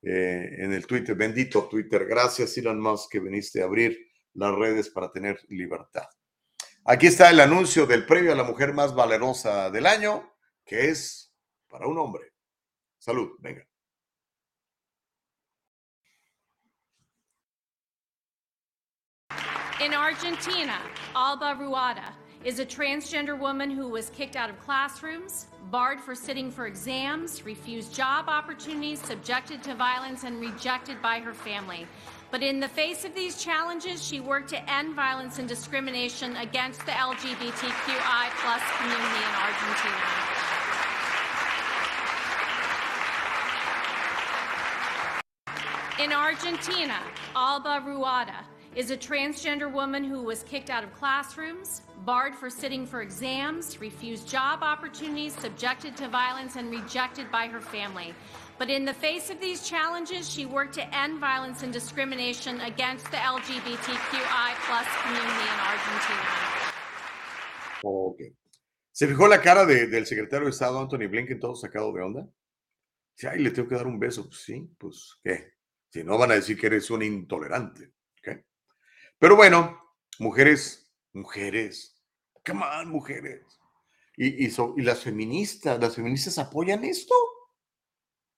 Eh, 0.01 0.55
en 0.57 0.73
el 0.73 0.85
Twitter. 0.85 1.15
Bendito 1.15 1.67
Twitter. 1.69 2.05
Gracias, 2.05 2.57
Elon 2.57 2.79
Musk, 2.79 3.09
que 3.11 3.19
viniste 3.21 3.61
a 3.61 3.65
abrir 3.65 3.97
las 4.33 4.53
redes 4.53 4.89
para 4.89 5.11
tener 5.11 5.39
libertad. 5.47 6.07
Aquí 6.85 7.07
está 7.07 7.29
el 7.29 7.39
anuncio 7.39 7.85
del 7.85 8.05
premio 8.05 8.33
a 8.33 8.35
la 8.35 8.43
mujer 8.43 8.73
más 8.73 8.93
valerosa 8.93 9.69
del 9.69 9.85
año, 9.85 10.29
que 10.65 10.89
es 10.89 11.33
para 11.69 11.87
un 11.87 11.97
hombre. 11.97 12.33
Salud, 12.99 13.37
venga. 13.39 13.65
In 19.79 19.93
Argentina, 19.93 20.79
Alba 21.15 21.57
Ruada 21.57 22.13
is 22.43 22.59
a 22.59 22.65
transgender 22.65 23.39
woman 23.39 23.71
who 23.71 23.87
was 23.87 24.09
kicked 24.09 24.35
out 24.35 24.49
of 24.49 24.59
classrooms, 24.59 25.47
barred 25.71 26.01
for 26.01 26.13
sitting 26.13 26.51
for 26.51 26.67
exams, 26.67 27.45
refused 27.45 27.93
job 27.93 28.27
opportunities, 28.27 28.99
subjected 28.99 29.63
to 29.63 29.73
violence, 29.73 30.25
and 30.25 30.41
rejected 30.41 31.01
by 31.01 31.19
her 31.19 31.33
family. 31.33 31.87
But 32.33 32.41
in 32.41 32.59
the 32.59 32.67
face 32.67 33.05
of 33.05 33.13
these 33.13 33.39
challenges, 33.39 34.03
she 34.03 34.19
worked 34.19 34.49
to 34.49 34.67
end 34.67 34.95
violence 34.95 35.37
and 35.37 35.47
discrimination 35.47 36.35
against 36.37 36.83
the 36.83 36.91
LGBTQI 36.93 38.29
plus 38.41 38.63
community 38.79 39.21
in 39.21 39.35
Argentina. 39.45 40.01
In 45.99 46.11
Argentina, 46.11 46.99
Alba 47.35 47.83
Ruada 47.85 48.43
is 48.75 48.89
a 48.89 48.97
transgender 48.97 49.71
woman 49.71 50.03
who 50.03 50.23
was 50.23 50.41
kicked 50.41 50.71
out 50.71 50.83
of 50.83 50.91
classrooms, 50.91 51.83
barred 52.03 52.33
for 52.33 52.49
sitting 52.49 52.87
for 52.87 53.03
exams, 53.03 53.79
refused 53.79 54.27
job 54.27 54.63
opportunities, 54.63 55.35
subjected 55.35 55.95
to 55.97 56.07
violence, 56.07 56.55
and 56.55 56.71
rejected 56.71 57.31
by 57.31 57.45
her 57.45 57.61
family. 57.61 58.15
But 58.59 58.69
in 58.69 58.85
the 58.85 58.93
face 58.93 59.29
of 59.29 59.39
these 59.39 59.61
challenges, 59.67 60.29
she 60.29 60.45
worked 60.45 60.75
to 60.75 60.83
end 60.95 61.19
violence 61.19 61.63
and 61.63 61.73
discrimination 61.73 62.61
against 62.61 63.09
the 63.11 63.17
LGBTQI 63.17 64.49
plus 64.67 64.87
community 65.03 65.47
in 65.53 65.59
Argentina. 65.59 66.27
Ok. 67.83 68.21
¿Se 68.91 69.07
fijó 69.07 69.27
la 69.27 69.41
cara 69.41 69.65
de- 69.65 69.87
del 69.87 70.05
secretario 70.05 70.45
de 70.45 70.51
Estado, 70.51 70.79
Anthony 70.79 71.07
Blinken, 71.09 71.39
todo 71.39 71.55
sacado 71.55 71.91
de 71.91 72.01
onda? 72.03 72.27
Sí, 73.15 73.27
ay, 73.27 73.39
le 73.39 73.51
tengo 73.51 73.67
que 73.67 73.75
dar 73.75 73.87
un 73.87 73.99
beso. 73.99 74.27
Pues 74.27 74.41
sí, 74.41 74.69
pues, 74.77 75.19
¿qué? 75.23 75.53
Si 75.89 76.03
no 76.03 76.17
van 76.17 76.31
a 76.31 76.35
decir 76.35 76.57
que 76.59 76.67
eres 76.67 76.89
un 76.91 77.01
intolerante. 77.01 77.91
¿ok? 78.19 78.37
Pero 79.17 79.35
bueno, 79.35 79.79
mujeres, 80.19 80.91
mujeres, 81.11 81.99
come 82.45 82.63
on, 82.65 82.89
mujeres. 82.89 83.41
Y, 84.15 84.45
y, 84.45 84.51
so- 84.51 84.75
y 84.77 84.83
las 84.83 84.99
feministas, 85.01 85.79
las 85.79 85.95
feministas 85.95 86.37
apoyan 86.37 86.83
esto. 86.83 87.15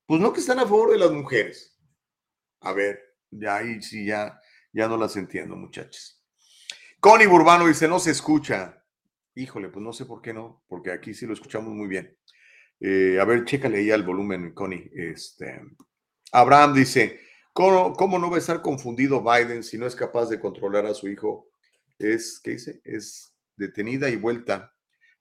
Pues 0.06 0.22
no 0.22 0.34
que 0.34 0.40
están 0.40 0.60
a 0.60 0.64
favor 0.64 0.92
de 0.92 1.00
las 1.00 1.12
mujeres. 1.12 1.78
A 2.62 2.74
ver, 2.74 3.00
ya 3.32 3.58
ahí 3.58 3.82
sí, 3.82 4.06
ya, 4.06 4.40
ya 4.72 4.88
no 4.88 4.98
las 4.98 5.16
entiendo, 5.16 5.56
muchachos. 5.56 6.24
Connie 7.00 7.28
Burbano 7.28 7.68
dice, 7.68 7.88
no 7.88 8.00
se 8.00 8.12
escucha. 8.12 8.84
Híjole, 9.36 9.70
pues 9.70 9.84
no 9.84 9.94
sé 9.94 10.06
por 10.06 10.22
qué 10.22 10.34
no, 10.34 10.64
porque 10.68 10.92
aquí 10.92 11.14
sí 11.14 11.26
lo 11.26 11.34
escuchamos 11.34 11.74
muy 11.74 11.88
bien. 11.88 12.18
Eh, 12.80 13.18
a 13.20 13.26
ver, 13.26 13.46
chécale 13.46 13.78
ahí 13.78 13.92
al 13.92 14.04
volumen, 14.04 14.54
Connie. 14.54 14.92
Este, 14.94 15.62
Abraham 16.32 16.74
dice, 16.74 17.20
¿cómo, 17.54 17.94
¿cómo 17.94 18.20
no 18.20 18.30
va 18.30 18.38
a 18.38 18.40
estar 18.40 18.62
confundido 18.62 19.24
Biden 19.24 19.64
si 19.64 19.78
no 19.78 19.88
es 19.88 19.96
capaz 19.96 20.30
de 20.30 20.40
controlar 20.40 20.86
a 20.86 20.94
su 20.94 21.08
hijo? 21.08 21.50
Es, 21.98 22.40
¿qué 22.44 22.52
dice? 22.52 22.82
Es 22.84 23.36
detenida 23.56 24.10
y 24.10 24.18
vuelta. 24.18 24.75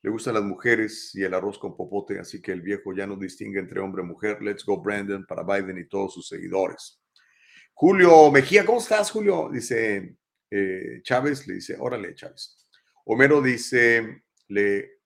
Le 0.05 0.11
gustan 0.11 0.35
las 0.35 0.43
mujeres 0.43 1.15
y 1.15 1.23
el 1.23 1.33
arroz 1.33 1.59
con 1.59 1.75
popote, 1.75 2.19
así 2.19 2.43
que 2.43 2.53
el 2.53 2.61
viejo 2.61 2.93
ya 2.93 3.07
no 3.07 3.17
distingue 3.17 3.59
entre 3.59 3.81
hombre 3.81 4.03
y 4.03 4.07
mujer. 4.07 4.43
Let's 4.43 4.63
go, 4.63 4.83
Brandon, 4.83 5.25
para 5.25 5.43
Biden 5.43 5.79
y 5.79 5.87
todos 5.89 6.13
sus 6.13 6.29
seguidores. 6.29 7.01
Julio 7.73 8.31
Mejía, 8.31 8.67
¿cómo 8.67 8.81
estás, 8.81 9.11
Julio? 9.11 9.49
Dice 9.51 10.19
eh, 10.51 11.01
Chávez, 11.03 11.47
le 11.47 11.55
dice, 11.55 11.79
órale, 11.81 12.15
Chávez. 12.15 12.69
Homero 13.07 13.41
dice, 13.41 14.25
le, 14.49 14.99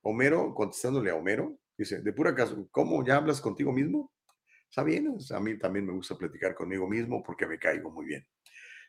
Homero, 0.00 0.54
contestándole 0.54 1.10
a 1.10 1.16
Homero, 1.16 1.58
dice, 1.76 2.00
de 2.00 2.12
pura 2.14 2.34
caso, 2.34 2.66
¿cómo 2.70 3.04
ya 3.04 3.16
hablas 3.16 3.42
contigo 3.42 3.72
mismo? 3.72 4.10
Está 4.70 4.82
bien, 4.82 5.18
a 5.32 5.38
mí 5.38 5.58
también 5.58 5.84
me 5.84 5.92
gusta 5.92 6.16
platicar 6.16 6.54
conmigo 6.54 6.88
mismo 6.88 7.22
porque 7.22 7.46
me 7.46 7.58
caigo 7.58 7.90
muy 7.90 8.06
bien. 8.06 8.26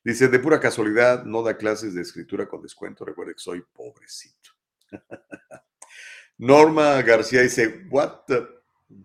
Dice, 0.02 0.30
de 0.30 0.39
pura 0.39 0.61
casualidad, 0.61 1.26
no 1.26 1.44
da 1.44 1.57
clases 1.57 1.94
de 1.94 2.03
escritura 2.03 2.48
con 2.48 2.61
descuento, 2.61 3.03
recuerde 3.03 3.34
que 3.34 3.39
soy 3.39 3.61
pobrecito. 3.73 4.52
Norma 6.38 7.01
García 7.01 7.41
dice, 7.41 7.85
what 7.89 8.22
the... 8.27 8.47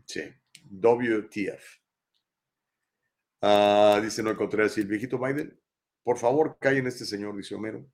Sí, 0.06 0.22
WTF. 0.70 1.80
Ah, 3.40 4.00
dice, 4.02 4.22
no 4.22 4.30
encontré 4.30 4.64
así 4.64 4.80
el 4.82 4.86
viejito 4.86 5.18
Biden. 5.18 5.58
Por 6.02 6.18
favor, 6.18 6.56
callen 6.60 6.86
este 6.86 7.04
señor, 7.04 7.36
dice 7.36 7.54
Homero. 7.54 7.84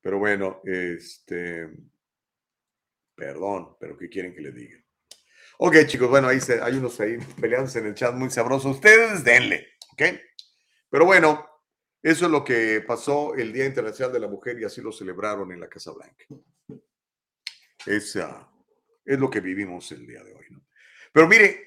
Pero 0.00 0.18
bueno, 0.18 0.60
este... 0.64 1.68
Perdón, 3.14 3.76
pero 3.78 3.96
¿qué 3.96 4.08
quieren 4.08 4.34
que 4.34 4.40
le 4.40 4.52
diga? 4.52 4.78
Ok, 5.58 5.76
chicos, 5.86 6.08
bueno, 6.10 6.28
ahí 6.28 6.40
se- 6.40 6.60
hay 6.60 6.76
unos 6.76 6.98
ahí 7.00 7.16
peleándose 7.40 7.78
en 7.78 7.86
el 7.86 7.94
chat 7.94 8.14
muy 8.14 8.28
sabrosos. 8.30 8.74
Ustedes 8.76 9.22
denle, 9.22 9.68
¿ok? 9.92 10.02
Pero 10.90 11.04
bueno, 11.06 11.46
eso 12.02 12.24
es 12.26 12.30
lo 12.30 12.44
que 12.44 12.82
pasó 12.86 13.34
el 13.34 13.52
Día 13.52 13.66
Internacional 13.66 14.12
de 14.12 14.20
la 14.20 14.28
Mujer 14.28 14.58
y 14.58 14.64
así 14.64 14.80
lo 14.80 14.90
celebraron 14.90 15.52
en 15.52 15.60
la 15.60 15.68
Casa 15.68 15.92
Blanca. 15.92 16.24
Es, 17.86 18.16
es 18.16 19.18
lo 19.18 19.30
que 19.30 19.40
vivimos 19.40 19.90
el 19.92 20.06
día 20.06 20.22
de 20.22 20.32
hoy, 20.34 20.44
¿no? 20.50 20.64
Pero 21.12 21.28
mire, 21.28 21.60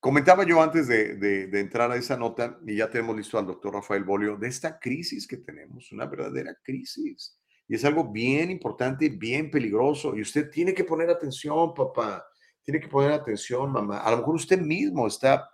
comentaba 0.00 0.44
yo 0.44 0.62
antes 0.62 0.86
de, 0.88 1.16
de- 1.16 1.46
de 1.48 1.60
entrar 1.60 1.90
a 1.90 1.96
esa 1.96 2.16
nota, 2.16 2.58
y 2.66 2.76
ya 2.76 2.88
tenemos 2.90 3.16
listo 3.16 3.38
al 3.38 3.46
doctor 3.46 3.74
Rafael 3.74 4.04
Bolio, 4.04 4.36
de 4.36 4.48
esta 4.48 4.78
crisis 4.78 5.26
que 5.26 5.38
tenemos, 5.38 5.90
una 5.92 6.06
verdadera 6.06 6.56
crisis. 6.62 7.38
Y 7.66 7.74
es 7.76 7.84
algo 7.84 8.10
bien 8.12 8.50
importante, 8.50 9.08
bien 9.08 9.50
peligroso. 9.50 10.14
Y 10.16 10.20
usted 10.20 10.50
tiene 10.50 10.74
que 10.74 10.84
poner 10.84 11.08
atención, 11.10 11.72
papá. 11.74 12.24
Tiene 12.62 12.78
que 12.80 12.88
poner 12.88 13.12
atención, 13.12 13.72
mamá. 13.72 13.98
A 13.98 14.10
lo 14.10 14.18
mejor 14.18 14.34
usted 14.34 14.60
mismo 14.60 15.06
está 15.06 15.48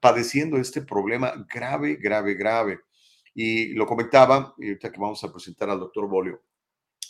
padeciendo 0.00 0.56
este 0.56 0.82
problema 0.82 1.46
grave, 1.52 1.94
grave, 1.94 2.34
grave. 2.34 2.80
Y 3.34 3.72
lo 3.74 3.86
comentaba, 3.86 4.54
y 4.58 4.68
ahorita 4.68 4.90
que 4.90 5.00
vamos 5.00 5.22
a 5.22 5.32
presentar 5.32 5.70
al 5.70 5.78
doctor 5.78 6.08
Bolio. 6.08 6.42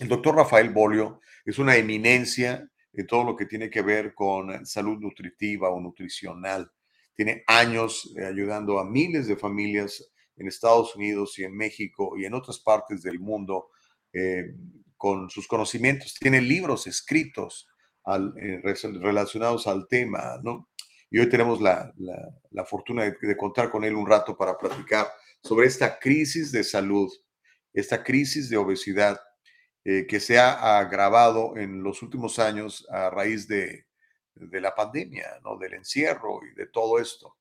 El 0.00 0.08
doctor 0.08 0.36
Rafael 0.36 0.70
Bolio 0.70 1.20
es 1.44 1.58
una 1.58 1.76
eminencia 1.76 2.68
en 2.92 3.06
todo 3.06 3.24
lo 3.24 3.36
que 3.36 3.46
tiene 3.46 3.70
que 3.70 3.82
ver 3.82 4.14
con 4.14 4.64
salud 4.66 4.98
nutritiva 4.98 5.70
o 5.70 5.80
nutricional. 5.80 6.70
Tiene 7.14 7.44
años 7.46 8.12
eh, 8.16 8.24
ayudando 8.24 8.78
a 8.78 8.84
miles 8.84 9.26
de 9.28 9.36
familias 9.36 10.04
en 10.36 10.48
Estados 10.48 10.96
Unidos 10.96 11.38
y 11.38 11.44
en 11.44 11.56
México 11.56 12.14
y 12.16 12.24
en 12.24 12.34
otras 12.34 12.58
partes 12.60 13.02
del 13.02 13.20
mundo 13.20 13.68
eh, 14.12 14.54
con 14.96 15.30
sus 15.30 15.46
conocimientos. 15.46 16.14
Tiene 16.14 16.40
libros 16.40 16.86
escritos 16.86 17.68
al- 18.04 18.34
eh, 18.36 18.60
relacionados 19.00 19.66
al 19.66 19.86
tema, 19.88 20.40
¿no? 20.42 20.68
Y 21.10 21.18
hoy 21.20 21.28
tenemos 21.28 21.60
la, 21.60 21.92
la- 21.98 22.30
la 22.50 22.64
fortuna 22.64 23.04
de, 23.04 23.16
de 23.20 23.36
contar 23.36 23.70
con 23.70 23.84
él 23.84 23.94
un 23.94 24.08
rato 24.08 24.36
para 24.36 24.58
platicar 24.58 25.06
sobre 25.42 25.66
esta 25.68 25.98
crisis 25.98 26.50
de 26.50 26.64
salud, 26.64 27.12
esta 27.72 28.02
crisis 28.02 28.48
de 28.48 28.56
obesidad 28.56 29.20
eh, 29.84 30.06
que 30.06 30.20
se 30.20 30.38
ha 30.38 30.78
agravado 30.78 31.56
en 31.56 31.82
los 31.82 32.02
últimos 32.02 32.38
años 32.38 32.86
a 32.90 33.10
raíz 33.10 33.46
de, 33.46 33.86
de 34.34 34.60
la 34.60 34.74
pandemia, 34.74 35.38
¿no? 35.44 35.56
del 35.56 35.74
encierro 35.74 36.40
y 36.44 36.54
de 36.54 36.66
todo 36.66 36.98
esto. 36.98 37.36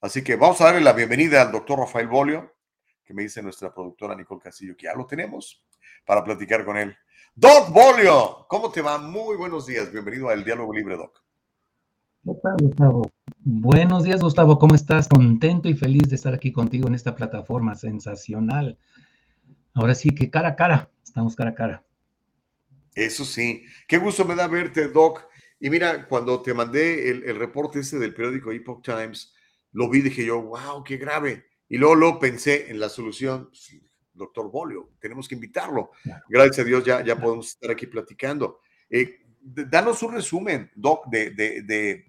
Así 0.00 0.22
que 0.22 0.36
vamos 0.36 0.60
a 0.60 0.64
darle 0.64 0.80
la 0.80 0.92
bienvenida 0.92 1.42
al 1.42 1.52
doctor 1.52 1.78
Rafael 1.78 2.08
Bolio. 2.08 2.54
que 3.04 3.14
me 3.14 3.22
dice 3.22 3.42
nuestra 3.42 3.72
productora 3.72 4.14
Nicole 4.14 4.42
Castillo, 4.42 4.76
que 4.76 4.84
ya 4.84 4.94
lo 4.94 5.06
tenemos 5.06 5.64
para 6.04 6.22
platicar 6.24 6.64
con 6.64 6.76
él. 6.76 6.96
Doc 7.34 7.70
Bolio, 7.70 8.46
¿cómo 8.48 8.70
te 8.70 8.80
va? 8.82 8.98
Muy 8.98 9.36
buenos 9.36 9.66
días, 9.66 9.90
bienvenido 9.90 10.28
al 10.28 10.44
Diálogo 10.44 10.72
Libre, 10.72 10.96
Doc. 10.96 11.22
Gustavo? 12.22 13.10
Buenos 13.40 14.04
días, 14.04 14.20
Gustavo, 14.20 14.58
¿cómo 14.58 14.74
estás? 14.74 15.08
Contento 15.08 15.68
y 15.68 15.74
feliz 15.74 16.08
de 16.08 16.16
estar 16.16 16.32
aquí 16.32 16.52
contigo 16.52 16.88
en 16.88 16.94
esta 16.94 17.14
plataforma 17.14 17.74
sensacional. 17.74 18.78
Ahora 19.74 19.94
sí 19.94 20.10
que 20.10 20.30
cara 20.30 20.50
a 20.50 20.56
cara, 20.56 20.90
estamos 21.02 21.36
cara 21.36 21.50
a 21.50 21.54
cara. 21.54 21.83
Eso 22.94 23.24
sí, 23.24 23.64
qué 23.88 23.98
gusto 23.98 24.24
me 24.24 24.34
da 24.34 24.46
verte, 24.46 24.88
Doc. 24.88 25.26
Y 25.58 25.70
mira, 25.70 26.06
cuando 26.06 26.42
te 26.42 26.54
mandé 26.54 27.10
el, 27.10 27.36
reporte 27.36 27.80
este 27.80 27.98
del 27.98 28.14
periódico 28.14 28.52
Epoch 28.52 28.84
Times, 28.84 29.34
lo 29.72 29.88
vi, 29.88 30.00
dije 30.00 30.24
yo, 30.24 30.42
wow, 30.42 30.84
qué 30.84 30.96
grave. 30.96 31.46
Y 31.68 31.78
luego, 31.78 31.94
lo 31.94 32.18
pensé 32.18 32.70
en 32.70 32.78
la 32.78 32.88
solución, 32.88 33.46
pues, 33.46 33.80
doctor 34.12 34.50
Bolio, 34.50 34.92
tenemos 35.00 35.26
que 35.26 35.34
invitarlo. 35.34 35.90
Gracias 36.28 36.60
a 36.60 36.64
Dios 36.64 36.84
ya, 36.84 37.04
ya 37.04 37.16
podemos 37.18 37.48
estar 37.48 37.70
aquí 37.70 37.86
platicando. 37.86 38.60
Eh, 38.88 39.20
danos 39.40 40.02
un 40.02 40.14
resumen, 40.14 40.70
Doc, 40.74 41.06
de, 41.08 41.30
de, 41.30 41.62
de, 41.62 42.04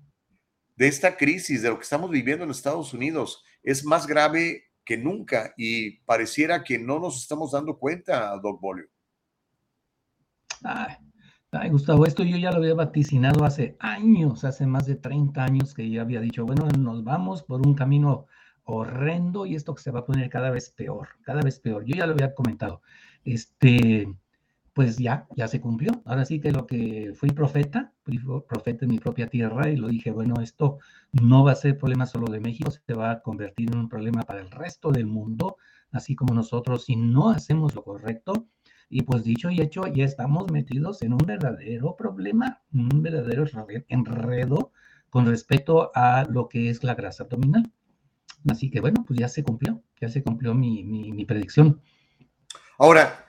de, 0.75 0.87
esta 0.87 1.17
crisis, 1.17 1.61
de 1.61 1.69
lo 1.69 1.77
que 1.77 1.83
estamos 1.83 2.11
viviendo 2.11 2.43
en 2.43 2.51
Estados 2.51 2.93
Unidos. 2.93 3.43
Es 3.63 3.83
más 3.83 4.05
grave 4.05 4.65
que 4.83 4.97
nunca 4.97 5.53
y 5.57 5.99
pareciera 6.01 6.63
que 6.63 6.77
no 6.77 6.99
nos 6.99 7.21
estamos 7.21 7.53
dando 7.53 7.79
cuenta, 7.79 8.37
Doc 8.37 8.61
Bolio. 8.61 8.87
Ay, 10.64 11.69
Gustavo, 11.69 12.06
esto 12.06 12.23
yo 12.23 12.38
ya 12.38 12.52
lo 12.52 12.57
había 12.57 12.73
vaticinado 12.73 13.45
hace 13.45 13.77
años, 13.80 14.44
hace 14.44 14.68
más 14.68 14.86
de 14.86 14.95
30 14.95 15.44
años 15.44 15.73
que 15.73 15.90
ya 15.90 16.02
había 16.02 16.19
dicho, 16.19 16.45
bueno, 16.45 16.68
nos 16.77 17.03
vamos 17.03 17.44
por 17.44 17.65
un 17.65 17.76
camino 17.76 18.27
horrendo 18.65 19.45
y 19.45 19.56
esto 19.56 19.73
que 19.73 19.82
se 19.82 19.91
va 19.91 20.02
a 20.02 20.06
poner 20.06 20.30
cada 20.30 20.49
vez 20.49 20.72
peor, 20.72 21.10
cada 21.23 21.41
vez 21.41 21.60
peor. 21.60 21.86
Yo 21.86 21.95
ya 21.95 22.07
lo 22.07 22.14
había 22.14 22.34
comentado. 22.34 22.82
Este, 23.23 24.07
pues 24.73 24.98
ya, 24.98 25.27
ya 25.38 25.48
se 25.48 25.61
cumplió. 25.61 26.02
Ahora 26.06 26.26
sí 26.26 26.41
que 26.41 26.52
lo 26.52 26.68
que 26.68 27.14
fui 27.15 27.30
profeta, 27.30 27.94
fui 28.03 28.19
profeta 28.19 28.86
en 28.86 28.91
mi 28.91 28.99
propia 28.99 29.27
tierra 29.27 29.69
y 29.69 29.77
lo 29.77 29.88
dije, 29.88 30.11
bueno, 30.11 30.41
esto 30.41 30.80
no 31.14 31.45
va 31.45 31.53
a 31.53 31.56
ser 31.56 31.77
problema 31.77 32.06
solo 32.06 32.30
de 32.32 32.41
México, 32.41 32.72
se 32.72 32.94
va 32.94 33.11
a 33.11 33.22
convertir 33.22 33.72
en 33.72 33.77
un 33.77 33.90
problema 33.90 34.23
para 34.23 34.41
el 34.41 34.52
resto 34.52 34.91
del 34.91 35.07
mundo, 35.07 35.57
así 35.91 36.15
como 36.15 36.34
nosotros, 36.34 36.86
si 36.86 36.98
no 36.98 37.30
hacemos 37.30 37.73
lo 37.76 37.84
correcto, 37.84 38.48
y 38.95 39.01
pues 39.01 39.26
dicho 39.26 39.49
y 39.49 39.59
hecho, 39.59 39.88
ya 39.88 40.05
estamos 40.05 40.49
metidos 40.49 41.01
en 41.01 41.11
un 41.11 41.17
verdadero 41.17 41.97
problema, 41.97 42.61
un 42.73 43.03
verdadero 43.03 43.43
enredo 43.89 44.72
con 45.09 45.26
respecto 45.26 45.91
a 45.93 46.23
lo 46.23 46.47
que 46.47 46.69
es 46.69 46.81
la 46.81 46.95
grasa 46.95 47.23
abdominal. 47.23 47.73
Así 48.49 48.72
que 48.72 48.80
bueno, 48.80 49.03
pues 49.05 49.19
ya 49.19 49.27
se 49.27 49.43
cumplió, 49.43 49.84
ya 49.99 50.07
se 50.07 50.23
cumplió 50.23 50.53
mi, 50.53 50.85
mi, 50.85 51.26
predicción. 51.26 51.81
Ahora, 52.77 53.26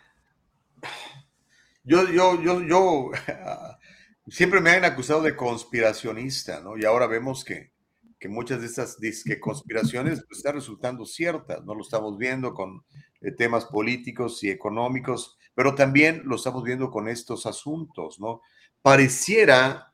yo, 1.83 2.09
yo, 2.13 2.41
yo, 2.41 2.63
yo, 2.63 3.11
siempre 4.29 4.61
me 4.61 4.71
han 4.71 4.85
acusado 4.85 5.21
de 5.21 5.35
conspiracionista, 5.35 6.61
¿no? 6.61 6.79
Y 6.79 6.85
ahora 6.85 7.09
vemos 7.09 7.45
que, 7.45 7.73
que 8.21 8.29
muchas 8.29 8.61
de 8.61 8.67
estas 8.69 8.99
que 9.25 9.41
conspiraciones 9.41 10.25
pues, 10.29 10.39
están 10.39 10.55
resultando 10.55 11.05
ciertas, 11.05 11.65
¿no? 11.65 11.75
Lo 11.75 11.83
estamos 11.83 12.17
viendo 12.19 12.55
con 12.55 12.85
eh, 13.21 13.33
temas 13.33 13.65
políticos 13.65 14.45
y 14.45 14.51
económicos 14.51 15.36
pero 15.57 15.75
también 15.75 16.21
lo 16.27 16.37
estamos 16.37 16.63
viendo 16.63 16.91
con 16.91 17.09
estos 17.09 17.47
asuntos, 17.47 18.21
¿no? 18.21 18.43
Pareciera 18.83 19.91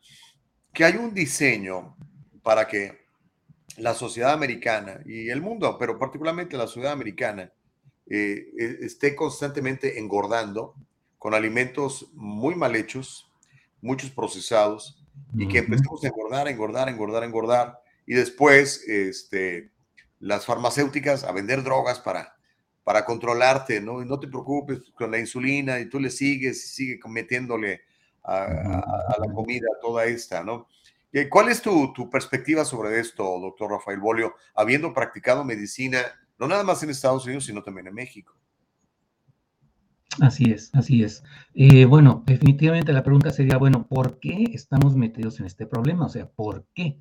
que 0.74 0.84
hay 0.84 0.96
un 0.96 1.14
diseño 1.14 1.96
para 2.42 2.66
que 2.66 3.06
la 3.76 3.94
sociedad 3.94 4.32
americana 4.32 5.00
y 5.06 5.30
el 5.30 5.40
mundo, 5.40 5.78
pero 5.78 6.00
particularmente 6.00 6.56
la 6.56 6.66
sociedad 6.66 6.92
americana, 6.92 7.52
eh, 8.10 8.44
e, 8.58 8.78
esté 8.84 9.14
constantemente 9.14 10.00
engordando 10.00 10.74
con 11.16 11.32
alimentos 11.32 12.10
muy 12.12 12.56
mal 12.56 12.74
hechos, 12.74 13.30
muchos 13.80 14.10
procesados, 14.10 14.98
y 15.36 15.46
que 15.46 15.58
empecemos 15.58 16.02
a 16.02 16.08
engordar, 16.08 16.48
engordar, 16.48 16.88
engordar, 16.88 17.22
engordar, 17.22 17.80
y 18.04 18.14
después 18.14 18.82
este, 18.88 19.70
las 20.18 20.44
farmacéuticas 20.44 21.22
a 21.22 21.30
vender 21.30 21.62
drogas 21.62 22.00
para 22.00 22.34
para 22.84 23.04
controlarte, 23.04 23.80
¿no? 23.80 24.02
Y 24.02 24.06
no 24.06 24.18
te 24.18 24.28
preocupes 24.28 24.80
con 24.94 25.10
la 25.10 25.18
insulina 25.18 25.78
y 25.78 25.88
tú 25.88 26.00
le 26.00 26.10
sigues, 26.10 26.72
sigue 26.72 26.98
metiéndole 27.08 27.82
a, 28.24 29.16
la 29.18 29.32
comida 29.32 29.66
toda 29.80 30.04
esta, 30.04 30.42
¿no? 30.42 30.68
¿Cuál 31.30 31.50
es 31.50 31.60
tu, 31.60 31.92
perspectiva 32.10 32.64
sobre 32.64 32.98
esto, 32.98 33.38
doctor 33.38 33.70
Rafael 33.70 34.00
Bolio, 34.00 34.34
habiendo 34.54 34.94
practicado 34.94 35.44
medicina, 35.44 35.98
no 36.38 36.48
nada 36.48 36.64
más 36.64 36.82
en 36.82 36.90
Estados 36.90 37.26
Unidos, 37.26 37.44
sino 37.44 37.62
también 37.62 37.88
en 37.88 37.94
México? 37.94 38.34
Así 40.20 40.50
es, 40.50 40.70
así 40.74 41.02
es. 41.02 41.22
Eh, 41.54 41.84
bueno, 41.84 42.22
definitivamente 42.26 42.92
la 42.92 43.02
pregunta 43.02 43.30
sería, 43.30 43.58
bueno, 43.58 43.86
¿por 43.86 44.18
qué 44.20 44.44
estamos 44.52 44.96
metidos 44.96 45.40
en 45.40 45.46
este 45.46 45.66
problema? 45.66 46.06
O 46.06 46.08
sea, 46.08 46.28
¿por 46.28 46.66
qué? 46.74 46.98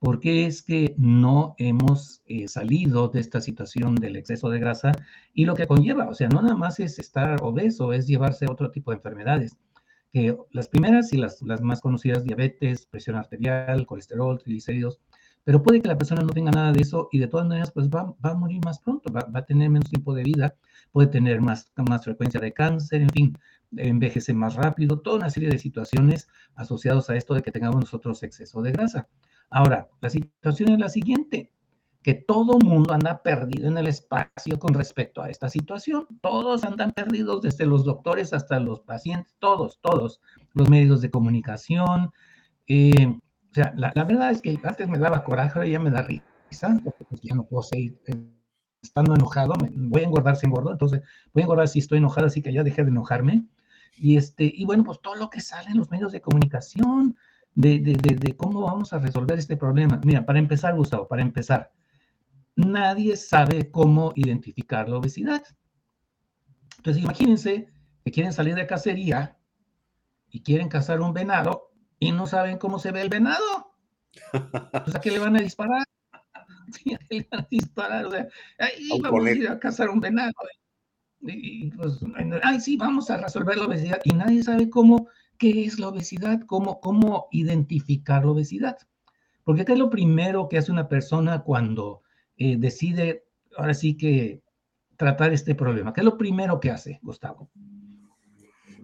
¿Por 0.00 0.18
qué 0.18 0.46
es 0.46 0.62
que 0.62 0.94
no 0.96 1.54
hemos 1.58 2.22
eh, 2.24 2.48
salido 2.48 3.08
de 3.08 3.20
esta 3.20 3.42
situación 3.42 3.94
del 3.96 4.16
exceso 4.16 4.48
de 4.48 4.58
grasa 4.58 4.92
y 5.34 5.44
lo 5.44 5.54
que 5.54 5.66
conlleva? 5.66 6.08
O 6.08 6.14
sea, 6.14 6.28
no 6.30 6.40
nada 6.40 6.56
más 6.56 6.80
es 6.80 6.98
estar 6.98 7.42
obeso, 7.42 7.92
es 7.92 8.06
llevarse 8.06 8.46
otro 8.48 8.70
tipo 8.70 8.92
de 8.92 8.96
enfermedades. 8.96 9.58
Que 10.10 10.38
las 10.52 10.68
primeras 10.68 11.12
y 11.12 11.18
las, 11.18 11.42
más 11.60 11.82
conocidas, 11.82 12.24
diabetes, 12.24 12.86
presión 12.86 13.16
arterial, 13.16 13.84
colesterol, 13.84 14.38
triglicéridos, 14.38 15.00
pero 15.44 15.62
puede 15.62 15.82
que 15.82 15.88
la 15.88 15.98
persona 15.98 16.22
no 16.22 16.30
tenga 16.30 16.50
nada 16.50 16.72
de 16.72 16.80
eso 16.80 17.10
y 17.12 17.18
de 17.18 17.28
todas 17.28 17.46
maneras 17.46 17.70
pues 17.70 17.90
va, 17.90 18.14
va 18.24 18.30
a 18.30 18.34
morir 18.34 18.64
más 18.64 18.78
pronto, 18.80 19.12
va, 19.12 19.20
va, 19.20 19.40
a 19.40 19.44
tener 19.44 19.68
menos 19.68 19.90
tiempo 19.90 20.14
de 20.14 20.22
vida, 20.22 20.54
puede 20.92 21.08
tener 21.08 21.42
más, 21.42 21.70
más 21.76 22.04
frecuencia 22.04 22.40
de 22.40 22.54
cáncer, 22.54 23.02
en 23.02 23.10
fin, 23.10 23.38
envejece 23.76 24.32
más 24.32 24.54
rápido, 24.54 25.00
toda 25.00 25.16
una 25.16 25.30
serie 25.30 25.50
de 25.50 25.58
situaciones 25.58 26.28
asociadas 26.54 27.10
a 27.10 27.16
esto 27.16 27.34
de 27.34 27.42
que 27.42 27.52
tengamos 27.52 27.80
nosotros 27.80 28.22
exceso 28.22 28.62
de 28.62 28.72
grasa. 28.72 29.08
Ahora, 29.50 29.88
la 30.00 30.10
situación 30.10 30.70
es 30.70 30.78
la 30.78 30.88
siguiente, 30.88 31.52
que 32.02 32.14
todo 32.14 32.58
mundo 32.58 32.94
anda 32.94 33.22
perdido 33.22 33.68
en 33.68 33.76
el 33.76 33.86
espacio 33.88 34.58
con 34.58 34.72
respecto 34.72 35.22
a 35.22 35.28
esta 35.28 35.48
situación. 35.48 36.06
Todos 36.22 36.64
andan 36.64 36.92
perdidos, 36.92 37.42
desde 37.42 37.66
los 37.66 37.84
doctores 37.84 38.32
hasta 38.32 38.58
los 38.58 38.80
pacientes, 38.80 39.36
todos, 39.38 39.78
todos, 39.82 40.20
los 40.54 40.70
medios 40.70 41.00
de 41.02 41.10
comunicación. 41.10 42.10
Eh, 42.68 43.06
o 43.06 43.54
sea, 43.54 43.74
la, 43.76 43.92
verdad 44.04 44.30
es 44.30 44.40
que 44.40 44.58
antes 44.62 44.88
me 44.88 44.98
daba 44.98 45.24
coraje, 45.24 45.58
ahora 45.58 45.68
ya 45.68 45.80
me 45.80 45.90
da 45.90 46.02
risa, 46.02 46.80
porque 46.84 47.04
pues 47.04 47.20
ya 47.20 47.34
no 47.34 47.44
puedo 47.44 47.64
seguir 47.64 48.00
eh, 48.06 48.14
estando 48.80 49.14
enojado, 49.14 49.54
voy 49.72 50.02
a 50.02 50.04
engordar 50.04 50.36
si 50.36 50.46
engordo, 50.46 50.70
entonces 50.72 51.02
voy 51.34 51.42
a 51.42 51.44
engordar 51.44 51.68
si 51.68 51.80
estoy 51.80 51.98
enojado, 51.98 52.28
así 52.28 52.40
que 52.40 52.52
ya 52.52 52.62
dejé 52.62 52.84
de 52.84 52.90
enojarme. 52.90 53.46
Y, 53.96 54.16
este, 54.16 54.50
y 54.54 54.64
bueno, 54.64 54.84
pues 54.84 55.00
todo 55.02 55.16
lo 55.16 55.28
que 55.28 55.40
sale 55.40 55.70
en 55.70 55.78
los 55.78 55.90
medios 55.90 56.12
de 56.12 56.22
comunicación, 56.22 57.16
de, 57.54 58.34
cómo 58.36 58.62
vamos 58.62 58.92
a 58.92 58.98
resolver 58.98 59.38
este 59.38 59.56
problema. 59.56 60.00
Mira, 60.04 60.24
para 60.24 60.38
empezar, 60.38 60.74
Gustavo, 60.74 61.08
para 61.08 61.22
empezar, 61.22 61.72
nadie 62.56 63.16
sabe 63.16 63.70
cómo 63.70 64.12
identificar 64.14 64.88
la 64.88 64.98
obesidad. 64.98 65.42
Entonces, 66.76 67.02
imagínense 67.02 67.68
que 68.04 68.10
quieren 68.10 68.32
salir 68.32 68.54
de 68.54 68.66
cacería 68.66 69.36
y 70.30 70.42
quieren 70.42 70.68
cazar 70.68 71.00
un 71.00 71.12
venado 71.12 71.72
y 71.98 72.12
no 72.12 72.26
saben 72.26 72.58
cómo 72.58 72.78
se 72.78 72.92
ve 72.92 73.02
el 73.02 73.08
venado. 73.08 73.74
Pues, 74.32 74.94
¿a 74.94 75.00
qué 75.00 75.10
le 75.10 75.18
van 75.18 75.36
a 75.36 75.40
disparar? 75.40 75.84
le 77.10 77.26
van 77.30 77.40
a 77.40 77.46
disparar? 77.50 78.06
O 78.06 78.10
sea, 78.10 78.28
ahí 78.58 78.88
vamos 79.00 79.26
a 79.26 79.30
ir 79.30 79.48
a 79.48 79.58
cazar 79.58 79.90
un 79.90 80.00
venado. 80.00 80.32
Y, 81.22 81.70
pues, 81.72 81.98
ay, 82.42 82.60
sí, 82.60 82.76
vamos 82.76 83.10
a 83.10 83.18
resolver 83.18 83.58
la 83.58 83.66
obesidad. 83.66 84.00
Y 84.04 84.14
nadie 84.14 84.42
sabe 84.42 84.70
cómo 84.70 85.08
¿Qué 85.40 85.64
es 85.64 85.78
la 85.78 85.88
obesidad? 85.88 86.42
¿Cómo, 86.46 86.80
cómo 86.80 87.28
identificar 87.32 88.26
la 88.26 88.32
obesidad? 88.32 88.76
Porque 89.42 89.64
¿qué 89.64 89.72
es 89.72 89.78
lo 89.78 89.88
primero 89.88 90.50
que 90.50 90.58
hace 90.58 90.70
una 90.70 90.86
persona 90.86 91.42
cuando 91.44 92.02
eh, 92.36 92.56
decide, 92.58 93.24
ahora 93.56 93.72
sí 93.72 93.96
que, 93.96 94.42
tratar 94.98 95.32
este 95.32 95.54
problema? 95.54 95.94
¿Qué 95.94 96.02
es 96.02 96.04
lo 96.04 96.18
primero 96.18 96.60
que 96.60 96.70
hace, 96.70 96.98
Gustavo? 97.00 97.50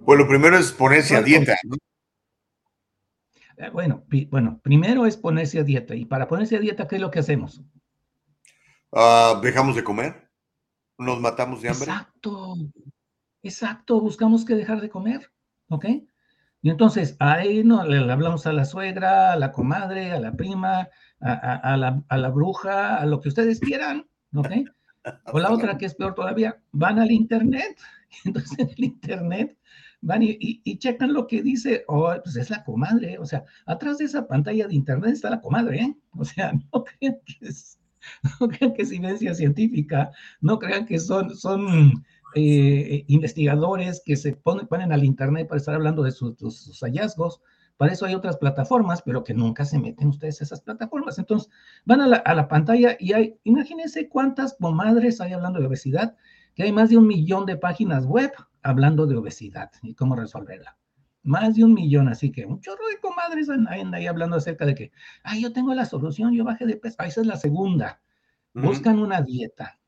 Pues 0.02 0.18
lo 0.18 0.26
primero 0.26 0.56
es 0.56 0.72
ponerse 0.72 1.14
a 1.14 1.20
dieta. 1.20 1.56
Eh, 3.58 3.68
bueno, 3.70 4.06
bueno, 4.30 4.58
primero 4.62 5.04
es 5.04 5.18
ponerse 5.18 5.58
a 5.58 5.62
dieta. 5.62 5.94
Y 5.94 6.06
para 6.06 6.26
ponerse 6.26 6.56
a 6.56 6.60
dieta, 6.60 6.88
¿qué 6.88 6.96
es 6.96 7.02
lo 7.02 7.10
que 7.10 7.18
hacemos? 7.18 7.62
Ah, 8.92 9.38
dejamos 9.42 9.76
de 9.76 9.84
comer. 9.84 10.30
Nos 10.96 11.20
matamos 11.20 11.60
de 11.60 11.68
hambre. 11.68 11.84
Exacto. 11.84 12.54
Exacto. 13.42 14.00
Buscamos 14.00 14.46
que 14.46 14.54
dejar 14.54 14.80
de 14.80 14.88
comer. 14.88 15.30
¿Ok? 15.68 15.84
Y 16.66 16.70
entonces 16.70 17.14
ahí 17.20 17.62
no, 17.62 17.84
le, 17.84 18.10
hablamos 18.10 18.44
a 18.44 18.52
la 18.52 18.64
suegra, 18.64 19.34
a 19.34 19.36
la 19.36 19.52
comadre, 19.52 20.10
a 20.10 20.18
la 20.18 20.32
prima, 20.32 20.88
a, 21.20 21.76
la, 21.76 22.28
bruja, 22.30 22.96
a 22.96 23.06
lo 23.06 23.20
que 23.20 23.28
ustedes 23.28 23.60
quieran, 23.60 24.04
¿ok? 24.34 24.48
O 25.32 25.38
la 25.38 25.52
otra 25.52 25.78
que 25.78 25.86
es 25.86 25.94
peor 25.94 26.16
todavía, 26.16 26.60
van 26.72 26.98
al 26.98 27.12
internet, 27.12 27.78
entonces 28.24 28.58
en 28.58 28.70
el 28.70 28.82
internet 28.82 29.56
van 30.00 30.24
y, 30.24 30.78
checan 30.78 31.12
lo 31.12 31.28
que 31.28 31.40
dice, 31.40 31.84
oh, 31.86 32.12
pues 32.24 32.34
es 32.34 32.50
la 32.50 32.64
comadre, 32.64 33.16
o 33.20 33.26
sea, 33.26 33.44
atrás 33.66 33.98
de 33.98 34.06
esa 34.06 34.26
pantalla 34.26 34.66
de 34.66 34.74
internet 34.74 35.12
está 35.12 35.30
la 35.30 35.40
comadre, 35.40 35.82
¿eh? 35.82 35.96
O 36.18 36.24
sea, 36.24 36.50
no 36.72 36.82
crean 36.82 37.20
que 37.24 37.46
es, 37.46 37.78
no 38.40 38.48
crean 38.48 38.74
que 38.74 38.82
es 38.82 38.88
ciencia 38.88 39.36
científica, 39.36 40.10
no 40.40 40.58
crean 40.58 40.84
que 40.84 40.98
son, 40.98 41.32
son 41.36 42.04
eh, 42.38 43.04
investigadores 43.06 44.02
que 44.04 44.14
se 44.14 44.34
ponen, 44.34 44.66
ponen 44.66 44.92
al 44.92 45.04
internet 45.04 45.48
para 45.48 45.58
estar 45.58 45.74
hablando 45.74 46.02
de 46.02 46.12
sus, 46.12 46.36
sus, 46.36 46.78
hallazgos. 46.82 47.40
Para 47.78 47.92
eso 47.92 48.04
hay 48.04 48.14
otras 48.14 48.36
plataformas, 48.36 49.00
pero 49.00 49.24
que 49.24 49.32
nunca 49.32 49.64
se 49.64 49.78
meten 49.78 50.08
ustedes 50.08 50.42
a 50.42 50.44
esas 50.44 50.60
plataformas. 50.60 51.18
Entonces, 51.18 51.50
van 51.86 52.02
a 52.02 52.06
la, 52.06 52.16
a 52.18 52.34
la 52.34 52.46
pantalla 52.46 52.94
y 53.00 53.14
hay, 53.14 53.38
imagínense 53.44 54.10
cuántas 54.10 54.54
comadres 54.60 55.18
hay 55.22 55.32
hablando 55.32 55.60
de 55.60 55.66
obesidad, 55.66 56.14
que 56.54 56.64
hay 56.64 56.72
más 56.72 56.90
de 56.90 56.98
un 56.98 57.06
millón 57.06 57.46
de 57.46 57.56
páginas 57.56 58.04
web 58.04 58.30
hablando 58.62 59.06
de 59.06 59.16
obesidad 59.16 59.70
y 59.82 59.94
cómo 59.94 60.14
resolverla. 60.14 60.76
Más 61.22 61.54
de 61.54 61.64
un 61.64 61.72
millón, 61.72 62.08
así 62.08 62.32
que 62.32 62.44
un 62.44 62.60
chorro 62.60 62.86
de 62.88 63.00
comadres 63.00 63.48
andan 63.48 63.94
ahí 63.94 64.06
hablando 64.06 64.36
acerca 64.36 64.66
de 64.66 64.74
que, 64.74 64.92
ay, 65.22 65.40
yo 65.40 65.54
tengo 65.54 65.72
la 65.72 65.86
solución, 65.86 66.34
yo 66.34 66.44
bajé 66.44 66.66
de 66.66 66.76
peso. 66.76 66.96
Ah, 66.98 67.06
esa 67.06 67.22
es 67.22 67.26
la 67.26 67.36
segunda. 67.36 68.02
Buscan 68.52 68.98
una 68.98 69.22
dieta 69.22 69.78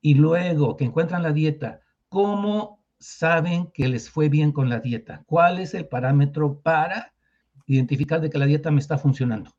y 0.00 0.14
luego 0.14 0.76
que 0.76 0.84
encuentran 0.84 1.22
la 1.22 1.32
dieta, 1.32 1.80
¿cómo 2.08 2.84
saben 2.98 3.70
que 3.72 3.88
les 3.88 4.10
fue 4.10 4.28
bien 4.28 4.52
con 4.52 4.68
la 4.68 4.80
dieta? 4.80 5.22
¿Cuál 5.26 5.58
es 5.58 5.74
el 5.74 5.86
parámetro 5.86 6.60
para 6.60 7.12
identificar 7.66 8.20
de 8.20 8.30
que 8.30 8.38
la 8.38 8.46
dieta 8.46 8.70
me 8.70 8.80
está 8.80 8.98
funcionando? 8.98 9.56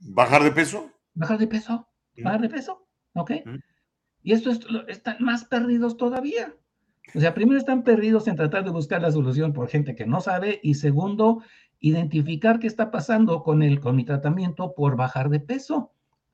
¿Bajar 0.00 0.42
de 0.42 0.52
peso? 0.52 0.90
Bajar 1.14 1.38
de 1.38 1.46
peso, 1.46 1.88
bajar 2.16 2.40
de 2.40 2.48
peso, 2.48 2.86
¿ok? 3.14 3.32
Y 4.22 4.32
esto 4.32 4.50
están 4.88 5.16
más 5.20 5.44
perdidos 5.44 5.96
todavía. 5.96 6.54
O 7.14 7.20
sea, 7.20 7.34
primero 7.34 7.58
están 7.58 7.82
perdidos 7.82 8.28
en 8.28 8.36
tratar 8.36 8.64
de 8.64 8.70
buscar 8.70 9.02
la 9.02 9.10
solución 9.10 9.52
por 9.52 9.68
gente 9.68 9.96
que 9.96 10.06
no 10.06 10.20
sabe 10.20 10.60
y 10.62 10.74
segundo, 10.74 11.42
identificar 11.80 12.60
qué 12.60 12.66
está 12.66 12.90
pasando 12.90 13.42
con, 13.42 13.62
el, 13.62 13.80
con 13.80 13.96
mi 13.96 14.04
tratamiento 14.04 14.74
por 14.74 14.96
bajar 14.96 15.30
de 15.30 15.40
peso. 15.40 15.92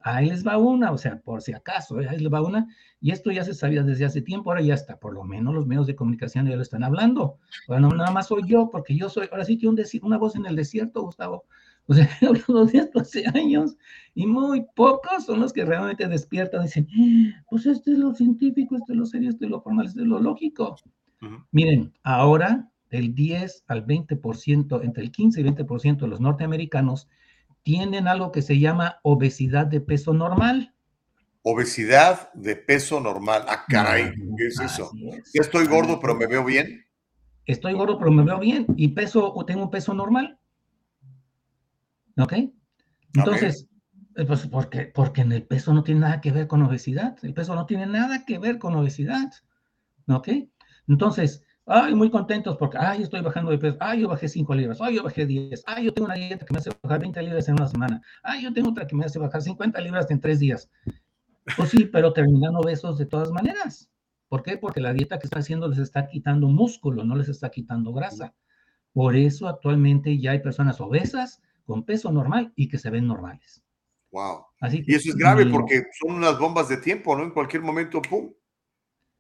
Ahí 0.08 0.28
les 0.28 0.46
va 0.46 0.56
una, 0.56 0.92
o 0.92 0.98
sea, 0.98 1.20
por 1.20 1.42
si 1.42 1.52
acaso, 1.52 2.00
¿eh? 2.00 2.06
ahí 2.08 2.20
les 2.20 2.32
va 2.32 2.40
una. 2.40 2.68
Y 3.00 3.10
esto 3.10 3.32
ya 3.32 3.42
se 3.42 3.54
sabía 3.54 3.82
desde 3.82 4.04
hace 4.04 4.22
tiempo, 4.22 4.50
ahora 4.50 4.62
ya 4.62 4.74
está, 4.74 5.00
por 5.00 5.12
lo 5.12 5.24
menos 5.24 5.52
los 5.52 5.66
medios 5.66 5.88
de 5.88 5.96
comunicación 5.96 6.46
ya 6.46 6.54
lo 6.54 6.62
están 6.62 6.84
hablando. 6.84 7.40
Bueno, 7.66 7.88
nada 7.88 8.12
más 8.12 8.28
soy 8.28 8.42
yo, 8.46 8.70
porque 8.70 8.96
yo 8.96 9.08
soy, 9.08 9.26
ahora 9.32 9.44
sí 9.44 9.58
que 9.58 9.66
un 9.66 9.76
una 10.02 10.16
voz 10.16 10.36
en 10.36 10.46
el 10.46 10.54
desierto, 10.54 11.02
Gustavo. 11.02 11.44
O 11.86 11.94
sea, 11.94 12.08
hablando 12.22 12.66
de 12.66 12.78
esto 12.78 13.00
hace 13.00 13.26
años 13.34 13.76
y 14.14 14.28
muy 14.28 14.64
pocos 14.76 15.26
son 15.26 15.40
los 15.40 15.52
que 15.52 15.64
realmente 15.64 16.06
despiertan 16.06 16.60
y 16.60 16.64
dicen, 16.66 16.88
pues 17.50 17.66
esto 17.66 17.90
es 17.90 17.98
lo 17.98 18.14
científico, 18.14 18.76
esto 18.76 18.92
es 18.92 18.98
lo 18.98 19.06
serio, 19.06 19.30
esto 19.30 19.44
es 19.44 19.50
lo 19.50 19.60
formal, 19.60 19.86
esto 19.86 20.02
es 20.02 20.06
lo 20.06 20.20
lógico. 20.20 20.76
Miren, 21.50 21.92
ahora 22.04 22.70
del 22.90 23.12
10 23.12 23.64
al 23.66 23.84
20%, 23.84 24.84
entre 24.84 25.02
el 25.02 25.10
15 25.10 25.40
y 25.40 25.44
20% 25.44 25.96
de 25.98 26.06
los 26.06 26.20
norteamericanos 26.20 27.08
tienen 27.66 28.06
algo 28.06 28.30
que 28.30 28.42
se 28.42 28.60
llama 28.60 29.00
obesidad 29.02 29.66
de 29.66 29.80
peso 29.80 30.14
normal. 30.14 30.72
Obesidad 31.42 32.32
de 32.32 32.54
peso 32.54 33.00
normal. 33.00 33.44
Ah, 33.48 33.64
caray, 33.68 34.14
¿qué 34.36 34.46
es 34.46 34.60
eso? 34.60 34.92
Ya 35.34 35.40
estoy 35.40 35.66
gordo, 35.66 35.98
pero 35.98 36.14
me 36.14 36.28
veo 36.28 36.44
bien. 36.44 36.86
Estoy 37.44 37.72
gordo, 37.72 37.98
pero 37.98 38.12
me 38.12 38.22
veo 38.22 38.38
bien. 38.38 38.66
Y 38.76 38.86
peso, 38.88 39.34
o 39.34 39.44
tengo 39.44 39.68
peso 39.68 39.94
normal. 39.94 40.38
¿Ok? 42.16 42.34
Entonces, 43.14 43.66
eh, 44.14 44.24
pues 44.24 44.46
porque, 44.46 44.92
porque 44.94 45.22
en 45.22 45.32
el 45.32 45.42
peso 45.42 45.74
no 45.74 45.82
tiene 45.82 46.02
nada 46.02 46.20
que 46.20 46.30
ver 46.30 46.46
con 46.46 46.62
obesidad. 46.62 47.16
El 47.22 47.34
peso 47.34 47.56
no 47.56 47.66
tiene 47.66 47.86
nada 47.86 48.24
que 48.24 48.38
ver 48.38 48.60
con 48.60 48.76
obesidad. 48.76 49.32
¿Ok? 50.06 50.28
Entonces, 50.86 51.42
ay, 51.66 51.94
muy 51.94 52.10
contentos 52.10 52.56
porque, 52.56 52.78
ay, 52.78 53.02
estoy 53.02 53.20
bajando 53.20 53.50
de 53.50 53.58
peso, 53.58 53.76
ay, 53.80 54.02
yo 54.02 54.08
bajé 54.08 54.28
5 54.28 54.54
libras, 54.54 54.80
ay, 54.80 54.96
yo 54.96 55.02
bajé 55.02 55.26
10, 55.26 55.64
ay, 55.66 55.84
yo 55.84 55.92
tengo 55.92 56.06
una 56.06 56.14
dieta 56.14 56.46
que 56.46 56.52
me 56.52 56.58
hace 56.58 56.70
bajar 56.82 57.00
20 57.00 57.22
libras 57.22 57.48
en 57.48 57.54
una 57.54 57.66
semana, 57.66 58.02
ay, 58.22 58.42
yo 58.42 58.52
tengo 58.52 58.70
otra 58.70 58.86
que 58.86 58.96
me 58.96 59.04
hace 59.04 59.18
bajar 59.18 59.42
50 59.42 59.80
libras 59.80 60.10
en 60.10 60.20
3 60.20 60.38
días. 60.38 60.70
Pues 61.56 61.70
sí, 61.70 61.84
pero 61.84 62.12
terminando 62.12 62.58
obesos 62.60 62.98
de 62.98 63.06
todas 63.06 63.30
maneras. 63.30 63.88
¿Por 64.28 64.42
qué? 64.42 64.58
Porque 64.58 64.80
la 64.80 64.92
dieta 64.92 65.18
que 65.18 65.26
está 65.26 65.38
haciendo 65.38 65.68
les 65.68 65.78
está 65.78 66.08
quitando 66.08 66.48
músculo, 66.48 67.04
no 67.04 67.14
les 67.14 67.28
está 67.28 67.50
quitando 67.50 67.92
grasa. 67.92 68.34
Por 68.92 69.14
eso 69.14 69.46
actualmente 69.46 70.18
ya 70.18 70.32
hay 70.32 70.40
personas 70.40 70.80
obesas 70.80 71.40
con 71.64 71.84
peso 71.84 72.10
normal 72.10 72.52
y 72.56 72.68
que 72.68 72.78
se 72.78 72.90
ven 72.90 73.06
normales. 73.06 73.62
Wow. 74.10 74.46
Así 74.60 74.82
y 74.86 74.94
eso 74.94 75.10
es 75.10 75.16
grave 75.16 75.46
porque 75.46 75.82
son 76.00 76.16
unas 76.16 76.38
bombas 76.38 76.68
de 76.68 76.78
tiempo, 76.78 77.16
¿no? 77.16 77.24
En 77.24 77.30
cualquier 77.30 77.62
momento, 77.62 78.00
¡pum! 78.02 78.32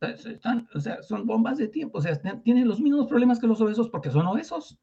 Están, 0.00 0.68
o 0.74 0.80
sea, 0.80 1.02
son 1.02 1.26
bombas 1.26 1.56
de 1.56 1.68
tiempo, 1.68 1.98
o 1.98 2.02
sea, 2.02 2.20
tienen 2.42 2.68
los 2.68 2.80
mismos 2.80 3.06
problemas 3.06 3.38
que 3.40 3.46
los 3.46 3.60
obesos 3.60 3.88
porque 3.88 4.10
son 4.10 4.26
obesos. 4.26 4.78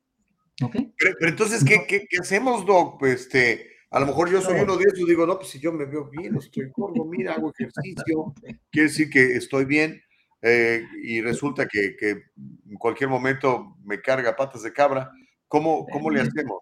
¿Ok? 0.63 0.75
Pero, 0.97 1.29
entonces, 1.29 1.63
¿qué, 1.63 1.85
¿qué, 1.87 2.05
qué, 2.09 2.17
hacemos, 2.19 2.65
Doc? 2.65 3.03
Este, 3.03 3.67
a 3.91 3.99
lo 3.99 4.07
mejor 4.07 4.31
yo 4.31 4.41
soy 4.41 4.61
uno 4.61 4.77
de 4.77 4.85
esos, 4.85 5.07
digo, 5.07 5.25
no, 5.25 5.37
pues 5.37 5.49
si 5.49 5.59
yo 5.59 5.71
me 5.71 5.85
veo 5.85 6.09
bien, 6.09 6.35
estoy 6.35 6.69
gordo, 6.75 7.05
mira, 7.05 7.33
hago 7.33 7.51
ejercicio, 7.51 8.33
quiere 8.71 8.87
decir 8.87 9.09
que 9.09 9.35
estoy 9.35 9.65
bien, 9.65 10.01
eh, 10.41 10.83
y 11.03 11.21
resulta 11.21 11.67
que, 11.67 11.95
que, 11.95 12.09
en 12.09 12.77
cualquier 12.77 13.09
momento 13.09 13.77
me 13.83 14.01
carga 14.01 14.35
patas 14.35 14.63
de 14.63 14.73
cabra. 14.73 15.11
¿Cómo, 15.47 15.85
cómo 15.85 16.09
le 16.09 16.21
hacemos? 16.21 16.61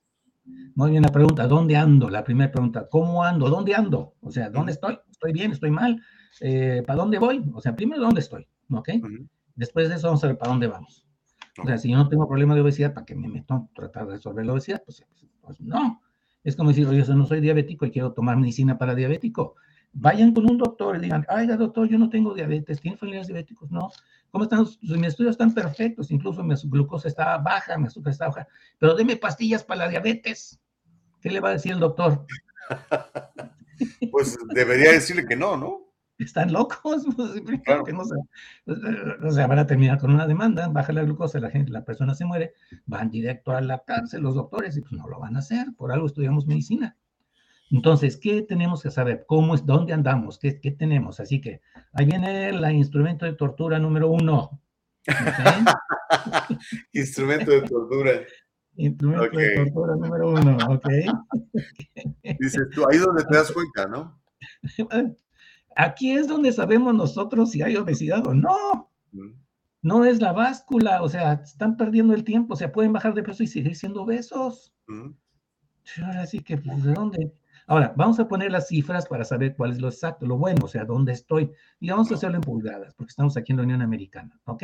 Muy 0.76 0.92
bien 0.92 1.04
la 1.04 1.10
pregunta, 1.10 1.48
¿dónde 1.48 1.76
ando? 1.78 2.10
La 2.10 2.24
primera 2.24 2.52
pregunta, 2.52 2.88
¿cómo 2.90 3.24
ando? 3.24 3.50
¿Dónde 3.50 3.74
ando? 3.74 4.16
O 4.22 4.32
sea, 4.32 4.50
¿dónde 4.50 4.74
estoy? 4.74 5.00
¿Estoy 5.10 5.32
bien? 5.32 5.52
¿Estoy 5.52 5.72
mal? 5.72 6.02
Eh, 6.40 6.84
¿Para 6.86 7.00
dónde 7.00 7.20
voy? 7.20 7.44
O 7.54 7.62
sea, 7.62 7.76
primero, 7.76 8.02
¿dónde 8.02 8.22
estoy? 8.22 8.48
¿Ok? 8.72 8.90
Después 9.56 9.90
de 9.90 9.96
eso 9.96 10.08
vamos 10.08 10.24
a 10.24 10.28
ver 10.28 10.38
para 10.38 10.52
dónde 10.52 10.68
vamos. 10.68 11.06
O 11.62 11.66
sea, 11.66 11.78
si 11.78 11.92
yo 11.92 11.98
no 11.98 12.08
tengo 12.08 12.28
problema 12.28 12.56
de 12.56 12.62
obesidad, 12.62 12.94
¿para 12.94 13.06
qué 13.06 13.16
me 13.16 13.28
meto 13.28 13.54
a 13.54 13.68
tratar 13.76 14.08
de 14.08 14.14
resolver 14.14 14.46
la 14.46 14.54
obesidad? 14.54 14.82
Pues, 14.86 15.04
pues 15.42 15.60
no. 15.60 16.02
Es 16.44 16.56
como 16.56 16.70
decir, 16.70 16.90
yo 16.90 17.16
no 17.16 17.26
soy 17.26 17.42
diabético 17.42 17.86
y 17.86 17.92
quiero 17.92 18.14
tomar 18.14 18.38
medicina 18.38 18.78
para 18.78 18.96
diabético. 18.96 19.56
Vayan 19.94 20.34
con 20.34 20.50
un 20.50 20.58
doctor 20.58 20.96
y 20.96 21.00
digan, 21.00 21.26
ay, 21.28 21.48
doctor, 21.48 21.88
yo 21.88 22.00
no 22.00 22.10
tengo 22.10 22.34
diabetes, 22.34 22.80
¿tiene 22.80 22.98
familiares 22.98 23.28
diabéticos? 23.28 23.70
No. 23.70 23.92
¿Cómo 24.32 24.46
están? 24.46 24.66
Mis 24.82 25.08
estudios 25.08 25.32
están 25.32 25.54
perfectos, 25.54 26.10
incluso 26.10 26.42
mi 26.44 26.56
glucosa 26.64 27.10
está 27.10 27.38
baja, 27.38 27.78
mi 27.78 27.88
azúcar 27.88 28.14
está 28.14 28.28
baja, 28.28 28.48
pero 28.80 28.96
deme 28.96 29.18
pastillas 29.18 29.64
para 29.64 29.86
la 29.86 29.90
diabetes. 29.90 30.58
¿Qué 31.20 31.30
le 31.30 31.42
va 31.42 31.50
a 31.50 31.54
decir 31.54 31.74
el 31.74 31.80
doctor? 31.80 32.26
pues 34.12 34.38
debería 34.54 34.94
decirle 34.94 35.26
que 35.28 35.36
no, 35.36 35.58
¿no? 35.58 35.81
Están 36.22 36.54
locos, 36.54 37.04
pues, 37.16 37.32
que 37.86 37.94
no 37.94 38.06
se, 38.06 38.16
o 39.26 39.32
sea, 39.32 39.48
van 39.48 39.60
a 39.60 39.68
terminar 39.68 39.98
con 39.98 40.14
una 40.14 40.28
demanda, 40.28 40.68
baja 40.68 40.94
la 40.94 41.04
glucosa, 41.04 41.40
la 41.40 41.50
gente, 41.50 41.72
la 41.72 41.84
persona 41.84 42.14
se 42.14 42.26
muere, 42.26 42.54
van 42.86 43.10
directo 43.10 43.52
a 43.52 43.62
la 43.62 43.84
cárcel 43.84 44.22
los 44.22 44.36
doctores 44.36 44.78
y 44.78 44.82
pues 44.82 44.94
no 44.94 45.08
lo 45.08 45.20
van 45.20 45.36
a 45.36 45.40
hacer, 45.40 45.68
por 45.76 45.92
algo 45.92 46.06
estudiamos 46.06 46.46
medicina. 46.46 46.96
Entonces, 47.72 48.18
¿qué 48.18 48.42
tenemos 48.44 48.84
que 48.84 48.92
saber? 48.92 49.26
¿Cómo 49.28 49.56
es? 49.56 49.66
¿Dónde 49.66 49.94
andamos? 49.94 50.38
¿Qué, 50.38 50.60
qué 50.60 50.72
tenemos? 50.72 51.20
Así 51.20 51.42
que 51.42 51.62
ahí 51.94 52.06
viene 52.06 52.50
el 52.50 52.64
instrumento 52.72 53.26
de 53.26 53.34
tortura 53.34 53.80
número 53.80 54.10
uno. 54.10 54.62
instrumento 56.94 57.50
de 57.50 57.62
tortura. 57.62 58.12
Instrumento 58.76 59.38
de 59.38 59.56
tortura 59.56 59.96
número 59.96 60.30
uno, 60.30 60.58
¿ok? 60.70 60.88
Dices 62.40 62.68
tú, 62.76 62.86
ahí 62.90 62.98
es 62.98 63.06
donde 63.06 63.24
te 63.24 63.36
das 63.36 63.52
cuenta, 63.52 63.88
¿no? 63.88 64.22
Aquí 65.76 66.12
es 66.12 66.28
donde 66.28 66.52
sabemos 66.52 66.94
nosotros 66.94 67.52
si 67.52 67.62
hay 67.62 67.76
obesidad 67.78 68.26
o 68.28 68.34
no. 68.34 68.92
No 69.82 70.06
es 70.06 70.22
la 70.22 70.32
báscula, 70.32 71.02
o 71.02 71.10
sea, 71.10 71.34
están 71.34 71.76
perdiendo 71.76 72.14
el 72.14 72.24
tiempo, 72.24 72.54
o 72.54 72.58
sea, 72.58 72.72
pueden 72.72 72.94
bajar 72.94 73.14
de 73.14 73.24
peso 73.24 73.42
y 73.44 73.48
seguir 73.48 73.76
siendo 73.76 74.04
obesos. 74.04 74.74
Ahora 76.04 76.26
sí 76.28 76.40
que, 76.40 76.58
pues, 76.58 76.84
¿de 76.84 76.94
dónde? 76.94 77.34
Ahora, 77.68 77.94
vamos 77.96 78.20
a 78.20 78.28
poner 78.28 78.52
las 78.52 78.68
cifras 78.68 79.08
para 79.08 79.24
saber 79.24 79.56
cuál 79.56 79.72
es 79.72 79.82
lo 79.82 79.88
exacto, 79.88 80.26
lo 80.26 80.38
bueno, 80.38 80.66
o 80.66 80.68
sea, 80.68 80.86
dónde 80.86 81.14
estoy. 81.14 81.52
Y 81.80 81.90
vamos 81.90 82.12
a 82.12 82.16
hacerlo 82.16 82.36
en 82.36 82.42
pulgadas, 82.42 82.94
porque 82.96 83.10
estamos 83.10 83.38
aquí 83.38 83.54
en 83.54 83.58
la 83.58 83.64
Unión 83.64 83.82
Americana, 83.82 84.40
¿ok? 84.46 84.64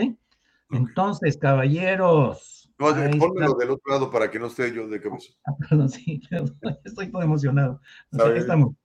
Entonces, 0.72 1.38
caballeros. 1.38 2.70
No, 2.78 2.88
pónmelo 2.88 3.54
del 3.54 3.72
otro 3.72 3.92
lado 3.92 4.12
para 4.12 4.30
que 4.30 4.40
no 4.40 4.48
esté 4.48 4.72
yo 4.74 4.88
de 4.88 5.02
cabeza. 5.02 5.32
Ah, 5.46 5.56
perdón, 5.58 5.90
sí, 5.90 6.22
estoy 6.84 7.12
todo 7.12 7.22
emocionado. 7.22 7.82
ahí 8.12 8.38
estamos. 8.38 8.76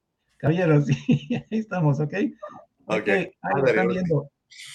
Caballeros, 0.43 0.87
sí, 0.87 0.97
ahí 1.51 1.59
estamos, 1.59 2.01
¿ok? 2.01 2.15
Ok, 2.87 3.01
okay. 3.01 3.31
ahí 3.43 3.63
están 3.65 3.87
viendo 3.87 4.29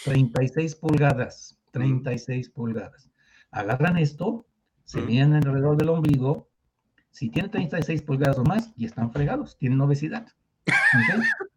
36 0.05 0.75
pulgadas, 0.75 1.59
36 1.71 2.49
pulgadas. 2.51 3.11
Agarran 3.51 3.97
esto, 3.97 4.47
se 4.85 5.01
vienen 5.01 5.33
alrededor 5.33 5.75
del 5.75 5.89
ombligo, 5.89 6.49
si 7.11 7.29
tienen 7.29 7.51
36 7.51 8.01
pulgadas 8.03 8.37
o 8.37 8.45
más, 8.45 8.71
y 8.77 8.85
están 8.85 9.11
fregados, 9.11 9.57
tienen 9.57 9.81
obesidad. 9.81 10.27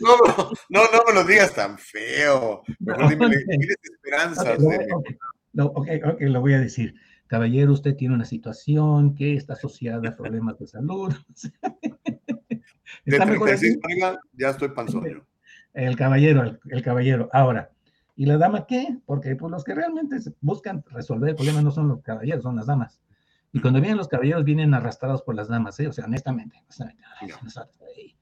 No, 0.00 0.16
no, 0.68 0.82
no, 0.92 0.98
me 1.06 1.14
lo 1.14 1.24
digas 1.24 1.54
tan 1.54 1.78
feo. 1.78 2.62
Mejor 2.78 3.08
dime, 3.08 3.28
tienes 3.28 3.76
esperanzas. 3.82 4.58
Ok, 5.56 5.88
ok, 6.04 6.20
lo 6.20 6.40
voy 6.40 6.52
a 6.52 6.60
decir. 6.60 6.94
Caballero, 7.28 7.72
usted 7.72 7.94
tiene 7.94 8.14
una 8.14 8.24
situación 8.24 9.14
que 9.14 9.34
está 9.34 9.52
asociada 9.52 10.08
a 10.08 10.16
problemas 10.16 10.58
de 10.58 10.66
salud. 10.66 11.14
de 13.04 13.18
36 13.18 13.78
pulgadas, 13.80 14.18
ya 14.32 14.50
estoy 14.50 14.68
panzón. 14.70 15.22
El 15.74 15.96
caballero, 15.96 16.42
el, 16.42 16.58
el 16.70 16.82
caballero. 16.82 17.28
Ahora, 17.32 17.70
¿Y 18.18 18.26
la 18.26 18.36
dama 18.36 18.66
qué? 18.66 18.98
Porque 19.06 19.36
pues, 19.36 19.52
los 19.52 19.62
que 19.62 19.76
realmente 19.76 20.16
buscan 20.40 20.84
resolver 20.90 21.30
el 21.30 21.36
problema 21.36 21.62
no 21.62 21.70
son 21.70 21.86
los 21.86 22.02
caballeros, 22.02 22.42
son 22.42 22.56
las 22.56 22.66
damas. 22.66 23.00
Y 23.52 23.60
cuando 23.60 23.80
vienen 23.80 23.96
los 23.96 24.08
caballeros, 24.08 24.42
vienen 24.42 24.74
arrastrados 24.74 25.22
por 25.22 25.36
las 25.36 25.46
damas, 25.46 25.78
¿eh? 25.78 25.86
O 25.86 25.92
sea, 25.92 26.06
honestamente. 26.06 26.56
honestamente. 26.64 27.04
Ay, 27.20 27.30
ay. 27.96 28.16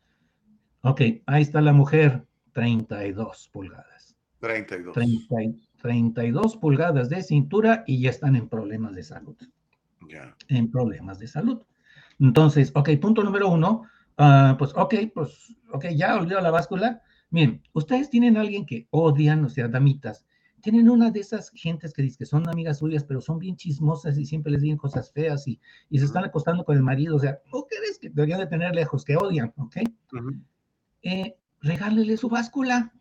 Ok, 0.83 1.01
ahí 1.25 1.41
está 1.41 1.63
la 1.63 1.73
mujer, 1.73 2.27
32 2.53 3.49
pulgadas. 3.51 4.15
32. 4.41 4.93
30 4.93 5.35
32 5.87 6.57
pulgadas 6.57 7.09
de 7.09 7.23
cintura 7.23 7.85
y 7.87 8.01
ya 8.01 8.11
están 8.11 8.35
en 8.35 8.49
problemas 8.49 8.97
de 8.97 9.05
salud. 9.05 9.37
Ya. 10.09 10.37
En 10.49 10.69
problemas 10.69 11.21
de 11.21 11.29
salud. 11.29 11.63
Entonces, 12.19 12.73
ok, 12.75 12.91
punto 13.01 13.23
número 13.23 13.49
uno, 13.49 13.85
ah, 14.19 14.57
pues 14.59 14.73
ok, 14.75 14.95
pues 15.15 15.55
ok, 15.73 15.87
ya 15.95 16.17
olvidó 16.17 16.41
la 16.41 16.51
báscula. 16.51 17.03
Miren, 17.31 17.63
ustedes 17.73 18.11
tienen 18.11 18.37
a 18.37 18.41
alguien 18.41 18.67
que 18.67 18.89
odian, 18.91 19.45
o 19.45 19.49
sea, 19.49 19.69
damitas, 19.69 20.27
tienen 20.61 20.91
una 20.91 21.13
de 21.13 21.21
esas 21.21 21.51
gentes 21.51 21.93
que 21.93 22.03
dicen 22.03 22.19
que 22.19 22.27
son 22.27 22.49
amigas 22.49 22.79
suyas, 22.79 23.05
pero 23.05 23.21
son 23.21 23.39
bien 23.39 23.55
chismosas 23.55 24.19
y 24.19 24.27
siempre 24.27 24.51
les 24.51 24.63
dicen 24.63 24.79
cosas 24.79 25.13
feas 25.13 25.47
y, 25.47 25.61
y 25.89 26.01
se 26.01 26.07
están 26.07 26.25
acostando 26.25 26.65
con 26.65 26.77
el 26.77 26.83
marido, 26.83 27.15
o 27.15 27.21
sea, 27.21 27.39
¿no 27.53 27.65
crees 27.67 28.01
que 28.01 28.09
deberían 28.09 28.41
de 28.41 28.49
tener 28.49 28.75
lejos, 28.75 29.05
que 29.05 29.17
odian, 29.17 29.55
ok? 29.57 29.77
eh, 31.03 31.37
regálele 31.61 32.17
su 32.17 32.29
báscula. 32.29 32.93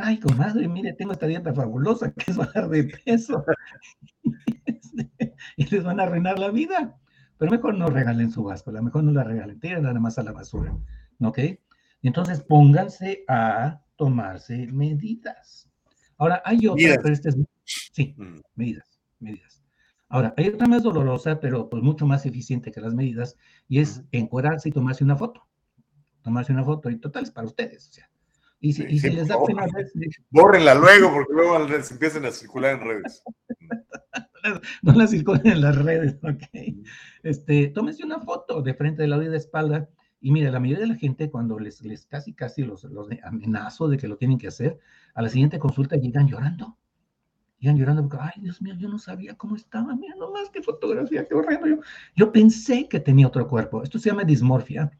Ay, 0.00 0.18
comadre, 0.18 0.68
mire, 0.68 0.92
tengo 0.92 1.12
esta 1.12 1.26
dieta 1.26 1.54
fabulosa 1.54 2.12
que 2.12 2.30
es 2.30 2.36
bajar 2.36 2.68
de 2.68 2.84
peso. 2.84 3.44
y 5.56 5.66
les 5.66 5.84
van 5.84 6.00
a 6.00 6.04
arruinar 6.04 6.38
la 6.38 6.50
vida. 6.50 6.98
Pero 7.38 7.50
mejor 7.50 7.76
no 7.76 7.88
regalen 7.88 8.30
su 8.30 8.44
báscula, 8.44 8.80
mejor 8.80 9.04
no 9.04 9.12
la 9.12 9.24
regalen, 9.24 9.58
tiren 9.60 9.82
nada 9.82 9.98
más 10.00 10.18
a 10.18 10.22
la 10.22 10.32
basura. 10.32 10.76
¿Ok? 11.20 11.38
Entonces 12.02 12.42
pónganse 12.42 13.24
a 13.28 13.80
tomarse 13.96 14.66
medidas. 14.68 15.68
Ahora, 16.18 16.42
hay 16.44 16.66
otra, 16.66 16.96
pero 17.02 17.12
esta 17.12 17.30
es. 17.30 17.36
Sí, 17.64 18.14
medidas, 18.54 19.00
medidas. 19.20 19.62
Ahora, 20.08 20.34
hay 20.36 20.48
otra 20.48 20.66
más 20.66 20.82
dolorosa, 20.82 21.40
pero 21.40 21.68
pues 21.68 21.82
mucho 21.82 22.06
más 22.06 22.26
eficiente 22.26 22.70
que 22.70 22.80
las 22.80 22.94
medidas, 22.94 23.36
y 23.68 23.80
es 23.80 24.04
encuadrarse 24.12 24.68
y 24.68 24.72
tomarse 24.72 25.02
una 25.02 25.16
foto. 25.16 25.46
Tomarse 26.22 26.52
una 26.52 26.64
foto, 26.64 26.90
y 26.90 26.98
total 26.98 27.24
es 27.24 27.30
para 27.30 27.46
ustedes, 27.46 27.88
o 27.88 27.92
sea. 27.92 28.10
Y 28.64 28.72
si, 28.72 28.82
y 28.84 28.98
si 28.98 29.10
les 29.10 29.28
da 29.28 29.36
pena. 29.44 29.66
Bórrenla 30.30 30.74
luego, 30.74 31.12
porque 31.12 31.34
luego 31.34 31.68
se 31.82 31.92
empiezan 31.92 32.24
a 32.24 32.30
circular 32.30 32.76
en 32.76 32.88
redes. 32.88 33.22
no 34.82 34.92
la 34.94 35.06
circulen 35.06 35.46
en 35.46 35.60
las 35.60 35.76
redes, 35.76 36.16
ok. 36.22 36.74
Este, 37.24 37.68
tómense 37.68 38.02
una 38.06 38.20
foto 38.20 38.62
de 38.62 38.72
frente 38.72 39.02
de 39.02 39.08
la 39.08 39.22
y 39.22 39.28
de 39.28 39.36
espalda. 39.36 39.90
Y 40.22 40.32
mire, 40.32 40.50
la 40.50 40.60
mayoría 40.60 40.80
de 40.80 40.92
la 40.94 40.96
gente, 40.96 41.30
cuando 41.30 41.58
les, 41.58 41.82
les 41.82 42.06
casi, 42.06 42.32
casi 42.32 42.62
los, 42.62 42.84
los 42.84 43.08
amenazo 43.22 43.86
de 43.86 43.98
que 43.98 44.08
lo 44.08 44.16
tienen 44.16 44.38
que 44.38 44.48
hacer, 44.48 44.78
a 45.12 45.20
la 45.20 45.28
siguiente 45.28 45.58
consulta 45.58 45.96
llegan 45.96 46.26
llorando. 46.26 46.78
Llegan 47.58 47.76
llorando 47.76 48.08
porque, 48.08 48.16
ay, 48.18 48.40
Dios 48.40 48.62
mío, 48.62 48.74
yo 48.78 48.88
no 48.88 48.98
sabía 48.98 49.34
cómo 49.34 49.56
estaba. 49.56 49.94
Mira 49.94 50.14
nomás 50.16 50.48
qué 50.48 50.62
fotografía, 50.62 51.28
qué 51.28 51.34
horrendo. 51.34 51.66
Yo, 51.66 51.80
yo 52.16 52.32
pensé 52.32 52.88
que 52.88 52.98
tenía 52.98 53.26
otro 53.26 53.46
cuerpo. 53.46 53.82
Esto 53.82 53.98
se 53.98 54.08
llama 54.08 54.24
dismorfia. 54.24 54.90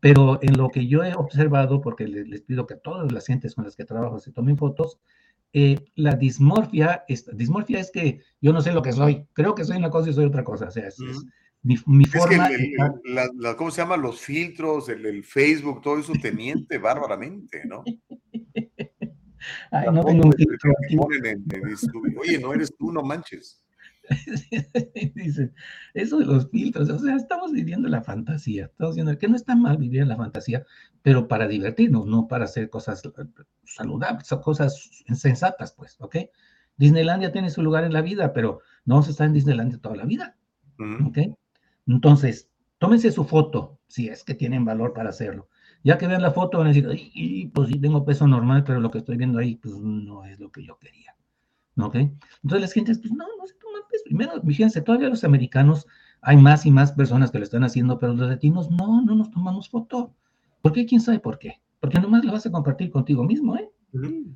Pero 0.00 0.38
en 0.42 0.56
lo 0.56 0.68
que 0.68 0.86
yo 0.86 1.02
he 1.04 1.14
observado, 1.14 1.80
porque 1.80 2.06
les, 2.06 2.28
les 2.28 2.42
pido 2.42 2.66
que 2.66 2.76
todas 2.76 3.10
las 3.12 3.26
gentes 3.26 3.54
con 3.54 3.64
las 3.64 3.76
que 3.76 3.84
trabajo 3.84 4.18
se 4.18 4.32
tomen 4.32 4.56
fotos, 4.56 4.98
eh, 5.52 5.78
la 5.94 6.14
dismorfia, 6.14 7.04
es, 7.08 7.24
dismorfia 7.34 7.80
es 7.80 7.90
que 7.90 8.20
yo 8.40 8.52
no 8.52 8.60
sé 8.60 8.72
lo 8.72 8.82
que 8.82 8.92
soy, 8.92 9.26
creo 9.32 9.54
que 9.54 9.64
soy 9.64 9.78
una 9.78 9.90
cosa 9.90 10.10
y 10.10 10.12
soy 10.12 10.26
otra 10.26 10.44
cosa, 10.44 10.66
o 10.66 10.70
sea, 10.70 10.86
es, 10.86 11.00
es 11.00 11.24
mi, 11.62 11.76
mi 11.86 12.04
es 12.04 12.12
forma... 12.12 12.48
Que 12.48 12.54
el, 12.54 12.60
el, 12.62 13.14
la, 13.14 13.30
la, 13.38 13.56
¿Cómo 13.56 13.70
se 13.70 13.80
llama? 13.80 13.96
Los 13.96 14.20
filtros, 14.20 14.88
el, 14.88 15.06
el, 15.06 15.24
Facebook, 15.24 15.80
todo 15.80 15.98
eso 15.98 16.12
te 16.20 16.30
miente 16.30 16.78
bárbaramente, 16.78 17.62
¿no? 17.64 17.82
Ay, 19.70 19.86
no 19.92 20.04
tengo 20.04 20.26
un 20.26 20.32
filtro 20.32 20.72
aquí. 20.84 20.96
En, 21.24 21.44
en, 21.50 22.18
Oye, 22.18 22.38
no 22.38 22.52
eres 22.52 22.74
tú, 22.76 22.92
no 22.92 23.02
manches. 23.02 23.62
Dicen, 25.14 25.54
eso 25.94 26.18
de 26.18 26.26
los 26.26 26.50
filtros, 26.50 26.88
o 26.90 26.98
sea, 26.98 27.16
estamos 27.16 27.52
viviendo 27.52 27.88
la 27.88 28.02
fantasía, 28.02 28.66
estamos 28.66 28.94
viendo 28.94 29.16
que 29.18 29.28
no 29.28 29.36
está 29.36 29.54
mal 29.54 29.76
vivir 29.78 30.02
en 30.02 30.08
la 30.08 30.16
fantasía, 30.16 30.64
pero 31.02 31.28
para 31.28 31.48
divertirnos, 31.48 32.06
no 32.06 32.28
para 32.28 32.44
hacer 32.44 32.70
cosas 32.70 33.02
saludables, 33.64 34.28
cosas 34.42 34.90
sensatas, 35.14 35.72
pues, 35.72 35.96
¿ok? 36.00 36.16
Disneylandia 36.76 37.32
tiene 37.32 37.50
su 37.50 37.62
lugar 37.62 37.84
en 37.84 37.92
la 37.92 38.02
vida, 38.02 38.32
pero 38.32 38.60
no 38.84 38.94
vamos 38.96 39.08
a 39.08 39.10
estar 39.10 39.26
en 39.26 39.32
Disneylandia 39.32 39.78
toda 39.78 39.96
la 39.96 40.04
vida, 40.04 40.36
¿ok? 41.06 41.18
Entonces, 41.86 42.50
tómense 42.78 43.10
su 43.12 43.24
foto, 43.24 43.78
si 43.86 44.08
es 44.08 44.24
que 44.24 44.34
tienen 44.34 44.64
valor 44.64 44.92
para 44.92 45.10
hacerlo. 45.10 45.48
Ya 45.82 45.98
que 45.98 46.06
vean 46.06 46.22
la 46.22 46.32
foto, 46.32 46.58
van 46.58 46.66
a 46.66 46.70
decir, 46.70 46.88
Ay, 46.88 47.50
pues 47.54 47.68
sí, 47.68 47.80
tengo 47.80 48.04
peso 48.04 48.26
normal, 48.26 48.64
pero 48.64 48.80
lo 48.80 48.90
que 48.90 48.98
estoy 48.98 49.16
viendo 49.16 49.38
ahí, 49.38 49.56
pues 49.56 49.74
no 49.76 50.24
es 50.24 50.38
lo 50.40 50.50
que 50.50 50.64
yo 50.64 50.78
quería. 50.78 51.14
¿Ok? 51.78 51.94
Entonces 51.94 52.60
las 52.60 52.72
gentes, 52.72 52.98
pues 52.98 53.12
no, 53.12 53.24
no 53.38 53.46
se 53.46 53.54
Primero, 54.04 54.40
fíjense, 54.42 54.80
todavía 54.80 55.08
los 55.08 55.24
americanos 55.24 55.86
hay 56.20 56.36
más 56.36 56.66
y 56.66 56.70
más 56.70 56.92
personas 56.92 57.30
que 57.30 57.38
lo 57.38 57.44
están 57.44 57.64
haciendo, 57.64 57.98
pero 57.98 58.14
los 58.14 58.28
latinos 58.28 58.70
no, 58.70 59.02
no 59.02 59.14
nos 59.14 59.30
tomamos 59.30 59.68
foto. 59.68 60.14
¿Por 60.62 60.72
qué? 60.72 60.86
¿Quién 60.86 61.00
sabe 61.00 61.18
por 61.20 61.38
qué? 61.38 61.60
Porque 61.80 62.00
nomás 62.00 62.24
lo 62.24 62.32
vas 62.32 62.46
a 62.46 62.50
compartir 62.50 62.90
contigo 62.90 63.24
mismo, 63.24 63.56
¿eh? 63.56 63.70
Uh 63.92 63.98
-huh. 63.98 64.34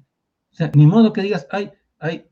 O 0.52 0.54
sea, 0.54 0.70
ni 0.74 0.86
modo 0.86 1.12
que 1.12 1.22
digas, 1.22 1.46
ay, 1.50 1.70
ay, 1.98 2.26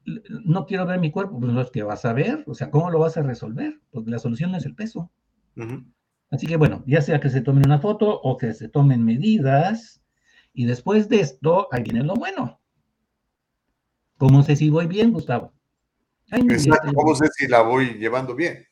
no 0.44 0.66
quiero 0.66 0.86
ver 0.86 1.00
mi 1.00 1.10
cuerpo, 1.10 1.38
pues 1.40 1.52
los 1.52 1.70
que 1.70 1.82
vas 1.82 2.04
a 2.04 2.12
ver, 2.12 2.44
o 2.46 2.54
sea, 2.54 2.70
¿cómo 2.70 2.90
lo 2.90 2.98
vas 2.98 3.16
a 3.16 3.22
resolver? 3.22 3.80
Porque 3.90 4.10
la 4.10 4.18
solución 4.18 4.50
no 4.50 4.58
es 4.58 4.66
el 4.66 4.74
peso. 4.74 5.10
Uh 5.56 5.62
-huh. 5.62 5.92
Así 6.30 6.46
que 6.46 6.56
bueno, 6.56 6.84
ya 6.86 7.00
sea 7.00 7.20
que 7.20 7.30
se 7.30 7.40
tomen 7.40 7.66
una 7.66 7.78
foto 7.78 8.20
o 8.20 8.36
que 8.36 8.52
se 8.52 8.68
tomen 8.68 9.04
medidas, 9.04 10.02
y 10.52 10.64
después 10.64 11.08
de 11.08 11.20
esto, 11.20 11.68
ahí 11.72 11.82
viene 11.84 12.02
lo 12.02 12.14
bueno. 12.14 12.60
¿Cómo 14.16 14.42
sé 14.42 14.56
si 14.56 14.70
voy 14.70 14.86
bien, 14.86 15.12
Gustavo? 15.12 15.52
Ay, 16.30 16.46
¿cómo 16.94 17.14
sé 17.14 17.26
si 17.36 17.48
la 17.48 17.62
voy 17.62 17.94
llevando 17.94 18.34
bien? 18.34 18.64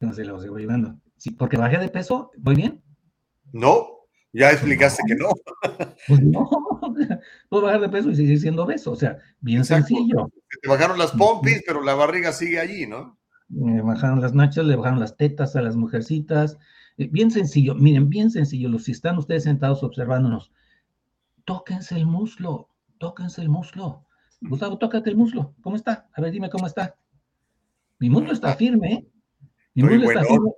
No 0.00 0.12
sé, 0.12 0.24
la 0.24 0.32
voy 0.32 0.62
llevando. 0.62 0.98
Sí, 1.16 1.30
porque 1.30 1.56
bajé 1.56 1.78
de 1.78 1.88
peso, 1.88 2.30
¿voy 2.38 2.56
bien? 2.56 2.82
No, 3.52 3.86
ya 4.32 4.50
explicaste 4.50 5.02
no. 5.02 5.08
que 5.08 5.14
no. 5.22 5.88
Pues 6.08 6.20
no, 6.22 6.48
puedo 7.48 7.64
bajar 7.64 7.80
de 7.80 7.88
peso 7.88 8.10
y 8.10 8.16
seguir 8.16 8.40
siendo 8.40 8.64
obeso, 8.64 8.92
o 8.92 8.96
sea, 8.96 9.18
bien 9.40 9.60
Exacto. 9.60 9.86
sencillo. 9.86 10.30
Te 10.60 10.68
bajaron 10.68 10.98
las 10.98 11.12
pompis, 11.12 11.62
pero 11.66 11.82
la 11.82 11.94
barriga 11.94 12.32
sigue 12.32 12.60
allí, 12.60 12.86
¿no? 12.86 13.18
Me 13.48 13.80
bajaron 13.80 14.20
las 14.20 14.34
nachas, 14.34 14.64
le 14.66 14.76
bajaron 14.76 15.00
las 15.00 15.16
tetas 15.16 15.54
a 15.56 15.62
las 15.62 15.76
mujercitas. 15.76 16.58
Eh, 16.98 17.08
bien 17.10 17.30
sencillo, 17.30 17.74
miren, 17.74 18.08
bien 18.08 18.30
sencillo, 18.30 18.68
los 18.68 18.84
si 18.84 18.92
están 18.92 19.18
ustedes 19.18 19.44
sentados 19.44 19.82
observándonos, 19.82 20.52
tóquense 21.44 21.96
el 21.96 22.06
muslo, 22.06 22.68
tóquense 22.98 23.40
el 23.40 23.48
muslo. 23.48 24.05
Gustavo, 24.40 24.78
tócate 24.78 25.10
el 25.10 25.16
muslo. 25.16 25.54
¿Cómo 25.62 25.76
está? 25.76 26.08
A 26.12 26.20
ver, 26.20 26.32
dime 26.32 26.50
cómo 26.50 26.66
está. 26.66 26.96
Mi 27.98 28.10
muslo 28.10 28.32
está 28.32 28.54
firme, 28.54 28.92
¿eh? 28.92 29.08
Mi 29.74 29.82
Estoy 29.82 29.98
muslo 29.98 30.12
está 30.12 30.24
firme. 30.24 30.50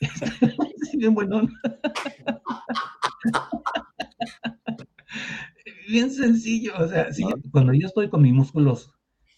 sí, 0.90 0.96
bien 0.98 1.14
buenón. 1.14 1.50
bien 5.88 6.10
sencillo. 6.10 6.72
O 6.78 6.88
sea, 6.88 7.12
sí, 7.12 7.24
cuando 7.50 7.72
yo 7.72 7.86
estoy 7.86 8.10
con 8.10 8.22
mis 8.22 8.34
músculos 8.34 8.92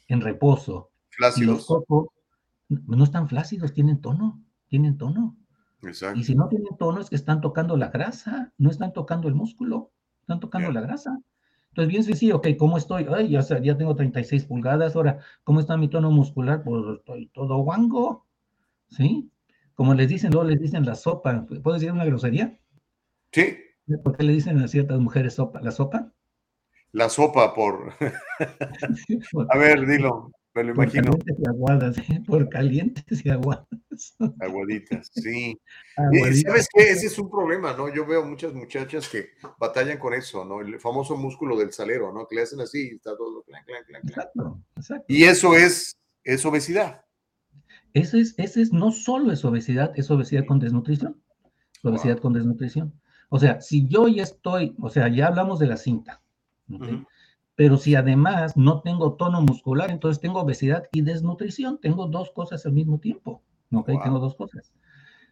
en 0.08 0.20
reposo 0.20 0.90
y 1.18 1.22
los 1.22 1.34
Flácidos. 1.34 1.66
toco, 1.66 2.12
no 2.68 3.04
están 3.04 3.28
flácidos, 3.28 3.72
tienen 3.72 4.00
tono, 4.00 4.42
tienen 4.68 4.98
tono. 4.98 5.36
Exacto. 5.82 6.18
Y 6.18 6.24
si 6.24 6.34
no 6.34 6.48
tienen 6.48 6.76
tono 6.78 7.00
es 7.00 7.10
que 7.10 7.16
están 7.16 7.40
tocando 7.40 7.76
la 7.76 7.88
grasa, 7.88 8.52
no 8.58 8.70
están 8.70 8.92
tocando 8.92 9.28
el 9.28 9.34
músculo, 9.34 9.92
están 10.20 10.40
tocando 10.40 10.72
la 10.72 10.80
grasa. 10.80 11.20
Entonces, 11.76 11.92
bien 11.92 12.04
sencillo, 12.04 12.36
ok, 12.36 12.48
¿cómo 12.58 12.78
estoy? 12.78 13.06
Ay, 13.14 13.28
ya, 13.28 13.42
ya 13.60 13.76
tengo 13.76 13.94
36 13.94 14.46
pulgadas, 14.46 14.96
ahora, 14.96 15.18
¿cómo 15.44 15.60
está 15.60 15.76
mi 15.76 15.88
tono 15.88 16.10
muscular? 16.10 16.62
Pues 16.64 16.82
estoy 17.00 17.26
todo 17.34 17.58
guango, 17.58 18.24
¿sí? 18.88 19.30
Como 19.74 19.92
les 19.92 20.08
dicen, 20.08 20.32
luego 20.32 20.48
les 20.48 20.58
dicen 20.58 20.86
la 20.86 20.94
sopa, 20.94 21.44
¿puedo 21.62 21.74
decir 21.74 21.92
una 21.92 22.06
grosería? 22.06 22.58
Sí, 23.30 23.58
¿Por 24.02 24.16
qué 24.16 24.24
le 24.24 24.32
dicen 24.32 24.58
a 24.58 24.68
ciertas 24.68 24.98
mujeres 24.98 25.34
sopa? 25.34 25.60
¿La 25.60 25.70
sopa? 25.70 26.14
la 26.92 27.10
sopa 27.10 27.52
por. 27.52 27.92
A 29.50 29.58
ver, 29.58 29.86
dilo, 29.86 30.32
me 30.56 30.64
lo 30.64 30.74
Por 30.74 30.84
imagino. 30.84 31.12
calientes 31.12 31.36
y 31.38 31.48
aguadas, 31.48 31.98
¿eh? 31.98 32.22
por 32.26 32.48
calientes 32.48 33.24
y 33.24 33.28
aguadas. 33.28 33.66
Aguaditas, 34.40 35.10
sí. 35.12 35.60
Aguaditas. 35.96 36.42
¿Sabes 36.42 36.68
qué? 36.72 36.90
Ese 36.90 37.06
es 37.06 37.18
un 37.18 37.30
problema, 37.30 37.74
¿no? 37.74 37.92
Yo 37.94 38.06
veo 38.06 38.24
muchas 38.24 38.54
muchachas 38.54 39.08
que 39.08 39.30
batallan 39.58 39.98
con 39.98 40.14
eso, 40.14 40.44
¿no? 40.44 40.60
El 40.60 40.80
famoso 40.80 41.16
músculo 41.16 41.56
del 41.56 41.72
salero, 41.72 42.12
¿no? 42.12 42.26
Que 42.26 42.36
le 42.36 42.42
hacen 42.42 42.60
así 42.60 42.90
y 42.92 42.94
está 42.96 43.16
todo 43.16 43.42
clan, 43.42 43.62
clan, 43.64 43.84
clan, 43.84 44.02
clan. 44.02 44.26
Exacto, 44.26 44.62
exacto. 44.76 45.04
Y 45.08 45.24
eso 45.24 45.54
es, 45.54 45.96
es 46.24 46.44
obesidad. 46.46 47.04
Eso 47.92 48.16
es, 48.16 48.34
ese 48.38 48.62
es, 48.62 48.72
no 48.72 48.92
solo 48.92 49.32
es 49.32 49.44
obesidad, 49.44 49.92
es 49.96 50.10
obesidad 50.10 50.46
con 50.46 50.58
desnutrición. 50.58 51.22
Obesidad 51.82 52.18
con 52.18 52.32
desnutrición. 52.32 52.98
O 53.28 53.38
sea, 53.38 53.60
si 53.60 53.86
yo 53.88 54.08
ya 54.08 54.22
estoy, 54.22 54.74
o 54.80 54.88
sea, 54.88 55.08
ya 55.08 55.26
hablamos 55.28 55.58
de 55.58 55.66
la 55.66 55.76
cinta, 55.76 56.22
¿ok? 56.72 56.82
Ujú. 56.82 57.06
Pero 57.56 57.76
si 57.78 57.94
además 57.94 58.56
no 58.56 58.80
tengo 58.82 59.14
tono 59.14 59.40
muscular, 59.40 59.90
entonces 59.90 60.20
tengo 60.20 60.40
obesidad 60.40 60.84
y 60.92 61.00
desnutrición, 61.00 61.78
tengo 61.80 62.06
dos 62.06 62.30
cosas 62.30 62.64
al 62.66 62.72
mismo 62.72 62.98
tiempo, 63.00 63.42
¿ok? 63.72 63.88
Wow. 63.88 64.02
Tengo 64.04 64.18
dos 64.20 64.34
cosas. 64.36 64.72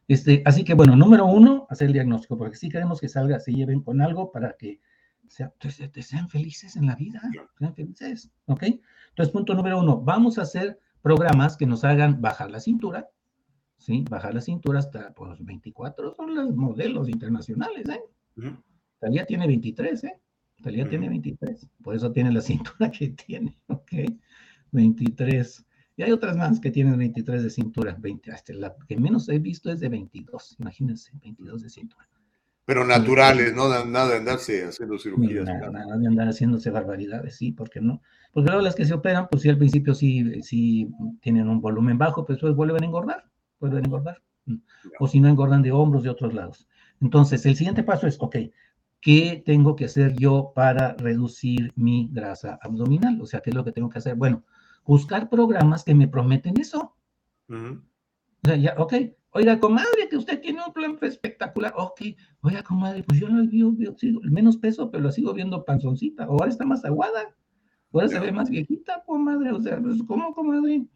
Este, 0.08 0.42
así 0.44 0.64
que 0.64 0.74
bueno, 0.74 0.96
número 0.96 1.24
uno, 1.26 1.66
hacer 1.70 1.86
el 1.88 1.92
diagnóstico, 1.92 2.36
porque 2.36 2.56
sí 2.56 2.68
queremos 2.68 3.00
que 3.00 3.08
salga, 3.08 3.38
se 3.40 3.52
lleven 3.52 3.80
con 3.82 4.00
algo 4.00 4.32
para 4.32 4.54
que 4.58 4.80
sea- 5.28 5.52
pues, 5.60 5.76
te- 5.92 6.02
sean 6.02 6.28
felices 6.28 6.76
en 6.76 6.86
la 6.86 6.94
vida, 6.96 7.22
sean 7.58 7.74
felices, 7.74 8.30
¿ok? 8.46 8.62
Entonces, 9.10 9.32
punto 9.32 9.54
número 9.54 9.78
uno, 9.78 10.00
vamos 10.00 10.38
a 10.38 10.42
hacer 10.42 10.78
programas 11.02 11.56
que 11.56 11.66
nos 11.66 11.84
hagan 11.84 12.20
bajar 12.20 12.50
la 12.50 12.60
cintura, 12.60 13.08
¿sí? 13.78 14.04
Bajar 14.10 14.34
la 14.34 14.40
cintura 14.40 14.78
hasta 14.78 15.12
pues 15.14 15.42
24 15.44 16.14
son 16.14 16.34
los 16.34 16.54
modelos 16.56 17.08
internacionales, 17.08 17.86
¿eh? 17.88 18.00
Talía 18.98 19.24
tiene 19.26 19.46
23, 19.46 20.04
¿eh? 20.04 20.20
Talía 20.62 20.88
tiene 20.88 21.08
23, 21.08 21.66
por 21.82 21.94
eso 21.94 22.12
tiene 22.12 22.32
la 22.32 22.40
cintura 22.42 22.90
que 22.90 23.08
tiene, 23.08 23.58
¿ok? 23.68 23.92
23. 24.72 25.66
Y 25.96 26.02
hay 26.02 26.10
otras 26.10 26.36
más 26.36 26.58
que 26.58 26.70
tienen 26.70 26.98
23 26.98 27.42
de 27.42 27.50
cintura, 27.50 27.96
20, 27.98 28.32
hasta 28.32 28.52
la 28.54 28.74
que 28.88 28.96
menos 28.96 29.28
he 29.28 29.38
visto 29.38 29.70
es 29.70 29.80
de 29.80 29.88
22, 29.88 30.56
imagínense, 30.58 31.12
22 31.22 31.62
de 31.62 31.70
cintura. 31.70 32.08
Pero 32.66 32.84
naturales, 32.86 33.54
no 33.54 33.68
nada 33.84 34.08
de 34.08 34.16
andarse 34.16 34.64
haciendo 34.64 34.98
cirugías. 34.98 35.44
Nada, 35.44 35.70
nada, 35.70 35.98
de 35.98 36.06
andar 36.06 36.28
haciéndose 36.28 36.70
barbaridades, 36.70 37.36
sí, 37.36 37.52
¿por 37.52 37.68
qué 37.68 37.80
no? 37.80 38.00
Porque 38.32 38.48
luego 38.48 38.62
las 38.62 38.74
que 38.74 38.86
se 38.86 38.94
operan, 38.94 39.28
pues 39.30 39.42
sí, 39.42 39.50
al 39.50 39.58
principio 39.58 39.94
sí, 39.94 40.42
sí 40.42 40.88
tienen 41.20 41.48
un 41.48 41.60
volumen 41.60 41.98
bajo, 41.98 42.24
pero 42.24 42.36
después 42.36 42.56
vuelven 42.56 42.82
a 42.82 42.86
engordar, 42.86 43.24
vuelven 43.60 43.84
a 43.84 43.86
engordar. 43.86 44.22
O 44.98 45.06
si 45.06 45.20
no, 45.20 45.28
engordan 45.28 45.62
de 45.62 45.72
hombros 45.72 46.02
de 46.02 46.10
otros 46.10 46.32
lados. 46.34 46.66
Entonces, 47.00 47.44
el 47.44 47.54
siguiente 47.54 47.82
paso 47.82 48.06
es, 48.06 48.16
ok, 48.18 48.36
¿qué 49.04 49.42
tengo 49.44 49.76
que 49.76 49.84
hacer 49.84 50.16
yo 50.16 50.52
para 50.54 50.94
reducir 50.94 51.74
mi 51.76 52.08
grasa 52.10 52.58
abdominal? 52.62 53.20
O 53.20 53.26
sea, 53.26 53.40
¿qué 53.40 53.50
es 53.50 53.56
lo 53.56 53.62
que 53.62 53.70
tengo 53.70 53.90
que 53.90 53.98
hacer? 53.98 54.16
Bueno, 54.16 54.44
buscar 54.82 55.28
programas 55.28 55.84
que 55.84 55.94
me 55.94 56.08
prometen 56.08 56.58
eso. 56.58 56.96
O 57.50 58.46
sea, 58.46 58.56
ya, 58.56 58.74
ok, 58.78 58.94
oiga, 59.32 59.60
comadre, 59.60 60.08
que 60.08 60.16
usted 60.16 60.40
tiene 60.40 60.62
un 60.66 60.72
plan 60.72 60.96
espectacular. 61.02 61.74
Ok, 61.76 62.00
oiga, 62.40 62.62
comadre, 62.62 63.02
pues 63.02 63.20
yo 63.20 63.28
lo 63.28 63.46
veo, 63.46 63.94
el 64.00 64.30
menos 64.30 64.56
peso, 64.56 64.90
pero 64.90 65.02
lo 65.02 65.12
sigo 65.12 65.34
viendo 65.34 65.66
panzoncita. 65.66 66.26
O 66.26 66.32
ahora 66.32 66.48
está 66.48 66.64
más 66.64 66.82
aguada. 66.86 67.36
Ahora 67.92 68.08
se 68.08 68.18
ve 68.18 68.32
más 68.32 68.48
viejita, 68.48 69.04
comadre. 69.04 69.52
O 69.52 69.60
sea, 69.60 69.78
pues, 69.82 70.02
¿cómo, 70.06 70.34
comadre? 70.34 70.86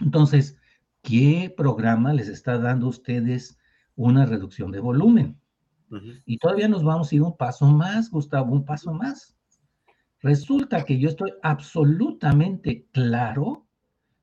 Entonces, 0.00 0.56
¿qué 1.02 1.54
programa 1.56 2.12
les 2.14 2.26
está 2.26 2.58
dando 2.58 2.86
a 2.86 2.90
ustedes 2.90 3.60
una 3.94 4.26
reducción 4.26 4.72
de 4.72 4.80
volumen? 4.80 5.39
Y 6.24 6.38
todavía 6.38 6.68
nos 6.68 6.84
vamos 6.84 7.10
a 7.10 7.14
ir 7.14 7.22
un 7.22 7.36
paso 7.36 7.66
más, 7.66 8.10
Gustavo, 8.10 8.52
un 8.52 8.64
paso 8.64 8.92
más. 8.92 9.36
Resulta 10.20 10.84
que 10.84 10.98
yo 10.98 11.08
estoy 11.08 11.32
absolutamente 11.42 12.86
claro 12.92 13.66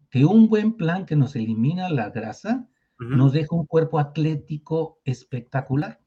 que 0.09 0.25
un 0.25 0.47
buen 0.47 0.73
plan 0.73 1.05
que 1.05 1.15
nos 1.15 1.35
elimina 1.35 1.89
la 1.89 2.09
grasa 2.09 2.67
nos 2.99 3.33
deja 3.33 3.55
un 3.55 3.65
cuerpo 3.65 3.99
atlético 3.99 4.99
espectacular. 5.03 5.99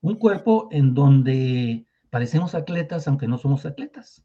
Un 0.00 0.16
cuerpo 0.16 0.68
en 0.70 0.94
donde 0.94 1.86
parecemos 2.10 2.54
atletas 2.54 3.06
aunque 3.08 3.28
no 3.28 3.38
somos 3.38 3.66
atletas. 3.66 4.24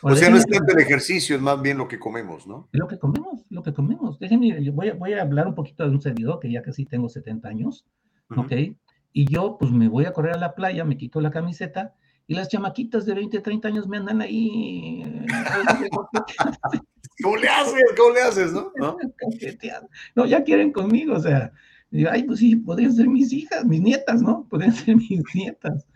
O 0.00 0.14
sea, 0.14 0.30
no 0.30 0.36
es 0.36 0.46
tanto 0.46 0.72
el 0.72 0.80
ejercicio, 0.80 1.36
es 1.36 1.42
más 1.42 1.60
bien 1.60 1.78
lo 1.78 1.88
que 1.88 1.98
comemos, 1.98 2.46
¿no? 2.46 2.68
Lo 2.72 2.86
que 2.86 2.98
comemos, 2.98 3.44
lo 3.50 3.62
que 3.62 3.72
comemos. 3.72 4.18
Déjenme, 4.18 4.70
voy 4.70 4.88
a, 4.88 4.94
voy 4.94 5.12
a 5.12 5.22
hablar 5.22 5.46
un 5.46 5.54
poquito 5.54 5.84
de 5.84 5.90
un 5.90 6.00
servidor 6.00 6.38
que 6.40 6.50
ya 6.50 6.62
casi 6.62 6.86
tengo 6.86 7.08
70 7.08 7.48
años, 7.48 7.86
¿ok? 8.36 8.52
Y 9.12 9.26
yo, 9.32 9.56
pues 9.58 9.70
me 9.70 9.88
voy 9.88 10.06
a 10.06 10.12
correr 10.12 10.34
a 10.34 10.38
la 10.38 10.54
playa, 10.54 10.84
me 10.84 10.96
quito 10.96 11.20
la 11.20 11.30
camiseta 11.30 11.94
y 12.26 12.34
las 12.34 12.48
chamaquitas 12.48 13.04
de 13.04 13.14
20, 13.14 13.40
30 13.40 13.68
años 13.68 13.88
me 13.88 13.98
andan 13.98 14.22
ahí. 14.22 15.02
Eh, 15.04 15.26
¿Cómo 17.22 17.36
le 17.36 17.48
haces? 17.48 17.84
¿Cómo 17.96 18.14
le 18.14 18.22
haces, 18.22 18.52
no? 18.52 18.72
¿No? 20.14 20.26
ya 20.26 20.42
quieren 20.42 20.72
conmigo, 20.72 21.14
o 21.14 21.20
sea, 21.20 21.52
ay, 22.10 22.22
pues 22.24 22.38
sí, 22.38 22.56
podrían 22.56 22.92
ser 22.92 23.08
mis 23.08 23.32
hijas, 23.32 23.64
mis 23.64 23.80
nietas, 23.80 24.22
¿no? 24.22 24.46
Podrían 24.48 24.72
ser 24.72 24.96
mis 24.96 25.22
nietas. 25.34 25.86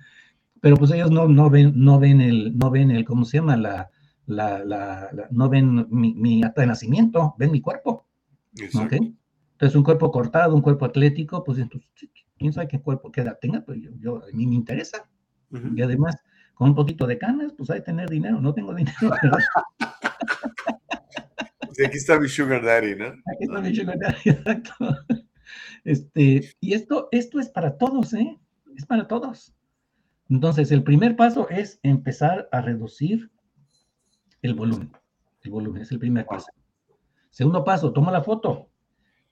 Pero 0.61 0.77
pues 0.77 0.91
ellos 0.91 1.11
no, 1.11 1.29
no 1.29 1.49
ven, 1.49 1.73
no 1.77 1.99
ven 1.99 2.21
el, 2.21 2.57
no 2.57 2.71
ven 2.71 2.91
el, 2.91 3.05
¿cómo 3.05 3.25
se 3.25 3.39
llama? 3.39 3.57
La, 3.57 3.91
la, 4.27 4.65
la, 4.65 5.11
no 5.31 5.49
ven 5.49 5.87
mi, 5.91 6.15
mi, 6.15 6.43
acta 6.43 6.63
de 6.63 6.67
nacimiento, 6.67 7.35
ven 7.39 7.53
mi 7.53 7.61
cuerpo. 7.61 8.07
Entonces, 8.59 9.77
un 9.77 9.85
cuerpo 9.85 10.11
cortado, 10.11 10.55
un 10.55 10.63
cuerpo 10.63 10.87
atlético, 10.87 11.45
pues 11.45 11.59
entonces, 11.59 11.89
quién 12.39 12.53
sabe 12.53 12.69
qué 12.69 12.81
cuerpo, 12.81 13.11
qué 13.11 13.23
edad 13.23 13.39
tenga, 13.41 13.63
pues 13.63 13.81
yo, 13.81 13.91
yo 13.99 14.23
a 14.23 14.27
mí 14.33 14.47
me 14.47 14.55
interesa. 14.55 15.09
Y 15.75 15.81
además, 15.81 16.17
con 16.55 16.71
un 16.71 16.75
poquito 16.75 17.07
de 17.07 17.19
canas, 17.19 17.53
pues 17.57 17.71
hay 17.71 17.81
que 17.81 17.87
tener 17.87 18.11
dinero. 18.11 18.41
No 18.41 18.53
tengo 18.53 18.75
dinero, 18.75 18.97
aquí 21.87 21.99
está 21.99 22.19
mi 22.19 22.29
sugar 22.29 22.65
daddy, 22.65 22.97
¿no? 22.97 23.07
Aquí 23.07 23.41
está 23.41 23.61
mi 23.61 23.75
sugar 23.75 23.99
daddy, 23.99 24.21
exacto. 24.31 24.73
Este, 25.85 26.51
y 26.61 26.75
esto, 26.75 27.09
esto 27.13 27.39
es 27.39 27.49
para 27.49 27.77
todos, 27.77 28.13
¿eh? 28.15 28.39
Es 28.77 28.87
para 28.87 29.07
todos. 29.07 29.55
Entonces, 30.29 30.73
el 30.73 30.83
primer 30.83 31.17
paso 31.17 31.49
es 31.49 31.79
empezar 31.83 32.49
a 32.51 32.61
reducir 32.61 33.31
el 34.43 34.55
volumen. 34.55 34.91
El 35.43 35.53
volumen 35.53 35.83
es 35.83 35.93
el 35.93 35.99
primer 35.99 36.27
paso. 36.27 36.49
Segundo 37.31 37.65
paso, 37.65 37.93
toma 37.93 38.11
la 38.11 38.23
foto. 38.23 38.69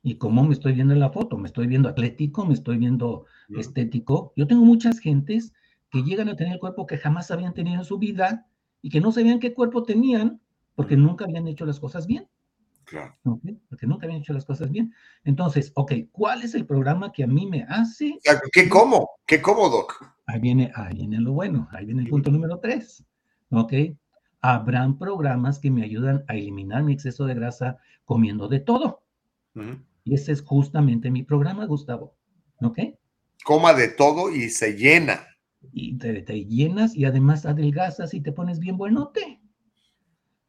¿Y 0.07 0.17
cómo 0.17 0.45
me 0.45 0.53
estoy 0.53 0.75
viendo 0.75 0.93
en 0.93 1.01
la 1.01 1.09
foto? 1.09 1.39
¿Me 1.39 1.47
estoy 1.47 1.67
viendo 1.67 1.89
atlético? 1.89 2.45
¿Me 2.45 2.53
estoy 2.53 2.77
viendo 2.77 3.25
estético? 3.49 4.35
Yo 4.37 4.47
tengo 4.47 4.63
muchas 4.63 4.99
gentes 4.99 5.55
que 5.91 6.03
llegan 6.03 6.29
a 6.29 6.37
tener 6.37 6.53
el 6.53 6.59
cuerpo 6.59 6.87
que 6.87 6.99
jamás 6.99 7.31
habían 7.31 7.55
tenido 7.55 7.79
en 7.79 7.87
su 7.87 7.99
vida 7.99 8.47
y 8.83 8.91
que 8.91 9.01
no 9.01 9.13
sabían 9.13 9.41
qué 9.41 9.55
cuerpo 9.55 9.83
tenían 9.83 10.43
porque 10.75 10.95
nunca 10.95 11.25
habían 11.25 11.49
hecho 11.49 11.65
las 11.65 11.81
cosas 11.81 12.07
bien. 12.07 12.29
Claro. 12.85 13.15
Porque 13.23 13.87
nunca 13.87 14.05
habían 14.05 14.21
hecho 14.21 14.35
las 14.35 14.45
cosas 14.45 14.71
bien. 14.71 14.93
Entonces, 15.25 15.73
ok, 15.75 15.93
¿cuál 16.13 16.43
es 16.43 16.55
el 16.55 16.67
programa 16.67 17.11
que 17.11 17.25
a 17.25 17.27
mí 17.27 17.47
me 17.47 17.63
hace? 17.63 18.19
¿Qué 18.53 18.69
cómo? 18.69 19.09
¿Qué 19.27 19.41
cómo, 19.41 19.71
Doc? 19.71 20.05
Ahí 20.27 20.39
viene, 20.39 20.71
ahí 20.75 20.97
viene 20.97 21.19
lo 21.19 21.33
bueno, 21.33 21.67
ahí 21.73 21.87
viene 21.87 22.03
el 22.03 22.11
punto 22.11 22.31
número 22.31 22.59
tres. 22.59 23.03
Ok, 23.49 23.73
habrán 24.43 24.99
programas 24.99 25.59
que 25.59 25.71
me 25.71 25.83
ayudan 25.83 26.27
a 26.29 26.35
eliminar 26.35 26.83
mi 26.83 26.93
exceso 26.93 27.25
de 27.25 27.35
grasa 27.35 27.79
comiendo 28.05 28.49
de 28.49 28.61
todo. 28.61 29.03
Y 30.05 30.15
ese 30.15 30.33
es 30.33 30.43
justamente 30.43 31.11
mi 31.11 31.23
programa, 31.23 31.65
Gustavo. 31.67 32.15
¿Ok? 32.61 32.79
Coma 33.45 33.75
de 33.75 33.89
todo 33.89 34.31
y 34.31 34.51
se 34.51 34.77
llena 34.77 35.27
y 35.73 35.97
te, 35.99 36.45
llenas 36.45 36.95
y 36.95 37.05
además 37.05 37.47
adelgazas 37.47 38.15
y 38.15 38.21
te 38.21 38.33
pones 38.33 38.59
bien 38.59 38.77
buenote. 38.77 39.41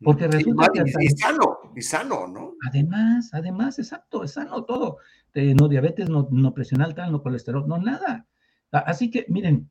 Porque 0.02 0.28
resulta 0.28 0.68
que... 0.74 0.84
Y, 1.00 1.10
sano, 1.10 1.58
y 1.76 1.82
sano, 1.82 2.28
¿no? 2.28 2.54
Además, 2.68 3.30
además, 3.34 3.80
exacto, 3.80 4.24
es 4.24 4.34
sano 4.34 4.66
todo. 4.66 4.98
no 5.34 5.68
diabetes, 5.68 6.10
no, 6.10 6.28
no 6.32 6.54
presión 6.54 6.82
alta, 6.82 7.08
no 7.08 7.24
colesterol, 7.24 7.68
no 7.68 7.78
nada. 7.78 8.28
Así 8.72 9.10
que, 9.10 9.26
miren, 9.30 9.70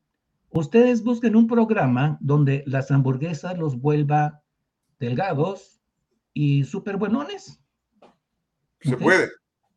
ustedes 0.49 1.03
busquen 1.03 1.35
un 1.35 1.47
programa 1.47 2.17
donde 2.21 2.63
las 2.65 2.89
hamburguesas 2.91 3.57
los 3.57 3.79
vuelva 3.79 4.41
delgados 4.99 5.81
y 6.33 6.63
súper 6.63 6.97
buenones. 6.97 7.61
Se 8.81 8.97
puede. 8.97 9.29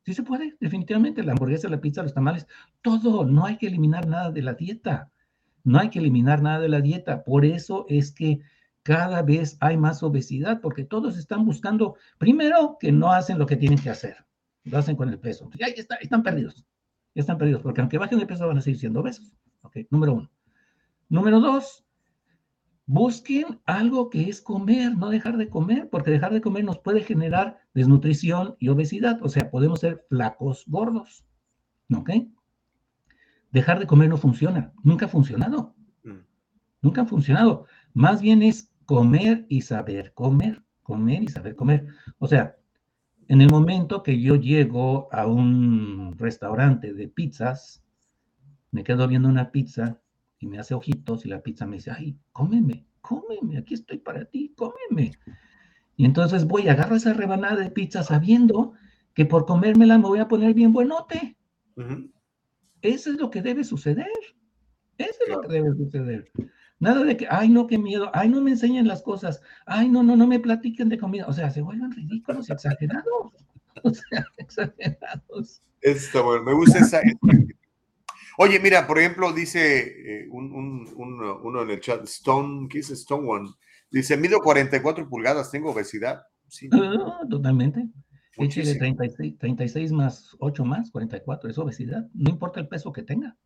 Sí 0.08 0.14
se 0.14 0.22
puede, 0.22 0.56
definitivamente. 0.58 1.22
La 1.22 1.32
hamburguesa, 1.32 1.68
la 1.68 1.82
pizza, 1.82 2.02
los 2.02 2.14
tamales, 2.14 2.46
todo. 2.80 3.26
No 3.26 3.44
hay 3.44 3.58
que 3.58 3.66
eliminar 3.66 4.08
nada 4.08 4.30
de 4.30 4.40
la 4.40 4.54
dieta. 4.54 5.12
No 5.64 5.78
hay 5.78 5.90
que 5.90 5.98
eliminar 5.98 6.40
nada 6.40 6.60
de 6.60 6.70
la 6.70 6.80
dieta. 6.80 7.24
Por 7.24 7.44
eso 7.44 7.84
es 7.90 8.12
que 8.12 8.40
cada 8.82 9.20
vez 9.20 9.58
hay 9.60 9.76
más 9.76 10.02
obesidad, 10.02 10.62
porque 10.62 10.82
todos 10.82 11.18
están 11.18 11.44
buscando, 11.44 11.96
primero, 12.16 12.78
que 12.80 12.90
no 12.90 13.12
hacen 13.12 13.38
lo 13.38 13.44
que 13.44 13.56
tienen 13.56 13.78
que 13.78 13.90
hacer. 13.90 14.24
Lo 14.64 14.78
hacen 14.78 14.96
con 14.96 15.10
el 15.10 15.18
peso. 15.18 15.50
Ya 15.58 15.66
está, 15.66 15.96
están 15.96 16.22
perdidos. 16.22 16.64
Están 17.14 17.36
perdidos, 17.36 17.60
porque 17.60 17.82
aunque 17.82 17.98
bajen 17.98 18.18
de 18.18 18.24
peso 18.24 18.48
van 18.48 18.56
a 18.56 18.62
seguir 18.62 18.80
siendo 18.80 19.00
obesos. 19.00 19.30
Ok, 19.60 19.76
número 19.90 20.14
uno. 20.14 20.30
Número 21.10 21.38
dos, 21.38 21.84
busquen 22.88 23.60
algo 23.66 24.10
que 24.10 24.28
es 24.28 24.40
comer, 24.40 24.96
no 24.96 25.10
dejar 25.10 25.36
de 25.36 25.48
comer, 25.48 25.88
porque 25.88 26.10
dejar 26.10 26.32
de 26.32 26.40
comer 26.40 26.64
nos 26.64 26.80
puede 26.80 27.02
generar 27.02 27.60
desnutrición 27.74 28.56
y 28.58 28.68
obesidad. 28.68 29.20
O 29.22 29.28
sea, 29.28 29.48
podemos 29.50 29.78
ser 29.78 30.04
flacos, 30.08 30.64
gordos. 30.66 31.24
¿Ok? 31.94 32.10
dejar 33.50 33.78
de 33.78 33.86
comer 33.86 34.08
no 34.08 34.16
funciona, 34.16 34.72
nunca 34.82 35.06
ha 35.06 35.08
funcionado. 35.08 35.74
Mm. 36.04 36.20
Nunca 36.82 37.02
ha 37.02 37.06
funcionado. 37.06 37.66
Más 37.94 38.20
bien 38.20 38.42
es 38.42 38.70
comer 38.84 39.46
y 39.48 39.62
saber 39.62 40.12
comer, 40.14 40.62
comer 40.82 41.22
y 41.22 41.28
saber 41.28 41.56
comer. 41.56 41.86
O 42.18 42.26
sea, 42.26 42.56
en 43.28 43.40
el 43.40 43.50
momento 43.50 44.02
que 44.02 44.20
yo 44.20 44.36
llego 44.36 45.08
a 45.12 45.26
un 45.26 46.16
restaurante 46.18 46.94
de 46.94 47.08
pizzas, 47.08 47.82
me 48.70 48.84
quedo 48.84 49.08
viendo 49.08 49.28
una 49.28 49.50
pizza 49.50 50.00
y 50.38 50.46
me 50.46 50.58
hace 50.58 50.74
ojitos 50.74 51.26
y 51.26 51.28
la 51.28 51.42
pizza 51.42 51.66
me 51.66 51.76
dice, 51.76 51.90
ay, 51.90 52.16
cómeme, 52.32 52.86
cómeme, 53.00 53.58
aquí 53.58 53.74
estoy 53.74 53.98
para 53.98 54.24
ti, 54.24 54.54
cómeme. 54.56 55.12
Y 55.96 56.04
entonces 56.04 56.44
voy 56.46 56.68
agarro 56.68 56.96
esa 56.96 57.12
rebanada 57.12 57.56
de 57.56 57.70
pizza 57.70 58.02
sabiendo 58.02 58.74
que 59.14 59.24
por 59.24 59.46
comérmela 59.46 59.98
me 59.98 60.06
voy 60.06 60.20
a 60.20 60.28
poner 60.28 60.54
bien 60.54 60.72
buenote. 60.72 61.36
Eso 62.82 63.10
es 63.10 63.16
lo 63.18 63.30
que 63.30 63.42
debe 63.42 63.64
suceder. 63.64 64.06
Eso 64.96 65.18
es 65.26 65.28
lo 65.28 65.40
que 65.40 65.48
debe 65.48 65.74
suceder. 65.76 66.30
Nada 66.80 67.02
de 67.02 67.16
que, 67.16 67.26
ay, 67.28 67.48
no, 67.48 67.66
qué 67.66 67.76
miedo, 67.76 68.10
ay, 68.14 68.28
no 68.28 68.40
me 68.40 68.52
enseñen 68.52 68.86
las 68.86 69.02
cosas, 69.02 69.42
ay, 69.66 69.88
no, 69.88 70.04
no, 70.04 70.14
no 70.14 70.28
me 70.28 70.38
platiquen 70.38 70.88
de 70.88 70.98
comida. 70.98 71.26
O 71.26 71.32
sea, 71.32 71.50
se 71.50 71.60
vuelven 71.60 71.90
ridículos 71.92 72.48
y 72.48 72.52
exagerados. 72.52 73.04
O 73.84 73.94
sea, 73.94 74.24
exagerados. 74.38 75.62
Está 75.82 76.20
bueno, 76.20 76.42
me 76.42 76.52
gusta 76.52 76.80
esa. 76.80 77.00
Oye, 78.40 78.60
mira, 78.60 78.86
por 78.86 79.00
ejemplo, 79.00 79.32
dice 79.32 80.22
eh, 80.22 80.28
un, 80.30 80.86
uno 80.94 81.62
en 81.62 81.70
el 81.70 81.80
chat, 81.80 82.04
Stone, 82.04 82.68
¿qué 82.70 82.78
dice 82.78 82.94
Stone 82.94 83.28
One? 83.28 83.48
Dice, 83.90 84.16
mido 84.16 84.38
44 84.38 85.08
pulgadas, 85.08 85.50
tengo 85.50 85.72
obesidad. 85.72 86.22
Sí. 86.46 86.68
Ah, 86.72 87.22
totalmente. 87.28 87.88
Échele 88.36 88.76
36, 88.76 89.38
36 89.38 89.90
más 89.90 90.36
8 90.38 90.64
más, 90.64 90.92
44, 90.92 91.50
es 91.50 91.58
obesidad. 91.58 92.06
No 92.14 92.30
importa 92.30 92.60
el 92.60 92.68
peso 92.68 92.92
que 92.92 93.02
tenga. 93.02 93.36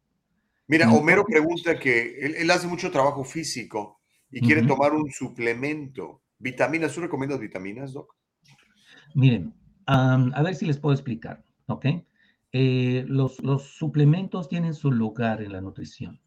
Mira, 0.67 0.85
No 0.85 0.97
Homero 0.97 1.23
importa. 1.23 1.41
pregunta 1.41 1.79
que 1.81 2.19
él, 2.21 2.35
él 2.35 2.51
hace 2.51 2.67
mucho 2.67 2.91
trabajo 2.91 3.25
físico 3.25 4.03
y 4.31 4.41
quiere 4.41 4.63
tomar 4.67 4.93
un 4.93 5.11
suplemento. 5.11 6.21
Vitaminas, 6.39 6.93
¿tú 6.95 7.01
recomiendas 7.01 7.41
vitaminas, 7.41 7.95
Doc? 7.95 8.15
Miren, 9.15 9.55
am, 9.87 10.33
a 10.35 10.43
ver 10.43 10.55
si 10.55 10.67
les 10.67 10.77
puedo 10.77 10.93
explicar, 10.93 11.43
¿ok? 11.67 11.87
Eh, 12.53 13.05
los, 13.09 13.43
los 13.43 13.63
suplementos 13.63 14.49
tienen 14.49 14.75
su 14.75 14.93
lugar 14.93 15.41
en 15.41 15.53
la 15.53 15.63
nutrición, 15.63 16.21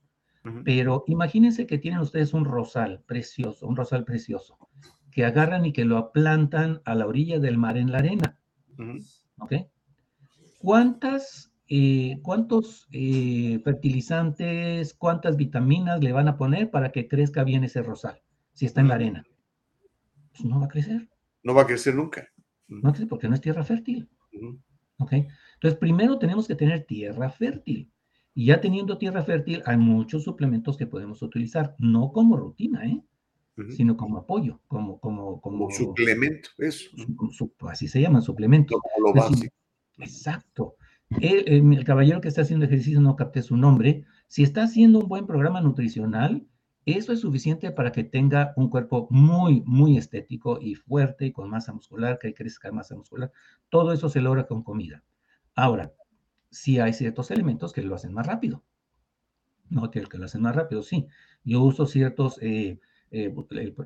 pero 0.63 1.03
imagínense 1.07 1.67
que 1.67 1.77
tienen 1.77 1.99
ustedes 1.99 2.33
un 2.33 2.45
rosal 2.45 3.03
precioso, 3.05 3.67
un 3.67 3.75
rosal 3.75 4.05
precioso, 4.05 4.57
que 5.11 5.25
agarran 5.25 5.65
y 5.65 5.73
que 5.73 5.85
lo 5.85 6.11
plantan 6.11 6.81
a 6.85 6.95
la 6.95 7.05
orilla 7.05 7.39
del 7.39 7.57
mar 7.57 7.77
en 7.77 7.91
la 7.91 7.99
arena, 7.99 8.39
¿ok? 9.39 9.53
¿Cuántas, 10.59 11.51
eh, 11.67 12.17
¿Cuántos 12.23 12.87
eh, 12.91 13.59
fertilizantes, 13.63 14.95
cuántas 14.95 15.37
vitaminas 15.37 16.03
le 16.03 16.11
van 16.11 16.27
a 16.27 16.37
poner 16.37 16.71
para 16.71 16.91
que 16.91 17.07
crezca 17.07 17.43
bien 17.43 17.63
ese 17.63 17.83
rosal, 17.83 18.21
si 18.53 18.65
está 18.65 18.81
en 18.81 18.87
la 18.87 18.95
arena? 18.95 19.23
Pues 20.31 20.43
no 20.45 20.59
va 20.59 20.65
a 20.65 20.69
crecer. 20.69 21.07
No 21.43 21.53
va 21.53 21.61
a 21.61 21.67
crecer 21.67 21.93
nunca. 21.93 22.27
No 22.67 22.91
porque 23.07 23.29
no 23.29 23.35
es 23.35 23.41
tierra 23.41 23.63
fértil. 23.63 24.09
¿ok? 24.97 25.13
Entonces, 25.65 25.79
primero 25.79 26.19
tenemos 26.19 26.47
que 26.47 26.53
tener 26.55 26.83
tierra 26.85 27.29
fértil. 27.31 27.91
Y 28.35 28.45
ya 28.47 28.61
teniendo 28.61 28.99
tierra 28.99 29.23
fértil, 29.23 29.63
hay 29.65 29.77
muchos 29.77 30.23
suplementos 30.23 30.77
que 30.77 30.85
podemos 30.85 31.23
utilizar, 31.23 31.75
no 31.79 32.11
como 32.11 32.37
rutina, 32.37 32.85
¿eh? 32.85 33.01
sino 33.71 33.97
como 33.97 34.17
apoyo, 34.19 34.59
como, 34.67 34.99
como, 34.99 35.41
como, 35.41 35.65
Como 35.65 35.71
suplemento, 35.71 36.49
eso. 36.59 36.89
como 37.17 37.31
así 37.71 37.87
se 37.87 37.99
llaman. 38.01 38.21
Como 38.21 39.07
lo 39.07 39.13
básico. 39.13 39.55
Exacto. 39.97 40.75
El, 41.21 41.47
el- 41.47 41.73
el 41.73 41.83
caballero 41.83 42.21
que 42.21 42.27
está 42.27 42.41
haciendo 42.41 42.65
ejercicio, 42.65 42.99
no 43.01 43.15
capté 43.15 43.41
su 43.41 43.57
nombre, 43.57 44.03
si 44.27 44.43
está 44.43 44.63
haciendo 44.63 44.99
un 44.99 45.07
buen 45.07 45.25
programa 45.25 45.61
nutricional, 45.61 46.45
eso 46.85 47.13
es 47.13 47.21
suficiente 47.21 47.71
para 47.71 47.91
que 47.91 48.03
tenga 48.03 48.53
un 48.57 48.69
cuerpo 48.69 49.07
muy, 49.09 49.61
muy 49.65 49.97
estético 49.97 50.59
y 50.61 50.75
fuerte 50.75 51.25
y 51.27 51.31
con 51.31 51.49
masa 51.49 51.73
muscular, 51.73 52.19
que 52.19 52.33
crezca 52.35 52.71
masa 52.71 52.95
muscular. 52.95 53.31
Todo 53.69 53.93
eso 53.93 54.09
se 54.09 54.21
logra 54.21 54.45
con 54.45 54.61
comida. 54.61 55.01
Ahora, 55.55 55.91
sí 56.51 56.79
hay 56.79 56.93
ciertos 56.93 57.31
elementos 57.31 57.73
que 57.73 57.81
lo 57.81 57.95
hacen 57.95 58.13
más 58.13 58.27
rápido. 58.27 58.63
No, 59.69 59.89
que, 59.89 60.03
que 60.03 60.17
lo 60.17 60.25
hacen 60.25 60.41
más 60.41 60.55
rápido, 60.55 60.83
sí. 60.83 61.07
Yo 61.43 61.61
uso 61.63 61.85
ciertos, 61.87 62.37
eh, 62.41 62.79
eh, 63.11 63.33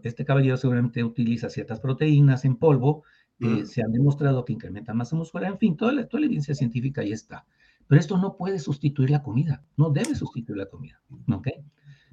este 0.03 0.25
caballero 0.25 0.57
seguramente 0.57 1.03
utiliza 1.03 1.49
ciertas 1.49 1.79
proteínas 1.79 2.43
en 2.45 2.57
polvo, 2.57 3.03
que 3.39 3.47
Mm. 3.47 3.65
se 3.65 3.81
han 3.81 3.93
demostrado 3.93 4.43
que 4.43 4.51
incrementan 4.53 4.97
masa 4.97 5.15
muscular, 5.15 5.49
en 5.51 5.57
fin, 5.57 5.77
toda 5.77 5.93
la, 5.93 6.05
toda 6.07 6.19
la 6.21 6.25
evidencia 6.25 6.53
científica 6.53 7.01
ahí 7.01 7.13
está. 7.13 7.45
Pero 7.87 7.99
esto 8.01 8.17
no 8.17 8.35
puede 8.35 8.59
sustituir 8.59 9.09
la 9.09 9.23
comida, 9.23 9.63
no 9.77 9.89
debe 9.89 10.13
sustituir 10.13 10.57
la 10.57 10.65
comida, 10.65 11.01
¿ok? 11.31 11.47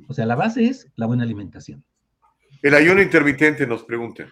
O 0.09 0.15
sea, 0.15 0.25
la 0.25 0.37
base 0.37 0.67
es 0.67 0.91
la 0.95 1.07
buena 1.07 1.25
alimentación. 1.25 1.83
El 2.63 2.75
ayuno 2.75 3.03
intermitente 3.03 3.67
nos 3.67 3.83
pregunta. 3.83 4.27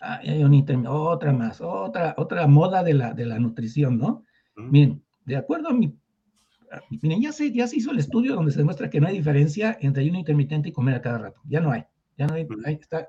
Ah, 0.00 0.20
un 0.24 0.52
interme- 0.52 0.88
otra 0.88 1.32
más, 1.32 1.60
otra, 1.60 2.14
otra 2.18 2.46
moda 2.46 2.82
de 2.82 2.94
la, 2.94 3.12
de 3.14 3.26
la 3.26 3.38
nutrición, 3.38 3.96
¿no? 3.98 4.24
Miren, 4.70 5.02
de 5.24 5.36
acuerdo 5.36 5.68
a 5.68 5.72
mi... 5.72 5.94
Miren, 7.02 7.20
ya 7.20 7.32
se, 7.32 7.52
ya 7.52 7.66
se 7.66 7.76
hizo 7.76 7.90
el 7.90 7.98
estudio 7.98 8.34
donde 8.34 8.52
se 8.52 8.58
demuestra 8.58 8.90
que 8.90 9.00
no 9.00 9.08
hay 9.08 9.16
diferencia 9.16 9.76
entre 9.80 10.02
ayuno 10.02 10.18
intermitente 10.18 10.68
y 10.68 10.72
comer 10.72 10.94
a 10.96 11.02
cada 11.02 11.18
rato. 11.18 11.40
Ya 11.48 11.60
no 11.60 11.72
hay. 11.72 11.84
Ya 12.16 12.26
no 12.26 12.34
hay. 12.34 12.46
está. 12.80 13.08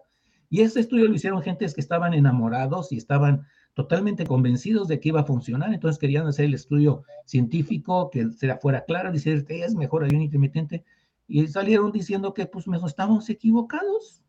Y 0.49 0.61
ese 0.61 0.79
estudio 0.79 1.07
lo 1.07 1.15
hicieron 1.15 1.41
gentes 1.41 1.73
que 1.73 1.81
estaban 1.81 2.13
enamorados 2.13 2.91
y 2.91 2.97
estaban 2.97 3.45
totalmente 3.73 4.25
convencidos 4.25 4.87
de 4.87 4.99
que 4.99 5.09
iba 5.09 5.21
a 5.21 5.25
funcionar. 5.25 5.73
Entonces 5.73 5.99
querían 5.99 6.27
hacer 6.27 6.45
el 6.45 6.53
estudio 6.53 7.03
científico, 7.25 8.09
que 8.09 8.31
se 8.31 8.53
fuera 8.57 8.83
claro, 8.85 9.11
decir 9.11 9.45
que 9.45 9.63
es 9.63 9.75
mejor 9.75 10.03
ayuno 10.03 10.23
intermitente. 10.23 10.83
Y 11.27 11.47
salieron 11.47 11.91
diciendo 11.91 12.33
que, 12.33 12.45
pues, 12.45 12.67
mejor 12.67 12.89
estamos 12.89 13.29
equivocados. 13.29 14.21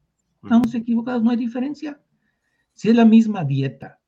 Estamos 0.42 0.74
equivocados, 0.74 1.22
no 1.22 1.30
hay 1.30 1.36
diferencia. 1.36 2.00
Si 2.74 2.88
es 2.88 2.96
la 2.96 3.04
misma 3.04 3.44
dieta 3.44 4.00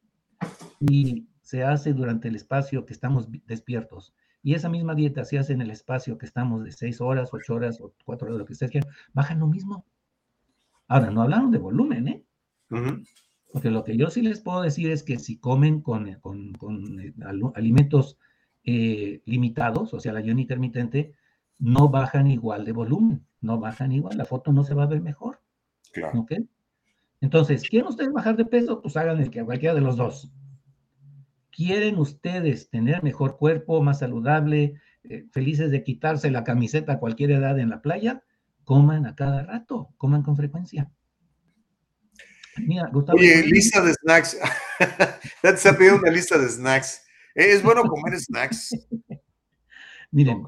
y 0.80 1.26
se 1.44 1.62
hace 1.62 1.92
durante 1.92 2.26
el 2.28 2.34
espacio 2.34 2.84
que 2.84 2.92
estamos 2.92 3.28
despiertos, 3.46 4.12
y 4.42 4.54
esa 4.54 4.68
misma 4.68 4.94
dieta 4.96 5.24
se 5.24 5.38
hace 5.38 5.52
en 5.52 5.60
el 5.62 5.70
espacio 5.70 6.18
que 6.18 6.26
estamos 6.26 6.64
de 6.64 6.72
seis 6.72 7.00
horas, 7.00 7.30
ocho 7.32 7.54
horas 7.54 7.80
o 7.80 7.94
cuatro 8.04 8.26
horas, 8.26 8.38
lo 8.40 8.44
que 8.44 8.54
ustedes 8.54 8.72
quieran, 8.72 8.90
bajan 9.12 9.38
lo 9.38 9.46
mismo. 9.46 9.86
Ahora, 10.88 11.10
no 11.10 11.22
hablaron 11.22 11.50
de 11.50 11.58
volumen, 11.58 12.08
¿eh? 12.08 12.24
Porque 13.52 13.70
lo 13.70 13.84
que 13.84 13.96
yo 13.96 14.10
sí 14.10 14.20
les 14.20 14.40
puedo 14.40 14.60
decir 14.62 14.90
es 14.90 15.02
que 15.04 15.18
si 15.18 15.36
comen 15.38 15.80
con, 15.80 16.12
con- 16.20 16.52
con, 16.54 17.00
eh, 17.00 17.14
alimentos 17.54 18.18
eh, 18.64 19.22
limitados, 19.26 19.94
o 19.94 20.00
sea, 20.00 20.10
el 20.12 20.18
ayuno 20.18 20.40
intermitente, 20.40 21.14
no 21.58 21.88
bajan 21.88 22.26
igual 22.26 22.64
de 22.64 22.72
volumen, 22.72 23.24
no 23.40 23.58
bajan 23.60 23.92
igual, 23.92 24.18
la 24.18 24.24
foto 24.24 24.52
no 24.52 24.64
se 24.64 24.74
va 24.74 24.82
a 24.82 24.86
ver 24.88 25.00
mejor. 25.00 25.40
Claro. 25.92 26.26
Entonces, 27.20 27.62
¿quieren 27.68 27.88
ustedes 27.88 28.12
bajar 28.12 28.36
de 28.36 28.44
peso? 28.44 28.82
Pues 28.82 28.96
hagan 28.96 29.20
el 29.20 29.30
que 29.30 29.44
cualquiera 29.44 29.74
de 29.74 29.80
los 29.80 29.96
dos. 29.96 30.30
¿Quieren 31.54 31.98
ustedes 31.98 32.68
tener 32.68 33.02
mejor 33.02 33.36
cuerpo, 33.36 33.80
más 33.82 34.00
saludable, 34.00 34.74
eh, 35.04 35.26
felices 35.30 35.70
de 35.70 35.84
quitarse 35.84 36.30
la 36.30 36.42
camiseta 36.42 36.94
a 36.94 36.98
cualquier 36.98 37.30
edad 37.30 37.58
en 37.58 37.70
la 37.70 37.80
playa? 37.80 38.24
Coman 38.64 39.06
a 39.06 39.14
cada 39.14 39.42
rato, 39.44 39.90
coman 39.96 40.22
con 40.22 40.36
frecuencia. 40.36 40.90
Mira, 42.56 42.88
Gustavo. 42.92 43.18
Oye, 43.18 43.34
¿puedes- 43.34 43.50
lista 43.50 43.80
de 43.82 43.92
snacks. 43.94 44.38
Te 45.42 45.48
está 45.50 45.76
pidiendo 45.76 46.00
una 46.00 46.10
lista 46.10 46.38
de 46.38 46.48
snacks. 46.48 47.02
¿Es 47.34 47.62
bueno 47.62 47.82
comer 47.84 48.18
snacks? 48.18 48.70
Miren, 50.10 50.46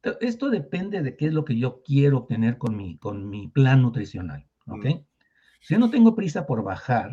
to- 0.00 0.18
esto 0.20 0.50
depende 0.50 1.02
de 1.02 1.16
qué 1.16 1.26
es 1.26 1.32
lo 1.32 1.44
que 1.44 1.56
yo 1.58 1.82
quiero 1.84 2.18
obtener 2.18 2.58
con 2.58 2.76
mi, 2.76 2.98
con 2.98 3.28
mi 3.28 3.48
plan 3.48 3.82
nutricional, 3.82 4.48
¿ok? 4.66 4.86
Si 5.60 5.74
yo 5.74 5.78
no 5.80 5.90
tengo 5.90 6.14
prisa 6.16 6.46
por 6.46 6.62
bajar 6.64 7.10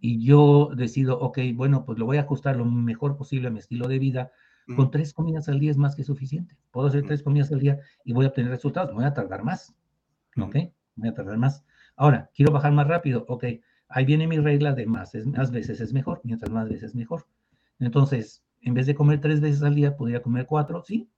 y 0.00 0.24
yo 0.24 0.70
decido, 0.76 1.18
ok, 1.18 1.38
bueno, 1.54 1.84
pues 1.84 1.98
lo 1.98 2.06
voy 2.06 2.18
a 2.18 2.22
ajustar 2.22 2.56
lo 2.56 2.64
mejor 2.64 3.16
posible 3.16 3.48
a 3.48 3.50
mi 3.50 3.58
estilo 3.58 3.88
de 3.88 3.98
vida, 3.98 4.32
con 4.76 4.90
tres 4.90 5.14
comidas 5.14 5.48
al 5.48 5.60
día 5.60 5.70
es 5.70 5.78
más 5.78 5.96
que 5.96 6.04
suficiente. 6.04 6.54
Puedo 6.70 6.88
hacer 6.88 7.06
tres 7.06 7.22
comidas 7.22 7.50
al 7.52 7.60
día 7.60 7.78
y 8.04 8.12
voy 8.12 8.26
a 8.26 8.28
obtener 8.28 8.50
resultados, 8.50 8.94
voy 8.94 9.04
a 9.06 9.14
tardar 9.14 9.42
más, 9.42 9.74
¿ok? 10.36 10.54
Me 10.54 10.72
voy 10.96 11.08
a 11.08 11.14
tardar 11.14 11.38
más. 11.38 11.64
Ahora, 11.96 12.30
quiero 12.34 12.52
bajar 12.52 12.72
más 12.72 12.86
rápido, 12.86 13.24
ok, 13.28 13.44
ahí 13.88 14.04
viene 14.04 14.26
mi 14.26 14.38
regla 14.38 14.74
de 14.74 14.86
más, 14.86 15.14
es, 15.14 15.26
más 15.26 15.50
veces 15.50 15.80
es 15.80 15.94
mejor, 15.94 16.20
mientras 16.22 16.50
más 16.50 16.68
veces 16.68 16.94
mejor. 16.94 17.26
Entonces, 17.78 18.44
en 18.60 18.74
vez 18.74 18.86
de 18.86 18.94
comer 18.94 19.20
tres 19.20 19.40
veces 19.40 19.62
al 19.62 19.74
día, 19.74 19.96
podría 19.96 20.22
comer 20.22 20.44
cuatro, 20.44 20.82
¿sí? 20.84 21.08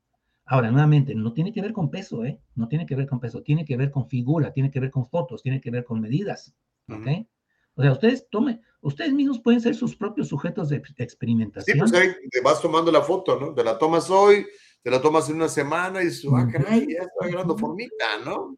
Ahora, 0.44 0.70
nuevamente, 0.70 1.14
no 1.14 1.32
tiene 1.32 1.52
que 1.52 1.60
ver 1.60 1.72
con 1.72 1.90
peso, 1.90 2.24
¿eh? 2.24 2.40
No 2.54 2.68
tiene 2.68 2.86
que 2.86 2.94
ver 2.94 3.06
con 3.06 3.18
peso, 3.18 3.42
tiene 3.42 3.64
que 3.64 3.76
ver 3.76 3.90
con 3.90 4.08
figura, 4.08 4.52
tiene 4.52 4.70
que 4.70 4.80
ver 4.80 4.90
con 4.90 5.06
fotos, 5.06 5.42
tiene 5.42 5.60
que 5.60 5.70
ver 5.70 5.84
con 5.84 6.00
medidas, 6.00 6.54
¿ok? 6.88 7.26
O 7.74 7.82
sea, 7.82 7.92
ustedes 7.92 8.28
tomen, 8.30 8.60
ustedes 8.80 9.12
mismos 9.12 9.40
pueden 9.40 9.60
ser 9.60 9.74
sus 9.74 9.96
propios 9.96 10.28
sujetos 10.28 10.68
de 10.68 10.76
ex- 10.76 10.88
Sí, 10.88 10.94
experimentación. 11.02 11.78
pues 11.78 11.92
ahí 11.92 12.10
te 12.30 12.40
vas 12.40 12.60
tomando 12.60 12.90
la 12.92 13.02
foto, 13.02 13.38
¿no? 13.38 13.54
Te 13.54 13.64
la 13.64 13.78
tomas 13.78 14.10
hoy, 14.10 14.46
te 14.82 14.90
la 14.90 15.00
tomas 15.00 15.28
en 15.30 15.36
una 15.36 15.48
semana 15.48 16.02
y 16.02 16.06
dices, 16.06 16.30
ah, 16.34 16.48
caray, 16.50 16.80
ya 16.88 17.02
está 17.02 17.24
agarrando 17.26 17.56
formita, 17.56 18.04
¿no? 18.24 18.56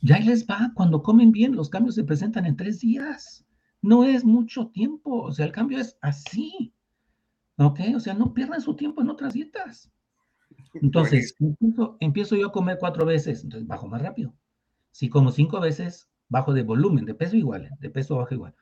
Ya 0.00 0.16
ahí 0.16 0.24
les 0.24 0.46
va, 0.46 0.70
cuando 0.74 1.02
comen 1.02 1.32
bien, 1.32 1.54
los 1.56 1.68
cambios 1.68 1.94
se 1.96 2.04
presentan 2.04 2.46
en 2.46 2.56
tres 2.56 2.78
días. 2.80 3.44
No 3.82 4.04
es 4.04 4.24
mucho 4.24 4.68
tiempo, 4.68 5.22
o 5.22 5.32
sea, 5.32 5.44
el 5.46 5.52
cambio 5.52 5.78
es 5.78 5.96
así. 6.00 6.72
¿Ok? 7.58 7.80
O 7.96 8.00
sea, 8.00 8.14
no 8.14 8.32
pierdan 8.32 8.60
su 8.60 8.74
tiempo 8.74 9.02
en 9.02 9.10
otras 9.10 9.34
dietas. 9.34 9.90
Entonces, 10.74 11.34
empiezo, 11.38 11.96
empiezo 12.00 12.36
yo 12.36 12.46
a 12.48 12.52
comer 12.52 12.78
cuatro 12.80 13.04
veces, 13.04 13.42
entonces 13.44 13.66
bajo 13.66 13.86
más 13.88 14.00
rápido. 14.00 14.34
Si 14.90 15.08
como 15.08 15.30
cinco 15.32 15.60
veces, 15.60 16.08
bajo 16.32 16.54
de 16.54 16.62
volumen, 16.62 17.04
de 17.04 17.14
peso 17.14 17.36
igual, 17.36 17.66
¿eh? 17.66 17.70
de 17.78 17.90
peso 17.90 18.16
bajo 18.16 18.34
igual. 18.34 18.54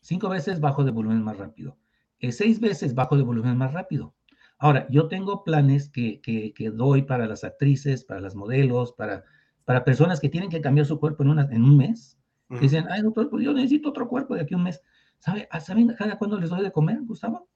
Cinco 0.00 0.28
veces 0.28 0.60
bajo 0.60 0.84
de 0.84 0.92
volumen 0.92 1.22
más 1.22 1.36
rápido. 1.36 1.76
Eh, 2.20 2.30
seis 2.30 2.60
veces 2.60 2.94
bajo 2.94 3.16
de 3.16 3.24
volumen 3.24 3.58
más 3.58 3.74
rápido. 3.74 4.14
Ahora, 4.58 4.86
yo 4.90 5.08
tengo 5.08 5.42
planes 5.42 5.88
que, 5.88 6.20
que, 6.20 6.54
que 6.54 6.70
doy 6.70 7.02
para 7.02 7.26
las 7.26 7.42
actrices, 7.42 8.04
para 8.04 8.20
las 8.20 8.36
modelos, 8.36 8.92
para, 8.92 9.24
para 9.64 9.84
personas 9.84 10.20
que 10.20 10.28
tienen 10.28 10.50
que 10.50 10.60
cambiar 10.60 10.86
su 10.86 11.00
cuerpo 11.00 11.24
en, 11.24 11.30
una, 11.30 11.48
en 11.50 11.64
un 11.64 11.76
mes. 11.76 12.16
Que 12.48 12.60
dicen, 12.60 12.86
ay, 12.90 13.02
doctor, 13.02 13.28
pues 13.30 13.44
yo 13.44 13.52
necesito 13.52 13.90
otro 13.90 14.08
cuerpo 14.08 14.34
de 14.34 14.42
aquí 14.42 14.54
a 14.54 14.56
un 14.56 14.64
mes. 14.64 14.82
¿Sabe, 15.18 15.48
ah, 15.50 15.60
¿Saben 15.60 15.94
cada 15.94 16.18
cuándo 16.18 16.38
les 16.38 16.50
doy 16.50 16.62
de 16.62 16.72
comer, 16.72 16.98
Gustavo? 17.02 17.48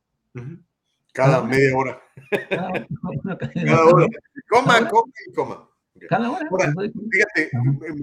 Cada 1.12 1.43
media 1.43 1.76
hora. 1.76 2.02
Cada 2.48 2.68
hora. 3.02 3.39
Cada 3.39 3.85
hora. 3.86 4.06
Coma, 4.48 4.89
coma 4.89 5.12
y 5.26 5.32
coma. 5.32 5.68
Cada 6.09 6.31
hora. 6.31 6.48
Ahora, 6.51 6.72
fíjate, 7.10 7.51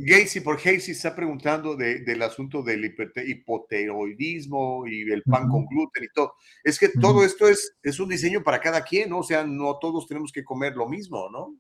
Gacy, 0.06 0.40
por 0.42 0.56
Gacy 0.56 0.92
está 0.92 1.16
preguntando 1.16 1.76
de- 1.76 2.00
del 2.00 2.22
asunto 2.22 2.62
del 2.64 2.84
hipote- 2.86 3.28
hipotiroidismo 3.28 4.88
y 4.88 5.02
el 5.12 5.24
pan 5.24 5.48
con 5.50 5.66
gluten 5.66 6.04
y 6.04 6.08
todo. 6.14 6.34
Es 6.64 6.80
que 6.80 6.90
todo 6.90 7.24
esto 7.24 7.48
es, 7.48 7.76
es 7.84 8.00
un 8.00 8.10
diseño 8.10 8.44
para 8.44 8.60
cada 8.60 8.84
quien, 8.84 9.10
¿no? 9.10 9.20
O 9.20 9.24
sea, 9.24 9.44
no 9.46 9.78
todos 9.80 10.08
tenemos 10.08 10.32
que 10.32 10.44
comer 10.44 10.76
lo 10.76 10.88
mismo, 10.88 11.30
¿no? 11.30 11.56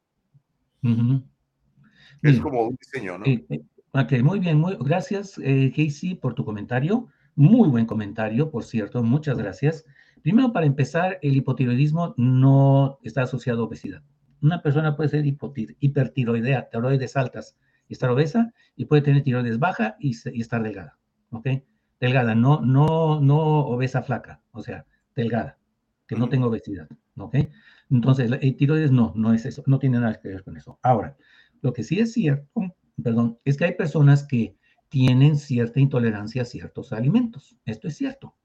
Es 2.23 2.31
Bien. 2.33 2.41
como 2.41 2.63
un 2.63 2.75
diseño, 2.75 3.17
¿no? 3.17 3.25
Eh, 3.25 3.43
eh, 3.49 3.61
ok, 3.93 4.11
muy 4.23 4.39
bien, 4.39 4.57
muy, 4.57 4.77
gracias, 4.79 5.39
eh, 5.43 5.71
Casey, 5.75 6.15
por 6.15 6.33
tu 6.33 6.45
comentario. 6.45 7.07
Muy 7.35 7.69
buen 7.69 7.85
comentario, 7.85 8.51
por 8.51 8.63
cierto, 8.63 9.01
muchas 9.03 9.37
gracias. 9.37 9.85
Primero, 10.21 10.51
para 10.53 10.65
empezar, 10.65 11.17
el 11.21 11.35
hipotiroidismo 11.37 12.13
no 12.17 12.99
está 13.03 13.23
asociado 13.23 13.63
a 13.63 13.65
obesidad. 13.65 14.03
Una 14.41 14.61
persona 14.61 14.95
puede 14.95 15.09
ser 15.09 15.25
hipertiroidea, 15.25 16.69
tiroides 16.69 17.15
altas, 17.15 17.55
y 17.87 17.93
estar 17.93 18.09
obesa, 18.09 18.53
y 18.75 18.85
puede 18.85 19.01
tener 19.01 19.23
tiroides 19.23 19.59
baja 19.59 19.95
y, 19.99 20.11
estar 20.39 20.63
delgada, 20.63 20.97
¿ok? 21.31 21.47
Delgada, 21.99 22.35
no, 22.35 22.61
no, 22.61 23.19
no 23.19 23.39
obesa 23.67 24.01
flaca, 24.01 24.41
o 24.51 24.63
sea, 24.63 24.85
delgada, 25.15 25.57
que 26.07 26.15
no 26.15 26.29
tenga 26.29 26.47
obesidad, 26.47 26.87
¿ok? 27.17 27.35
Entonces, 27.89 28.31
el 28.31 28.55
tiroides 28.55 28.91
no, 28.91 29.11
no 29.15 29.33
es 29.33 29.45
eso, 29.45 29.63
no 29.67 29.77
tiene 29.77 29.99
nada 29.99 30.19
que 30.19 30.29
ver 30.29 30.43
con 30.43 30.55
eso. 30.57 30.79
Ahora, 30.81 31.17
lo 31.61 31.73
que 31.73 31.83
sí 31.83 31.99
es 31.99 32.13
cierto, 32.13 32.75
perdón, 33.03 33.37
es 33.43 33.57
que 33.57 33.65
hay 33.65 33.73
personas 33.73 34.23
que 34.23 34.55
tienen 34.89 35.37
cierta 35.37 35.79
intolerancia 35.79 36.41
a 36.41 36.45
ciertos 36.45 36.91
alimentos. 36.91 37.57
Esto 37.65 37.87
es 37.87 37.95
cierto. 37.95 38.35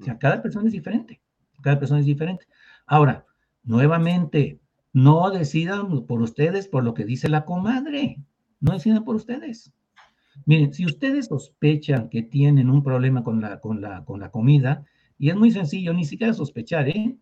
O 0.00 0.04
sea, 0.04 0.18
cada 0.18 0.42
persona 0.42 0.66
es 0.66 0.72
diferente. 0.72 1.20
Cada 1.62 1.78
persona 1.78 2.00
es 2.00 2.06
diferente. 2.06 2.46
Ahora, 2.86 3.26
nuevamente, 3.64 4.60
no 4.96 5.30
decidan 5.30 6.06
por 6.06 6.22
ustedes 6.22 6.68
por 6.68 6.82
lo 6.82 6.94
que 6.94 7.04
dice 7.04 7.28
la 7.28 7.44
comadre. 7.44 8.24
No 8.60 8.72
decidan 8.72 9.04
por 9.04 9.14
ustedes. 9.14 9.70
Miren, 10.46 10.72
si 10.72 10.86
ustedes 10.86 11.26
sospechan 11.26 12.08
que 12.08 12.22
tienen 12.22 12.70
un 12.70 12.82
problema 12.82 13.22
con 13.22 13.42
la, 13.42 13.60
con 13.60 13.82
la, 13.82 14.06
con 14.06 14.20
la 14.20 14.30
comida, 14.30 14.86
y 15.18 15.28
es 15.28 15.36
muy 15.36 15.50
sencillo, 15.50 15.92
ni 15.92 16.06
siquiera 16.06 16.32
sospechar, 16.32 16.88
¿eh? 16.88 17.14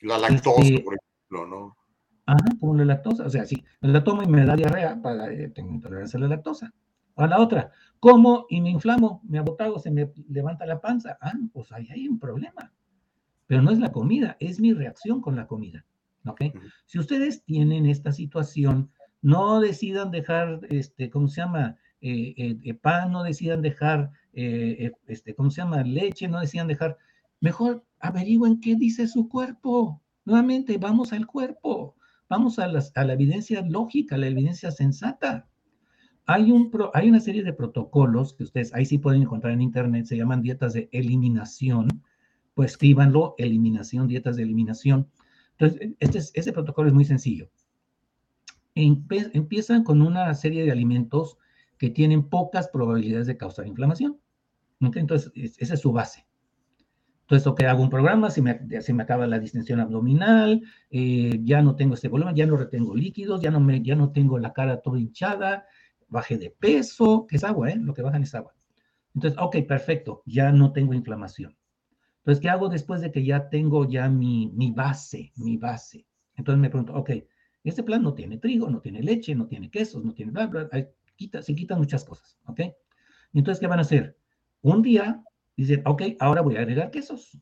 La 0.00 0.16
lactosa, 0.16 0.62
este, 0.62 0.80
por 0.80 0.94
ejemplo, 0.94 1.46
¿no? 1.46 1.76
Ajá, 2.24 2.46
como 2.58 2.74
la 2.76 2.86
lactosa. 2.86 3.26
O 3.26 3.30
sea, 3.30 3.44
si 3.44 3.62
la 3.82 4.02
tomo 4.02 4.22
y 4.22 4.26
me 4.26 4.46
da 4.46 4.56
diarrea, 4.56 4.98
para, 5.02 5.30
eh, 5.30 5.50
tengo 5.50 5.74
intolerancia 5.74 6.16
a 6.16 6.22
la 6.22 6.28
lactosa. 6.28 6.72
A 7.16 7.26
la 7.26 7.40
otra, 7.40 7.72
como 8.00 8.46
y 8.48 8.62
me 8.62 8.70
inflamo, 8.70 9.20
me 9.28 9.38
abotago, 9.38 9.78
se 9.78 9.90
me 9.90 10.10
levanta 10.30 10.64
la 10.64 10.80
panza. 10.80 11.18
Ah, 11.20 11.34
pues 11.52 11.72
ahí 11.72 11.88
hay 11.90 12.08
un 12.08 12.18
problema. 12.18 12.72
Pero 13.46 13.60
no 13.60 13.70
es 13.70 13.78
la 13.80 13.92
comida, 13.92 14.38
es 14.40 14.60
mi 14.60 14.72
reacción 14.72 15.20
con 15.20 15.36
la 15.36 15.46
comida. 15.46 15.84
¿Ok? 16.28 16.42
Si 16.86 16.98
ustedes 16.98 17.44
tienen 17.44 17.86
esta 17.86 18.12
situación, 18.12 18.90
no 19.22 19.60
decidan 19.60 20.10
dejar, 20.10 20.60
este, 20.70 21.10
¿cómo 21.10 21.28
se 21.28 21.40
llama? 21.40 21.76
Eh, 22.00 22.58
eh, 22.62 22.74
pan, 22.74 23.10
no 23.10 23.22
decidan 23.22 23.62
dejar, 23.62 24.10
este, 24.32 25.34
¿cómo 25.34 25.50
se 25.50 25.62
llama? 25.62 25.82
Leche, 25.82 26.28
no 26.28 26.40
decidan 26.40 26.68
dejar. 26.68 26.96
Mejor 27.40 27.84
averigüen 28.00 28.60
qué 28.60 28.76
dice 28.76 29.08
su 29.08 29.28
cuerpo. 29.28 30.02
Nuevamente, 30.24 30.78
vamos 30.78 31.12
al 31.12 31.26
cuerpo. 31.26 31.96
Vamos 32.28 32.58
a, 32.58 32.64
a 32.66 33.04
la 33.04 33.12
evidencia 33.12 33.62
lógica, 33.62 34.14
a 34.14 34.18
la 34.18 34.28
evidencia 34.28 34.70
sensata. 34.70 35.48
Hay, 36.30 36.52
un 36.52 36.70
hay 36.92 37.08
una 37.08 37.20
serie 37.20 37.42
de 37.42 37.54
protocolos 37.54 38.34
que 38.34 38.42
ustedes 38.42 38.74
ahí 38.74 38.84
sí 38.84 38.98
pueden 38.98 39.22
encontrar 39.22 39.54
en 39.54 39.62
internet, 39.62 40.04
se 40.04 40.18
llaman 40.18 40.42
dietas 40.42 40.74
de 40.74 40.90
eliminación, 40.92 41.88
pues 42.52 42.72
escríbanlo, 42.72 43.34
eliminación, 43.38 44.08
dietas 44.08 44.36
de 44.36 44.42
eliminación. 44.42 45.08
Entonces, 45.58 45.96
este, 45.98 46.18
este 46.18 46.52
protocolo 46.52 46.88
es 46.88 46.94
muy 46.94 47.04
sencillo. 47.04 47.50
empiezan 48.74 49.82
con 49.82 50.02
una 50.02 50.32
serie 50.34 50.64
de 50.64 50.70
alimentos 50.70 51.38
que 51.78 51.90
tienen 51.90 52.28
pocas 52.28 52.68
probabilidades 52.68 53.26
de 53.26 53.36
causar 53.36 53.66
inflamación. 53.66 54.20
Entonces, 54.80 55.32
esa 55.34 55.74
es 55.74 55.80
su 55.80 55.92
base. 55.92 56.26
Entonces, 57.22 57.46
ok, 57.46 57.62
hago 57.64 57.82
un 57.82 57.90
programa, 57.90 58.30
se 58.30 58.40
me, 58.40 58.58
se 58.80 58.94
me 58.94 59.02
acaba 59.02 59.26
la 59.26 59.38
distensión 59.38 59.80
abdominal, 59.80 60.62
eh, 60.90 61.38
ya 61.42 61.60
no 61.60 61.76
tengo 61.76 61.92
este 61.92 62.08
volumen, 62.08 62.34
ya 62.34 62.46
no 62.46 62.56
retengo 62.56 62.96
líquidos, 62.96 63.42
ya 63.42 63.50
no, 63.50 63.60
me, 63.60 63.82
ya 63.82 63.96
no 63.96 64.12
tengo 64.12 64.38
la 64.38 64.54
cara 64.54 64.80
toda 64.80 64.98
hinchada, 64.98 65.66
bajé 66.08 66.38
de 66.38 66.50
peso, 66.50 67.26
que 67.28 67.36
es 67.36 67.44
agua, 67.44 67.70
¿eh? 67.70 67.76
Lo 67.76 67.92
que 67.92 68.00
bajan 68.00 68.22
es 68.22 68.34
agua. 68.34 68.54
Entonces, 69.14 69.38
ok, 69.38 69.56
perfecto, 69.66 70.22
ya 70.24 70.52
no 70.52 70.72
tengo 70.72 70.94
inflamación. 70.94 71.57
Entonces, 72.28 72.42
¿qué 72.42 72.50
hago 72.50 72.68
después 72.68 73.00
de 73.00 73.10
que 73.10 73.24
ya 73.24 73.48
tengo 73.48 73.88
ya 73.88 74.08
mi, 74.10 74.52
mi 74.54 74.70
base, 74.70 75.32
mi 75.36 75.56
base? 75.56 76.04
Entonces 76.36 76.60
me 76.60 76.68
pregunto, 76.68 76.94
ok, 76.94 77.10
este 77.64 77.82
plan 77.82 78.02
no 78.02 78.12
tiene 78.12 78.36
trigo, 78.36 78.68
no 78.68 78.80
tiene 78.80 79.02
leche, 79.02 79.34
no 79.34 79.46
tiene 79.46 79.70
quesos, 79.70 80.04
no 80.04 80.12
tiene 80.12 80.32
bla, 80.32 80.46
bla, 80.46 80.68
quita, 81.16 81.40
se 81.40 81.54
quitan 81.54 81.78
muchas 81.78 82.04
cosas, 82.04 82.38
¿ok? 82.44 82.60
Entonces, 83.32 83.60
¿qué 83.60 83.66
van 83.66 83.78
a 83.78 83.82
hacer? 83.82 84.16
Un 84.60 84.82
día 84.82 85.24
Dicen, 85.58 85.82
ok, 85.86 86.02
ahora 86.20 86.40
voy 86.40 86.54
a 86.54 86.60
agregar 86.60 86.92
quesos. 86.92 87.36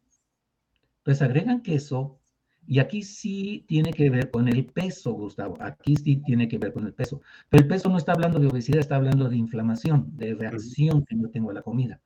Entonces 1.00 1.20
agregan 1.20 1.60
queso 1.60 2.18
y 2.66 2.78
aquí 2.78 3.02
sí 3.02 3.66
tiene 3.68 3.92
que 3.92 4.08
ver 4.08 4.30
con 4.30 4.48
el 4.48 4.64
peso, 4.64 5.12
Gustavo. 5.12 5.58
Aquí 5.60 5.96
sí 5.96 6.22
tiene 6.24 6.48
que 6.48 6.56
ver 6.56 6.72
con 6.72 6.86
el 6.86 6.94
peso. 6.94 7.20
Pero 7.50 7.64
el 7.64 7.68
peso 7.68 7.90
no 7.90 7.98
está 7.98 8.12
hablando 8.12 8.38
de 8.38 8.46
obesidad, 8.46 8.80
está 8.80 8.96
hablando 8.96 9.28
de 9.28 9.36
inflamación, 9.36 10.16
de 10.16 10.34
reacción 10.34 11.04
que 11.04 11.14
yo 11.14 11.28
tengo 11.28 11.50
a 11.50 11.54
la 11.54 11.60
comida. 11.60 12.00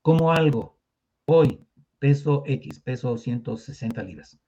Como 0.00 0.30
algo, 0.30 0.78
hoy 1.26 1.58
peso 1.98 2.42
X, 2.46 2.80
peso 2.80 3.16
160 3.16 4.02
libras. 4.02 4.38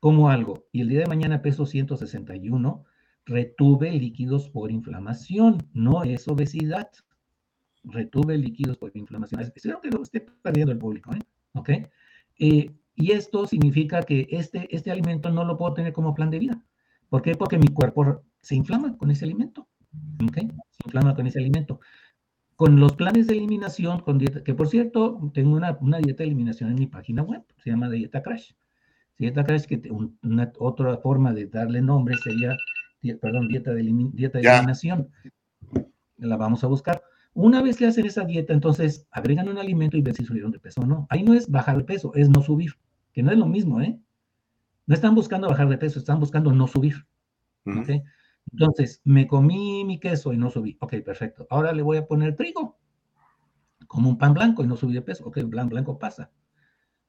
Como 0.00 0.28
algo, 0.28 0.66
y 0.72 0.82
el 0.82 0.88
día 0.88 1.00
de 1.00 1.06
mañana 1.06 1.42
peso 1.42 1.66
161, 1.66 2.84
retuve 3.24 3.92
líquidos 3.92 4.50
por 4.50 4.70
inflamación, 4.70 5.58
no 5.72 6.04
es 6.04 6.28
obesidad 6.28 6.90
retuve 7.84 8.36
líquidos 8.38 8.78
por 8.78 8.90
inflamación. 8.94 9.40
Espero 9.40 9.80
que 9.80 9.90
lo 9.90 10.02
esté 10.02 10.20
perdiendo 10.20 10.72
el 10.72 10.78
público, 10.78 11.12
¿eh? 11.14 11.20
¿Ok? 11.52 11.70
Eh, 12.38 12.70
y 12.96 13.12
esto 13.12 13.46
significa 13.46 14.02
que 14.02 14.26
este, 14.30 14.74
este 14.74 14.90
alimento 14.90 15.30
no 15.30 15.44
lo 15.44 15.56
puedo 15.56 15.74
tener 15.74 15.92
como 15.92 16.14
plan 16.14 16.30
de 16.30 16.38
vida. 16.38 16.64
¿Por 17.08 17.22
qué? 17.22 17.34
Porque 17.34 17.58
mi 17.58 17.68
cuerpo 17.68 18.22
se 18.40 18.54
inflama 18.54 18.96
con 18.96 19.10
ese 19.10 19.24
alimento. 19.24 19.68
¿Ok? 20.26 20.36
Se 20.36 20.82
inflama 20.86 21.14
con 21.14 21.26
ese 21.26 21.38
alimento. 21.38 21.80
Con 22.64 22.80
los 22.80 22.92
planes 22.92 23.26
de 23.26 23.34
eliminación, 23.34 24.00
con 24.00 24.16
dieta, 24.16 24.42
que 24.42 24.54
por 24.54 24.68
cierto, 24.68 25.20
tengo 25.34 25.54
una, 25.54 25.76
una 25.82 25.98
dieta 25.98 26.22
de 26.22 26.28
eliminación 26.28 26.70
en 26.70 26.76
mi 26.76 26.86
página 26.86 27.20
web, 27.20 27.44
se 27.62 27.68
llama 27.68 27.90
Dieta 27.90 28.22
Crash. 28.22 28.52
Dieta 29.18 29.44
Crash, 29.44 29.66
que 29.66 29.82
una, 30.22 30.50
otra 30.58 30.96
forma 30.96 31.34
de 31.34 31.44
darle 31.44 31.82
nombre 31.82 32.16
sería, 32.16 32.56
perdón, 33.20 33.48
dieta 33.48 33.74
de, 33.74 33.82
dieta 34.14 34.38
de 34.38 34.48
eliminación. 34.48 35.10
La 36.16 36.38
vamos 36.38 36.64
a 36.64 36.68
buscar. 36.68 37.02
Una 37.34 37.60
vez 37.60 37.76
que 37.76 37.84
hacen 37.84 38.06
esa 38.06 38.24
dieta, 38.24 38.54
entonces 38.54 39.06
agregan 39.10 39.50
un 39.50 39.58
alimento 39.58 39.98
y 39.98 40.00
ven 40.00 40.14
si 40.14 40.24
subieron 40.24 40.50
de 40.50 40.58
peso 40.58 40.80
o 40.80 40.86
no. 40.86 41.06
Ahí 41.10 41.22
no 41.22 41.34
es 41.34 41.50
bajar 41.50 41.76
de 41.76 41.84
peso, 41.84 42.14
es 42.14 42.30
no 42.30 42.40
subir, 42.40 42.72
que 43.12 43.22
no 43.22 43.30
es 43.30 43.36
lo 43.36 43.44
mismo, 43.44 43.82
¿eh? 43.82 44.00
No 44.86 44.94
están 44.94 45.14
buscando 45.14 45.50
bajar 45.50 45.68
de 45.68 45.76
peso, 45.76 45.98
están 45.98 46.18
buscando 46.18 46.50
no 46.50 46.66
subir. 46.66 46.94
¿Ok? 47.66 47.90
Entonces, 48.52 49.00
me 49.04 49.26
comí 49.26 49.84
mi 49.84 49.98
queso 49.98 50.32
y 50.32 50.36
no 50.36 50.50
subí. 50.50 50.76
Ok, 50.80 50.94
perfecto. 51.04 51.46
Ahora 51.50 51.72
le 51.72 51.82
voy 51.82 51.96
a 51.96 52.06
poner 52.06 52.36
trigo. 52.36 52.78
Como 53.86 54.08
un 54.08 54.18
pan 54.18 54.34
blanco 54.34 54.62
y 54.64 54.66
no 54.66 54.76
subí 54.76 54.94
de 54.94 55.02
peso. 55.02 55.26
Ok, 55.26 55.38
pan 55.50 55.68
blanco 55.68 55.98
pasa. 55.98 56.30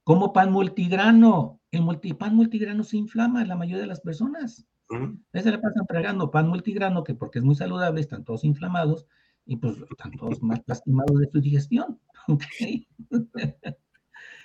Como 0.04 0.34
pan 0.34 0.52
multigrano. 0.52 1.62
El 1.72 2.16
pan 2.18 2.36
multigrano 2.36 2.84
se 2.84 2.98
inflama 2.98 3.42
en 3.42 3.48
la 3.48 3.56
mayoría 3.56 3.82
de 3.82 3.88
las 3.88 4.02
personas. 4.02 4.68
Uh 4.90 5.18
se 5.34 5.52
le 5.52 5.58
pasan 5.58 5.86
tragando 5.88 6.30
pan 6.30 6.48
multigrano, 6.48 7.04
que 7.04 7.16
porque 7.16 7.40
es 7.40 7.46
muy 7.46 7.56
saludable, 7.56 8.02
están 8.02 8.24
todos 8.24 8.44
inflamados 8.44 9.08
y 9.46 9.58
pues 9.58 9.78
están 9.90 10.12
todos 10.12 10.42
más 10.44 10.62
lastimados 10.68 11.20
de 11.20 11.30
su 11.32 11.42
digestión. 11.42 12.00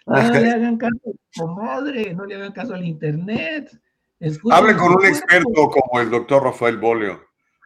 No 0.07 0.33
le 0.33 0.51
hagan 0.51 0.77
caso 0.77 0.99
a 1.41 1.47
madre, 1.47 2.15
no 2.15 2.25
le 2.25 2.35
hagan 2.35 2.53
caso 2.53 2.75
al 2.75 2.85
internet. 2.85 3.81
Hable 4.51 4.77
con 4.77 4.95
un 4.95 5.07
experto 5.07 5.69
como 5.69 6.01
el 6.01 6.11
doctor 6.11 6.45
Rafael 6.45 6.77
Bolio. 6.79 7.21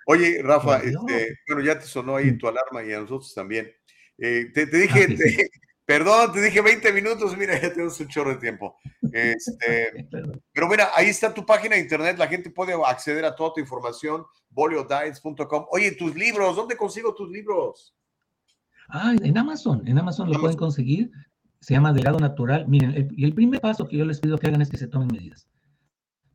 Oye, 0.06 0.40
Rafa, 0.43 0.78
este, 0.78 1.39
bueno, 1.48 1.62
ya 1.62 1.78
te 1.78 1.86
sonó 1.86 2.16
ahí 2.16 2.36
tu 2.36 2.47
alarma 2.47 2.85
y 2.85 2.93
a 2.93 3.01
nosotros 3.01 3.32
también. 3.35 3.72
Eh, 4.18 4.51
te, 4.52 4.66
dije, 4.66 5.06
ah, 5.10 5.59
Perdón, 5.86 6.32
te 6.32 6.40
dije 6.40 6.62
20 6.62 6.93
minutos, 6.93 7.36
mira, 7.36 7.60
ya 7.60 7.70
tenemos 7.70 8.01
un 8.01 8.09
chorro 8.09 8.31
de 8.31 8.36
tiempo. 8.36 8.76
Este, 9.12 10.09
pero 10.52 10.68
mira, 10.68 10.90
ahí 10.94 11.09
está 11.09 11.32
tu 11.32 11.44
página 11.44 11.76
de 11.76 11.82
internet, 11.82 12.16
la 12.18 12.26
gente 12.26 12.51
puede 12.51 12.72
acceder 12.86 13.24
a 13.24 13.35
toda 13.35 13.52
tu 13.52 13.60
información, 13.60 14.24
boliodiets.com. 14.51 15.66
Oye, 15.70 15.93
tus 15.93 16.14
libros, 16.14 16.56
¿dónde 16.56 16.76
consigo 16.76 17.14
tus 17.14 17.31
libros? 17.31 17.94
Ah, 18.89 19.14
en 19.22 19.36
Amazon, 19.36 19.86
en 19.86 19.98
Amazon 19.98 20.31
lo 20.31 20.40
pueden 20.40 20.56
conseguir, 20.56 21.10
se 21.60 21.74
llama 21.74 21.93
Delgado 21.93 22.18
Natural. 22.18 22.66
Miren, 22.66 23.10
y 23.16 23.24
el, 23.24 23.35
primer 23.35 23.60
paso 23.60 23.86
que 23.86 23.98
yo 23.98 24.05
les 24.06 24.20
pido 24.20 24.39
que 24.39 24.47
hagan 24.47 24.62
es 24.62 24.70
que 24.70 24.76
se 24.78 24.89
tomen 24.89 25.09
medidas. 25.09 25.48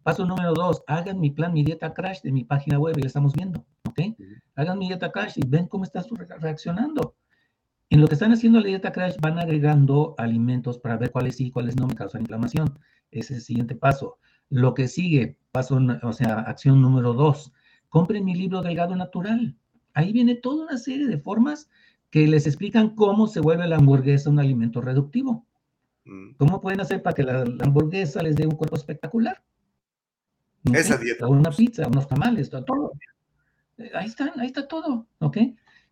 Paso 0.10 0.26
número 0.26 0.56
dos, 0.56 0.82
hagan 0.88 1.20
mi 1.20 1.30
plan, 1.30 1.54
mi 1.54 1.64
dieta 1.64 1.94
crash 1.94 2.22
de 2.24 2.32
mi 2.32 2.44
página 2.44 2.80
web, 2.80 2.98
y 2.98 3.02
la 3.02 3.06
estamos 3.06 3.32
viendo, 3.32 3.64
¿ok? 3.88 4.00
Hagan 4.56 4.80
mi 4.80 4.88
dieta 4.88 5.12
crash 5.12 5.34
y 5.36 5.46
ven 5.46 5.68
cómo 5.68 5.84
estás 5.84 6.08
reaccionando. 6.40 7.16
En 7.92 8.02
lo 8.02 8.08
que 8.08 8.16
están 8.16 8.32
haciendo 8.32 8.60
la 8.60 8.66
dieta 8.66 8.92
Crash 8.92 9.18
van 9.22 9.38
agregando 9.38 10.16
alimentos 10.18 10.80
para 10.80 10.98
ver 10.98 11.12
cuáles 11.12 11.36
sí 11.36 11.46
y 11.46 11.52
cuáles 11.52 11.76
no 11.76 11.86
me 11.86 11.94
causan 11.94 12.22
inflamación. 12.22 12.80
Ese 13.12 13.34
es 13.34 13.40
el 13.40 13.42
siguiente 13.44 13.76
paso. 13.76 14.18
Lo 14.50 14.74
que 14.74 14.88
sigue, 14.88 15.38
paso, 15.52 15.80
o 16.02 16.14
sea, 16.14 16.40
acción 16.40 16.82
número 16.82 17.14
dos, 17.14 17.54
compren 17.88 18.26
mi 18.26 18.34
libro 18.34 18.64
Delgado 18.64 18.96
Natural. 18.96 19.56
Ahí 19.94 20.12
viene 20.12 20.34
toda 20.34 20.64
una 20.64 20.78
serie 20.80 21.06
de 21.06 21.20
formas 21.20 21.70
que 22.10 22.26
les 22.26 22.48
explican 22.48 22.96
cómo 22.96 23.28
se 23.28 23.42
vuelve 23.42 23.68
la 23.68 23.76
hamburguesa 23.76 24.32
un 24.32 24.40
alimento 24.40 24.82
reductivo. 24.82 25.46
Mm. 26.06 26.32
¿Cómo 26.38 26.62
pueden 26.62 26.82
hacer 26.82 27.04
para 27.04 27.14
que 27.14 27.22
la, 27.22 27.42
hamburguesa 27.42 28.24
les 28.24 28.36
dé 28.36 28.48
un 28.48 28.56
cuerpo 28.56 28.76
espectacular? 28.76 29.44
Esa 30.66 30.98
dieta. 30.98 31.28
Una 31.28 31.52
pizza, 31.52 31.88
unos 31.88 32.08
tamales, 32.08 32.50
todo. 32.50 32.94
Ahí 33.94 34.08
están, 34.08 34.32
ahí 34.40 34.48
está 34.48 34.68
todo, 34.68 35.08
¿ok? 35.20 35.38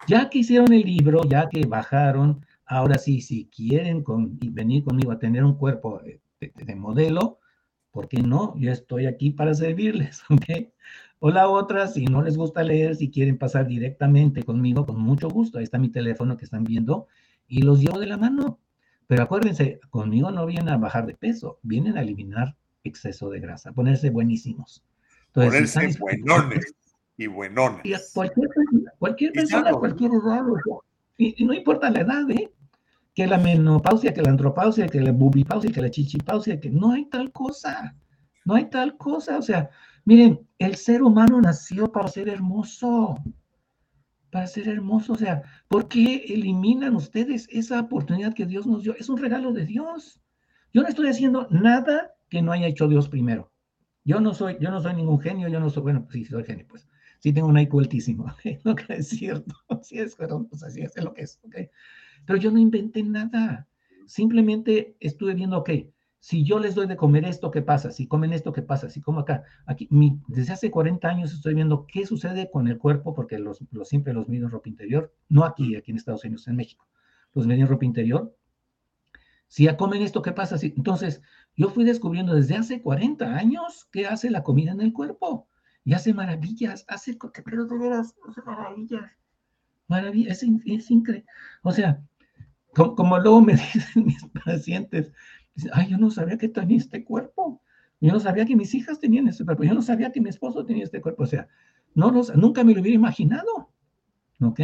Ya 0.08 0.30
que 0.30 0.40
hicieron 0.40 0.72
el 0.74 0.84
libro, 0.84 1.24
ya 1.24 1.48
que 1.50 1.66
bajaron, 1.66 2.46
ahora 2.66 2.98
sí, 2.98 3.22
si 3.22 3.46
quieren 3.46 4.04
con, 4.04 4.38
venir 4.40 4.84
conmigo 4.84 5.12
a 5.12 5.20
tener 5.20 5.44
un 5.44 5.56
cuerpo 5.56 6.02
eh, 6.04 6.20
de, 6.40 6.76
modelo, 6.76 7.40
¿por 7.92 8.08
qué 8.08 8.22
no? 8.22 8.54
Yo 8.58 8.72
estoy 8.72 9.06
aquí 9.06 9.32
para 9.32 9.54
servirles, 9.54 10.22
¿ok? 10.30 10.70
O 11.20 11.32
la 11.32 11.48
otra, 11.48 11.88
si 11.88 12.06
no 12.06 12.22
les 12.22 12.38
gusta 12.38 12.62
leer, 12.62 12.96
si 12.96 13.10
quieren 13.10 13.38
pasar 13.38 13.68
directamente 13.68 14.44
conmigo, 14.44 14.86
con 14.86 15.00
mucho 15.00 15.30
gusto. 15.30 15.58
Ahí 15.58 15.64
está 15.64 15.80
mi 15.80 15.90
teléfono 15.90 16.38
que 16.38 16.46
están 16.46 16.64
viendo 16.64 17.08
y 17.48 17.64
los 17.64 17.80
llevo 17.80 18.00
de 18.00 18.06
la 18.06 18.18
mano. 18.18 18.60
Pero 19.08 19.24
acuérdense, 19.24 19.80
conmigo 19.90 20.30
no 20.32 20.46
vienen 20.46 20.70
a 20.70 20.78
bajar 20.78 21.08
de 21.08 21.16
peso, 21.16 21.60
vienen 21.64 21.98
a 21.98 22.02
eliminar 22.02 22.56
exceso 22.84 23.30
de 23.30 23.40
grasa, 23.40 23.72
ponerse 23.72 24.10
buenísimos. 24.10 24.84
ponerse 25.34 25.96
buenones 26.00 26.74
y 27.18 27.28
buenones. 27.28 27.82
Y 27.84 27.94
cualquier, 28.14 28.50
cualquier 29.00 29.32
persona, 29.34 29.72
cualquier 29.72 30.12
edad, 30.12 30.44
y, 31.18 31.44
no 31.46 31.54
importa 31.54 31.90
la 31.90 32.02
edad, 32.02 32.30
¿eh? 32.30 32.52
Que 33.16 33.26
la 33.26 33.40
menopausia, 33.40 34.14
que 34.14 34.22
la 34.22 34.30
andropausia, 34.30 34.88
que 34.88 35.02
la 35.02 35.12
bubipausia, 35.12 35.72
que 35.72 35.82
la 35.82 35.90
chichipausia, 35.90 36.60
que 36.60 36.70
no 36.70 36.92
hay 36.92 37.06
tal 37.06 37.32
cosa. 37.32 37.96
No 38.46 38.56
hay 38.56 38.70
tal 38.70 38.96
cosa. 38.98 39.40
O 39.40 39.42
sea, 39.42 39.72
miren, 40.06 40.48
el 40.60 40.76
ser 40.76 41.02
humano 41.02 41.42
nació 41.42 41.92
para 41.92 42.08
ser 42.08 42.30
hermoso. 42.30 43.16
Para 44.30 44.46
ser 44.46 44.68
hermoso. 44.68 45.14
O 45.14 45.18
sea, 45.18 45.42
¿por 45.68 45.88
qué 45.88 46.26
eliminan 46.28 46.96
ustedes 46.96 47.48
esa 47.50 47.80
oportunidad 47.80 48.36
que 48.36 48.46
Dios 48.46 48.68
nos 48.68 48.84
dio? 48.84 48.96
Es 48.96 49.10
un 49.10 49.18
regalo 49.18 49.52
de 49.52 49.66
Dios. 49.66 50.22
Yo 50.72 50.84
no 50.84 50.88
estoy 50.88 51.08
haciendo 51.08 51.48
nada 51.50 52.14
que 52.30 52.42
no 52.42 52.52
haya 52.52 52.68
hecho 52.68 52.88
Dios 52.88 53.10
primero. 53.10 53.52
Yo 54.04 54.22
no 54.22 54.34
soy, 54.34 54.58
yo 54.60 54.72
no 54.72 54.82
soy 54.82 54.96
ningún 54.96 55.20
genio, 55.20 55.50
yo 55.50 55.60
no 55.60 55.70
soy, 55.70 55.84
bueno, 55.84 56.08
sí, 56.10 56.24
soy 56.26 56.44
genio, 56.46 56.66
pues 56.68 56.88
sí 57.20 57.34
tengo 57.34 57.48
un 57.48 57.60
IQ 57.60 57.80
altísimo, 57.80 58.26
lo 58.64 58.76
que 58.76 58.94
es 58.94 59.10
cierto, 59.10 59.56
sí 59.84 60.00
es, 60.00 60.16
pues 60.16 60.64
así 60.64 60.82
es 60.82 61.04
lo 61.04 61.14
que 61.14 61.24
es, 61.24 61.40
¿ok? 61.44 61.56
Pero 62.26 62.40
yo 62.40 62.52
no 62.52 62.60
inventé 62.60 63.04
nada, 63.04 63.68
simplemente 64.06 64.96
estuve 65.00 65.34
viendo, 65.34 65.58
ok, 65.58 65.70
si 66.20 66.44
yo 66.44 66.60
les 66.60 66.76
doy 66.76 66.88
de 66.88 66.98
comer 66.98 67.26
esto, 67.26 67.52
¿qué 67.52 67.62
pasa? 67.62 67.92
Si 67.92 68.08
comen 68.08 68.34
esto, 68.34 68.52
¿qué 68.52 68.62
pasa? 68.62 68.90
Si 68.90 69.02
como 69.02 69.22
acá, 69.22 69.44
aquí, 69.66 69.88
desde 70.28 70.54
hace 70.54 70.72
40 70.72 71.08
años 71.08 71.34
estoy 71.34 71.54
viendo 71.54 71.86
qué 71.88 72.06
sucede 72.06 72.50
con 72.50 72.68
el 72.68 72.78
cuerpo, 72.78 73.14
porque 73.14 73.38
los, 73.40 73.64
los 73.72 73.88
siempre 73.88 74.14
los 74.14 74.28
mido 74.28 74.46
en 74.46 74.52
ropa 74.52 74.70
interior, 74.70 75.14
no 75.30 75.46
aquí, 75.46 75.76
aquí 75.76 75.92
en 75.92 75.98
Estados 75.98 76.24
Unidos, 76.26 76.48
en 76.48 76.56
México, 76.56 76.88
los 77.34 77.48
mido 77.48 77.62
en 77.62 77.68
ropa 77.68 77.86
interior. 77.86 78.36
Si 79.48 79.64
ya 79.64 79.78
comen 79.78 80.02
esto, 80.02 80.22
¿qué 80.22 80.32
pasa? 80.32 80.58
Entonces, 80.62 81.22
yo 81.56 81.70
fui 81.70 81.84
descubriendo 81.84 82.36
desde 82.36 82.56
hace 82.56 82.82
40 82.82 83.36
años 83.36 83.88
qué 83.92 84.06
hace 84.06 84.30
la 84.30 84.44
comida 84.44 84.72
en 84.72 84.82
el 84.82 84.94
cuerpo 84.94 85.48
y 85.84 85.94
hace 85.94 86.14
maravillas, 86.14 86.86
hace, 86.88 87.18
pero 87.46 87.66
de 87.66 87.78
veras, 87.78 88.14
hace 88.28 88.42
maravillas. 88.42 89.10
Maravillas, 89.88 90.44
es, 90.44 90.50
es 90.66 90.92
increíble. 90.92 91.26
O 91.64 91.72
sea, 91.72 92.02
como, 92.74 93.18
luego 93.20 93.42
me 93.42 93.54
dicen 93.74 94.06
mis 94.06 94.24
pacientes, 94.46 95.12
ay, 95.74 95.90
yo 95.90 95.98
no 95.98 96.12
sabía 96.12 96.38
que 96.38 96.50
tenía 96.50 96.78
este 96.78 97.04
cuerpo. 97.04 97.62
Yo 98.00 98.12
no 98.12 98.20
sabía 98.20 98.46
que 98.46 98.56
mis 98.56 98.76
hijas 98.76 99.00
tenían 99.00 99.28
este 99.28 99.44
cuerpo. 99.46 99.64
Yo 99.64 99.74
no 99.74 99.82
sabía 99.82 100.12
que 100.12 100.22
mi 100.22 100.30
esposo 100.30 100.66
tenía 100.66 100.84
este 100.84 101.02
cuerpo. 101.02 101.24
O 101.24 101.28
sea, 101.28 101.48
no 101.96 102.12
los, 102.12 102.36
nunca 102.36 102.64
me 102.64 102.74
lo 102.74 102.82
hubiera 102.82 102.96
imaginado. 102.96 103.72
¿Ok? 104.42 104.60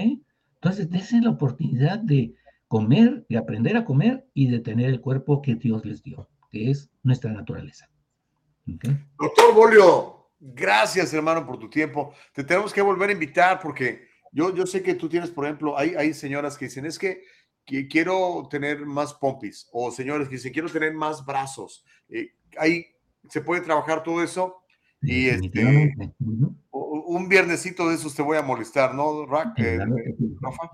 Entonces, 0.55 0.89
desen 0.89 1.23
la 1.23 1.31
oportunidad 1.31 1.99
de 1.99 2.35
comer, 2.73 3.23
de 3.29 3.37
aprender 3.37 3.77
a 3.77 3.85
comer 3.85 4.25
y 4.33 4.49
de 4.49 4.57
tener 4.57 4.89
el 4.89 4.99
cuerpo 4.99 5.43
que 5.43 5.53
Dios 5.53 5.85
les 5.85 6.01
dio, 6.01 6.27
que 6.49 6.71
es 6.71 6.89
nuestra 7.03 7.31
naturaleza. 7.31 7.87
Doctor 8.65 9.53
Bolio, 9.53 10.23
Gracias, 10.39 11.13
hermano, 11.13 11.45
por 11.45 11.59
tu 11.59 11.69
tiempo. 11.69 12.15
Te 12.33 12.43
tenemos 12.43 12.73
que 12.73 12.81
volver 12.81 13.09
a 13.09 13.13
invitar 13.13 13.59
porque 13.61 14.07
yo, 14.31 14.55
yo 14.55 14.65
sé 14.65 14.81
que 14.81 14.95
tú 14.95 15.07
tienes, 15.07 15.29
por 15.29 15.45
ejemplo, 15.45 15.77
hay, 15.77 15.93
hay 15.93 16.15
señoras 16.15 16.57
que 16.57 16.65
dicen, 16.65 16.87
es 16.87 16.97
que, 16.97 17.21
quiero 17.63 18.47
tener 18.49 18.87
más 18.87 19.13
pompis, 19.13 19.69
o 19.71 19.91
señores 19.91 20.27
que 20.27 20.35
dicen, 20.37 20.51
quiero 20.51 20.67
tener 20.67 20.95
más 20.95 21.23
brazos. 21.23 21.85
Eh, 22.09 22.31
ahí 22.57 22.87
se 23.29 23.41
puede 23.41 23.61
trabajar 23.61 24.01
todo 24.01 24.23
eso. 24.23 24.63
Y 24.99 25.27
este, 25.27 25.93
un 26.71 27.29
viernesito 27.29 27.87
de 27.87 27.95
esos 27.95 28.15
te 28.15 28.23
voy 28.23 28.37
a 28.37 28.41
molestar, 28.41 28.95
¿no, 28.95 29.27
Rack? 29.27 29.59
Eh, 29.59 29.77
Rafa? 30.41 30.71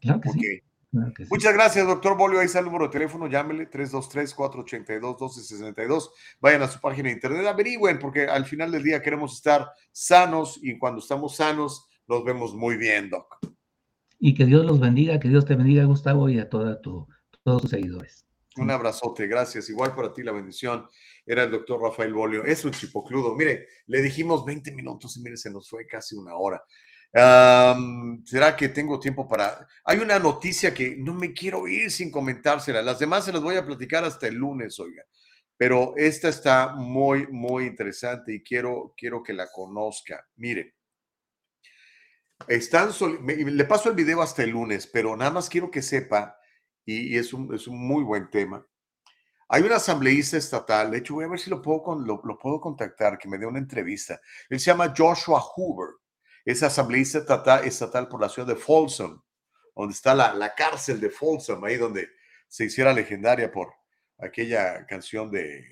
Claro 0.00 0.20
que 0.20 0.30
sí. 0.30 0.62
Muchas 1.30 1.52
gracias, 1.52 1.86
doctor 1.86 2.16
Bolio. 2.16 2.40
Ahí 2.40 2.46
está 2.46 2.60
el 2.60 2.66
número 2.66 2.86
de 2.86 2.90
teléfono. 2.90 3.26
Llámele 3.26 3.68
323-482-1262. 3.70 6.10
Vayan 6.40 6.62
a 6.62 6.68
su 6.68 6.80
página 6.80 7.08
de 7.08 7.14
internet, 7.14 7.46
averigüen, 7.46 7.98
porque 7.98 8.26
al 8.26 8.44
final 8.44 8.70
del 8.72 8.82
día 8.82 9.02
queremos 9.02 9.34
estar 9.34 9.70
sanos 9.92 10.58
y 10.62 10.78
cuando 10.78 11.00
estamos 11.00 11.36
sanos 11.36 11.88
nos 12.06 12.24
vemos 12.24 12.54
muy 12.54 12.76
bien, 12.76 13.10
doc. 13.10 13.38
Y 14.18 14.34
que 14.34 14.46
Dios 14.46 14.64
los 14.64 14.80
bendiga, 14.80 15.20
que 15.20 15.28
Dios 15.28 15.44
te 15.44 15.54
bendiga, 15.54 15.84
Gustavo, 15.84 16.28
y 16.28 16.40
a 16.40 16.48
toda 16.48 16.80
tu, 16.80 17.06
todos 17.44 17.62
tus 17.62 17.70
seguidores. 17.70 18.28
Un 18.58 18.70
abrazote, 18.70 19.26
gracias. 19.26 19.70
Igual 19.70 19.94
para 19.94 20.12
ti 20.12 20.22
la 20.22 20.32
bendición. 20.32 20.86
Era 21.24 21.44
el 21.44 21.50
doctor 21.50 21.80
Rafael 21.80 22.12
Bolio. 22.12 22.44
Es 22.44 22.64
un 22.64 22.72
chipocludo. 22.72 23.34
Mire, 23.34 23.68
le 23.86 24.02
dijimos 24.02 24.44
20 24.44 24.72
minutos 24.72 25.16
y 25.16 25.20
mire, 25.20 25.36
se 25.36 25.50
nos 25.50 25.68
fue 25.68 25.86
casi 25.86 26.16
una 26.16 26.34
hora. 26.34 26.62
¿Será 27.12 28.56
que 28.56 28.68
tengo 28.68 29.00
tiempo 29.00 29.26
para...? 29.26 29.66
Hay 29.84 29.98
una 29.98 30.18
noticia 30.18 30.74
que 30.74 30.96
no 30.96 31.14
me 31.14 31.32
quiero 31.32 31.66
ir 31.66 31.90
sin 31.90 32.10
comentársela. 32.10 32.82
Las 32.82 32.98
demás 32.98 33.24
se 33.24 33.32
las 33.32 33.42
voy 33.42 33.56
a 33.56 33.64
platicar 33.64 34.04
hasta 34.04 34.26
el 34.26 34.34
lunes, 34.34 34.78
oiga. 34.78 35.02
Pero 35.56 35.94
esta 35.96 36.28
está 36.28 36.74
muy, 36.76 37.26
muy 37.26 37.66
interesante 37.66 38.32
y 38.32 38.42
quiero, 38.42 38.94
quiero 38.96 39.22
que 39.22 39.32
la 39.32 39.48
conozca. 39.50 40.24
Mire, 40.36 40.76
están 42.46 42.90
le 43.26 43.64
paso 43.64 43.88
el 43.88 43.96
video 43.96 44.22
hasta 44.22 44.44
el 44.44 44.50
lunes, 44.50 44.86
pero 44.86 45.16
nada 45.16 45.32
más 45.32 45.48
quiero 45.48 45.70
que 45.70 45.82
sepa, 45.82 46.36
y, 46.84 47.16
es, 47.18 47.32
un, 47.32 47.52
es, 47.52 47.66
un, 47.66 47.76
muy 47.76 48.04
buen 48.04 48.30
tema. 48.30 48.64
Hay 49.48 49.62
un 49.62 49.72
asambleísta 49.72 50.36
estatal, 50.36 50.92
de 50.92 50.98
hecho 50.98 51.14
voy 51.14 51.24
a 51.24 51.28
ver 51.28 51.40
si 51.40 51.50
lo 51.50 51.60
puedo, 51.60 51.98
lo, 51.98 52.22
lo 52.24 52.38
puedo 52.38 52.60
contactar, 52.60 53.18
que 53.18 53.28
me 53.28 53.38
dé 53.38 53.44
una 53.44 53.58
entrevista. 53.58 54.20
Él 54.48 54.60
se 54.60 54.66
llama 54.66 54.94
Joshua 54.96 55.40
Hoover 55.40 55.96
es 56.50 56.62
asambleísta 56.62 57.18
estatal, 57.64 58.08
por 58.08 58.22
la 58.22 58.28
ciudad 58.30 58.48
de 58.48 58.56
Folsom, 58.56 59.20
donde 59.76 59.92
está 59.92 60.14
la, 60.14 60.54
cárcel 60.54 60.98
de 60.98 61.10
Folsom, 61.10 61.62
ahí 61.62 61.76
donde 61.76 62.08
se 62.48 62.64
hiciera 62.64 62.94
legendaria 62.94 63.52
por 63.52 63.74
aquella 64.18 64.86
canción 64.86 65.30
de, 65.30 65.62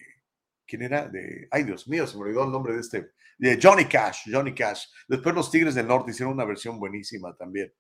¿quién 0.67 0.83
era? 0.83 1.09
De, 1.09 1.49
ay 1.51 1.63
Dios 1.63 1.89
mío, 1.89 2.07
se 2.07 2.19
me 2.19 2.25
olvidó 2.25 2.45
el 2.45 2.53
nombre 2.53 2.75
de 2.75 2.81
este, 2.81 3.13
de 3.39 3.59
Johnny 3.61 3.87
Cash, 3.87 4.29
Johnny 4.31 4.55
Cash. 4.55 4.85
Después 5.09 5.35
los 5.35 5.51
Tigres 5.51 5.75
del 5.75 5.87
Norte 5.87 6.11
hicieron 6.11 6.35
una 6.35 6.45
versión 6.45 6.79
buenísima 6.79 7.35
también. 7.35 7.73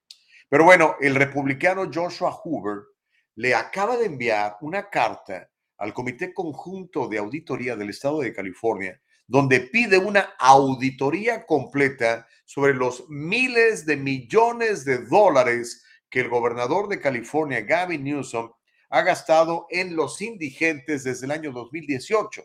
Pero 0.48 0.64
bueno, 0.64 0.96
el 0.98 1.16
republicano 1.16 1.90
Joshua 1.92 2.32
Hoover 2.32 2.82
le 3.34 3.54
acaba 3.54 3.98
de 3.98 4.06
enviar 4.06 4.56
una 4.62 4.88
carta 4.88 5.50
al 5.76 5.92
Comité 5.92 6.32
Conjunto 6.32 7.08
de 7.08 7.18
Auditoría 7.18 7.76
del 7.76 7.90
Estado 7.90 8.20
de 8.20 8.32
California 8.32 8.98
donde 9.26 9.60
pide 9.60 9.98
una 9.98 10.34
auditoría 10.38 11.46
completa 11.46 12.26
sobre 12.44 12.74
los 12.74 13.08
miles 13.08 13.86
de 13.86 13.96
millones 13.96 14.84
de 14.84 14.98
dólares 14.98 15.84
que 16.10 16.20
el 16.20 16.28
gobernador 16.28 16.88
de 16.88 17.00
California, 17.00 17.60
Gavin 17.62 18.04
Newsom, 18.04 18.52
ha 18.90 19.02
gastado 19.02 19.66
en 19.70 19.96
los 19.96 20.22
indigentes 20.22 21.04
desde 21.04 21.26
el 21.26 21.32
año 21.32 21.52
2018. 21.52 22.44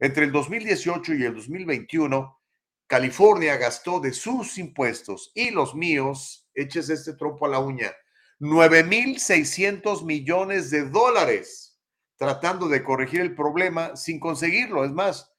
Entre 0.00 0.24
el 0.24 0.32
2018 0.32 1.14
y 1.14 1.24
el 1.24 1.34
2021, 1.34 2.40
California 2.86 3.56
gastó 3.56 4.00
de 4.00 4.12
sus 4.12 4.56
impuestos 4.56 5.30
y 5.34 5.50
los 5.50 5.74
míos, 5.74 6.48
eches 6.54 6.88
este 6.88 7.12
trompo 7.12 7.44
a 7.44 7.50
la 7.50 7.58
uña, 7.58 7.92
9.600 8.40 10.04
millones 10.04 10.70
de 10.70 10.88
dólares 10.88 11.68
tratando 12.16 12.68
de 12.68 12.82
corregir 12.82 13.20
el 13.20 13.34
problema 13.34 13.94
sin 13.96 14.18
conseguirlo. 14.18 14.84
Es 14.84 14.90
más, 14.90 15.32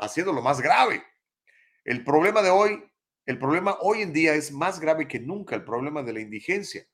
haciendo 0.00 0.32
lo 0.32 0.42
más 0.42 0.60
grave. 0.60 1.04
El 1.84 2.04
problema 2.04 2.42
de 2.42 2.50
hoy, 2.50 2.84
el 3.26 3.38
problema 3.38 3.78
hoy 3.80 4.02
en 4.02 4.12
día 4.12 4.34
es 4.34 4.50
más 4.50 4.80
grave 4.80 5.06
que 5.06 5.20
nunca, 5.20 5.54
el 5.54 5.64
problema 5.64 6.02
de 6.02 6.12
la 6.12 6.20
indigencia. 6.20 6.84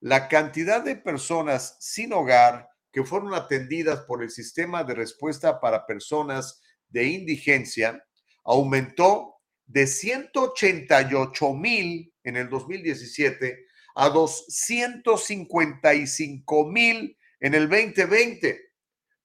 La 0.00 0.28
cantidad 0.28 0.82
de 0.82 0.96
personas 0.96 1.78
sin 1.80 2.12
hogar 2.12 2.68
que 2.92 3.04
fueron 3.04 3.32
atendidas 3.34 4.00
por 4.02 4.22
el 4.22 4.30
sistema 4.30 4.84
de 4.84 4.94
respuesta 4.94 5.60
para 5.60 5.86
personas 5.86 6.60
de 6.88 7.04
indigencia 7.04 8.04
aumentó 8.44 9.36
de 9.66 9.86
188 9.86 11.54
mil 11.54 12.12
en 12.24 12.36
el 12.36 12.48
2017 12.48 13.66
a 13.94 14.08
255 14.08 16.66
mil 16.66 17.16
en 17.40 17.54
el 17.54 17.68
2020, 17.68 18.72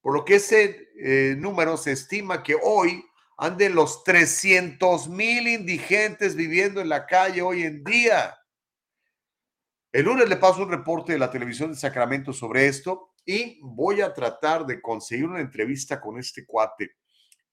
por 0.01 0.13
lo 0.13 0.23
que 0.25 0.35
ese 0.35 0.89
eh, 0.99 1.35
número 1.37 1.77
se 1.77 1.93
estima 1.93 2.43
que 2.43 2.55
hoy 2.61 3.03
anden 3.37 3.75
los 3.75 4.03
300 4.03 5.09
mil 5.09 5.47
indigentes 5.47 6.35
viviendo 6.35 6.81
en 6.81 6.89
la 6.89 7.05
calle 7.05 7.41
hoy 7.41 7.63
en 7.63 7.83
día. 7.83 8.35
El 9.91 10.05
lunes 10.05 10.27
le 10.27 10.37
paso 10.37 10.63
un 10.63 10.71
reporte 10.71 11.13
de 11.13 11.19
la 11.19 11.31
televisión 11.31 11.71
de 11.71 11.77
Sacramento 11.77 12.33
sobre 12.33 12.67
esto 12.67 13.13
y 13.25 13.59
voy 13.61 14.01
a 14.01 14.13
tratar 14.13 14.65
de 14.65 14.81
conseguir 14.81 15.25
una 15.25 15.41
entrevista 15.41 16.01
con 16.01 16.17
este 16.17 16.45
cuate. 16.45 16.97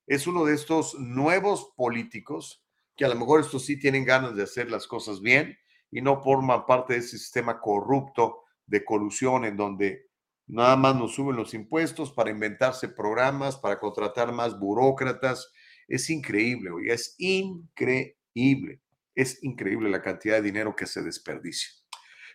Es 0.06 0.26
uno 0.26 0.44
de 0.44 0.54
estos 0.54 0.94
nuevos 0.98 1.72
políticos 1.76 2.64
que 2.96 3.04
a 3.04 3.08
lo 3.08 3.14
mejor 3.14 3.40
estos 3.40 3.64
sí 3.64 3.78
tienen 3.78 4.04
ganas 4.04 4.34
de 4.34 4.42
hacer 4.42 4.70
las 4.70 4.86
cosas 4.86 5.20
bien 5.20 5.56
y 5.90 6.02
no 6.02 6.22
forman 6.22 6.66
parte 6.66 6.94
de 6.94 7.00
ese 7.00 7.18
sistema 7.18 7.60
corrupto 7.60 8.44
de 8.66 8.84
colusión 8.84 9.44
en 9.44 9.56
donde 9.56 10.10
Nada 10.52 10.74
más 10.74 10.96
nos 10.96 11.14
suben 11.14 11.36
los 11.36 11.54
impuestos 11.54 12.10
para 12.10 12.30
inventarse 12.30 12.88
programas, 12.88 13.56
para 13.56 13.78
contratar 13.78 14.32
más 14.32 14.58
burócratas. 14.58 15.52
Es 15.90 16.08
increíble, 16.08 16.70
oiga, 16.70 16.94
es 16.94 17.16
increíble. 17.18 18.80
Es 19.12 19.42
increíble 19.42 19.90
la 19.90 20.00
cantidad 20.00 20.36
de 20.36 20.42
dinero 20.42 20.74
que 20.76 20.86
se 20.86 21.02
desperdicia. 21.02 21.68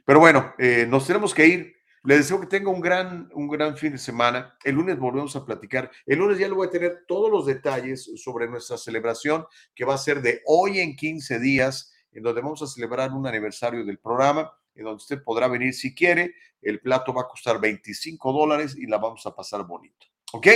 Pero 0.06 0.19
bueno, 0.19 0.53
eh, 0.60 0.86
nos 0.88 1.07
tenemos 1.07 1.34
que 1.34 1.48
ir. 1.48 1.76
Les 2.03 2.18
deseo 2.18 2.40
que 2.41 2.48
tenga 2.48 2.69
un 2.69 2.82
gran, 2.82 3.30
un 3.34 3.48
gran 3.48 3.77
fin 3.77 3.94
de 3.94 3.98
semana. 3.98 4.56
El 4.64 4.76
lunes 4.76 4.99
volvemos 4.99 5.36
a 5.38 5.45
platicar. 5.45 5.90
El 6.06 6.19
lunes 6.19 6.38
ya 6.38 6.49
le 6.49 6.53
voy 6.53 6.68
a 6.68 6.69
tener 6.69 7.06
todos 7.07 7.32
los 7.32 7.45
detalles 7.45 8.11
sobre 8.18 8.48
nuestra 8.48 8.77
celebración 8.77 9.45
que 9.73 9.86
va 9.86 9.95
a 9.95 9.98
ser 9.98 10.22
de 10.22 10.41
hoy 10.45 10.80
en 10.80 10.98
15 10.98 11.40
días, 11.40 11.94
en 12.11 12.23
donde 12.23 12.41
vamos 12.41 12.61
a 12.61 12.68
celebrar 12.68 13.11
un 13.14 13.26
aniversario 13.26 13.86
del 13.86 13.99
programa 13.99 14.52
en 14.76 14.84
donde 14.84 14.98
usted 14.98 15.23
podrá 15.23 15.48
venir 15.48 15.73
si 15.73 15.95
quiere. 15.95 16.36
El 16.61 16.82
plato 16.82 17.14
va 17.14 17.22
a 17.22 17.27
costar 17.27 17.61
25 17.61 18.34
dólares 18.34 18.76
y 18.77 18.86
la 18.86 18.98
vamos 18.98 19.26
a 19.26 19.34
pasar 19.34 19.65
bonito. 19.65 20.07
¿Ok? 20.34 20.48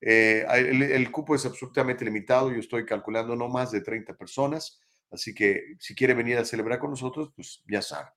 Eh, 0.00 0.44
el, 0.48 1.10
cupo 1.10 1.34
es 1.34 1.46
absolutamente 1.46 2.04
limitado. 2.04 2.50
Yo 2.52 2.58
estoy 2.58 2.84
calculando 2.84 3.34
no 3.34 3.48
más 3.48 3.70
de 3.70 3.80
30 3.80 4.14
personas. 4.14 4.80
Así 5.10 5.34
que 5.34 5.76
si 5.78 5.94
quiere 5.94 6.14
venir 6.14 6.38
a 6.38 6.44
celebrar 6.44 6.78
con 6.78 6.90
nosotros, 6.90 7.30
pues 7.34 7.62
ya 7.68 7.82
sabe. 7.82 8.08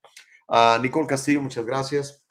A 0.47 0.79
Nicole 0.81 1.07
Castillo, 1.07 1.41
muchas 1.41 1.65
gracias. 1.65 2.25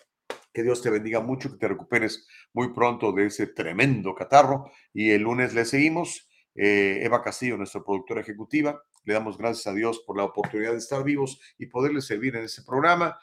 Que 0.52 0.62
Dios 0.62 0.82
te 0.82 0.90
bendiga 0.90 1.20
mucho, 1.20 1.50
que 1.50 1.58
te 1.58 1.68
recuperes 1.68 2.26
muy 2.52 2.72
pronto 2.72 3.12
de 3.12 3.26
ese 3.26 3.46
tremendo 3.46 4.14
catarro. 4.14 4.70
Y 4.92 5.10
el 5.10 5.22
lunes 5.22 5.54
le 5.54 5.64
seguimos. 5.64 6.28
Eh, 6.54 7.04
Eva 7.04 7.22
Castillo, 7.22 7.56
nuestra 7.56 7.84
productora 7.84 8.20
ejecutiva, 8.20 8.82
le 9.04 9.14
damos 9.14 9.38
gracias 9.38 9.68
a 9.68 9.74
Dios 9.74 10.02
por 10.04 10.16
la 10.16 10.24
oportunidad 10.24 10.72
de 10.72 10.78
estar 10.78 11.04
vivos 11.04 11.40
y 11.56 11.66
poderle 11.66 12.00
servir 12.00 12.34
en 12.34 12.44
ese 12.44 12.64
programa. 12.64 13.16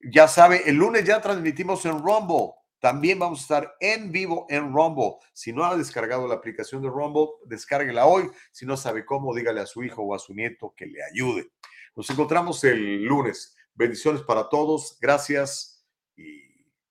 Ya 0.00 0.26
sabe, 0.26 0.62
el 0.66 0.76
lunes 0.76 1.04
ya 1.04 1.20
transmitimos 1.20 1.84
en 1.84 2.02
Rumble. 2.02 2.54
También 2.80 3.18
vamos 3.18 3.40
a 3.40 3.42
estar 3.42 3.76
en 3.78 4.10
vivo 4.10 4.46
en 4.48 4.72
Rumble. 4.72 5.16
Si 5.34 5.52
no 5.52 5.64
ha 5.64 5.76
descargado 5.76 6.26
la 6.26 6.34
aplicación 6.34 6.82
de 6.82 6.88
Rumble, 6.88 7.28
descárguela 7.44 8.06
hoy. 8.06 8.30
Si 8.50 8.64
no 8.64 8.76
sabe 8.76 9.04
cómo, 9.04 9.34
dígale 9.34 9.60
a 9.60 9.66
su 9.66 9.84
hijo 9.84 10.02
o 10.02 10.14
a 10.14 10.18
su 10.18 10.34
nieto 10.34 10.72
que 10.74 10.86
le 10.86 11.02
ayude. 11.04 11.52
Nos 11.94 12.08
encontramos 12.08 12.64
el 12.64 13.04
lunes. 13.04 13.54
Bendiciones 13.74 14.22
para 14.22 14.48
todos. 14.48 14.98
Gracias 15.00 15.86
y 16.16 16.40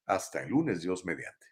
hasta 0.05 0.43
el 0.43 0.49
lunes, 0.49 0.81
Dios 0.81 1.03
mediante. 1.05 1.48